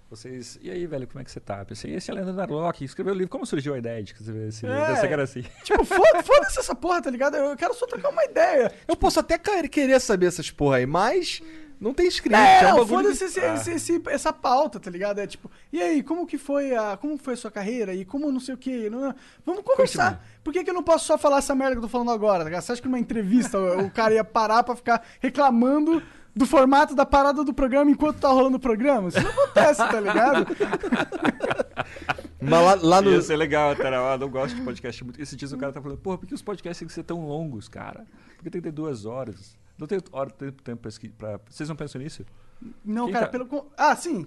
Vocês. 0.09 0.57
E 0.61 0.71
aí, 0.71 0.87
velho, 0.87 1.07
como 1.07 1.21
é 1.21 1.23
que 1.23 1.31
você 1.31 1.39
tá? 1.39 1.59
Eu 1.59 1.65
Pensei, 1.67 1.93
esse 1.93 2.09
é 2.09 2.13
Leandro 2.13 2.33
Narlock, 2.33 2.83
escreveu 2.83 3.13
o 3.13 3.17
livro. 3.17 3.29
Como 3.29 3.45
surgiu 3.45 3.75
a 3.75 3.77
ideia 3.77 4.01
de 4.01 4.11
escrever 4.11 4.47
esse 4.49 4.65
livro? 4.65 4.81
É. 4.81 5.07
Que 5.07 5.13
era 5.13 5.23
assim. 5.23 5.43
Tipo, 5.63 5.85
foda- 5.85 6.23
foda-se 6.23 6.59
essa 6.59 6.73
porra, 6.73 7.01
tá 7.01 7.11
ligado? 7.11 7.37
Eu 7.37 7.55
quero 7.55 7.73
só 7.75 7.85
trocar 7.85 8.09
uma 8.09 8.23
ideia. 8.25 8.71
Eu 8.87 8.95
posso 8.95 9.19
até 9.19 9.37
querer 9.37 9.99
saber 9.99 10.25
essas 10.25 10.49
porra 10.49 10.77
aí, 10.77 10.85
mas 10.87 11.43
não 11.79 11.93
tem 11.93 12.07
script. 12.07 12.35
É, 12.35 12.63
é 12.63 12.73
um 12.73 12.87
foda-se 12.87 13.23
esse- 13.25 13.39
Ah. 13.39 14.11
essa 14.11 14.33
pauta, 14.33 14.79
tá 14.79 14.89
ligado? 14.89 15.19
É 15.19 15.27
tipo, 15.27 15.49
e 15.71 15.79
aí, 15.79 16.01
como 16.01 16.25
que 16.25 16.39
foi 16.39 16.75
a. 16.75 16.97
Como 16.97 17.15
foi 17.17 17.35
a 17.35 17.37
sua 17.37 17.51
carreira? 17.51 17.93
E 17.93 18.03
como 18.03 18.31
não 18.31 18.39
sei 18.39 18.55
o 18.55 18.57
quê? 18.57 18.89
Não- 18.89 18.99
não- 19.01 19.15
Vamos 19.45 19.61
conversar. 19.63 20.25
Por 20.43 20.51
que, 20.51 20.63
que 20.63 20.69
eu 20.71 20.73
não 20.73 20.83
posso 20.83 21.05
só 21.05 21.19
falar 21.19 21.37
essa 21.37 21.53
merda 21.53 21.73
que 21.73 21.77
eu 21.77 21.83
tô 21.83 21.87
falando 21.87 22.09
agora? 22.11 22.39
tá 22.39 22.45
ligado? 22.45 22.63
Você 22.63 22.71
acha 22.71 22.81
que 22.81 22.87
numa 22.87 22.99
entrevista 22.99 23.59
o, 23.59 23.85
o 23.85 23.91
cara 23.91 24.15
ia 24.15 24.23
parar 24.23 24.63
pra 24.63 24.75
ficar 24.75 25.05
reclamando 25.19 26.01
do 26.39 26.45
formato 26.45 26.95
da 26.95 27.05
parada 27.05 27.43
do 27.43 27.53
programa 27.53 27.91
enquanto 27.91 28.17
tá 28.19 28.29
rolando 28.29 28.57
o 28.57 28.59
programa? 28.59 29.09
Isso 29.09 29.21
não 29.21 29.29
acontece, 29.29 29.77
tá 29.77 29.99
ligado? 29.99 30.47
Mas 32.41 32.51
lá, 32.65 32.75
lá 32.81 33.01
no. 33.01 33.11
Ia 33.11 33.21
ser 33.21 33.35
legal, 33.35 33.71
até. 33.71 33.87
Eu 33.93 34.17
não 34.17 34.29
gosto 34.29 34.55
de 34.55 34.61
podcast 34.61 35.03
muito. 35.03 35.21
Esses 35.21 35.35
dias 35.35 35.51
o 35.51 35.57
cara 35.57 35.71
tá 35.73 35.81
falando, 35.81 35.97
porra, 35.99 36.17
por 36.17 36.25
que 36.27 36.33
os 36.33 36.41
podcasts 36.41 36.79
têm 36.79 36.87
que 36.87 36.93
ser 36.93 37.03
tão 37.03 37.27
longos, 37.27 37.67
cara? 37.67 38.05
Por 38.37 38.43
que 38.43 38.49
tem 38.49 38.61
que 38.61 38.67
ter 38.69 38.71
duas 38.71 39.05
horas? 39.05 39.57
Não 39.77 39.87
tem 39.87 39.99
hora, 40.11 40.29
tempo, 40.29 40.61
tempo 40.63 40.81
pra, 40.81 40.91
pra. 41.17 41.39
Vocês 41.49 41.67
não 41.69 41.75
pensam 41.75 42.01
nisso? 42.01 42.25
Não, 42.83 43.05
Quem 43.05 43.13
cara, 43.13 43.25
tá- 43.27 43.31
pelo. 43.31 43.71
Ah, 43.77 43.95
sim. 43.95 44.25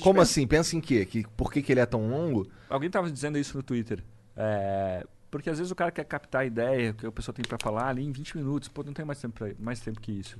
Como 0.00 0.14
pensa- 0.14 0.22
assim? 0.22 0.46
Pensa 0.46 0.76
em 0.76 0.80
quê? 0.80 1.04
Que, 1.04 1.26
por 1.36 1.52
que, 1.52 1.62
que 1.62 1.72
ele 1.72 1.80
é 1.80 1.86
tão 1.86 2.08
longo? 2.08 2.46
Alguém 2.68 2.90
tava 2.90 3.10
dizendo 3.10 3.36
isso 3.38 3.56
no 3.56 3.62
Twitter. 3.62 4.02
É, 4.36 5.06
porque 5.30 5.50
às 5.50 5.58
vezes 5.58 5.70
o 5.70 5.74
cara 5.74 5.90
quer 5.90 6.04
captar 6.04 6.42
a 6.42 6.44
ideia 6.46 6.92
que 6.94 7.06
a 7.06 7.12
pessoa 7.12 7.34
tem 7.34 7.44
pra 7.44 7.58
falar 7.60 7.88
ali 7.88 8.02
em 8.04 8.10
20 8.12 8.36
minutos. 8.36 8.68
Pô, 8.68 8.82
não 8.82 8.92
tem 8.94 9.04
mais 9.04 9.20
tempo, 9.20 9.34
pra- 9.34 9.52
mais 9.58 9.80
tempo 9.80 10.00
que 10.00 10.12
isso. 10.12 10.38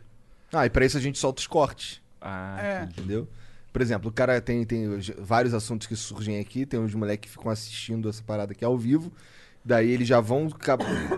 Ah, 0.55 0.67
e 0.67 0.71
pra 0.71 0.85
isso 0.87 0.97
a 0.97 1.01
gente 1.01 1.19
solta 1.19 1.41
os 1.41 1.47
cortes, 1.47 2.01
Ah, 2.21 2.57
É. 2.63 2.85
entendeu? 2.85 3.29
Por 3.73 3.83
exemplo, 3.83 4.09
o 4.09 4.13
cara 4.13 4.41
tem, 4.41 4.65
tem 4.65 4.87
os- 4.89 5.11
vários 5.19 5.53
assuntos 5.53 5.87
que 5.87 5.97
surgem 5.97 6.39
aqui, 6.39 6.65
tem 6.65 6.79
uns 6.81 6.95
moleques 6.95 7.31
que 7.31 7.37
ficam 7.37 7.51
assistindo 7.51 8.09
essa 8.09 8.23
parada 8.23 8.53
aqui 8.53 8.65
ao 8.65 8.79
vivo. 8.79 9.13
Daí 9.65 9.91
eles 9.91 10.07
já 10.07 10.21
vão 10.21 10.49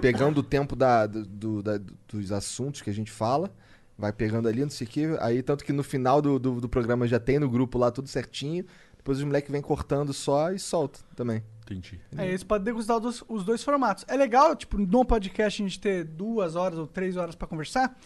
pegando 0.01 0.39
o 0.39 0.43
tempo 0.43 0.75
da, 0.75 1.07
do- 1.07 1.27
do- 1.27 1.63
da- 1.63 1.81
dos 2.09 2.33
assuntos 2.33 2.81
que 2.81 2.91
a 2.91 2.93
gente 2.95 3.11
fala. 3.11 3.51
Vai 3.99 4.13
pegando 4.13 4.49
ali, 4.49 4.63
não 4.63 4.71
sei 4.71 4.87
o 4.87 4.91
quê. 4.91 5.07
Aí, 5.21 5.43
tanto 5.43 5.65
que 5.65 5.73
no 5.73 5.83
final 5.83 6.21
do, 6.21 6.39
do, 6.39 6.61
do 6.61 6.69
programa 6.69 7.07
já 7.07 7.19
tem 7.19 7.39
no 7.39 7.49
grupo 7.49 7.79
lá 7.79 7.91
tudo 7.91 8.09
certinho. 8.09 8.65
Depois 8.97 9.19
os 9.19 9.25
moleques 9.25 9.51
vêm 9.51 9.63
cortando 9.63 10.13
só 10.13 10.51
e 10.53 10.59
solta 10.59 11.01
também. 11.15 11.43
Entendi. 11.63 12.01
Aí 12.17 12.29
eles 12.29 12.43
podem 12.45 12.65
degustar 12.65 12.97
os 12.97 13.03
dois, 13.03 13.25
os 13.29 13.45
dois 13.45 13.63
formatos. 13.65 14.05
É 14.09 14.17
legal, 14.17 14.55
tipo, 14.55 14.77
no 14.79 15.05
podcast 15.05 15.63
a 15.63 15.67
gente 15.67 15.81
ter 15.81 16.05
duas 16.05 16.57
horas 16.57 16.79
ou 16.79 16.87
três 16.87 17.17
horas 17.17 17.35
pra 17.35 17.47
conversar, 17.49 17.97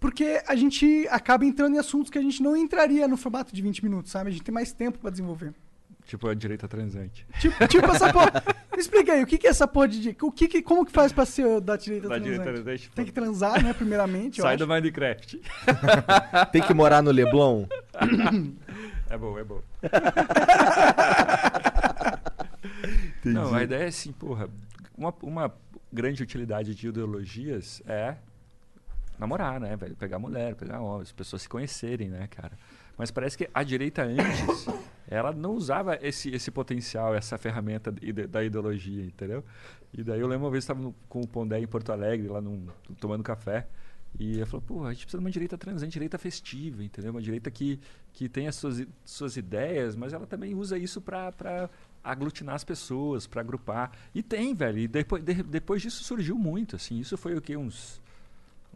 porque 0.00 0.42
a 0.46 0.54
gente 0.54 1.06
acaba 1.10 1.44
entrando 1.44 1.74
em 1.74 1.78
assuntos 1.78 2.10
que 2.10 2.18
a 2.18 2.22
gente 2.22 2.42
não 2.42 2.56
entraria 2.56 3.06
no 3.08 3.16
formato 3.16 3.54
de 3.54 3.60
20 3.62 3.82
minutos, 3.84 4.10
sabe? 4.12 4.28
A 4.28 4.32
gente 4.32 4.42
tem 4.42 4.54
mais 4.54 4.72
tempo 4.72 4.98
pra 4.98 5.10
desenvolver. 5.10 5.52
Tipo 6.06 6.28
a 6.28 6.34
direita 6.34 6.66
transante. 6.66 7.26
Tipo, 7.38 7.68
tipo 7.68 7.86
essa 7.90 8.10
porra. 8.10 8.42
Me 8.72 8.78
explica 8.80 9.12
aí, 9.12 9.22
o 9.22 9.26
que, 9.26 9.36
que 9.36 9.46
é 9.46 9.50
essa 9.50 9.68
porra 9.68 9.88
de. 9.88 10.16
O 10.22 10.32
que 10.32 10.48
que, 10.48 10.62
como 10.62 10.86
que 10.86 10.92
faz 10.92 11.12
pra 11.12 11.26
ser 11.26 11.60
da 11.60 11.76
direita 11.76 12.08
Da 12.08 12.14
transante? 12.14 12.30
direita 12.38 12.52
transante. 12.62 12.90
Tem 12.94 13.04
que 13.04 13.12
transar, 13.12 13.62
né, 13.62 13.74
primeiramente, 13.74 14.38
eu 14.38 14.42
Sai 14.44 14.54
acho. 14.54 14.64
do 14.64 14.68
Minecraft. 14.68 15.38
Tem 16.50 16.62
que 16.62 16.72
morar 16.72 17.02
no 17.02 17.10
Leblon? 17.10 17.66
É 19.10 19.18
bom, 19.18 19.38
é 19.38 19.44
bom. 19.44 19.60
Não, 23.24 23.54
a 23.54 23.62
ideia 23.62 23.84
é 23.84 23.88
assim, 23.88 24.12
porra, 24.12 24.48
uma, 24.96 25.14
uma 25.22 25.54
grande 25.92 26.22
utilidade 26.22 26.74
de 26.74 26.88
ideologias 26.88 27.82
é 27.86 28.16
namorar, 29.18 29.60
né, 29.60 29.76
velho? 29.76 29.96
Pegar 29.96 30.18
mulher, 30.18 30.54
pegar 30.54 30.80
homem, 30.80 31.02
as 31.02 31.12
pessoas 31.12 31.42
se 31.42 31.48
conhecerem, 31.48 32.08
né, 32.08 32.26
cara? 32.28 32.52
Mas 32.96 33.10
parece 33.10 33.36
que 33.38 33.48
a 33.52 33.62
direita 33.62 34.02
antes, 34.02 34.66
ela 35.08 35.32
não 35.32 35.52
usava 35.52 35.98
esse, 36.02 36.30
esse 36.30 36.50
potencial, 36.50 37.14
essa 37.14 37.38
ferramenta 37.38 37.92
da 38.28 38.42
ideologia, 38.44 39.04
entendeu? 39.04 39.44
E 39.92 40.02
daí 40.02 40.20
eu 40.20 40.26
lembro 40.26 40.46
uma 40.46 40.50
vez 40.50 40.64
estava 40.64 40.92
com 41.08 41.20
o 41.20 41.26
Pondé 41.26 41.58
em 41.58 41.66
Porto 41.66 41.90
Alegre, 41.92 42.28
lá 42.28 42.40
num, 42.40 42.66
tomando 43.00 43.22
café, 43.22 43.66
e 44.18 44.38
eu 44.38 44.46
falou, 44.46 44.62
pô, 44.66 44.84
a 44.84 44.92
gente 44.92 45.04
precisa 45.04 45.18
de 45.18 45.24
uma 45.24 45.30
direita 45.30 45.56
transante, 45.58 45.92
direita 45.92 46.18
festiva, 46.18 46.82
entendeu? 46.82 47.10
Uma 47.12 47.20
direita 47.22 47.50
que, 47.50 47.78
que 48.12 48.28
tem 48.28 48.48
as 48.48 48.56
suas, 48.56 48.84
suas 49.04 49.36
ideias, 49.36 49.94
mas 49.94 50.12
ela 50.12 50.26
também 50.26 50.54
usa 50.54 50.76
isso 50.78 51.00
pra 51.00 51.30
pra 51.30 51.68
aglutinar 52.02 52.54
as 52.54 52.64
pessoas, 52.64 53.26
pra 53.26 53.42
agrupar. 53.42 53.92
E 54.14 54.22
tem, 54.22 54.54
velho. 54.54 54.78
E 54.78 54.88
depois, 54.88 55.22
de- 55.22 55.42
depois 55.42 55.82
disso 55.82 56.02
surgiu 56.04 56.38
muito, 56.38 56.74
assim. 56.76 56.98
Isso 56.98 57.18
foi 57.18 57.34
o 57.36 57.40
quê? 57.40 57.54
Uns, 57.56 58.00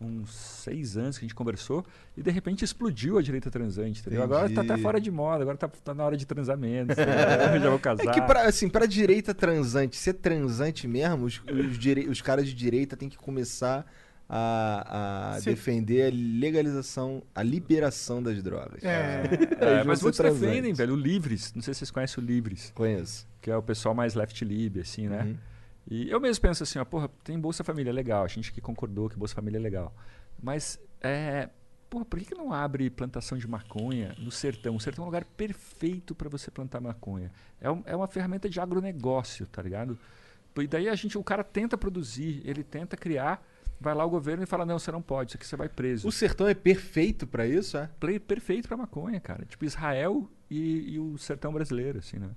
uns 0.00 0.32
seis 0.34 0.96
anos 0.96 1.16
que 1.18 1.24
a 1.24 1.26
gente 1.28 1.34
conversou 1.34 1.84
e 2.16 2.22
de 2.22 2.30
repente 2.30 2.64
explodiu 2.64 3.18
a 3.18 3.22
direita 3.22 3.50
transante, 3.50 4.00
entendeu? 4.00 4.22
Agora 4.22 4.48
tá 4.50 4.62
até 4.62 4.76
fora 4.78 5.00
de 5.00 5.10
moda, 5.10 5.42
agora 5.42 5.56
tá, 5.56 5.68
tá 5.68 5.94
na 5.94 6.04
hora 6.04 6.16
de 6.16 6.26
transar 6.26 6.56
menos, 6.58 6.90
entendeu? 6.98 7.60
já 7.60 7.70
vou 7.70 7.78
casar. 7.78 8.08
É 8.08 8.12
que, 8.12 8.20
pra, 8.22 8.46
assim, 8.46 8.68
pra 8.68 8.84
direita 8.86 9.32
transante, 9.32 9.96
ser 9.96 10.14
transante 10.14 10.88
mesmo, 10.88 11.24
os, 11.26 11.40
os, 11.48 11.78
direi- 11.78 12.08
os 12.08 12.20
caras 12.20 12.46
de 12.46 12.54
direita 12.54 12.96
têm 12.96 13.08
que 13.08 13.16
começar 13.16 13.86
a, 14.28 15.34
a 15.36 15.40
defender 15.40 16.10
a 16.10 16.14
legalização, 16.40 17.22
a 17.34 17.42
liberação 17.42 18.22
das 18.22 18.42
drogas. 18.42 18.82
É. 18.82 19.22
É, 19.60 19.72
Eles 19.74 19.86
mas 19.86 20.02
muitos 20.02 20.16
ser 20.16 20.30
defendem, 20.32 20.72
velho, 20.72 20.94
o 20.94 20.96
Livres. 20.96 21.52
Não 21.54 21.62
sei 21.62 21.74
se 21.74 21.78
vocês 21.78 21.90
conhecem 21.90 22.22
o 22.22 22.26
Livres, 22.26 22.72
Conheço. 22.74 23.26
que 23.40 23.50
é 23.50 23.56
o 23.56 23.62
pessoal 23.62 23.94
mais 23.94 24.14
left 24.14 24.42
lib, 24.44 24.80
assim, 24.80 25.06
né? 25.08 25.22
Uhum. 25.22 25.36
E 25.90 26.08
eu 26.10 26.20
mesmo 26.20 26.40
penso 26.42 26.62
assim, 26.62 26.78
ó, 26.78 26.84
porra, 26.84 27.08
tem 27.24 27.38
Bolsa 27.38 27.64
Família 27.64 27.92
legal, 27.92 28.24
a 28.24 28.28
gente 28.28 28.52
que 28.52 28.60
concordou 28.60 29.08
que 29.08 29.16
Bolsa 29.16 29.34
Família 29.34 29.58
é 29.58 29.60
legal. 29.60 29.94
Mas, 30.40 30.80
é, 31.00 31.48
porra, 31.90 32.04
por 32.04 32.18
que, 32.18 32.26
que 32.26 32.34
não 32.34 32.52
abre 32.52 32.88
plantação 32.88 33.36
de 33.36 33.46
maconha 33.48 34.14
no 34.18 34.30
sertão? 34.30 34.76
O 34.76 34.80
sertão 34.80 35.02
é 35.02 35.06
um 35.06 35.08
lugar 35.08 35.24
perfeito 35.24 36.14
para 36.14 36.28
você 36.28 36.50
plantar 36.50 36.80
maconha. 36.80 37.30
É, 37.60 37.70
um- 37.70 37.82
é 37.84 37.94
uma 37.96 38.06
ferramenta 38.06 38.48
de 38.48 38.60
agronegócio, 38.60 39.46
tá 39.46 39.60
ligado? 39.60 39.98
E 40.56 40.66
daí 40.66 40.88
a 40.88 40.94
gente, 40.94 41.16
o 41.18 41.24
cara 41.24 41.42
tenta 41.42 41.76
produzir, 41.78 42.42
ele 42.44 42.62
tenta 42.62 42.96
criar, 42.96 43.42
vai 43.80 43.94
lá 43.94 44.04
o 44.04 44.10
governo 44.10 44.44
e 44.44 44.46
fala, 44.46 44.64
não, 44.66 44.78
você 44.78 44.92
não 44.92 45.02
pode, 45.02 45.30
isso 45.30 45.36
aqui 45.36 45.46
você 45.46 45.56
vai 45.56 45.68
preso. 45.68 46.06
O 46.06 46.12
sertão 46.12 46.46
é 46.46 46.54
perfeito 46.54 47.26
pra 47.26 47.46
isso, 47.46 47.76
é? 47.76 47.88
Play 47.98 48.18
perfeito 48.20 48.68
pra 48.68 48.76
maconha, 48.76 49.18
cara. 49.18 49.44
Tipo 49.46 49.64
Israel 49.64 50.28
e, 50.50 50.92
e 50.94 50.98
o 51.00 51.16
sertão 51.18 51.52
brasileiro, 51.52 51.98
assim, 51.98 52.18
né? 52.18 52.30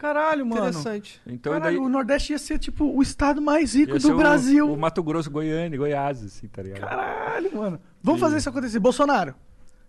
Caralho, 0.00 0.46
mano. 0.46 0.62
Interessante. 0.68 1.20
Então 1.26 1.52
Caralho, 1.52 1.76
daí... 1.78 1.86
o 1.86 1.88
Nordeste 1.90 2.32
ia 2.32 2.38
ser, 2.38 2.58
tipo, 2.58 2.86
o 2.86 3.02
estado 3.02 3.40
mais 3.42 3.74
rico 3.74 3.92
ia 3.92 3.98
do 3.98 4.12
o- 4.14 4.16
Brasil. 4.16 4.72
O 4.72 4.76
Mato 4.76 5.02
Grosso, 5.02 5.30
Goiânia, 5.30 5.76
Goiás, 5.78 6.24
assim, 6.24 6.48
tá 6.48 6.62
ligado? 6.62 6.80
Caralho, 6.80 7.54
mano. 7.54 7.80
Vamos 8.02 8.18
fazer 8.18 8.38
isso 8.38 8.48
acontecer. 8.48 8.78
Bolsonaro, 8.78 9.34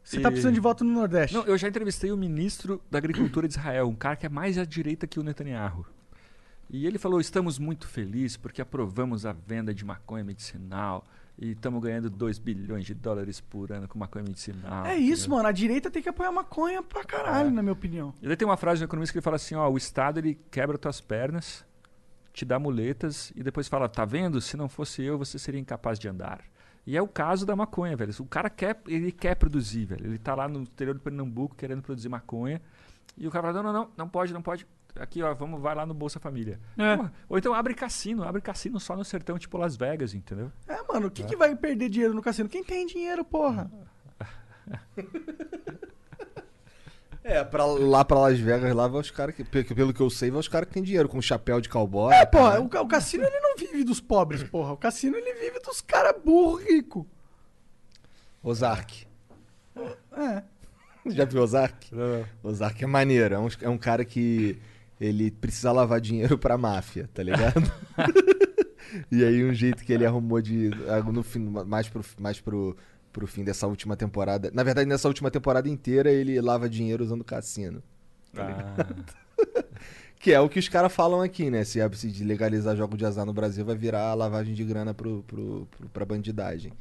você 0.03 0.19
tá 0.19 0.27
E- 0.27 0.31
precisando 0.31 0.53
de 0.53 0.59
voto 0.59 0.83
no 0.83 0.91
Nordeste. 0.91 1.33
Não, 1.33 1.45
eu 1.45 1.57
já 1.57 1.67
entrevistei 1.69 2.11
o 2.11 2.17
ministro 2.17 2.81
da 2.91 2.97
Agricultura 2.97 3.47
de 3.47 3.53
Israel, 3.53 3.87
um 3.87 3.95
cara 3.95 4.17
que 4.17 4.25
é 4.25 4.29
mais 4.29 4.57
à 4.57 4.65
direita 4.65 5.07
que 5.07 5.17
o 5.17 5.23
Netanyahu. 5.23 5.85
E 6.69 6.85
ele 6.85 6.97
falou: 6.97 7.21
estamos 7.21 7.57
muito 7.57 7.87
felizes 7.87 8.35
porque 8.35 8.61
aprovamos 8.61 9.25
a 9.25 9.31
venda 9.31 9.73
de 9.73 9.85
maconha 9.85 10.23
medicinal 10.25 11.05
e 11.41 11.51
estamos 11.53 11.81
ganhando 11.81 12.07
2 12.09 12.37
bilhões 12.37 12.85
de 12.85 12.93
dólares 12.93 13.41
por 13.41 13.71
ano 13.71 13.87
com 13.87 13.97
maconha 13.97 14.23
medicinal. 14.23 14.85
É 14.85 14.95
isso, 14.95 15.23
entendeu? 15.23 15.37
mano. 15.37 15.49
A 15.49 15.51
direita 15.51 15.89
tem 15.89 16.01
que 16.01 16.07
apoiar 16.07 16.31
maconha 16.31 16.83
pra 16.83 17.03
caralho, 17.03 17.49
É. 17.49 17.51
na 17.51 17.61
minha 17.63 17.73
opinião. 17.73 18.13
E 18.21 18.27
daí 18.27 18.37
tem 18.37 18.47
uma 18.47 18.55
frase 18.57 18.79
do 18.79 18.85
economista 18.85 19.11
que 19.11 19.17
ele 19.17 19.23
fala 19.23 19.35
assim: 19.37 19.55
ó, 19.55 19.67
o 19.67 19.75
Estado 19.75 20.19
ele 20.19 20.39
quebra 20.51 20.77
tuas 20.77 21.01
pernas, 21.01 21.65
te 22.31 22.45
dá 22.45 22.59
muletas 22.59 23.33
e 23.35 23.41
depois 23.43 23.67
fala: 23.67 23.89
tá 23.89 24.05
vendo? 24.05 24.39
Se 24.39 24.55
não 24.55 24.69
fosse 24.69 25.01
eu, 25.03 25.17
você 25.17 25.39
seria 25.39 25.59
incapaz 25.59 25.97
de 25.97 26.07
andar. 26.07 26.41
E 26.85 26.95
é 26.95 27.01
o 27.01 27.07
caso 27.07 27.45
da 27.45 27.55
maconha, 27.55 27.95
velho. 27.97 28.11
O 28.19 28.25
cara 28.25 28.49
quer, 28.49 28.79
ele 28.87 29.11
quer 29.11 29.35
produzir, 29.35 29.85
velho. 29.85 30.05
Ele 30.05 30.17
tá 30.19 30.33
lá 30.35 30.47
no 30.47 30.61
interior 30.61 30.93
do 30.93 30.99
Pernambuco 31.01 31.55
querendo 31.55 31.81
produzir 31.81 32.07
maconha. 32.09 32.61
E 33.17 33.27
o 33.27 33.31
cara 33.31 33.47
fala: 33.51 33.61
não, 33.63 33.73
não, 33.73 33.81
não, 33.83 33.91
não 33.97 34.07
pode, 34.09 34.31
não 34.33 34.41
pode. 34.41 34.65
Aqui, 34.99 35.23
ó, 35.23 35.33
vamos, 35.33 35.61
vai 35.61 35.73
lá 35.73 35.85
no 35.85 35.93
Bolsa 35.93 36.19
Família. 36.19 36.59
É. 36.77 37.09
Ou 37.29 37.37
então 37.37 37.53
abre 37.53 37.73
cassino, 37.73 38.23
abre 38.23 38.41
cassino 38.41 38.79
só 38.79 38.95
no 38.95 39.05
sertão, 39.05 39.37
tipo 39.39 39.57
Las 39.57 39.75
Vegas, 39.75 40.13
entendeu? 40.13 40.51
É, 40.67 40.81
mano, 40.91 41.07
o 41.07 41.11
que, 41.11 41.23
que 41.23 41.35
vai 41.35 41.55
perder 41.55 41.89
dinheiro 41.89 42.13
no 42.13 42.21
cassino? 42.21 42.49
Quem 42.49 42.63
tem 42.63 42.85
dinheiro, 42.85 43.23
porra? 43.23 43.71
É, 47.23 47.43
pra, 47.43 47.65
lá 47.65 48.03
pra 48.03 48.17
Las 48.17 48.39
Vegas, 48.39 48.73
lá 48.73 48.87
vai 48.87 48.99
os 48.99 49.11
caras 49.11 49.35
que, 49.35 49.43
pe- 49.43 49.63
pelo 49.63 49.93
que 49.93 50.01
eu 50.01 50.09
sei, 50.09 50.31
vai 50.31 50.39
os 50.39 50.47
caras 50.47 50.67
que 50.67 50.73
tem 50.73 50.81
dinheiro, 50.81 51.07
com 51.07 51.21
chapéu 51.21 51.61
de 51.61 51.69
cowboy. 51.69 52.11
É, 52.11 52.25
porra, 52.25 52.53
cara. 52.53 52.61
o, 52.61 52.65
o 52.65 52.87
cassino 52.87 53.23
ele 53.23 53.39
não 53.39 53.55
vive 53.55 53.83
dos 53.83 54.01
pobres, 54.01 54.41
porra. 54.43 54.73
O 54.73 54.77
cassino 54.77 55.15
ele 55.15 55.31
vive 55.35 55.59
dos 55.59 55.81
caras 55.81 56.19
burro 56.23 56.55
rico. 56.55 57.05
Ozark. 58.41 59.05
É. 60.17 60.41
Já 61.11 61.25
viu 61.25 61.43
Ozark? 61.43 61.91
Ozark 62.41 62.83
é 62.83 62.87
maneiro. 62.87 63.35
É 63.35 63.39
um, 63.39 63.47
é 63.61 63.69
um 63.69 63.77
cara 63.77 64.03
que 64.03 64.59
ele 65.01 65.31
precisa 65.31 65.71
lavar 65.71 65.99
dinheiro 65.99 66.37
pra 66.37 66.57
máfia, 66.59 67.09
tá 67.11 67.23
ligado? 67.23 67.59
e 69.11 69.23
aí 69.23 69.43
um 69.43 69.53
jeito 69.53 69.83
que 69.83 69.91
ele 69.91 70.05
arrumou 70.05 70.39
de. 70.41 70.69
ah, 70.87 71.01
No 71.11 71.23
fim, 71.23 71.39
mais 71.39 71.89
pro, 71.89 72.05
mais 72.19 72.39
pro, 72.39 72.77
pro 73.11 73.25
fim 73.25 73.43
dessa 73.43 73.65
última 73.65 73.97
temporada. 73.97 74.51
Na 74.53 74.61
verdade, 74.61 74.87
nessa 74.87 75.07
última 75.07 75.31
temporada 75.31 75.67
inteira, 75.67 76.11
ele 76.11 76.39
lava 76.39 76.69
dinheiro 76.69 77.03
usando 77.03 77.23
cassino. 77.23 77.81
Ah, 78.37 78.85
Que 80.21 80.31
é 80.33 80.39
o 80.39 80.47
que 80.47 80.59
os 80.59 80.69
caras 80.69 80.93
falam 80.93 81.19
aqui, 81.19 81.49
né? 81.49 81.63
Se, 81.63 81.79
se 81.95 82.07
de 82.07 82.23
legalizar 82.23 82.77
jogo 82.77 82.95
de 82.95 83.03
azar 83.03 83.25
no 83.25 83.33
Brasil, 83.33 83.65
vai 83.65 83.75
virar 83.75 84.13
lavagem 84.13 84.53
de 84.53 84.63
grana 84.63 84.93
pro, 84.93 85.23
pro, 85.23 85.67
pro, 85.71 85.89
pra 85.89 86.05
bandidagem. 86.05 86.71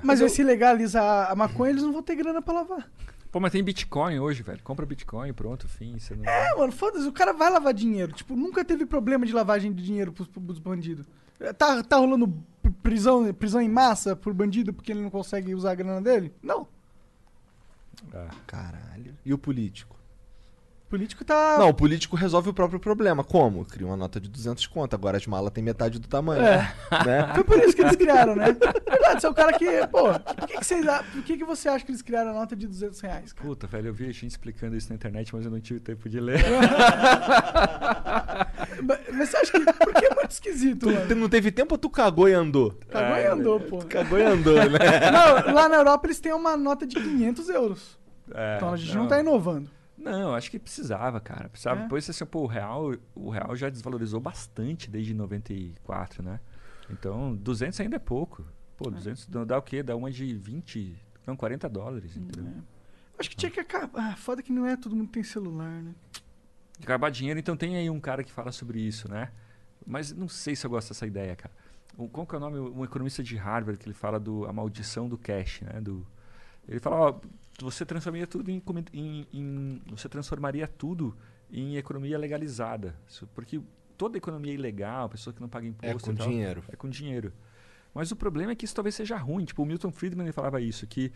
Mas 0.00 0.22
aí 0.22 0.28
se 0.30 0.44
legalizar 0.44 1.28
a 1.28 1.34
maconha, 1.34 1.72
eles 1.72 1.82
não 1.82 1.92
vão 1.92 2.04
ter 2.04 2.14
grana 2.14 2.40
pra 2.40 2.54
lavar. 2.54 2.88
Pô, 3.34 3.40
mas 3.40 3.50
tem 3.50 3.64
Bitcoin 3.64 4.20
hoje, 4.20 4.44
velho. 4.44 4.62
Compra 4.62 4.86
Bitcoin, 4.86 5.32
pronto, 5.32 5.66
fim. 5.66 5.98
Você 5.98 6.14
não... 6.14 6.24
É, 6.24 6.54
mano, 6.54 6.70
foda-se, 6.70 7.04
o 7.04 7.10
cara 7.10 7.32
vai 7.32 7.50
lavar 7.50 7.74
dinheiro. 7.74 8.12
Tipo, 8.12 8.36
nunca 8.36 8.64
teve 8.64 8.86
problema 8.86 9.26
de 9.26 9.32
lavagem 9.32 9.72
de 9.72 9.82
dinheiro 9.82 10.12
pros, 10.12 10.28
pros 10.28 10.60
bandidos. 10.60 11.04
É, 11.40 11.52
Tá, 11.52 11.82
tá 11.82 11.96
rolando 11.96 12.32
prisão, 12.80 13.34
prisão 13.34 13.60
em 13.60 13.68
massa 13.68 14.14
por 14.14 14.32
bandido 14.32 14.72
porque 14.72 14.92
ele 14.92 15.00
não 15.00 15.10
consegue 15.10 15.52
usar 15.52 15.72
a 15.72 15.74
grana 15.74 16.00
dele? 16.00 16.32
Não. 16.40 16.68
Ah. 18.12 18.28
Caralho. 18.46 19.16
E 19.24 19.34
o 19.34 19.38
político? 19.38 19.93
O 20.94 20.96
político 20.96 21.24
tá. 21.24 21.56
Não, 21.58 21.70
o 21.70 21.74
político 21.74 22.14
resolve 22.14 22.50
o 22.50 22.54
próprio 22.54 22.78
problema. 22.78 23.24
Como? 23.24 23.64
Cria 23.64 23.84
uma 23.84 23.96
nota 23.96 24.20
de 24.20 24.28
200 24.28 24.64
conto. 24.68 24.94
Agora 24.94 25.16
as 25.16 25.26
malas 25.26 25.50
têm 25.52 25.62
metade 25.64 25.98
do 25.98 26.06
tamanho. 26.06 26.40
É. 26.40 26.72
Né? 27.04 27.30
Foi 27.34 27.42
por 27.42 27.58
isso 27.58 27.74
que 27.74 27.82
eles 27.82 27.96
criaram, 27.96 28.36
né? 28.36 28.52
Verdade, 28.52 29.20
você 29.20 29.26
é 29.26 29.30
o 29.30 29.34
cara 29.34 29.52
que. 29.58 29.86
Pô, 29.88 30.04
por 30.20 30.46
que, 30.46 30.56
que, 30.58 30.64
vocês, 30.64 30.86
a- 30.86 31.02
por 31.02 31.22
que, 31.24 31.36
que 31.36 31.44
você 31.44 31.68
acha 31.68 31.84
que 31.84 31.90
eles 31.90 32.00
criaram 32.00 32.30
a 32.30 32.34
nota 32.34 32.54
de 32.54 32.68
200 32.68 33.00
reais, 33.00 33.32
cara? 33.32 33.48
Puta, 33.48 33.66
velho, 33.66 33.88
eu 33.88 33.92
vi 33.94 34.04
a 34.04 34.12
gente 34.12 34.28
explicando 34.28 34.76
isso 34.76 34.88
na 34.90 34.94
internet, 34.94 35.34
mas 35.34 35.44
eu 35.44 35.50
não 35.50 35.58
tive 35.60 35.80
tempo 35.80 36.08
de 36.08 36.20
ler. 36.20 36.38
Mas 38.82 38.98
mas 39.12 39.28
você 39.30 39.36
acha 39.36 39.52
que. 39.52 39.60
Porque 39.72 40.04
é 40.06 40.14
muito 40.14 40.30
esquisito, 40.30 40.86
mano. 40.86 41.06
Tu 41.08 41.14
não 41.14 41.28
teve 41.28 41.50
tempo 41.50 41.74
ou 41.74 41.78
tu 41.78 41.88
cagou 41.88 42.28
e 42.28 42.32
andou? 42.34 42.72
Cagou 42.90 43.16
e 43.16 43.26
andou, 43.26 43.60
pô. 43.60 43.78
Cagou 43.78 44.18
e 44.18 44.22
andou, 44.22 44.54
né? 44.56 45.10
Não, 45.10 45.54
lá 45.54 45.68
na 45.68 45.76
Europa 45.76 46.06
eles 46.06 46.20
têm 46.20 46.32
uma 46.32 46.56
nota 46.56 46.86
de 46.86 46.96
500 46.96 47.48
euros. 47.50 47.98
É, 48.32 48.56
Então 48.56 48.72
a 48.72 48.76
gente 48.76 48.94
não 48.96 49.06
tá 49.06 49.20
inovando. 49.20 49.70
Não, 50.04 50.34
acho 50.34 50.50
que 50.50 50.58
precisava, 50.58 51.18
cara. 51.20 51.48
Precisava. 51.48 51.82
É. 51.82 51.88
Pois 51.88 52.08
assim, 52.08 52.24
pô, 52.26 52.40
o 52.42 52.46
real, 52.46 52.92
o 53.14 53.30
real 53.30 53.56
já 53.56 53.68
desvalorizou 53.70 54.20
bastante 54.20 54.90
desde 54.90 55.14
94, 55.14 56.22
né? 56.22 56.40
Então, 56.90 57.34
200 57.34 57.80
ainda 57.80 57.96
é 57.96 57.98
pouco. 57.98 58.44
Pô, 58.76 58.90
200 58.90 59.26
dá- 59.26 59.44
dá 59.44 59.58
o 59.58 59.62
quê? 59.62 59.82
Dá 59.82 59.96
uma 59.96 60.10
de 60.10 60.34
20, 60.34 60.96
não, 61.26 61.36
40 61.36 61.68
dólares, 61.68 62.16
entendeu? 62.16 62.52
Acho 63.18 63.30
que 63.30 63.36
tinha 63.36 63.50
que 63.50 63.60
acabar. 63.60 64.12
Ah, 64.12 64.16
foda 64.16 64.42
que 64.42 64.52
não 64.52 64.66
é 64.66 64.76
todo 64.76 64.94
mundo 64.94 65.08
tem 65.10 65.22
celular, 65.22 65.70
né? 65.82 65.94
De 66.78 66.84
acabar 66.84 67.10
dinheiro, 67.10 67.38
então 67.38 67.56
tem 67.56 67.76
aí 67.76 67.88
um 67.88 68.00
cara 68.00 68.24
que 68.24 68.32
fala 68.32 68.50
sobre 68.52 68.80
isso, 68.80 69.08
né? 69.08 69.30
Mas 69.86 70.12
não 70.12 70.28
sei 70.28 70.56
se 70.56 70.66
eu 70.66 70.70
gosto 70.70 70.88
dessa 70.88 71.06
ideia, 71.06 71.36
cara. 71.36 71.54
O- 71.96 72.08
Qual 72.08 72.26
que 72.26 72.34
é 72.34 72.38
o 72.38 72.40
nome? 72.40 72.58
Um 72.58 72.84
economista 72.84 73.22
de 73.22 73.36
Harvard 73.36 73.78
que 73.78 73.86
ele 73.86 73.94
fala 73.94 74.18
do 74.18 74.44
a 74.46 74.52
maldição 74.52 75.08
do 75.08 75.16
cash, 75.16 75.60
né? 75.62 75.80
Do, 75.80 76.04
ele 76.68 76.80
fala, 76.80 76.96
ó, 76.96 77.20
você 77.60 77.84
transformaria 77.86 78.26
tudo 78.26 78.50
em, 78.50 78.62
em- 78.92 79.26
em- 79.32 79.82
você 79.90 80.08
transformaria 80.08 80.66
tudo 80.66 81.16
em 81.52 81.76
economia 81.76 82.18
legalizada, 82.18 82.94
porque 83.34 83.60
toda 83.96 84.16
economia 84.18 84.52
ilegal, 84.52 85.08
pessoa 85.08 85.32
que 85.32 85.40
não 85.40 85.48
paga 85.48 85.66
imposto, 85.66 85.96
É 85.96 86.00
com 86.00 86.12
e 86.12 86.16
tal, 86.16 86.28
dinheiro. 86.28 86.64
é 86.68 86.76
com 86.76 86.88
dinheiro. 86.88 87.32
Mas 87.94 88.10
o 88.10 88.16
problema 88.16 88.50
é 88.52 88.54
que 88.56 88.64
isso 88.64 88.74
talvez 88.74 88.94
seja 88.96 89.16
ruim. 89.16 89.44
Tipo, 89.44 89.62
o 89.62 89.66
Milton 89.66 89.92
Friedman 89.92 90.26
ele 90.26 90.32
falava 90.32 90.60
isso, 90.60 90.84
que 90.84 91.12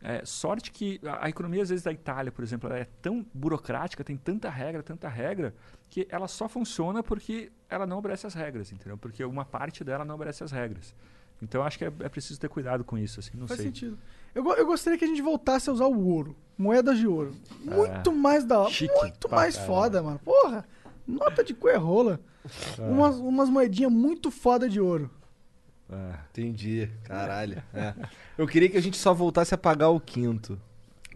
é, 0.00 0.24
sorte 0.24 0.70
que 0.70 1.00
a, 1.04 1.26
a 1.26 1.28
economia, 1.28 1.60
às 1.62 1.70
vezes, 1.70 1.82
da 1.84 1.90
Itália, 1.92 2.30
por 2.30 2.44
exemplo, 2.44 2.70
ela 2.70 2.78
é 2.78 2.84
tão 3.02 3.26
burocrática, 3.34 4.04
tem 4.04 4.16
tanta 4.16 4.48
regra, 4.48 4.80
tanta 4.82 5.08
regra, 5.08 5.52
que 5.90 6.06
ela 6.08 6.28
só 6.28 6.48
funciona 6.48 7.02
porque 7.02 7.50
ela 7.68 7.84
não 7.84 7.98
obedece 7.98 8.28
às 8.28 8.34
regras, 8.34 8.70
entendeu? 8.70 8.96
Porque 8.96 9.24
uma 9.24 9.44
parte 9.44 9.82
dela 9.82 10.04
não 10.04 10.14
obedece 10.14 10.44
às 10.44 10.52
regras. 10.52 10.94
Então, 11.42 11.62
acho 11.64 11.76
que 11.78 11.84
é, 11.84 11.88
é 12.00 12.08
preciso 12.08 12.38
ter 12.38 12.48
cuidado 12.48 12.84
com 12.84 12.96
isso, 12.96 13.18
assim, 13.18 13.36
não 13.36 13.48
Faz 13.48 13.58
sei. 13.58 13.66
sentido. 13.66 13.98
Eu, 14.34 14.44
eu 14.54 14.66
gostaria 14.66 14.98
que 14.98 15.04
a 15.04 15.08
gente 15.08 15.22
voltasse 15.22 15.68
a 15.68 15.72
usar 15.72 15.86
o 15.86 16.06
ouro. 16.06 16.36
Moedas 16.56 16.98
de 16.98 17.06
ouro. 17.06 17.34
Muito 17.64 18.12
mais 18.12 18.44
da 18.44 18.60
hora. 18.60 18.70
É. 18.70 19.00
Muito 19.00 19.30
mais 19.30 19.54
caralho. 19.56 19.72
foda, 19.72 20.02
mano. 20.02 20.20
Porra. 20.24 20.64
Nota 21.06 21.42
de 21.42 21.54
coerrola. 21.54 22.20
É. 22.78 22.82
Umas, 22.82 23.16
umas 23.16 23.48
moedinhas 23.48 23.90
muito 23.90 24.30
foda 24.30 24.68
de 24.68 24.80
ouro. 24.80 25.10
É. 25.90 26.14
Entendi. 26.30 26.90
Caralho. 27.04 27.62
É. 27.74 27.94
Eu 28.38 28.46
queria 28.46 28.68
que 28.68 28.76
a 28.76 28.82
gente 28.82 28.96
só 28.96 29.12
voltasse 29.12 29.54
a 29.54 29.58
pagar 29.58 29.88
o 29.88 29.98
quinto. 30.00 30.60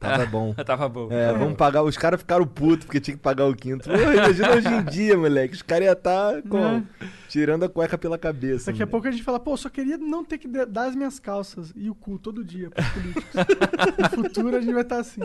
Tava 0.05 0.27
bom. 0.27 0.55
Tava 0.65 0.89
bom. 0.89 1.09
É, 1.11 1.33
vamos 1.33 1.57
pagar. 1.57 1.83
Os 1.83 1.97
caras 1.97 2.21
ficaram 2.21 2.47
putos 2.47 2.85
porque 2.87 3.01
tinha 3.01 3.17
que 3.17 3.23
pagar 3.23 3.47
o 3.47 3.55
quinto. 3.55 3.89
Pô, 3.89 3.95
imagina 3.97 4.55
hoje 4.55 4.69
em 4.69 4.85
dia, 4.85 5.17
moleque. 5.17 5.55
Os 5.55 5.63
caras 5.63 5.87
iam 5.87 5.93
estar 5.93 6.43
como? 6.43 6.87
Tirando 7.29 7.65
a 7.65 7.69
cueca 7.69 7.97
pela 7.99 8.19
cabeça. 8.19 8.67
Daqui 8.67 8.83
a 8.83 8.87
moleque. 8.87 8.91
pouco 8.91 9.09
a 9.09 9.11
gente 9.11 9.23
fala, 9.23 9.41
pô, 9.41 9.57
só 9.57 9.69
queria 9.69 9.99
não 9.99 10.25
ter 10.25 10.39
que 10.39 10.49
dar 10.49 10.87
as 10.87 10.95
minhas 10.95 11.19
calças 11.19 11.73
e 11.75 11.91
o 11.91 11.95
cu 11.95 12.19
todo 12.19 12.45
dia 12.45 12.71
pros 12.71 12.89
políticos. 12.89 13.35
no 13.99 14.23
futuro 14.23 14.57
a 14.57 14.61
gente 14.61 14.73
vai 14.73 14.83
estar 14.83 14.99
assim. 14.99 15.21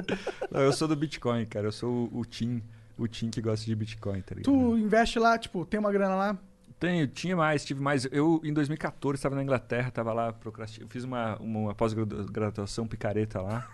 Não, 0.52 0.62
eu 0.62 0.74
sou 0.74 0.88
do 0.88 0.96
Bitcoin, 0.96 1.46
cara. 1.46 1.68
Eu 1.68 1.72
sou 1.72 2.10
o, 2.12 2.20
o 2.20 2.26
Tim, 2.26 2.62
o 2.98 3.08
Tim 3.08 3.30
que 3.30 3.42
gosta 3.42 3.66
de 3.66 3.76
Bitcoin, 3.76 4.22
tá 4.22 4.36
ligado? 4.36 4.46
Tu 4.46 4.78
investe 4.78 5.20
lá, 5.20 5.38
tipo, 5.38 5.66
tem 5.66 5.80
uma 5.80 5.92
grana 5.92 6.16
lá. 6.16 6.38
Tenho, 6.80 7.06
tinha 7.08 7.36
mais, 7.36 7.66
tive 7.66 7.82
mais. 7.82 8.08
Eu, 8.10 8.40
em 8.42 8.54
2014, 8.54 9.18
estava 9.18 9.36
na 9.36 9.44
Inglaterra, 9.44 9.90
estava 9.90 10.14
lá 10.14 10.32
procrastinando. 10.32 10.92
Fiz 10.92 11.04
uma, 11.04 11.36
uma 11.38 11.76
pós-graduação 11.76 12.88
picareta 12.88 13.42
lá. 13.42 13.68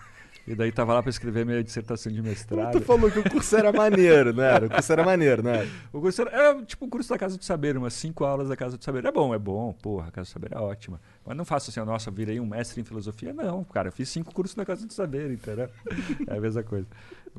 E 0.48 0.54
daí 0.54 0.72
tava 0.72 0.94
lá 0.94 1.02
para 1.02 1.10
escrever 1.10 1.46
minha 1.46 1.64
dissertação 1.64 2.12
de 2.12 2.22
mestrado. 2.22 2.74
Tu 2.74 2.82
falou 2.82 3.10
que 3.10 3.18
o 3.18 3.30
curso 3.30 3.56
era 3.58 3.72
maneiro, 3.72 4.32
não 4.32 4.44
era? 4.44 4.68
O 4.68 4.70
curso 4.70 4.92
era 4.94 5.04
maneiro, 5.04 5.42
não 5.42 5.52
era? 5.52 5.68
O 5.92 6.00
curso 6.00 6.22
era, 6.22 6.32
era 6.32 6.62
tipo 6.64 6.86
o 6.86 6.90
curso 6.90 7.10
da 7.10 7.18
Casa 7.18 7.38
do 7.38 7.44
Saber, 7.44 7.78
umas 7.78 7.94
cinco 7.94 8.24
aulas 8.24 8.50
da 8.50 8.56
Casa 8.56 8.78
do 8.78 8.84
Saber. 8.84 9.06
É 9.06 9.12
bom, 9.12 9.34
é 9.34 9.40
bom, 9.40 9.74
porra, 9.74 10.10
a 10.10 10.12
Casa 10.12 10.30
do 10.30 10.34
Saber 10.34 10.54
é 10.54 10.58
ótima. 10.58 11.02
Mas 11.26 11.36
não 11.36 11.46
faço 11.46 11.72
assim, 11.72 11.80
nossa, 11.80 12.12
virei 12.12 12.40
um 12.40 12.46
mestre 12.46 12.82
em 12.82 12.84
filosofia. 12.84 13.34
Não, 13.34 13.64
cara, 13.64 13.88
eu 13.88 13.92
fiz 13.92 14.08
cinco 14.10 14.34
cursos 14.34 14.56
da 14.56 14.66
Casa 14.66 14.86
do 14.86 14.94
Saber, 14.94 15.32
entendeu? 15.32 15.70
É 16.28 16.38
a 16.38 16.42
mesma 16.42 16.64
coisa. 16.64 16.88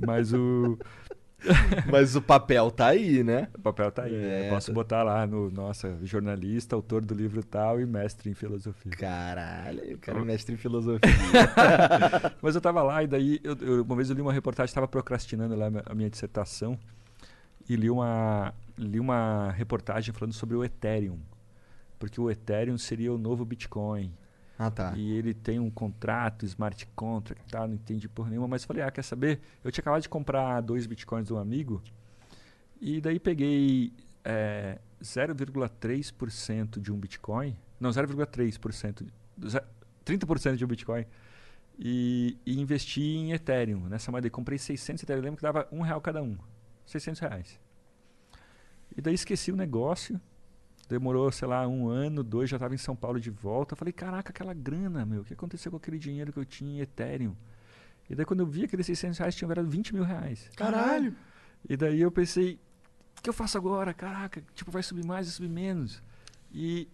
Mas 0.04 0.32
o, 0.32 0.78
Mas 1.90 2.16
o 2.16 2.22
papel 2.22 2.70
tá 2.70 2.88
aí, 2.88 3.22
né? 3.22 3.48
o 3.56 3.60
papel 3.60 3.90
tá 3.92 4.04
aí. 4.04 4.14
É, 4.14 4.46
eu 4.48 4.54
posso 4.54 4.72
botar 4.72 5.02
lá 5.02 5.26
no, 5.26 5.50
nossa, 5.50 5.98
jornalista, 6.02 6.74
autor 6.74 7.04
do 7.04 7.14
livro 7.14 7.42
tal 7.44 7.80
e 7.80 7.86
mestre 7.86 8.30
em 8.30 8.34
filosofia. 8.34 8.90
Caralho, 8.92 9.94
o 9.94 9.98
cara 9.98 10.18
é 10.18 10.24
mestre 10.24 10.54
em 10.54 10.58
filosofia. 10.58 11.10
Mas 12.42 12.54
eu 12.54 12.60
tava 12.60 12.82
lá 12.82 13.02
e 13.02 13.06
daí, 13.06 13.40
eu, 13.44 13.56
eu- 13.60 13.82
uma 13.82 13.94
vez 13.94 14.08
eu 14.10 14.16
li 14.16 14.22
uma 14.22 14.32
reportagem, 14.32 14.70
estava 14.70 14.88
procrastinando 14.88 15.54
lá 15.54 15.70
a 15.86 15.94
minha 15.94 16.10
dissertação 16.10 16.78
e 17.68 17.76
li 17.76 17.90
uma, 17.90 18.52
li 18.78 18.98
uma 18.98 19.50
reportagem 19.52 20.12
falando 20.14 20.32
sobre 20.32 20.56
o 20.56 20.64
Ethereum. 20.64 21.18
Porque 21.98 22.20
o 22.20 22.30
Ethereum 22.30 22.78
seria 22.78 23.12
o 23.12 23.18
novo 23.18 23.44
Bitcoin. 23.44 24.12
Ah, 24.58 24.70
tá. 24.70 24.92
E 24.96 25.12
ele 25.12 25.34
tem 25.34 25.58
um 25.60 25.70
contrato, 25.70 26.44
smart 26.46 26.86
contract 26.96 27.44
tal, 27.50 27.68
não 27.68 27.74
entendi 27.74 28.08
por 28.08 28.28
nenhuma. 28.28 28.48
Mas 28.48 28.64
falei, 28.64 28.82
ah, 28.82 28.90
quer 28.90 29.02
saber? 29.02 29.40
Eu 29.62 29.70
tinha 29.70 29.82
acabado 29.82 30.00
de 30.02 30.08
comprar 30.08 30.60
dois 30.62 30.86
Bitcoins 30.86 31.26
de 31.26 31.34
um 31.34 31.38
amigo 31.38 31.82
e 32.80 33.00
daí 33.00 33.18
peguei 33.18 33.92
é, 34.24 34.78
0,3% 35.02 36.80
de 36.80 36.92
um 36.92 36.96
Bitcoin. 36.96 37.56
Não, 37.78 37.90
0,3%. 37.90 39.06
do 39.36 39.50
ze- 39.50 39.62
30% 40.04 40.56
de 40.56 40.64
um 40.64 40.68
Bitcoin. 40.68 41.04
E, 41.78 42.38
e 42.46 42.58
investi 42.58 43.02
em 43.02 43.32
Ethereum. 43.32 43.80
Nessa 43.88 44.10
moeda, 44.10 44.30
comprei 44.30 44.58
600 44.58 45.02
Ethereum. 45.02 45.18
Eu 45.20 45.24
lembro 45.24 45.36
que 45.36 45.42
dava 45.42 45.68
um 45.70 45.82
real 45.82 46.00
cada 46.00 46.22
um. 46.22 46.36
600 46.86 47.20
reais. 47.20 47.60
E 48.96 49.00
daí 49.02 49.14
esqueci 49.14 49.52
o 49.52 49.56
negócio. 49.56 50.18
Demorou, 50.88 51.30
sei 51.32 51.48
lá, 51.48 51.66
um 51.66 51.88
ano, 51.88 52.22
dois, 52.22 52.48
já 52.48 52.56
estava 52.56 52.74
em 52.74 52.78
São 52.78 52.94
Paulo 52.94 53.18
de 53.18 53.30
volta. 53.30 53.74
Eu 53.74 53.76
falei, 53.76 53.92
caraca, 53.92 54.30
aquela 54.30 54.54
grana, 54.54 55.04
meu. 55.04 55.22
O 55.22 55.24
que 55.24 55.34
aconteceu 55.34 55.70
com 55.70 55.76
aquele 55.76 55.98
dinheiro 55.98 56.32
que 56.32 56.38
eu 56.38 56.44
tinha 56.44 56.78
em 56.78 56.80
Ethereum? 56.80 57.34
E 58.08 58.14
daí 58.14 58.24
quando 58.24 58.40
eu 58.40 58.46
vi 58.46 58.64
aqueles 58.64 58.86
600 58.86 59.18
reais, 59.18 59.34
tinha 59.34 59.48
virado 59.48 59.68
20 59.68 59.94
mil 59.94 60.04
reais. 60.04 60.48
Caralho. 60.56 61.14
E 61.68 61.76
daí 61.76 62.00
eu 62.00 62.10
pensei, 62.10 62.60
o 63.18 63.22
que 63.22 63.28
eu 63.28 63.34
faço 63.34 63.58
agora? 63.58 63.92
Caraca, 63.92 64.42
tipo, 64.54 64.70
vai 64.70 64.82
subir 64.82 65.04
mais, 65.04 65.26
vai 65.26 65.34
subir 65.34 65.48
menos. 65.48 66.00
E, 66.52 66.88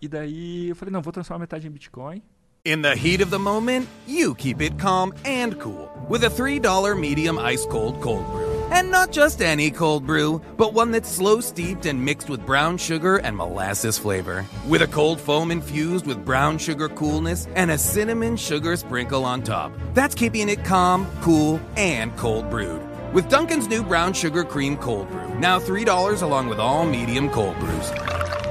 e 0.00 0.08
daí 0.08 0.70
eu 0.70 0.76
falei, 0.76 0.90
não, 0.92 1.02
vou 1.02 1.12
transformar 1.12 1.40
metade 1.40 1.66
em 1.66 1.70
Bitcoin. 1.70 2.22
In 2.64 2.80
the 2.80 2.94
heat 2.94 3.22
of 3.22 3.30
the 3.30 3.36
moment, 3.38 3.86
you 4.08 4.34
keep 4.34 4.62
it 4.62 4.78
calm 4.78 5.12
and 5.26 5.58
cool 5.60 5.90
with 6.08 6.24
a 6.24 6.30
$3 6.30 6.98
medium 6.98 7.38
ice 7.38 7.66
cold 7.66 8.00
cold 8.00 8.24
brew. 8.32 8.43
And 8.70 8.90
not 8.90 9.12
just 9.12 9.40
any 9.40 9.70
cold 9.70 10.06
brew, 10.06 10.40
but 10.56 10.72
one 10.74 10.90
that's 10.90 11.08
slow 11.08 11.40
steeped 11.40 11.86
and 11.86 12.04
mixed 12.04 12.28
with 12.30 12.44
brown 12.44 12.78
sugar 12.78 13.16
and 13.18 13.36
molasses 13.36 13.98
flavor. 13.98 14.44
With 14.66 14.82
a 14.82 14.86
cold 14.86 15.20
foam 15.20 15.50
infused 15.50 16.06
with 16.06 16.24
brown 16.24 16.58
sugar 16.58 16.88
coolness 16.88 17.46
and 17.54 17.70
a 17.70 17.78
cinnamon 17.78 18.36
sugar 18.36 18.76
sprinkle 18.76 19.24
on 19.24 19.42
top. 19.42 19.72
That's 19.94 20.14
keeping 20.14 20.48
it 20.48 20.64
calm, 20.64 21.06
cool, 21.22 21.60
and 21.76 22.16
cold 22.16 22.50
brewed. 22.50 22.82
With 23.12 23.28
Duncan's 23.28 23.68
new 23.68 23.82
brown 23.82 24.12
sugar 24.12 24.44
cream 24.44 24.76
cold 24.76 25.08
brew, 25.10 25.34
now 25.38 25.58
$3 25.58 26.22
along 26.22 26.48
with 26.48 26.58
all 26.58 26.84
medium 26.84 27.28
cold 27.30 27.58
brews. 27.58 27.92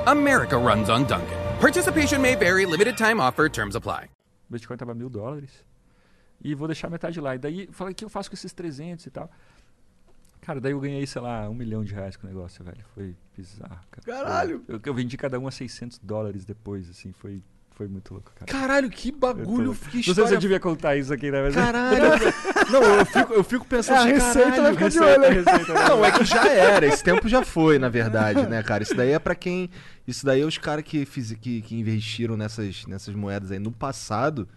America 0.07 0.57
runs 0.57 0.89
on 0.89 1.05
Duncan. 1.05 1.37
Participation 1.59 2.21
may 2.21 2.35
vary, 2.35 2.65
limited 2.65 2.97
time 2.97 3.19
offer, 3.19 3.49
terms 3.49 3.75
apply. 3.75 4.07
Bitcoin 4.51 4.77
tava 4.77 4.93
mil 4.93 5.09
dólares. 5.09 5.49
E 6.43 6.53
vou 6.53 6.67
deixar 6.67 6.89
metade 6.89 7.19
lá. 7.19 7.35
E 7.35 7.37
daí 7.37 7.69
falei, 7.71 7.93
o 7.93 7.95
que 7.95 8.05
eu 8.05 8.09
faço 8.09 8.29
com 8.29 8.35
esses 8.35 8.53
300 8.53 9.05
e 9.05 9.09
tal? 9.09 9.29
Cara, 10.45 10.59
daí 10.59 10.73
eu 10.73 10.79
ganhei, 10.79 11.05
sei 11.07 11.21
lá, 11.21 11.49
um 11.49 11.53
milhão 11.53 11.83
de 11.83 11.93
reais 11.93 12.15
com 12.17 12.27
o 12.27 12.29
negócio, 12.29 12.63
velho. 12.63 12.83
Foi 12.93 13.15
bizarro, 13.37 13.79
cara. 13.89 14.05
Caralho! 14.05 14.63
Eu, 14.67 14.79
eu 14.85 14.93
vendi 14.93 15.15
cada 15.17 15.39
um 15.39 15.47
a 15.47 15.51
600 15.51 15.99
dólares 15.99 16.43
depois, 16.43 16.89
assim. 16.89 17.13
Foi, 17.13 17.41
foi 17.71 17.87
muito 17.87 18.13
louco, 18.13 18.29
cara. 18.35 18.45
Caralho, 18.51 18.89
que 18.89 19.09
bagulho, 19.11 19.71
Eu 19.71 19.75
tô- 19.75 19.89
que 19.89 19.95
Não 19.97 20.03
sei 20.03 20.03
se 20.03 20.09
história... 20.11 20.35
eu 20.35 20.39
devia 20.39 20.59
contar 20.59 20.97
isso 20.97 21.13
aqui, 21.13 21.31
né? 21.31 21.41
Mas 21.43 21.55
Caralho. 21.55 22.01
Não, 22.69 22.83
eu 22.83 23.05
fico, 23.05 23.33
eu 23.33 23.43
fico 23.43 23.65
pensando 23.65 23.95
É, 23.95 23.99
a 23.99 24.03
assim, 24.03 24.11
receita 24.13 24.49
caralho, 24.51 24.63
vai 24.63 24.73
ficar 24.73 24.89
de 24.89 24.99
receita- 24.99 25.21
olho. 25.27 25.43
Receita, 25.43 25.73
né? 25.73 25.87
Não, 25.89 26.05
é 26.05 26.11
que 26.11 26.25
já 26.25 26.47
era, 26.49 26.85
esse 26.87 27.03
tempo 27.03 27.27
já 27.29 27.43
foi, 27.43 27.79
na 27.79 27.87
verdade, 27.89 28.45
né, 28.47 28.61
cara? 28.63 28.83
Isso 28.83 28.95
daí 28.95 29.11
é 29.11 29.19
pra 29.19 29.35
quem. 29.35 29.69
Isso 30.05 30.25
daí 30.25 30.41
é 30.41 30.45
os 30.45 30.57
caras 30.57 30.83
que, 30.83 31.05
fiz, 31.05 31.31
que, 31.33 31.61
que 31.61 31.75
investiram 31.79 32.35
nessas, 32.35 32.85
nessas 32.85 33.15
moedas 33.15 33.49
aí 33.51 33.59
no 33.59 33.71
passado 33.71 34.47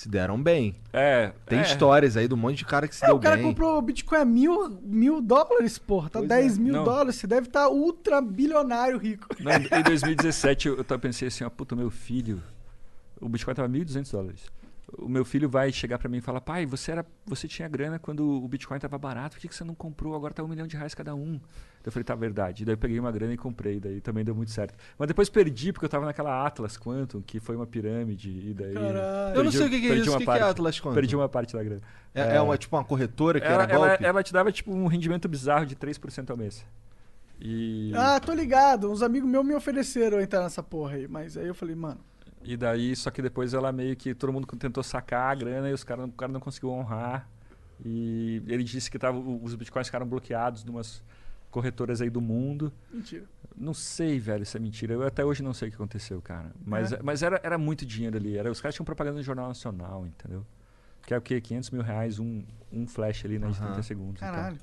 se 0.00 0.08
deram 0.08 0.42
bem. 0.42 0.74
É, 0.92 1.32
Tem 1.46 1.58
é. 1.58 1.62
histórias 1.62 2.16
aí 2.16 2.26
do 2.26 2.36
monte 2.36 2.56
de 2.58 2.64
cara 2.64 2.88
que 2.88 2.96
se 2.96 3.04
É, 3.04 3.08
deu 3.08 3.16
o 3.16 3.20
cara 3.20 3.36
bem. 3.36 3.44
comprou 3.44 3.76
o 3.76 3.82
Bitcoin 3.82 4.18
a 4.18 4.24
mil, 4.24 4.70
mil 4.82 5.20
dólares, 5.20 5.78
porra. 5.78 6.08
Tá 6.08 6.20
Pois 6.20 6.28
10 6.28 6.56
é. 6.56 6.60
mil 6.60 6.72
Não. 6.72 6.84
dólares. 6.84 7.16
Você 7.16 7.26
deve 7.26 7.48
estar 7.48 7.68
ultra 7.68 8.20
bilionário 8.22 8.96
rico. 8.96 9.26
Não, 9.40 9.52
em 9.52 9.82
2017 9.82 10.68
eu, 10.68 10.84
pensei 10.98 11.28
assim, 11.28 11.44
ó, 11.44 11.50
puta, 11.50 11.76
meu 11.76 11.90
filho, 11.90 12.42
o 13.20 13.28
Bitcoin 13.28 13.54
tava 13.54 13.68
1.200 13.68 14.10
dólares. 14.10 14.50
O 14.98 15.08
meu 15.08 15.24
filho 15.24 15.48
vai 15.48 15.70
chegar 15.70 15.98
pra 15.98 16.08
mim 16.08 16.16
e 16.18 16.20
falar, 16.22 16.40
pai, 16.40 16.64
você 16.66 16.92
era, 16.92 17.06
você 17.26 17.46
tinha 17.46 17.68
grana 17.68 17.98
quando 17.98 18.42
o 18.42 18.48
Bitcoin 18.48 18.78
tava 18.78 18.98
barato, 18.98 19.36
por 19.36 19.40
que, 19.40 19.48
que 19.48 19.54
você 19.54 19.62
não 19.64 19.74
comprou? 19.74 20.16
Agora 20.16 20.32
tá 20.34 20.42
um 20.42 20.48
milhão 20.48 20.66
de 20.66 20.76
reais 20.76 20.94
cada 20.94 21.14
um. 21.14 21.38
Eu 21.84 21.90
falei, 21.90 22.04
tá, 22.04 22.14
verdade. 22.14 22.64
Daí 22.64 22.74
eu 22.74 22.78
peguei 22.78 23.00
uma 23.00 23.10
grana 23.10 23.32
e 23.32 23.36
comprei, 23.36 23.80
daí 23.80 24.00
também 24.00 24.24
deu 24.24 24.34
muito 24.34 24.50
certo. 24.50 24.74
Mas 24.98 25.08
depois 25.08 25.30
perdi, 25.30 25.72
porque 25.72 25.86
eu 25.86 25.88
tava 25.88 26.04
naquela 26.04 26.46
Atlas 26.46 26.76
Quantum, 26.76 27.22
que 27.22 27.40
foi 27.40 27.56
uma 27.56 27.66
pirâmide, 27.66 28.28
e 28.28 28.54
daí... 28.54 28.74
Caralho. 28.74 29.36
Eu 29.36 29.44
não 29.44 29.50
sei 29.50 29.66
o 29.66 29.70
que, 29.70 29.80
que 29.80 29.90
é 29.90 29.94
isso. 29.94 30.14
O 30.14 30.18
que, 30.18 30.24
que 30.24 30.30
é. 30.30 30.42
Atlas 30.42 30.78
Quantum? 30.78 30.94
Perdi 30.94 31.16
uma 31.16 31.28
parte 31.28 31.54
da 31.54 31.62
grana. 31.62 31.80
É, 32.14 32.36
é 32.36 32.40
uma, 32.40 32.58
tipo 32.58 32.76
uma 32.76 32.84
corretora 32.84 33.40
que 33.40 33.46
Ela, 33.46 33.62
era 33.62 33.72
ela, 33.72 33.88
golpe? 33.88 34.04
ela 34.04 34.22
te 34.22 34.32
dava 34.32 34.52
tipo 34.52 34.72
um 34.72 34.86
rendimento 34.86 35.26
bizarro 35.28 35.64
de 35.64 35.74
3% 35.74 36.28
ao 36.30 36.36
mês. 36.36 36.64
E... 37.40 37.92
Ah, 37.94 38.20
tô 38.20 38.34
ligado. 38.34 38.90
Uns 38.90 39.02
amigos 39.02 39.28
meus 39.28 39.44
me 39.44 39.54
ofereceram 39.54 40.20
entrar 40.20 40.42
nessa 40.42 40.62
porra 40.62 40.96
aí. 40.96 41.08
Mas 41.08 41.36
aí 41.36 41.46
eu 41.46 41.54
falei, 41.54 41.74
mano. 41.74 42.00
E 42.44 42.56
daí, 42.56 42.94
só 42.96 43.10
que 43.10 43.22
depois 43.22 43.54
ela 43.54 43.72
meio 43.72 43.96
que 43.96 44.14
todo 44.14 44.32
mundo 44.32 44.46
tentou 44.58 44.82
sacar 44.82 45.30
a 45.30 45.34
grana 45.34 45.70
e 45.70 45.72
os 45.72 45.84
cara, 45.84 46.04
o 46.04 46.12
cara 46.12 46.32
não 46.32 46.40
conseguiu 46.40 46.70
honrar. 46.70 47.28
E 47.84 48.42
ele 48.46 48.62
disse 48.62 48.90
que 48.90 48.98
tava, 48.98 49.18
os 49.18 49.54
bitcoins 49.54 49.86
ficaram 49.86 50.06
bloqueados 50.06 50.62
de 50.62 50.70
umas 50.70 51.02
corretoras 51.50 52.00
aí 52.00 52.08
do 52.10 52.20
mundo. 52.20 52.72
Mentira. 52.92 53.24
Não 53.56 53.74
sei, 53.74 54.18
velho, 54.18 54.46
se 54.46 54.56
é 54.56 54.60
mentira. 54.60 54.94
Eu 54.94 55.02
até 55.06 55.24
hoje 55.24 55.42
não 55.42 55.52
sei 55.52 55.68
o 55.68 55.70
que 55.70 55.74
aconteceu, 55.76 56.20
cara. 56.22 56.50
Mas, 56.64 56.92
É? 56.92 57.00
mas 57.02 57.22
era, 57.22 57.40
era 57.42 57.58
muito 57.58 57.84
dinheiro 57.84 58.16
ali. 58.16 58.36
Era, 58.38 58.50
os 58.50 58.60
caras 58.60 58.74
tinham 58.74 58.84
propaganda 58.84 59.16
no 59.18 59.22
Jornal 59.22 59.48
Nacional, 59.48 60.06
entendeu? 60.06 60.46
Que 61.06 61.12
é 61.14 61.18
o 61.18 61.20
quê? 61.20 61.40
500 61.40 61.70
mil 61.70 61.82
reais 61.82 62.18
um, 62.18 62.44
um 62.72 62.86
flash 62.86 63.24
ali, 63.24 63.38
né? 63.38 63.48
De 63.48 63.58
Aham. 63.58 63.66
30 63.68 63.82
segundos. 63.82 64.16
e 64.22 64.24
tal. 64.24 64.32
Caralho. 64.34 64.58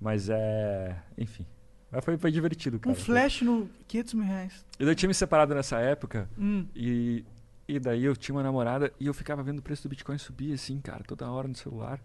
Mas 0.00 0.28
é. 0.28 0.96
Enfim. 1.16 1.46
Mas 1.90 2.04
foi, 2.04 2.16
foi 2.16 2.30
divertido, 2.32 2.78
cara. 2.80 2.92
Um 2.92 2.98
flash 2.98 3.42
no 3.42 3.68
500 3.88 4.14
mil 4.14 4.24
reais. 4.24 4.64
E 4.78 4.84
daí 4.84 4.92
eu 4.92 4.94
tinha 4.96 5.08
me 5.08 5.14
separado 5.14 5.54
nessa 5.54 5.78
época 5.78 6.28
Hum. 6.38 6.66
e, 6.74 7.24
e 7.68 7.78
daí 7.78 8.04
eu 8.04 8.16
tinha 8.16 8.34
uma 8.34 8.42
namorada 8.42 8.92
e 8.98 9.06
eu 9.06 9.14
ficava 9.14 9.42
vendo 9.42 9.58
o 9.58 9.62
preço 9.62 9.82
do 9.84 9.88
Bitcoin 9.90 10.16
subir 10.18 10.52
assim, 10.54 10.80
cara, 10.80 11.04
toda 11.04 11.30
hora 11.30 11.46
no 11.46 11.54
celular. 11.54 12.00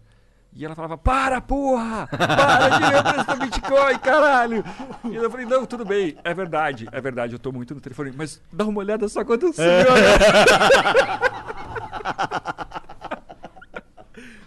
E 0.52 0.64
ela 0.64 0.74
falava, 0.74 0.96
para, 0.98 1.40
porra! 1.40 2.06
Para 2.08 2.68
de 2.70 2.78
ver 2.90 2.98
o 2.98 3.02
preço 3.04 3.24
do 3.26 3.44
Bitcoin, 3.44 3.98
caralho! 3.98 4.64
E 5.04 5.14
eu 5.14 5.30
falei, 5.30 5.46
não, 5.46 5.64
tudo 5.66 5.84
bem, 5.84 6.16
é 6.24 6.34
verdade, 6.34 6.88
é 6.90 7.00
verdade, 7.00 7.34
eu 7.34 7.38
tô 7.38 7.52
muito 7.52 7.74
no 7.74 7.80
telefone, 7.80 8.12
mas 8.16 8.40
dá 8.52 8.64
uma 8.64 8.78
olhada 8.80 9.08
só 9.08 9.24
quando 9.24 9.52
subiu. 9.52 9.68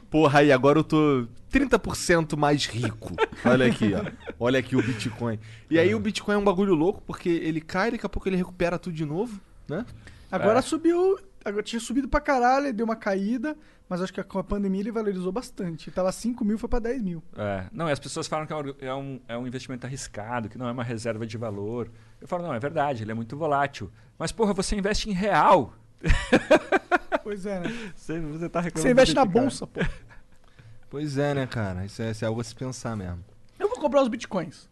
Porra, 0.09 0.39
aí 0.39 0.51
agora 0.51 0.79
eu 0.79 0.83
tô 0.83 1.25
30% 1.51 2.35
mais 2.35 2.65
rico. 2.65 3.13
Olha 3.45 3.67
aqui, 3.67 3.93
ó. 3.93 4.03
Olha 4.37 4.59
aqui 4.59 4.75
o 4.75 4.83
Bitcoin. 4.83 5.39
E 5.69 5.79
aí 5.79 5.95
o 5.95 5.99
Bitcoin 5.99 6.35
é 6.35 6.37
um 6.37 6.43
bagulho 6.43 6.73
louco, 6.75 7.01
porque 7.07 7.29
ele 7.29 7.61
cai, 7.61 7.91
daqui 7.91 8.05
a 8.05 8.09
pouco 8.09 8.27
ele 8.27 8.35
recupera 8.35 8.77
tudo 8.77 8.93
de 8.93 9.05
novo, 9.05 9.39
né? 9.69 9.85
Agora 10.29 10.59
É. 10.59 10.61
subiu. 10.61 11.17
Agora 11.45 11.63
tinha 11.63 11.79
subido 11.79 12.07
pra 12.07 12.19
caralho, 12.19 12.71
deu 12.73 12.85
uma 12.85 12.95
caída, 12.95 13.55
mas 13.91 14.01
acho 14.01 14.13
que 14.13 14.23
com 14.23 14.39
a 14.39 14.43
pandemia 14.43 14.79
ele 14.79 14.91
valorizou 14.91 15.31
bastante. 15.33 15.91
Tava 15.91 16.09
5 16.13 16.45
mil, 16.45 16.57
foi 16.57 16.69
pra 16.69 16.79
10 16.79 17.01
mil. 17.01 17.21
É, 17.35 17.65
não, 17.73 17.89
e 17.89 17.91
as 17.91 17.99
pessoas 17.99 18.25
falam 18.25 18.47
que 18.47 18.53
é 18.53 18.55
um- 18.55 18.73
é 18.79 18.95
um, 18.95 19.19
é 19.27 19.37
um 19.37 19.45
investimento 19.45 19.85
arriscado, 19.85 20.47
que 20.47 20.57
não 20.57 20.67
é 20.67 20.71
uma 20.71 20.83
reserva 20.83 21.27
de 21.27 21.37
valor. 21.37 21.91
Eu 22.21 22.27
falo, 22.27 22.43
não, 22.43 22.53
é 22.53 22.59
verdade, 22.59 23.03
ele 23.03 23.11
é 23.11 23.13
muito 23.13 23.35
volátil. 23.35 23.91
Mas, 24.17 24.31
porra, 24.31 24.53
você 24.53 24.75
investe 24.77 25.09
em 25.09 25.13
real. 25.13 25.73
Pois 27.23 27.45
é, 27.45 27.59
né? 27.59 27.91
Você, 27.95 28.19
você 28.19 28.49
tá 28.49 28.59
reclamando 28.61 28.81
Você 28.87 28.91
investe 28.91 29.13
na 29.15 29.25
Bitcoin. 29.25 29.41
bolsa, 29.43 29.67
pô. 29.67 29.79
Pois 30.89 31.17
é, 31.17 31.33
né, 31.33 31.45
cara? 31.47 31.85
Isso 31.85 32.01
é, 32.01 32.11
isso 32.11 32.25
é 32.25 32.27
algo 32.27 32.41
a 32.41 32.43
se 32.43 32.55
pensar 32.55 32.95
mesmo. 32.97 33.23
Eu 33.59 33.69
vou 33.69 33.77
comprar 33.77 34.01
os 34.01 34.07
bitcoins. 34.09 34.69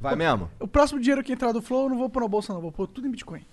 Vai 0.00 0.14
mesmo? 0.14 0.48
O 0.60 0.68
próximo 0.68 1.00
dinheiro 1.00 1.22
que 1.24 1.32
entrar 1.32 1.50
do 1.52 1.60
Flow, 1.62 1.84
eu 1.84 1.88
não 1.90 1.98
vou 1.98 2.08
pôr 2.10 2.20
na 2.22 2.28
bolsa, 2.28 2.52
não. 2.52 2.60
Vou 2.60 2.70
pôr 2.70 2.86
tudo 2.86 3.08
em 3.08 3.10
Bitcoin. 3.10 3.44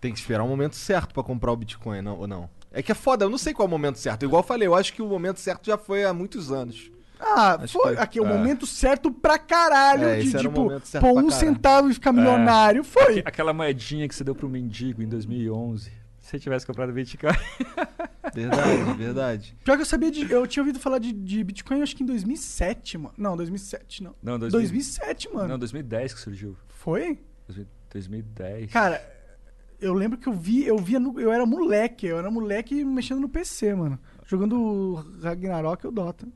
Tem 0.00 0.12
que 0.12 0.18
esperar 0.20 0.44
o 0.44 0.48
momento 0.48 0.76
certo 0.76 1.12
pra 1.12 1.22
comprar 1.24 1.50
o 1.50 1.56
Bitcoin, 1.56 2.02
não, 2.02 2.16
ou 2.18 2.26
não? 2.28 2.48
É 2.72 2.82
que 2.82 2.92
é 2.92 2.94
foda, 2.94 3.24
eu 3.24 3.30
não 3.30 3.38
sei 3.38 3.52
qual 3.52 3.66
é 3.66 3.68
o 3.68 3.70
momento 3.70 3.98
certo. 3.98 4.24
Igual 4.24 4.42
eu 4.42 4.46
falei, 4.46 4.66
eu 4.68 4.74
acho 4.74 4.92
que 4.92 5.02
o 5.02 5.06
momento 5.08 5.40
certo 5.40 5.66
já 5.66 5.76
foi 5.76 6.04
há 6.04 6.12
muitos 6.12 6.52
anos. 6.52 6.90
Ah, 7.18 7.56
Acho 7.62 7.78
foi. 7.78 7.96
que- 7.96 8.00
Aqui 8.02 8.18
é 8.18 8.22
o 8.22 8.26
é. 8.26 8.28
momento 8.28 8.66
certo 8.66 9.12
pra 9.12 9.38
caralho 9.38 10.04
É, 10.08 10.20
de, 10.20 10.32
tipo, 10.32 10.70
pôr 11.00 11.22
um 11.22 11.30
centavo 11.30 11.90
e 11.90 11.94
ficar 11.94 12.12
milionário. 12.12 12.82
Foi. 12.82 13.18
Aquela 13.26 13.52
moedinha 13.52 14.08
que 14.08 14.14
você 14.14 14.24
deu 14.24 14.34
pro 14.34 14.48
mendigo 14.48 15.02
em 15.02 15.06
2011. 15.08 15.90
Se 16.18 16.30
você 16.30 16.38
tivesse 16.38 16.66
comprado 16.66 16.92
Bitcoin. 16.92 17.32
Verdade, 18.32 18.92
verdade. 18.96 19.56
Pior 19.64 19.74
que 19.76 19.82
eu 19.82 19.86
sabia 19.86 20.10
de. 20.10 20.30
Eu 20.30 20.46
tinha 20.46 20.62
ouvido 20.62 20.78
falar 20.78 20.98
de, 20.98 21.12
de 21.12 21.42
Bitcoin, 21.42 21.82
acho 21.82 21.96
que 21.96 22.02
em 22.04 22.06
2007, 22.06 22.96
mano. 22.98 23.14
Não, 23.18 23.36
2007, 23.36 24.02
não. 24.04 24.14
Não, 24.22 24.38
2000 24.38 24.50
2007, 24.60 25.28
mano. 25.34 25.48
Não, 25.48 25.58
2010 25.58 26.14
que 26.14 26.20
surgiu. 26.20 26.56
Foi? 26.68 27.18
2000 27.48 27.66
2010. 27.92 28.70
Cara, 28.70 29.02
eu 29.80 29.94
lembro 29.94 30.18
que 30.18 30.28
eu 30.28 30.32
vi, 30.32 30.64
eu 30.66 30.78
via 30.78 30.98
no, 31.00 31.18
eu 31.20 31.32
era 31.32 31.44
moleque, 31.46 32.06
eu 32.06 32.18
era 32.18 32.30
moleque 32.30 32.84
mexendo 32.84 33.20
no 33.20 33.28
PC, 33.28 33.74
mano. 33.74 33.98
Jogando 34.26 34.94
Ragnarok 35.22 35.86
ou 35.86 35.92
Dota. 35.92 36.26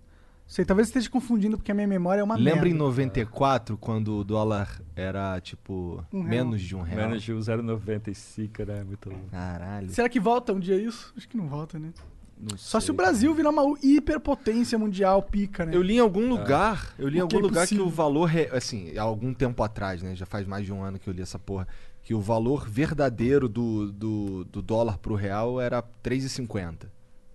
Sei, 0.46 0.62
talvez 0.64 0.88
esteja 0.88 1.08
confundindo 1.08 1.56
porque 1.56 1.72
a 1.72 1.74
minha 1.74 1.86
memória 1.86 2.20
é 2.20 2.24
uma 2.24 2.36
Lembra 2.36 2.68
em 2.68 2.72
merda. 2.72 2.84
94, 2.84 3.78
quando 3.78 4.18
o 4.18 4.24
dólar 4.24 4.80
era, 4.94 5.40
tipo, 5.40 6.04
Um 6.12 6.22
menos 6.22 6.60
de 6.60 6.76
um 6.76 6.82
real? 6.82 7.08
Menos 7.08 7.22
de 7.22 7.32
0,95, 7.32 8.66
né? 8.66 8.84
Muito 8.84 9.08
louco. 9.08 9.24
Caralho. 9.30 9.88
Será 9.90 10.08
que 10.08 10.20
volta 10.20 10.52
um 10.52 10.60
dia 10.60 10.76
isso? 10.76 11.12
Acho 11.16 11.28
que 11.28 11.36
não 11.36 11.46
volta, 11.48 11.78
né? 11.78 11.92
Não 12.38 12.58
Só 12.58 12.78
se 12.80 12.86
sei, 12.86 12.92
o 12.92 12.96
Brasil 12.96 13.32
virar 13.34 13.50
uma 13.50 13.62
hiperpotência 13.82 14.78
mundial 14.78 15.22
pica, 15.22 15.64
né? 15.64 15.74
Eu 15.74 15.80
li 15.82 15.94
em 15.96 16.00
algum 16.00 16.28
lugar, 16.28 16.92
eu 16.98 17.08
li 17.08 17.14
em 17.14 17.26
que 17.26 17.34
algum 17.36 17.38
é 17.38 17.48
lugar 17.48 17.66
que 17.66 17.78
o 17.80 17.88
valor, 17.88 18.24
re- 18.26 18.50
assim, 18.52 18.96
há 18.98 19.02
algum 19.02 19.32
tempo 19.32 19.62
atrás, 19.62 20.02
né? 20.02 20.14
Já 20.14 20.26
faz 20.26 20.46
mais 20.46 20.66
de 20.66 20.72
um 20.72 20.82
ano 20.82 20.98
que 20.98 21.08
eu 21.08 21.14
li 21.14 21.22
essa 21.22 21.38
porra. 21.38 21.66
Que 22.04 22.14
o 22.14 22.20
valor 22.20 22.68
verdadeiro 22.68 23.48
do, 23.48 23.90
do, 23.90 24.44
do 24.44 24.62
dólar 24.62 24.98
pro 24.98 25.14
real 25.14 25.60
era 25.60 25.82
3,50, 26.02 26.76
tá 26.76 26.86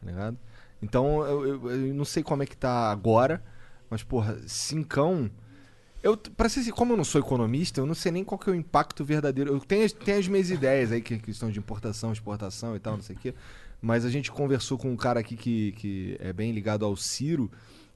ligado? 0.03 0.37
Então, 0.81 1.23
eu, 1.25 1.47
eu, 1.47 1.71
eu 1.71 1.93
não 1.93 2.05
sei 2.05 2.21
como 2.23 2.43
é 2.43 2.45
que 2.45 2.55
tá 2.55 2.91
agora, 2.91 3.43
mas, 3.89 4.03
porra, 4.03 4.37
cincão... 4.47 5.29
Eu, 6.01 6.15
pra 6.15 6.47
ser, 6.47 6.63
sin- 6.63 6.71
como 6.71 6.93
eu 6.93 6.97
não 6.97 7.03
sou 7.03 7.19
economista, 7.19 7.81
eu 7.81 7.85
não 7.85 7.93
sei 7.95 8.09
nem 8.11 8.23
qual 8.23 8.39
que 8.39 8.49
é 8.49 8.53
o 8.53 8.55
impacto 8.55 9.03
verdadeiro. 9.03 9.51
Eu 9.51 9.59
tenho, 9.59 9.91
tenho 9.91 10.17
as 10.19 10.27
minhas 10.29 10.49
ideias 10.49 10.93
aí, 10.93 11.01
que 11.01 11.17
que 11.17 11.25
questão 11.25 11.51
de 11.51 11.59
importação, 11.59 12.13
exportação 12.13 12.73
e 12.75 12.79
tal, 12.79 12.93
não 12.95 13.03
sei 13.03 13.17
o 13.17 13.19
quê. 13.19 13.33
Mas 13.81 14.05
a 14.05 14.09
gente 14.09 14.31
conversou 14.31 14.77
com 14.77 14.89
um 14.89 14.95
cara 14.95 15.19
aqui 15.19 15.35
que, 15.35 15.73
que 15.73 16.15
é 16.21 16.31
bem 16.31 16.53
ligado 16.53 16.85
ao 16.85 16.95
Ciro, 16.95 17.51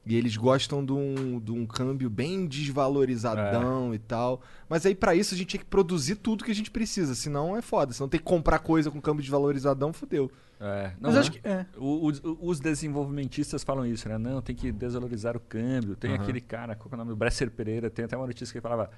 e 0.06 0.14
eles 0.16 0.36
gostam 0.36 0.84
de 0.84 0.92
um, 0.92 1.38
de 1.40 1.50
um 1.52 1.64
câmbio 1.66 2.10
bem 2.10 2.46
desvalorizadão 2.46 3.94
e 3.94 3.98
tal. 3.98 4.40
Mas 4.68 4.84
aí, 4.86 4.94
pra 4.94 5.14
isso, 5.14 5.34
a 5.34 5.36
gente 5.36 5.48
tinha 5.48 5.60
que 5.60 5.66
produzir 5.66 6.16
tudo 6.16 6.44
que 6.44 6.50
a 6.50 6.54
gente 6.54 6.70
precisa, 6.70 7.14
senão 7.14 7.56
é 7.56 7.62
foda. 7.62 7.92
Senão 7.92 8.08
tem 8.08 8.18
que 8.20 8.24
comprar 8.26 8.58
coisa 8.58 8.90
com 8.90 9.00
câmbio 9.00 9.22
desvalorizadão, 9.22 9.92
fudeu. 9.92 10.30
É, 10.60 10.92
não, 11.00 11.10
Mas 11.10 11.14
né? 11.14 11.20
acho 11.20 11.32
que. 11.32 11.40
É. 11.46 11.66
O- 11.76 12.06
os- 12.06 12.22
os 12.24 12.60
desenvolvimentistas 12.60 13.64
falam 13.64 13.84
isso, 13.84 14.08
né? 14.08 14.16
Não, 14.18 14.40
tem 14.40 14.54
que 14.54 14.70
desvalorizar 14.70 15.36
o 15.36 15.40
câmbio. 15.40 15.96
Tem 15.96 16.12
Aham. 16.14 16.22
aquele 16.22 16.40
cara, 16.40 16.74
qual 16.76 16.88
que 16.88 16.94
é 16.94 16.96
o 16.96 16.98
nome? 16.98 17.12
O 17.12 17.16
Bresser 17.16 17.50
Pereira, 17.50 17.90
tem 17.90 18.04
até 18.04 18.16
uma 18.16 18.26
notícia 18.26 18.52
que 18.52 18.58
ele 18.58 18.62
falava: 18.62 18.90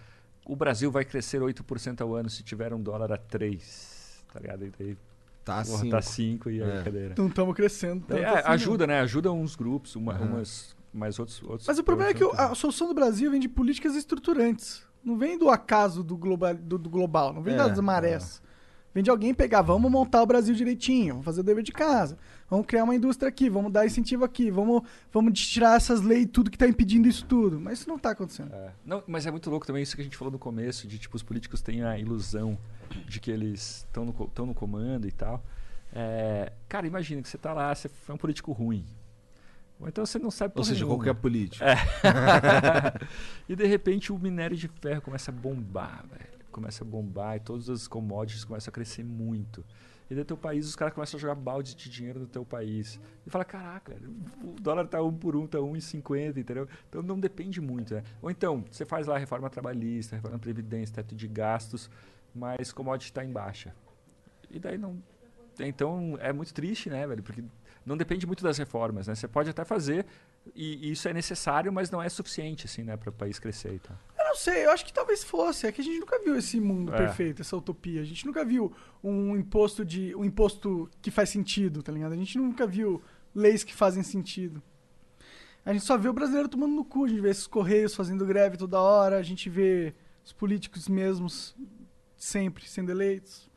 o 0.44 0.54
Brasil 0.54 0.90
vai 0.90 1.04
crescer 1.04 1.40
8% 1.40 2.00
ao 2.02 2.14
ano 2.14 2.28
se 2.28 2.42
tiver 2.42 2.72
um 2.74 2.80
dólar 2.80 3.10
a 3.10 3.16
3. 3.16 4.22
Tá 4.32 4.38
ligado? 4.40 4.66
E 4.66 4.72
daí, 4.78 4.96
Tá 5.44 5.62
porra, 5.64 5.76
assim. 5.78 5.90
tá 5.90 6.02
5 6.02 6.50
e 6.50 6.62
aí, 6.62 6.70
É. 6.78 6.82
cadeira. 6.82 7.12
Então 7.12 7.26
estamos 7.26 7.54
crescendo. 7.54 8.04
É, 8.14 8.24
assim, 8.26 8.42
não. 8.44 8.50
ajuda, 8.52 8.86
né? 8.86 9.00
Ajuda 9.00 9.32
uns 9.32 9.56
grupos, 9.56 9.96
uma, 9.96 10.12
Aham. 10.12 10.26
umas, 10.26 10.75
mas 10.96 11.18
outros, 11.18 11.42
outros. 11.42 11.68
Mas 11.68 11.78
o 11.78 11.84
problema 11.84 12.10
é 12.10 12.14
que 12.14 12.24
a 12.24 12.54
solução 12.54 12.88
do 12.88 12.94
Brasil 12.94 13.30
vem 13.30 13.38
de 13.38 13.48
políticas 13.48 13.94
estruturantes. 13.94 14.84
Não 15.04 15.16
vem 15.16 15.38
do 15.38 15.50
acaso 15.50 16.02
do 16.02 16.16
global, 16.16 16.54
do, 16.54 16.78
do 16.78 16.90
global 16.90 17.32
não 17.32 17.42
vem 17.42 17.54
É, 17.54 17.58
das 17.58 17.78
marés. 17.78 18.42
Vem 18.92 19.04
de 19.04 19.10
alguém 19.10 19.34
pegar, 19.34 19.60
vamos 19.60 19.90
montar 19.90 20.22
o 20.22 20.26
Brasil 20.26 20.54
direitinho, 20.54 21.14
vamos 21.14 21.24
fazer 21.26 21.40
o 21.42 21.44
dever 21.44 21.62
de 21.62 21.70
casa, 21.70 22.16
vamos 22.48 22.64
criar 22.64 22.82
uma 22.82 22.94
indústria 22.94 23.28
aqui, 23.28 23.50
vamos 23.50 23.70
dar 23.70 23.84
incentivo 23.84 24.24
aqui, 24.24 24.50
vamos, 24.50 24.80
vamos 25.12 25.38
tirar 25.38 25.76
essas 25.76 26.00
leis, 26.00 26.26
tudo 26.32 26.50
que 26.50 26.56
tá 26.56 26.66
impedindo 26.66 27.06
isso 27.06 27.26
tudo. 27.26 27.60
Mas 27.60 27.80
isso 27.80 27.90
não 27.90 27.98
tá 27.98 28.12
acontecendo. 28.12 28.54
É. 28.54 28.72
Não, 28.86 29.02
mas 29.06 29.26
é 29.26 29.30
muito 29.30 29.50
louco 29.50 29.66
também 29.66 29.82
isso 29.82 29.94
que 29.94 30.00
a 30.00 30.04
gente 30.04 30.16
falou 30.16 30.32
no 30.32 30.38
começo, 30.38 30.88
de 30.88 30.98
tipo, 30.98 31.14
os 31.14 31.22
políticos 31.22 31.60
têm 31.60 31.84
a 31.84 31.98
ilusão 31.98 32.56
de 33.06 33.20
que 33.20 33.30
eles 33.30 33.84
estão 33.86 34.06
no, 34.06 34.12
tão 34.28 34.46
no 34.46 34.54
comando 34.54 35.06
e 35.06 35.12
tal. 35.12 35.44
É, 35.92 36.52
cara, 36.66 36.86
imagina 36.86 37.20
que 37.20 37.28
você 37.28 37.36
tá 37.36 37.52
lá, 37.52 37.74
você 37.74 37.90
é 38.08 38.12
um 38.12 38.16
político 38.16 38.50
ruim. 38.52 38.86
Ou 39.78 39.88
então 39.88 40.04
você 40.06 40.18
não 40.18 40.30
sabe 40.30 40.54
Ou 40.56 40.64
seja, 40.64 40.84
nenhuma. 40.84 40.96
qualquer 40.96 41.14
político. 41.14 41.64
É. 41.64 41.76
e 43.48 43.54
de 43.54 43.66
repente 43.66 44.12
o 44.12 44.18
minério 44.18 44.56
de 44.56 44.68
ferro 44.68 45.02
começa 45.02 45.30
a 45.30 45.34
bombar, 45.34 46.04
velho. 46.08 46.36
Começa 46.50 46.82
a 46.82 46.86
bombar 46.86 47.36
e 47.36 47.40
todas 47.40 47.68
as 47.68 47.86
commodities 47.86 48.44
começam 48.44 48.70
a 48.70 48.72
crescer 48.72 49.04
muito. 49.04 49.64
E 50.08 50.14
daí 50.14 50.24
teu 50.24 50.36
país, 50.36 50.66
os 50.66 50.76
caras 50.76 50.94
começam 50.94 51.18
a 51.18 51.20
jogar 51.20 51.34
balde 51.34 51.74
de 51.74 51.90
dinheiro 51.90 52.20
no 52.20 52.26
teu 52.26 52.44
país. 52.44 52.98
E 53.26 53.30
fala, 53.30 53.44
caraca, 53.44 53.96
o 54.42 54.52
dólar 54.60 54.86
tá 54.86 55.02
um 55.02 55.12
por 55.12 55.34
um, 55.34 55.46
tá 55.46 55.60
um 55.60 55.76
e 55.76 55.80
cinquenta, 55.82 56.38
entendeu? 56.38 56.68
Então 56.88 57.02
não 57.02 57.18
depende 57.18 57.60
muito, 57.60 57.92
né? 57.92 58.02
Ou 58.22 58.30
então, 58.30 58.64
você 58.70 58.84
faz 58.84 59.06
lá 59.08 59.18
reforma 59.18 59.50
trabalhista, 59.50 60.16
reforma 60.16 60.38
previdência, 60.38 60.94
teto 60.94 61.14
de 61.14 61.26
gastos, 61.26 61.90
mas 62.34 62.72
commodity 62.72 63.12
tá 63.12 63.24
em 63.24 63.32
baixa. 63.32 63.74
E 64.48 64.58
daí 64.58 64.78
não... 64.78 65.02
Então 65.58 66.16
é 66.20 66.32
muito 66.32 66.54
triste, 66.54 66.88
né, 66.88 67.06
velho? 67.06 67.22
Porque 67.22 67.42
não 67.86 67.96
depende 67.96 68.26
muito 68.26 68.42
das 68.42 68.58
reformas, 68.58 69.06
né? 69.06 69.14
Você 69.14 69.28
pode 69.28 69.48
até 69.48 69.64
fazer, 69.64 70.04
e, 70.54 70.88
e 70.88 70.90
isso 70.90 71.08
é 71.08 71.14
necessário, 71.14 71.72
mas 71.72 71.90
não 71.90 72.02
é 72.02 72.08
suficiente, 72.08 72.66
assim, 72.66 72.82
né, 72.82 72.96
para 72.96 73.10
o 73.10 73.12
país 73.12 73.38
crescer 73.38 73.72
e 73.74 73.78
tal. 73.78 73.96
Eu 74.18 74.24
não 74.24 74.34
sei, 74.34 74.66
eu 74.66 74.70
acho 74.72 74.84
que 74.84 74.92
talvez 74.92 75.22
fosse. 75.22 75.66
É 75.66 75.72
que 75.72 75.80
a 75.80 75.84
gente 75.84 76.00
nunca 76.00 76.18
viu 76.22 76.36
esse 76.36 76.60
mundo 76.60 76.92
É. 76.92 76.96
perfeito, 76.96 77.40
essa 77.42 77.56
utopia. 77.56 78.00
A 78.00 78.04
gente 78.04 78.26
nunca 78.26 78.44
viu 78.44 78.72
um 79.02 79.36
imposto 79.36 79.84
de 79.84 80.14
um 80.16 80.24
imposto 80.24 80.90
que 81.00 81.10
faz 81.12 81.30
sentido, 81.30 81.82
tá 81.82 81.92
ligado? 81.92 82.12
A 82.12 82.16
gente 82.16 82.36
nunca 82.36 82.66
viu 82.66 83.00
leis 83.34 83.62
que 83.62 83.74
fazem 83.74 84.02
sentido. 84.02 84.60
A 85.64 85.72
gente 85.72 85.84
só 85.84 85.96
vê 85.96 86.08
o 86.08 86.12
brasileiro 86.12 86.48
tomando 86.48 86.74
no 86.74 86.84
cu, 86.84 87.04
a 87.04 87.08
gente 87.08 87.20
vê 87.20 87.30
esses 87.30 87.46
correios 87.46 87.94
fazendo 87.94 88.24
greve 88.26 88.56
toda 88.56 88.80
hora, 88.80 89.16
a 89.18 89.22
gente 89.22 89.48
vê 89.48 89.94
os 90.24 90.32
políticos 90.32 90.88
mesmos 90.88 91.56
sempre 92.16 92.68
sendo 92.68 92.90
eleitos. 92.90 93.48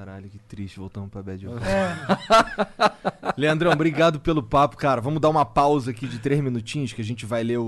Caralho, 0.00 0.30
que 0.30 0.38
triste. 0.38 0.78
Voltamos 0.78 1.10
pra 1.10 1.22
Bad 1.22 1.44
Vibes. 1.46 1.62
É, 1.62 3.32
Leandrão, 3.36 3.70
obrigado 3.70 4.18
pelo 4.18 4.42
papo, 4.42 4.74
cara. 4.78 4.98
Vamos 4.98 5.20
dar 5.20 5.28
uma 5.28 5.44
pausa 5.44 5.90
aqui 5.90 6.08
de 6.08 6.18
três 6.18 6.40
minutinhos 6.40 6.94
que 6.94 7.02
a 7.02 7.04
gente 7.04 7.26
vai 7.26 7.42
ler 7.44 7.58
o, 7.58 7.64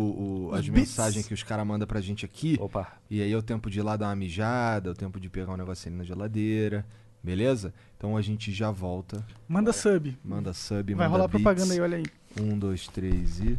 o- 0.49 0.51
as 0.55 0.67
beats. 0.67 0.89
mensagens 0.89 1.27
que 1.29 1.35
os 1.35 1.43
caras 1.43 1.67
mandam 1.67 1.87
pra 1.87 2.01
gente 2.01 2.25
aqui. 2.25 2.57
Opa, 2.59 2.89
E 3.11 3.21
aí 3.21 3.31
é 3.31 3.37
o 3.37 3.43
tempo 3.43 3.69
de 3.69 3.81
ir 3.81 3.83
lá 3.83 3.99
dar 3.99 4.07
uma 4.07 4.17
mijada, 4.17 4.89
é 4.89 4.93
o 4.93 4.95
tempo 4.95 5.21
de 5.21 5.29
pegar 5.29 5.53
um 5.53 5.57
negocinho 5.59 5.95
na 5.95 6.05
geladeira. 6.05 6.87
Beleza? 7.23 7.75
Então 7.99 8.17
a 8.17 8.23
gente 8.23 8.51
já 8.51 8.71
volta. 8.71 9.23
manda 9.47 9.71
sub. 9.71 10.17
Manda 10.25 10.55
sub, 10.55 10.95
Vai 10.95 11.07
manda 11.07 11.09
rolar 11.19 11.29
beats. 11.29 11.43
propaganda 11.43 11.75
aí, 11.75 11.81
olha 11.81 11.99
aí. 11.99 12.05
Um, 12.41 12.59
dois, 12.59 12.89
três 12.89 13.41
e. 13.41 13.59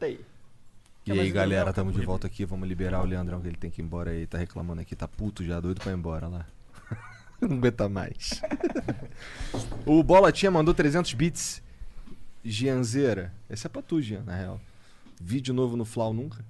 E 0.00 1.12
aí, 1.12 1.30
galera, 1.30 1.72
tamo 1.72 1.92
de 1.92 2.04
volta 2.04 2.26
aqui. 2.26 2.44
Vamos 2.44 2.68
liberar 2.68 3.00
o 3.00 3.06
Leandrão, 3.06 3.40
que 3.40 3.46
ele 3.46 3.56
tem 3.56 3.70
que 3.70 3.80
ir 3.80 3.84
embora 3.84 4.10
aí. 4.10 4.26
Tá 4.26 4.36
reclamando 4.36 4.80
aqui, 4.80 4.96
tá 4.96 5.06
puto 5.06 5.44
já, 5.44 5.60
doido 5.60 5.80
pra 5.80 5.92
ir 5.92 5.94
embora 5.94 6.26
lá. 6.26 6.46
Não 7.40 7.56
aguenta 7.56 7.88
mais. 7.88 8.42
o 9.86 10.02
Bola 10.02 10.32
Tia 10.32 10.50
mandou 10.50 10.74
300 10.74 11.14
bits. 11.14 11.62
Gianzeira. 12.44 13.32
Esse 13.48 13.66
é 13.66 13.70
pra 13.70 13.80
tu, 13.80 14.02
Gian, 14.02 14.22
na 14.24 14.34
real. 14.34 14.60
Vídeo 15.20 15.54
novo 15.54 15.76
no 15.76 15.84
Flau 15.84 16.12
nunca? 16.12 16.44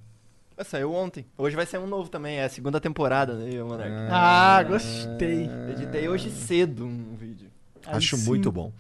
Saiu 0.65 0.93
ontem. 0.93 1.27
Hoje 1.37 1.55
vai 1.55 1.67
sair 1.67 1.81
um 1.81 1.87
novo 1.87 2.09
também, 2.09 2.39
é 2.39 2.45
a 2.45 2.49
segunda 2.49 2.81
temporada, 2.81 3.35
né, 3.35 3.63
Monark? 3.63 3.93
Ah, 4.11 4.63
gostei. 4.63 5.51
Editei 5.71 6.09
hoje 6.09 6.31
cedo 6.31 6.87
um 6.87 7.15
vídeo. 7.15 7.51
Aí 7.85 7.97
Acho 7.97 8.17
sim. 8.17 8.25
muito 8.25 8.51
bom. 8.51 8.73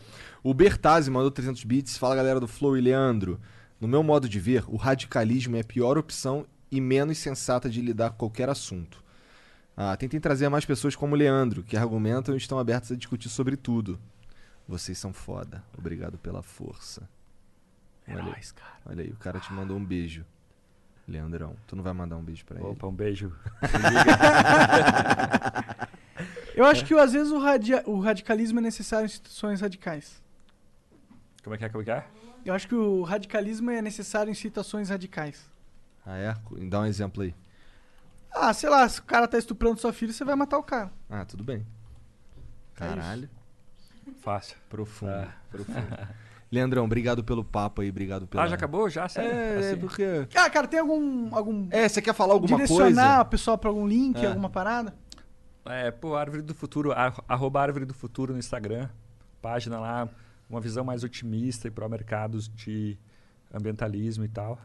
O 0.42 0.54
Bertazzi 0.54 1.10
mandou 1.10 1.30
300 1.30 1.62
bits. 1.64 1.98
Fala, 1.98 2.16
galera 2.16 2.40
do 2.40 2.48
Flow 2.48 2.76
e 2.78 2.80
Leandro. 2.80 3.38
No 3.84 3.88
meu 3.88 4.02
modo 4.02 4.26
de 4.30 4.40
ver, 4.40 4.64
o 4.66 4.76
radicalismo 4.76 5.56
é 5.56 5.60
a 5.60 5.64
pior 5.64 5.98
opção 5.98 6.46
e 6.70 6.80
menos 6.80 7.18
sensata 7.18 7.68
de 7.68 7.82
lidar 7.82 8.08
com 8.12 8.16
qualquer 8.16 8.48
assunto. 8.48 9.04
Ah, 9.76 9.94
tentem 9.94 10.18
trazer 10.18 10.48
mais 10.48 10.64
pessoas 10.64 10.96
como 10.96 11.14
o 11.14 11.18
Leandro, 11.18 11.62
que 11.62 11.76
argumentam 11.76 12.32
e 12.34 12.38
estão 12.38 12.58
abertos 12.58 12.90
a 12.92 12.96
discutir 12.96 13.28
sobre 13.28 13.58
tudo. 13.58 14.00
Vocês 14.66 14.96
são 14.96 15.12
foda. 15.12 15.62
Obrigado 15.76 16.16
pela 16.16 16.42
força. 16.42 17.06
É 18.06 18.12
Olha 18.14 18.22
aí. 18.22 18.30
nóis, 18.30 18.52
cara. 18.52 18.72
Olha 18.86 19.04
aí, 19.04 19.10
o 19.10 19.16
cara 19.16 19.38
te 19.38 19.52
mandou 19.52 19.76
um 19.76 19.84
beijo. 19.84 20.24
Leandrão, 21.06 21.54
tu 21.66 21.76
não 21.76 21.84
vai 21.84 21.92
mandar 21.92 22.16
um 22.16 22.24
beijo 22.24 22.42
pra 22.46 22.58
ele? 22.58 22.66
Opa, 22.66 22.86
um 22.86 22.94
beijo. 22.94 23.30
Eu 26.56 26.64
acho 26.64 26.86
que 26.86 26.94
às 26.94 27.12
vezes 27.12 27.30
o, 27.30 27.38
radia- 27.38 27.82
o 27.84 28.00
radicalismo 28.00 28.60
é 28.60 28.62
necessário 28.62 29.04
em 29.04 29.08
situações 29.10 29.60
radicais. 29.60 30.22
Como 31.42 31.54
é 31.54 31.58
que 31.58 31.66
é? 31.66 31.68
Como 31.68 31.82
é 31.82 31.84
que 31.84 31.90
é? 31.90 32.06
Eu 32.44 32.52
acho 32.54 32.68
que 32.68 32.74
o 32.74 33.02
radicalismo 33.02 33.70
é 33.70 33.80
necessário 33.80 34.30
em 34.30 34.34
situações 34.34 34.90
radicais. 34.90 35.48
Ah, 36.04 36.16
é? 36.18 36.34
Dá 36.68 36.80
um 36.80 36.86
exemplo 36.86 37.22
aí. 37.22 37.34
Ah, 38.32 38.52
sei 38.52 38.68
lá, 38.68 38.86
se 38.88 39.00
o 39.00 39.04
cara 39.04 39.26
tá 39.28 39.38
estuprando 39.38 39.80
sua 39.80 39.92
filha, 39.92 40.12
você 40.12 40.24
vai 40.24 40.34
matar 40.34 40.58
o 40.58 40.62
cara. 40.62 40.92
Ah, 41.08 41.24
tudo 41.24 41.42
bem. 41.44 41.64
Caralho. 42.74 43.28
Fácil. 44.20 44.56
Profundo. 44.68 45.12
É. 45.12 45.28
Profundo. 45.50 45.86
Leandrão, 46.52 46.84
obrigado 46.84 47.24
pelo 47.24 47.42
papo 47.42 47.80
aí, 47.82 47.90
obrigado 47.90 48.26
pela... 48.26 48.44
Ah, 48.44 48.46
já 48.48 48.54
acabou? 48.54 48.88
Já? 48.88 49.08
Sério? 49.08 49.30
É, 49.32 49.54
é 49.54 49.70
Assim? 49.70 49.80
porque... 49.80 50.28
Ah, 50.36 50.48
cara, 50.50 50.68
tem 50.68 50.78
algum. 50.78 51.34
algum 51.34 51.66
É, 51.70 51.88
você 51.88 52.00
quer 52.00 52.14
falar 52.14 52.34
alguma 52.34 52.56
direcionar 52.58 52.84
coisa? 53.08 53.20
o 53.22 53.24
pessoal 53.24 53.58
pra 53.58 53.70
algum 53.70 53.86
link, 53.86 54.22
É. 54.22 54.26
alguma 54.28 54.48
parada? 54.50 54.94
É, 55.64 55.90
pô, 55.90 56.14
Árvore 56.14 56.42
do 56.42 56.54
Futuro, 56.54 56.92
ar- 56.92 57.24
arroba 57.28 57.60
Árvore 57.62 57.84
do 57.86 57.94
Futuro 57.94 58.32
no 58.34 58.38
Instagram. 58.38 58.88
Página 59.42 59.80
lá, 59.80 60.08
uma 60.48 60.60
visão 60.60 60.84
mais 60.84 61.04
otimista 61.04 61.68
e 61.68 61.70
para 61.70 61.88
mercados 61.88 62.48
de 62.48 62.98
ambientalismo 63.52 64.24
e 64.24 64.28
tal. 64.28 64.60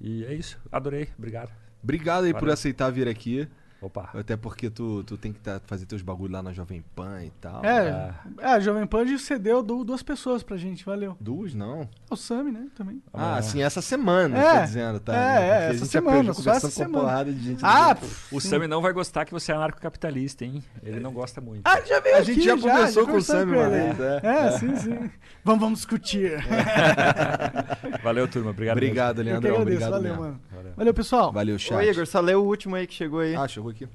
E 0.00 0.24
é 0.24 0.34
isso. 0.34 0.58
Adorei. 0.70 1.08
Obrigado. 1.18 1.52
Obrigado 1.82 2.24
aí 2.24 2.32
por 2.32 2.40
Valeu. 2.40 2.54
aceitar 2.54 2.90
vir 2.90 3.08
aqui. 3.08 3.48
Opa. 3.80 4.08
Até 4.14 4.36
porque 4.36 4.70
tu, 4.70 5.04
tu 5.04 5.16
tem 5.18 5.32
que 5.32 5.38
tá- 5.40 5.60
fazer 5.66 5.84
teus 5.86 6.00
bagulho 6.02 6.32
lá 6.32 6.42
na 6.42 6.52
Jovem 6.52 6.82
Pan 6.94 7.22
e 7.24 7.30
tal. 7.40 7.64
É, 7.64 8.14
é, 8.40 8.46
a 8.46 8.58
Jovem 8.58 8.86
Pan 8.86 9.04
cedeu 9.18 9.62
du- 9.62 9.84
duas 9.84 10.02
pessoas 10.02 10.42
pra 10.42 10.56
gente, 10.56 10.84
valeu. 10.84 11.16
Duas, 11.20 11.52
não. 11.54 11.88
O 12.10 12.16
Sami, 12.16 12.50
né, 12.52 12.66
também. 12.74 13.02
Ah, 13.12 13.40
sim, 13.42 13.62
essa 13.62 13.82
semana, 13.82 14.38
É. 14.38 14.42
tá 14.54 14.64
dizendo, 14.64 14.98
tá? 15.00 15.14
É, 15.14 15.16
né? 15.18 15.48
é, 15.48 15.70
essa 15.74 15.84
semana, 15.86 16.34
conversando 16.34 16.48
essa 16.56 16.60
com 16.60 16.66
uma 16.66 16.86
semana. 16.86 17.04
porrada 17.04 17.32
de 17.32 17.42
gente. 17.44 17.60
Ah, 17.62 17.94
pff, 17.94 18.34
O 18.34 18.40
Sami 18.40 18.66
não 18.66 18.80
vai 18.80 18.92
gostar 18.92 19.24
que 19.26 19.32
você 19.32 19.52
é 19.52 19.54
anarcocapitalista, 19.54 20.44
hein? 20.44 20.64
Ele 20.82 20.98
não 20.98 21.12
gosta 21.12 21.40
muito. 21.40 21.60
Ah, 21.66 21.78
ele 21.78 21.86
já 21.86 22.00
veio 22.00 22.16
A 22.16 22.18
aqui, 22.20 22.32
gente 22.34 22.44
já 22.44 22.56
conversou 22.56 23.06
com 23.06 23.16
o 23.16 23.22
Sami 23.22 23.52
uma 23.56 23.68
vez, 23.68 24.00
é. 24.00 24.20
É, 24.24 24.50
sim, 24.58 24.76
sim. 24.76 25.10
Vamos, 25.44 25.60
vamos 25.60 25.78
discutir. 25.80 26.32
Valeu, 28.02 28.26
turma. 28.28 28.50
Obrigado. 28.50 28.76
Obrigado, 28.76 29.22
Leandrão. 29.22 29.60
Obrigado 29.62 29.90
valeu, 29.92 30.16
mano. 30.16 30.40
Valeu. 30.50 30.72
Valeu, 30.76 30.94
pessoal. 30.94 31.32
Valeu, 31.32 31.58
chat. 31.58 31.76
Ô, 31.76 31.82
Igor, 31.82 32.06
só 32.06 32.20
lê 32.20 32.34
o 32.34 32.42
último 32.42 32.74
aí 32.76 32.86
que 32.86 32.94
chegou 32.94 33.20
aí. 33.20 33.34
Ah, 33.36 33.46
chegou 33.48 33.65
aqui. 33.70 33.88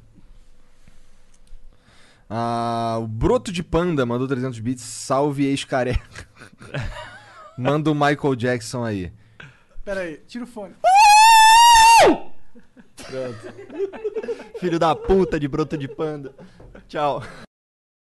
Ah, 2.29 2.97
o 3.01 3.07
Broto 3.07 3.51
de 3.51 3.61
Panda 3.61 4.05
mandou 4.05 4.27
300 4.27 4.59
bits. 4.59 4.83
Salve 4.83 5.45
ex-careca. 5.45 6.27
Manda 7.57 7.91
o 7.91 7.95
Michael 7.95 8.35
Jackson 8.35 8.85
aí. 8.85 9.11
Pera 9.83 10.01
aí, 10.01 10.17
tira 10.27 10.45
o 10.45 10.47
fone. 10.47 10.73
Filho 14.59 14.79
da 14.79 14.95
puta 14.95 15.39
de 15.39 15.47
broto 15.47 15.77
de 15.77 15.87
panda. 15.87 16.33
Tchau. 16.87 17.21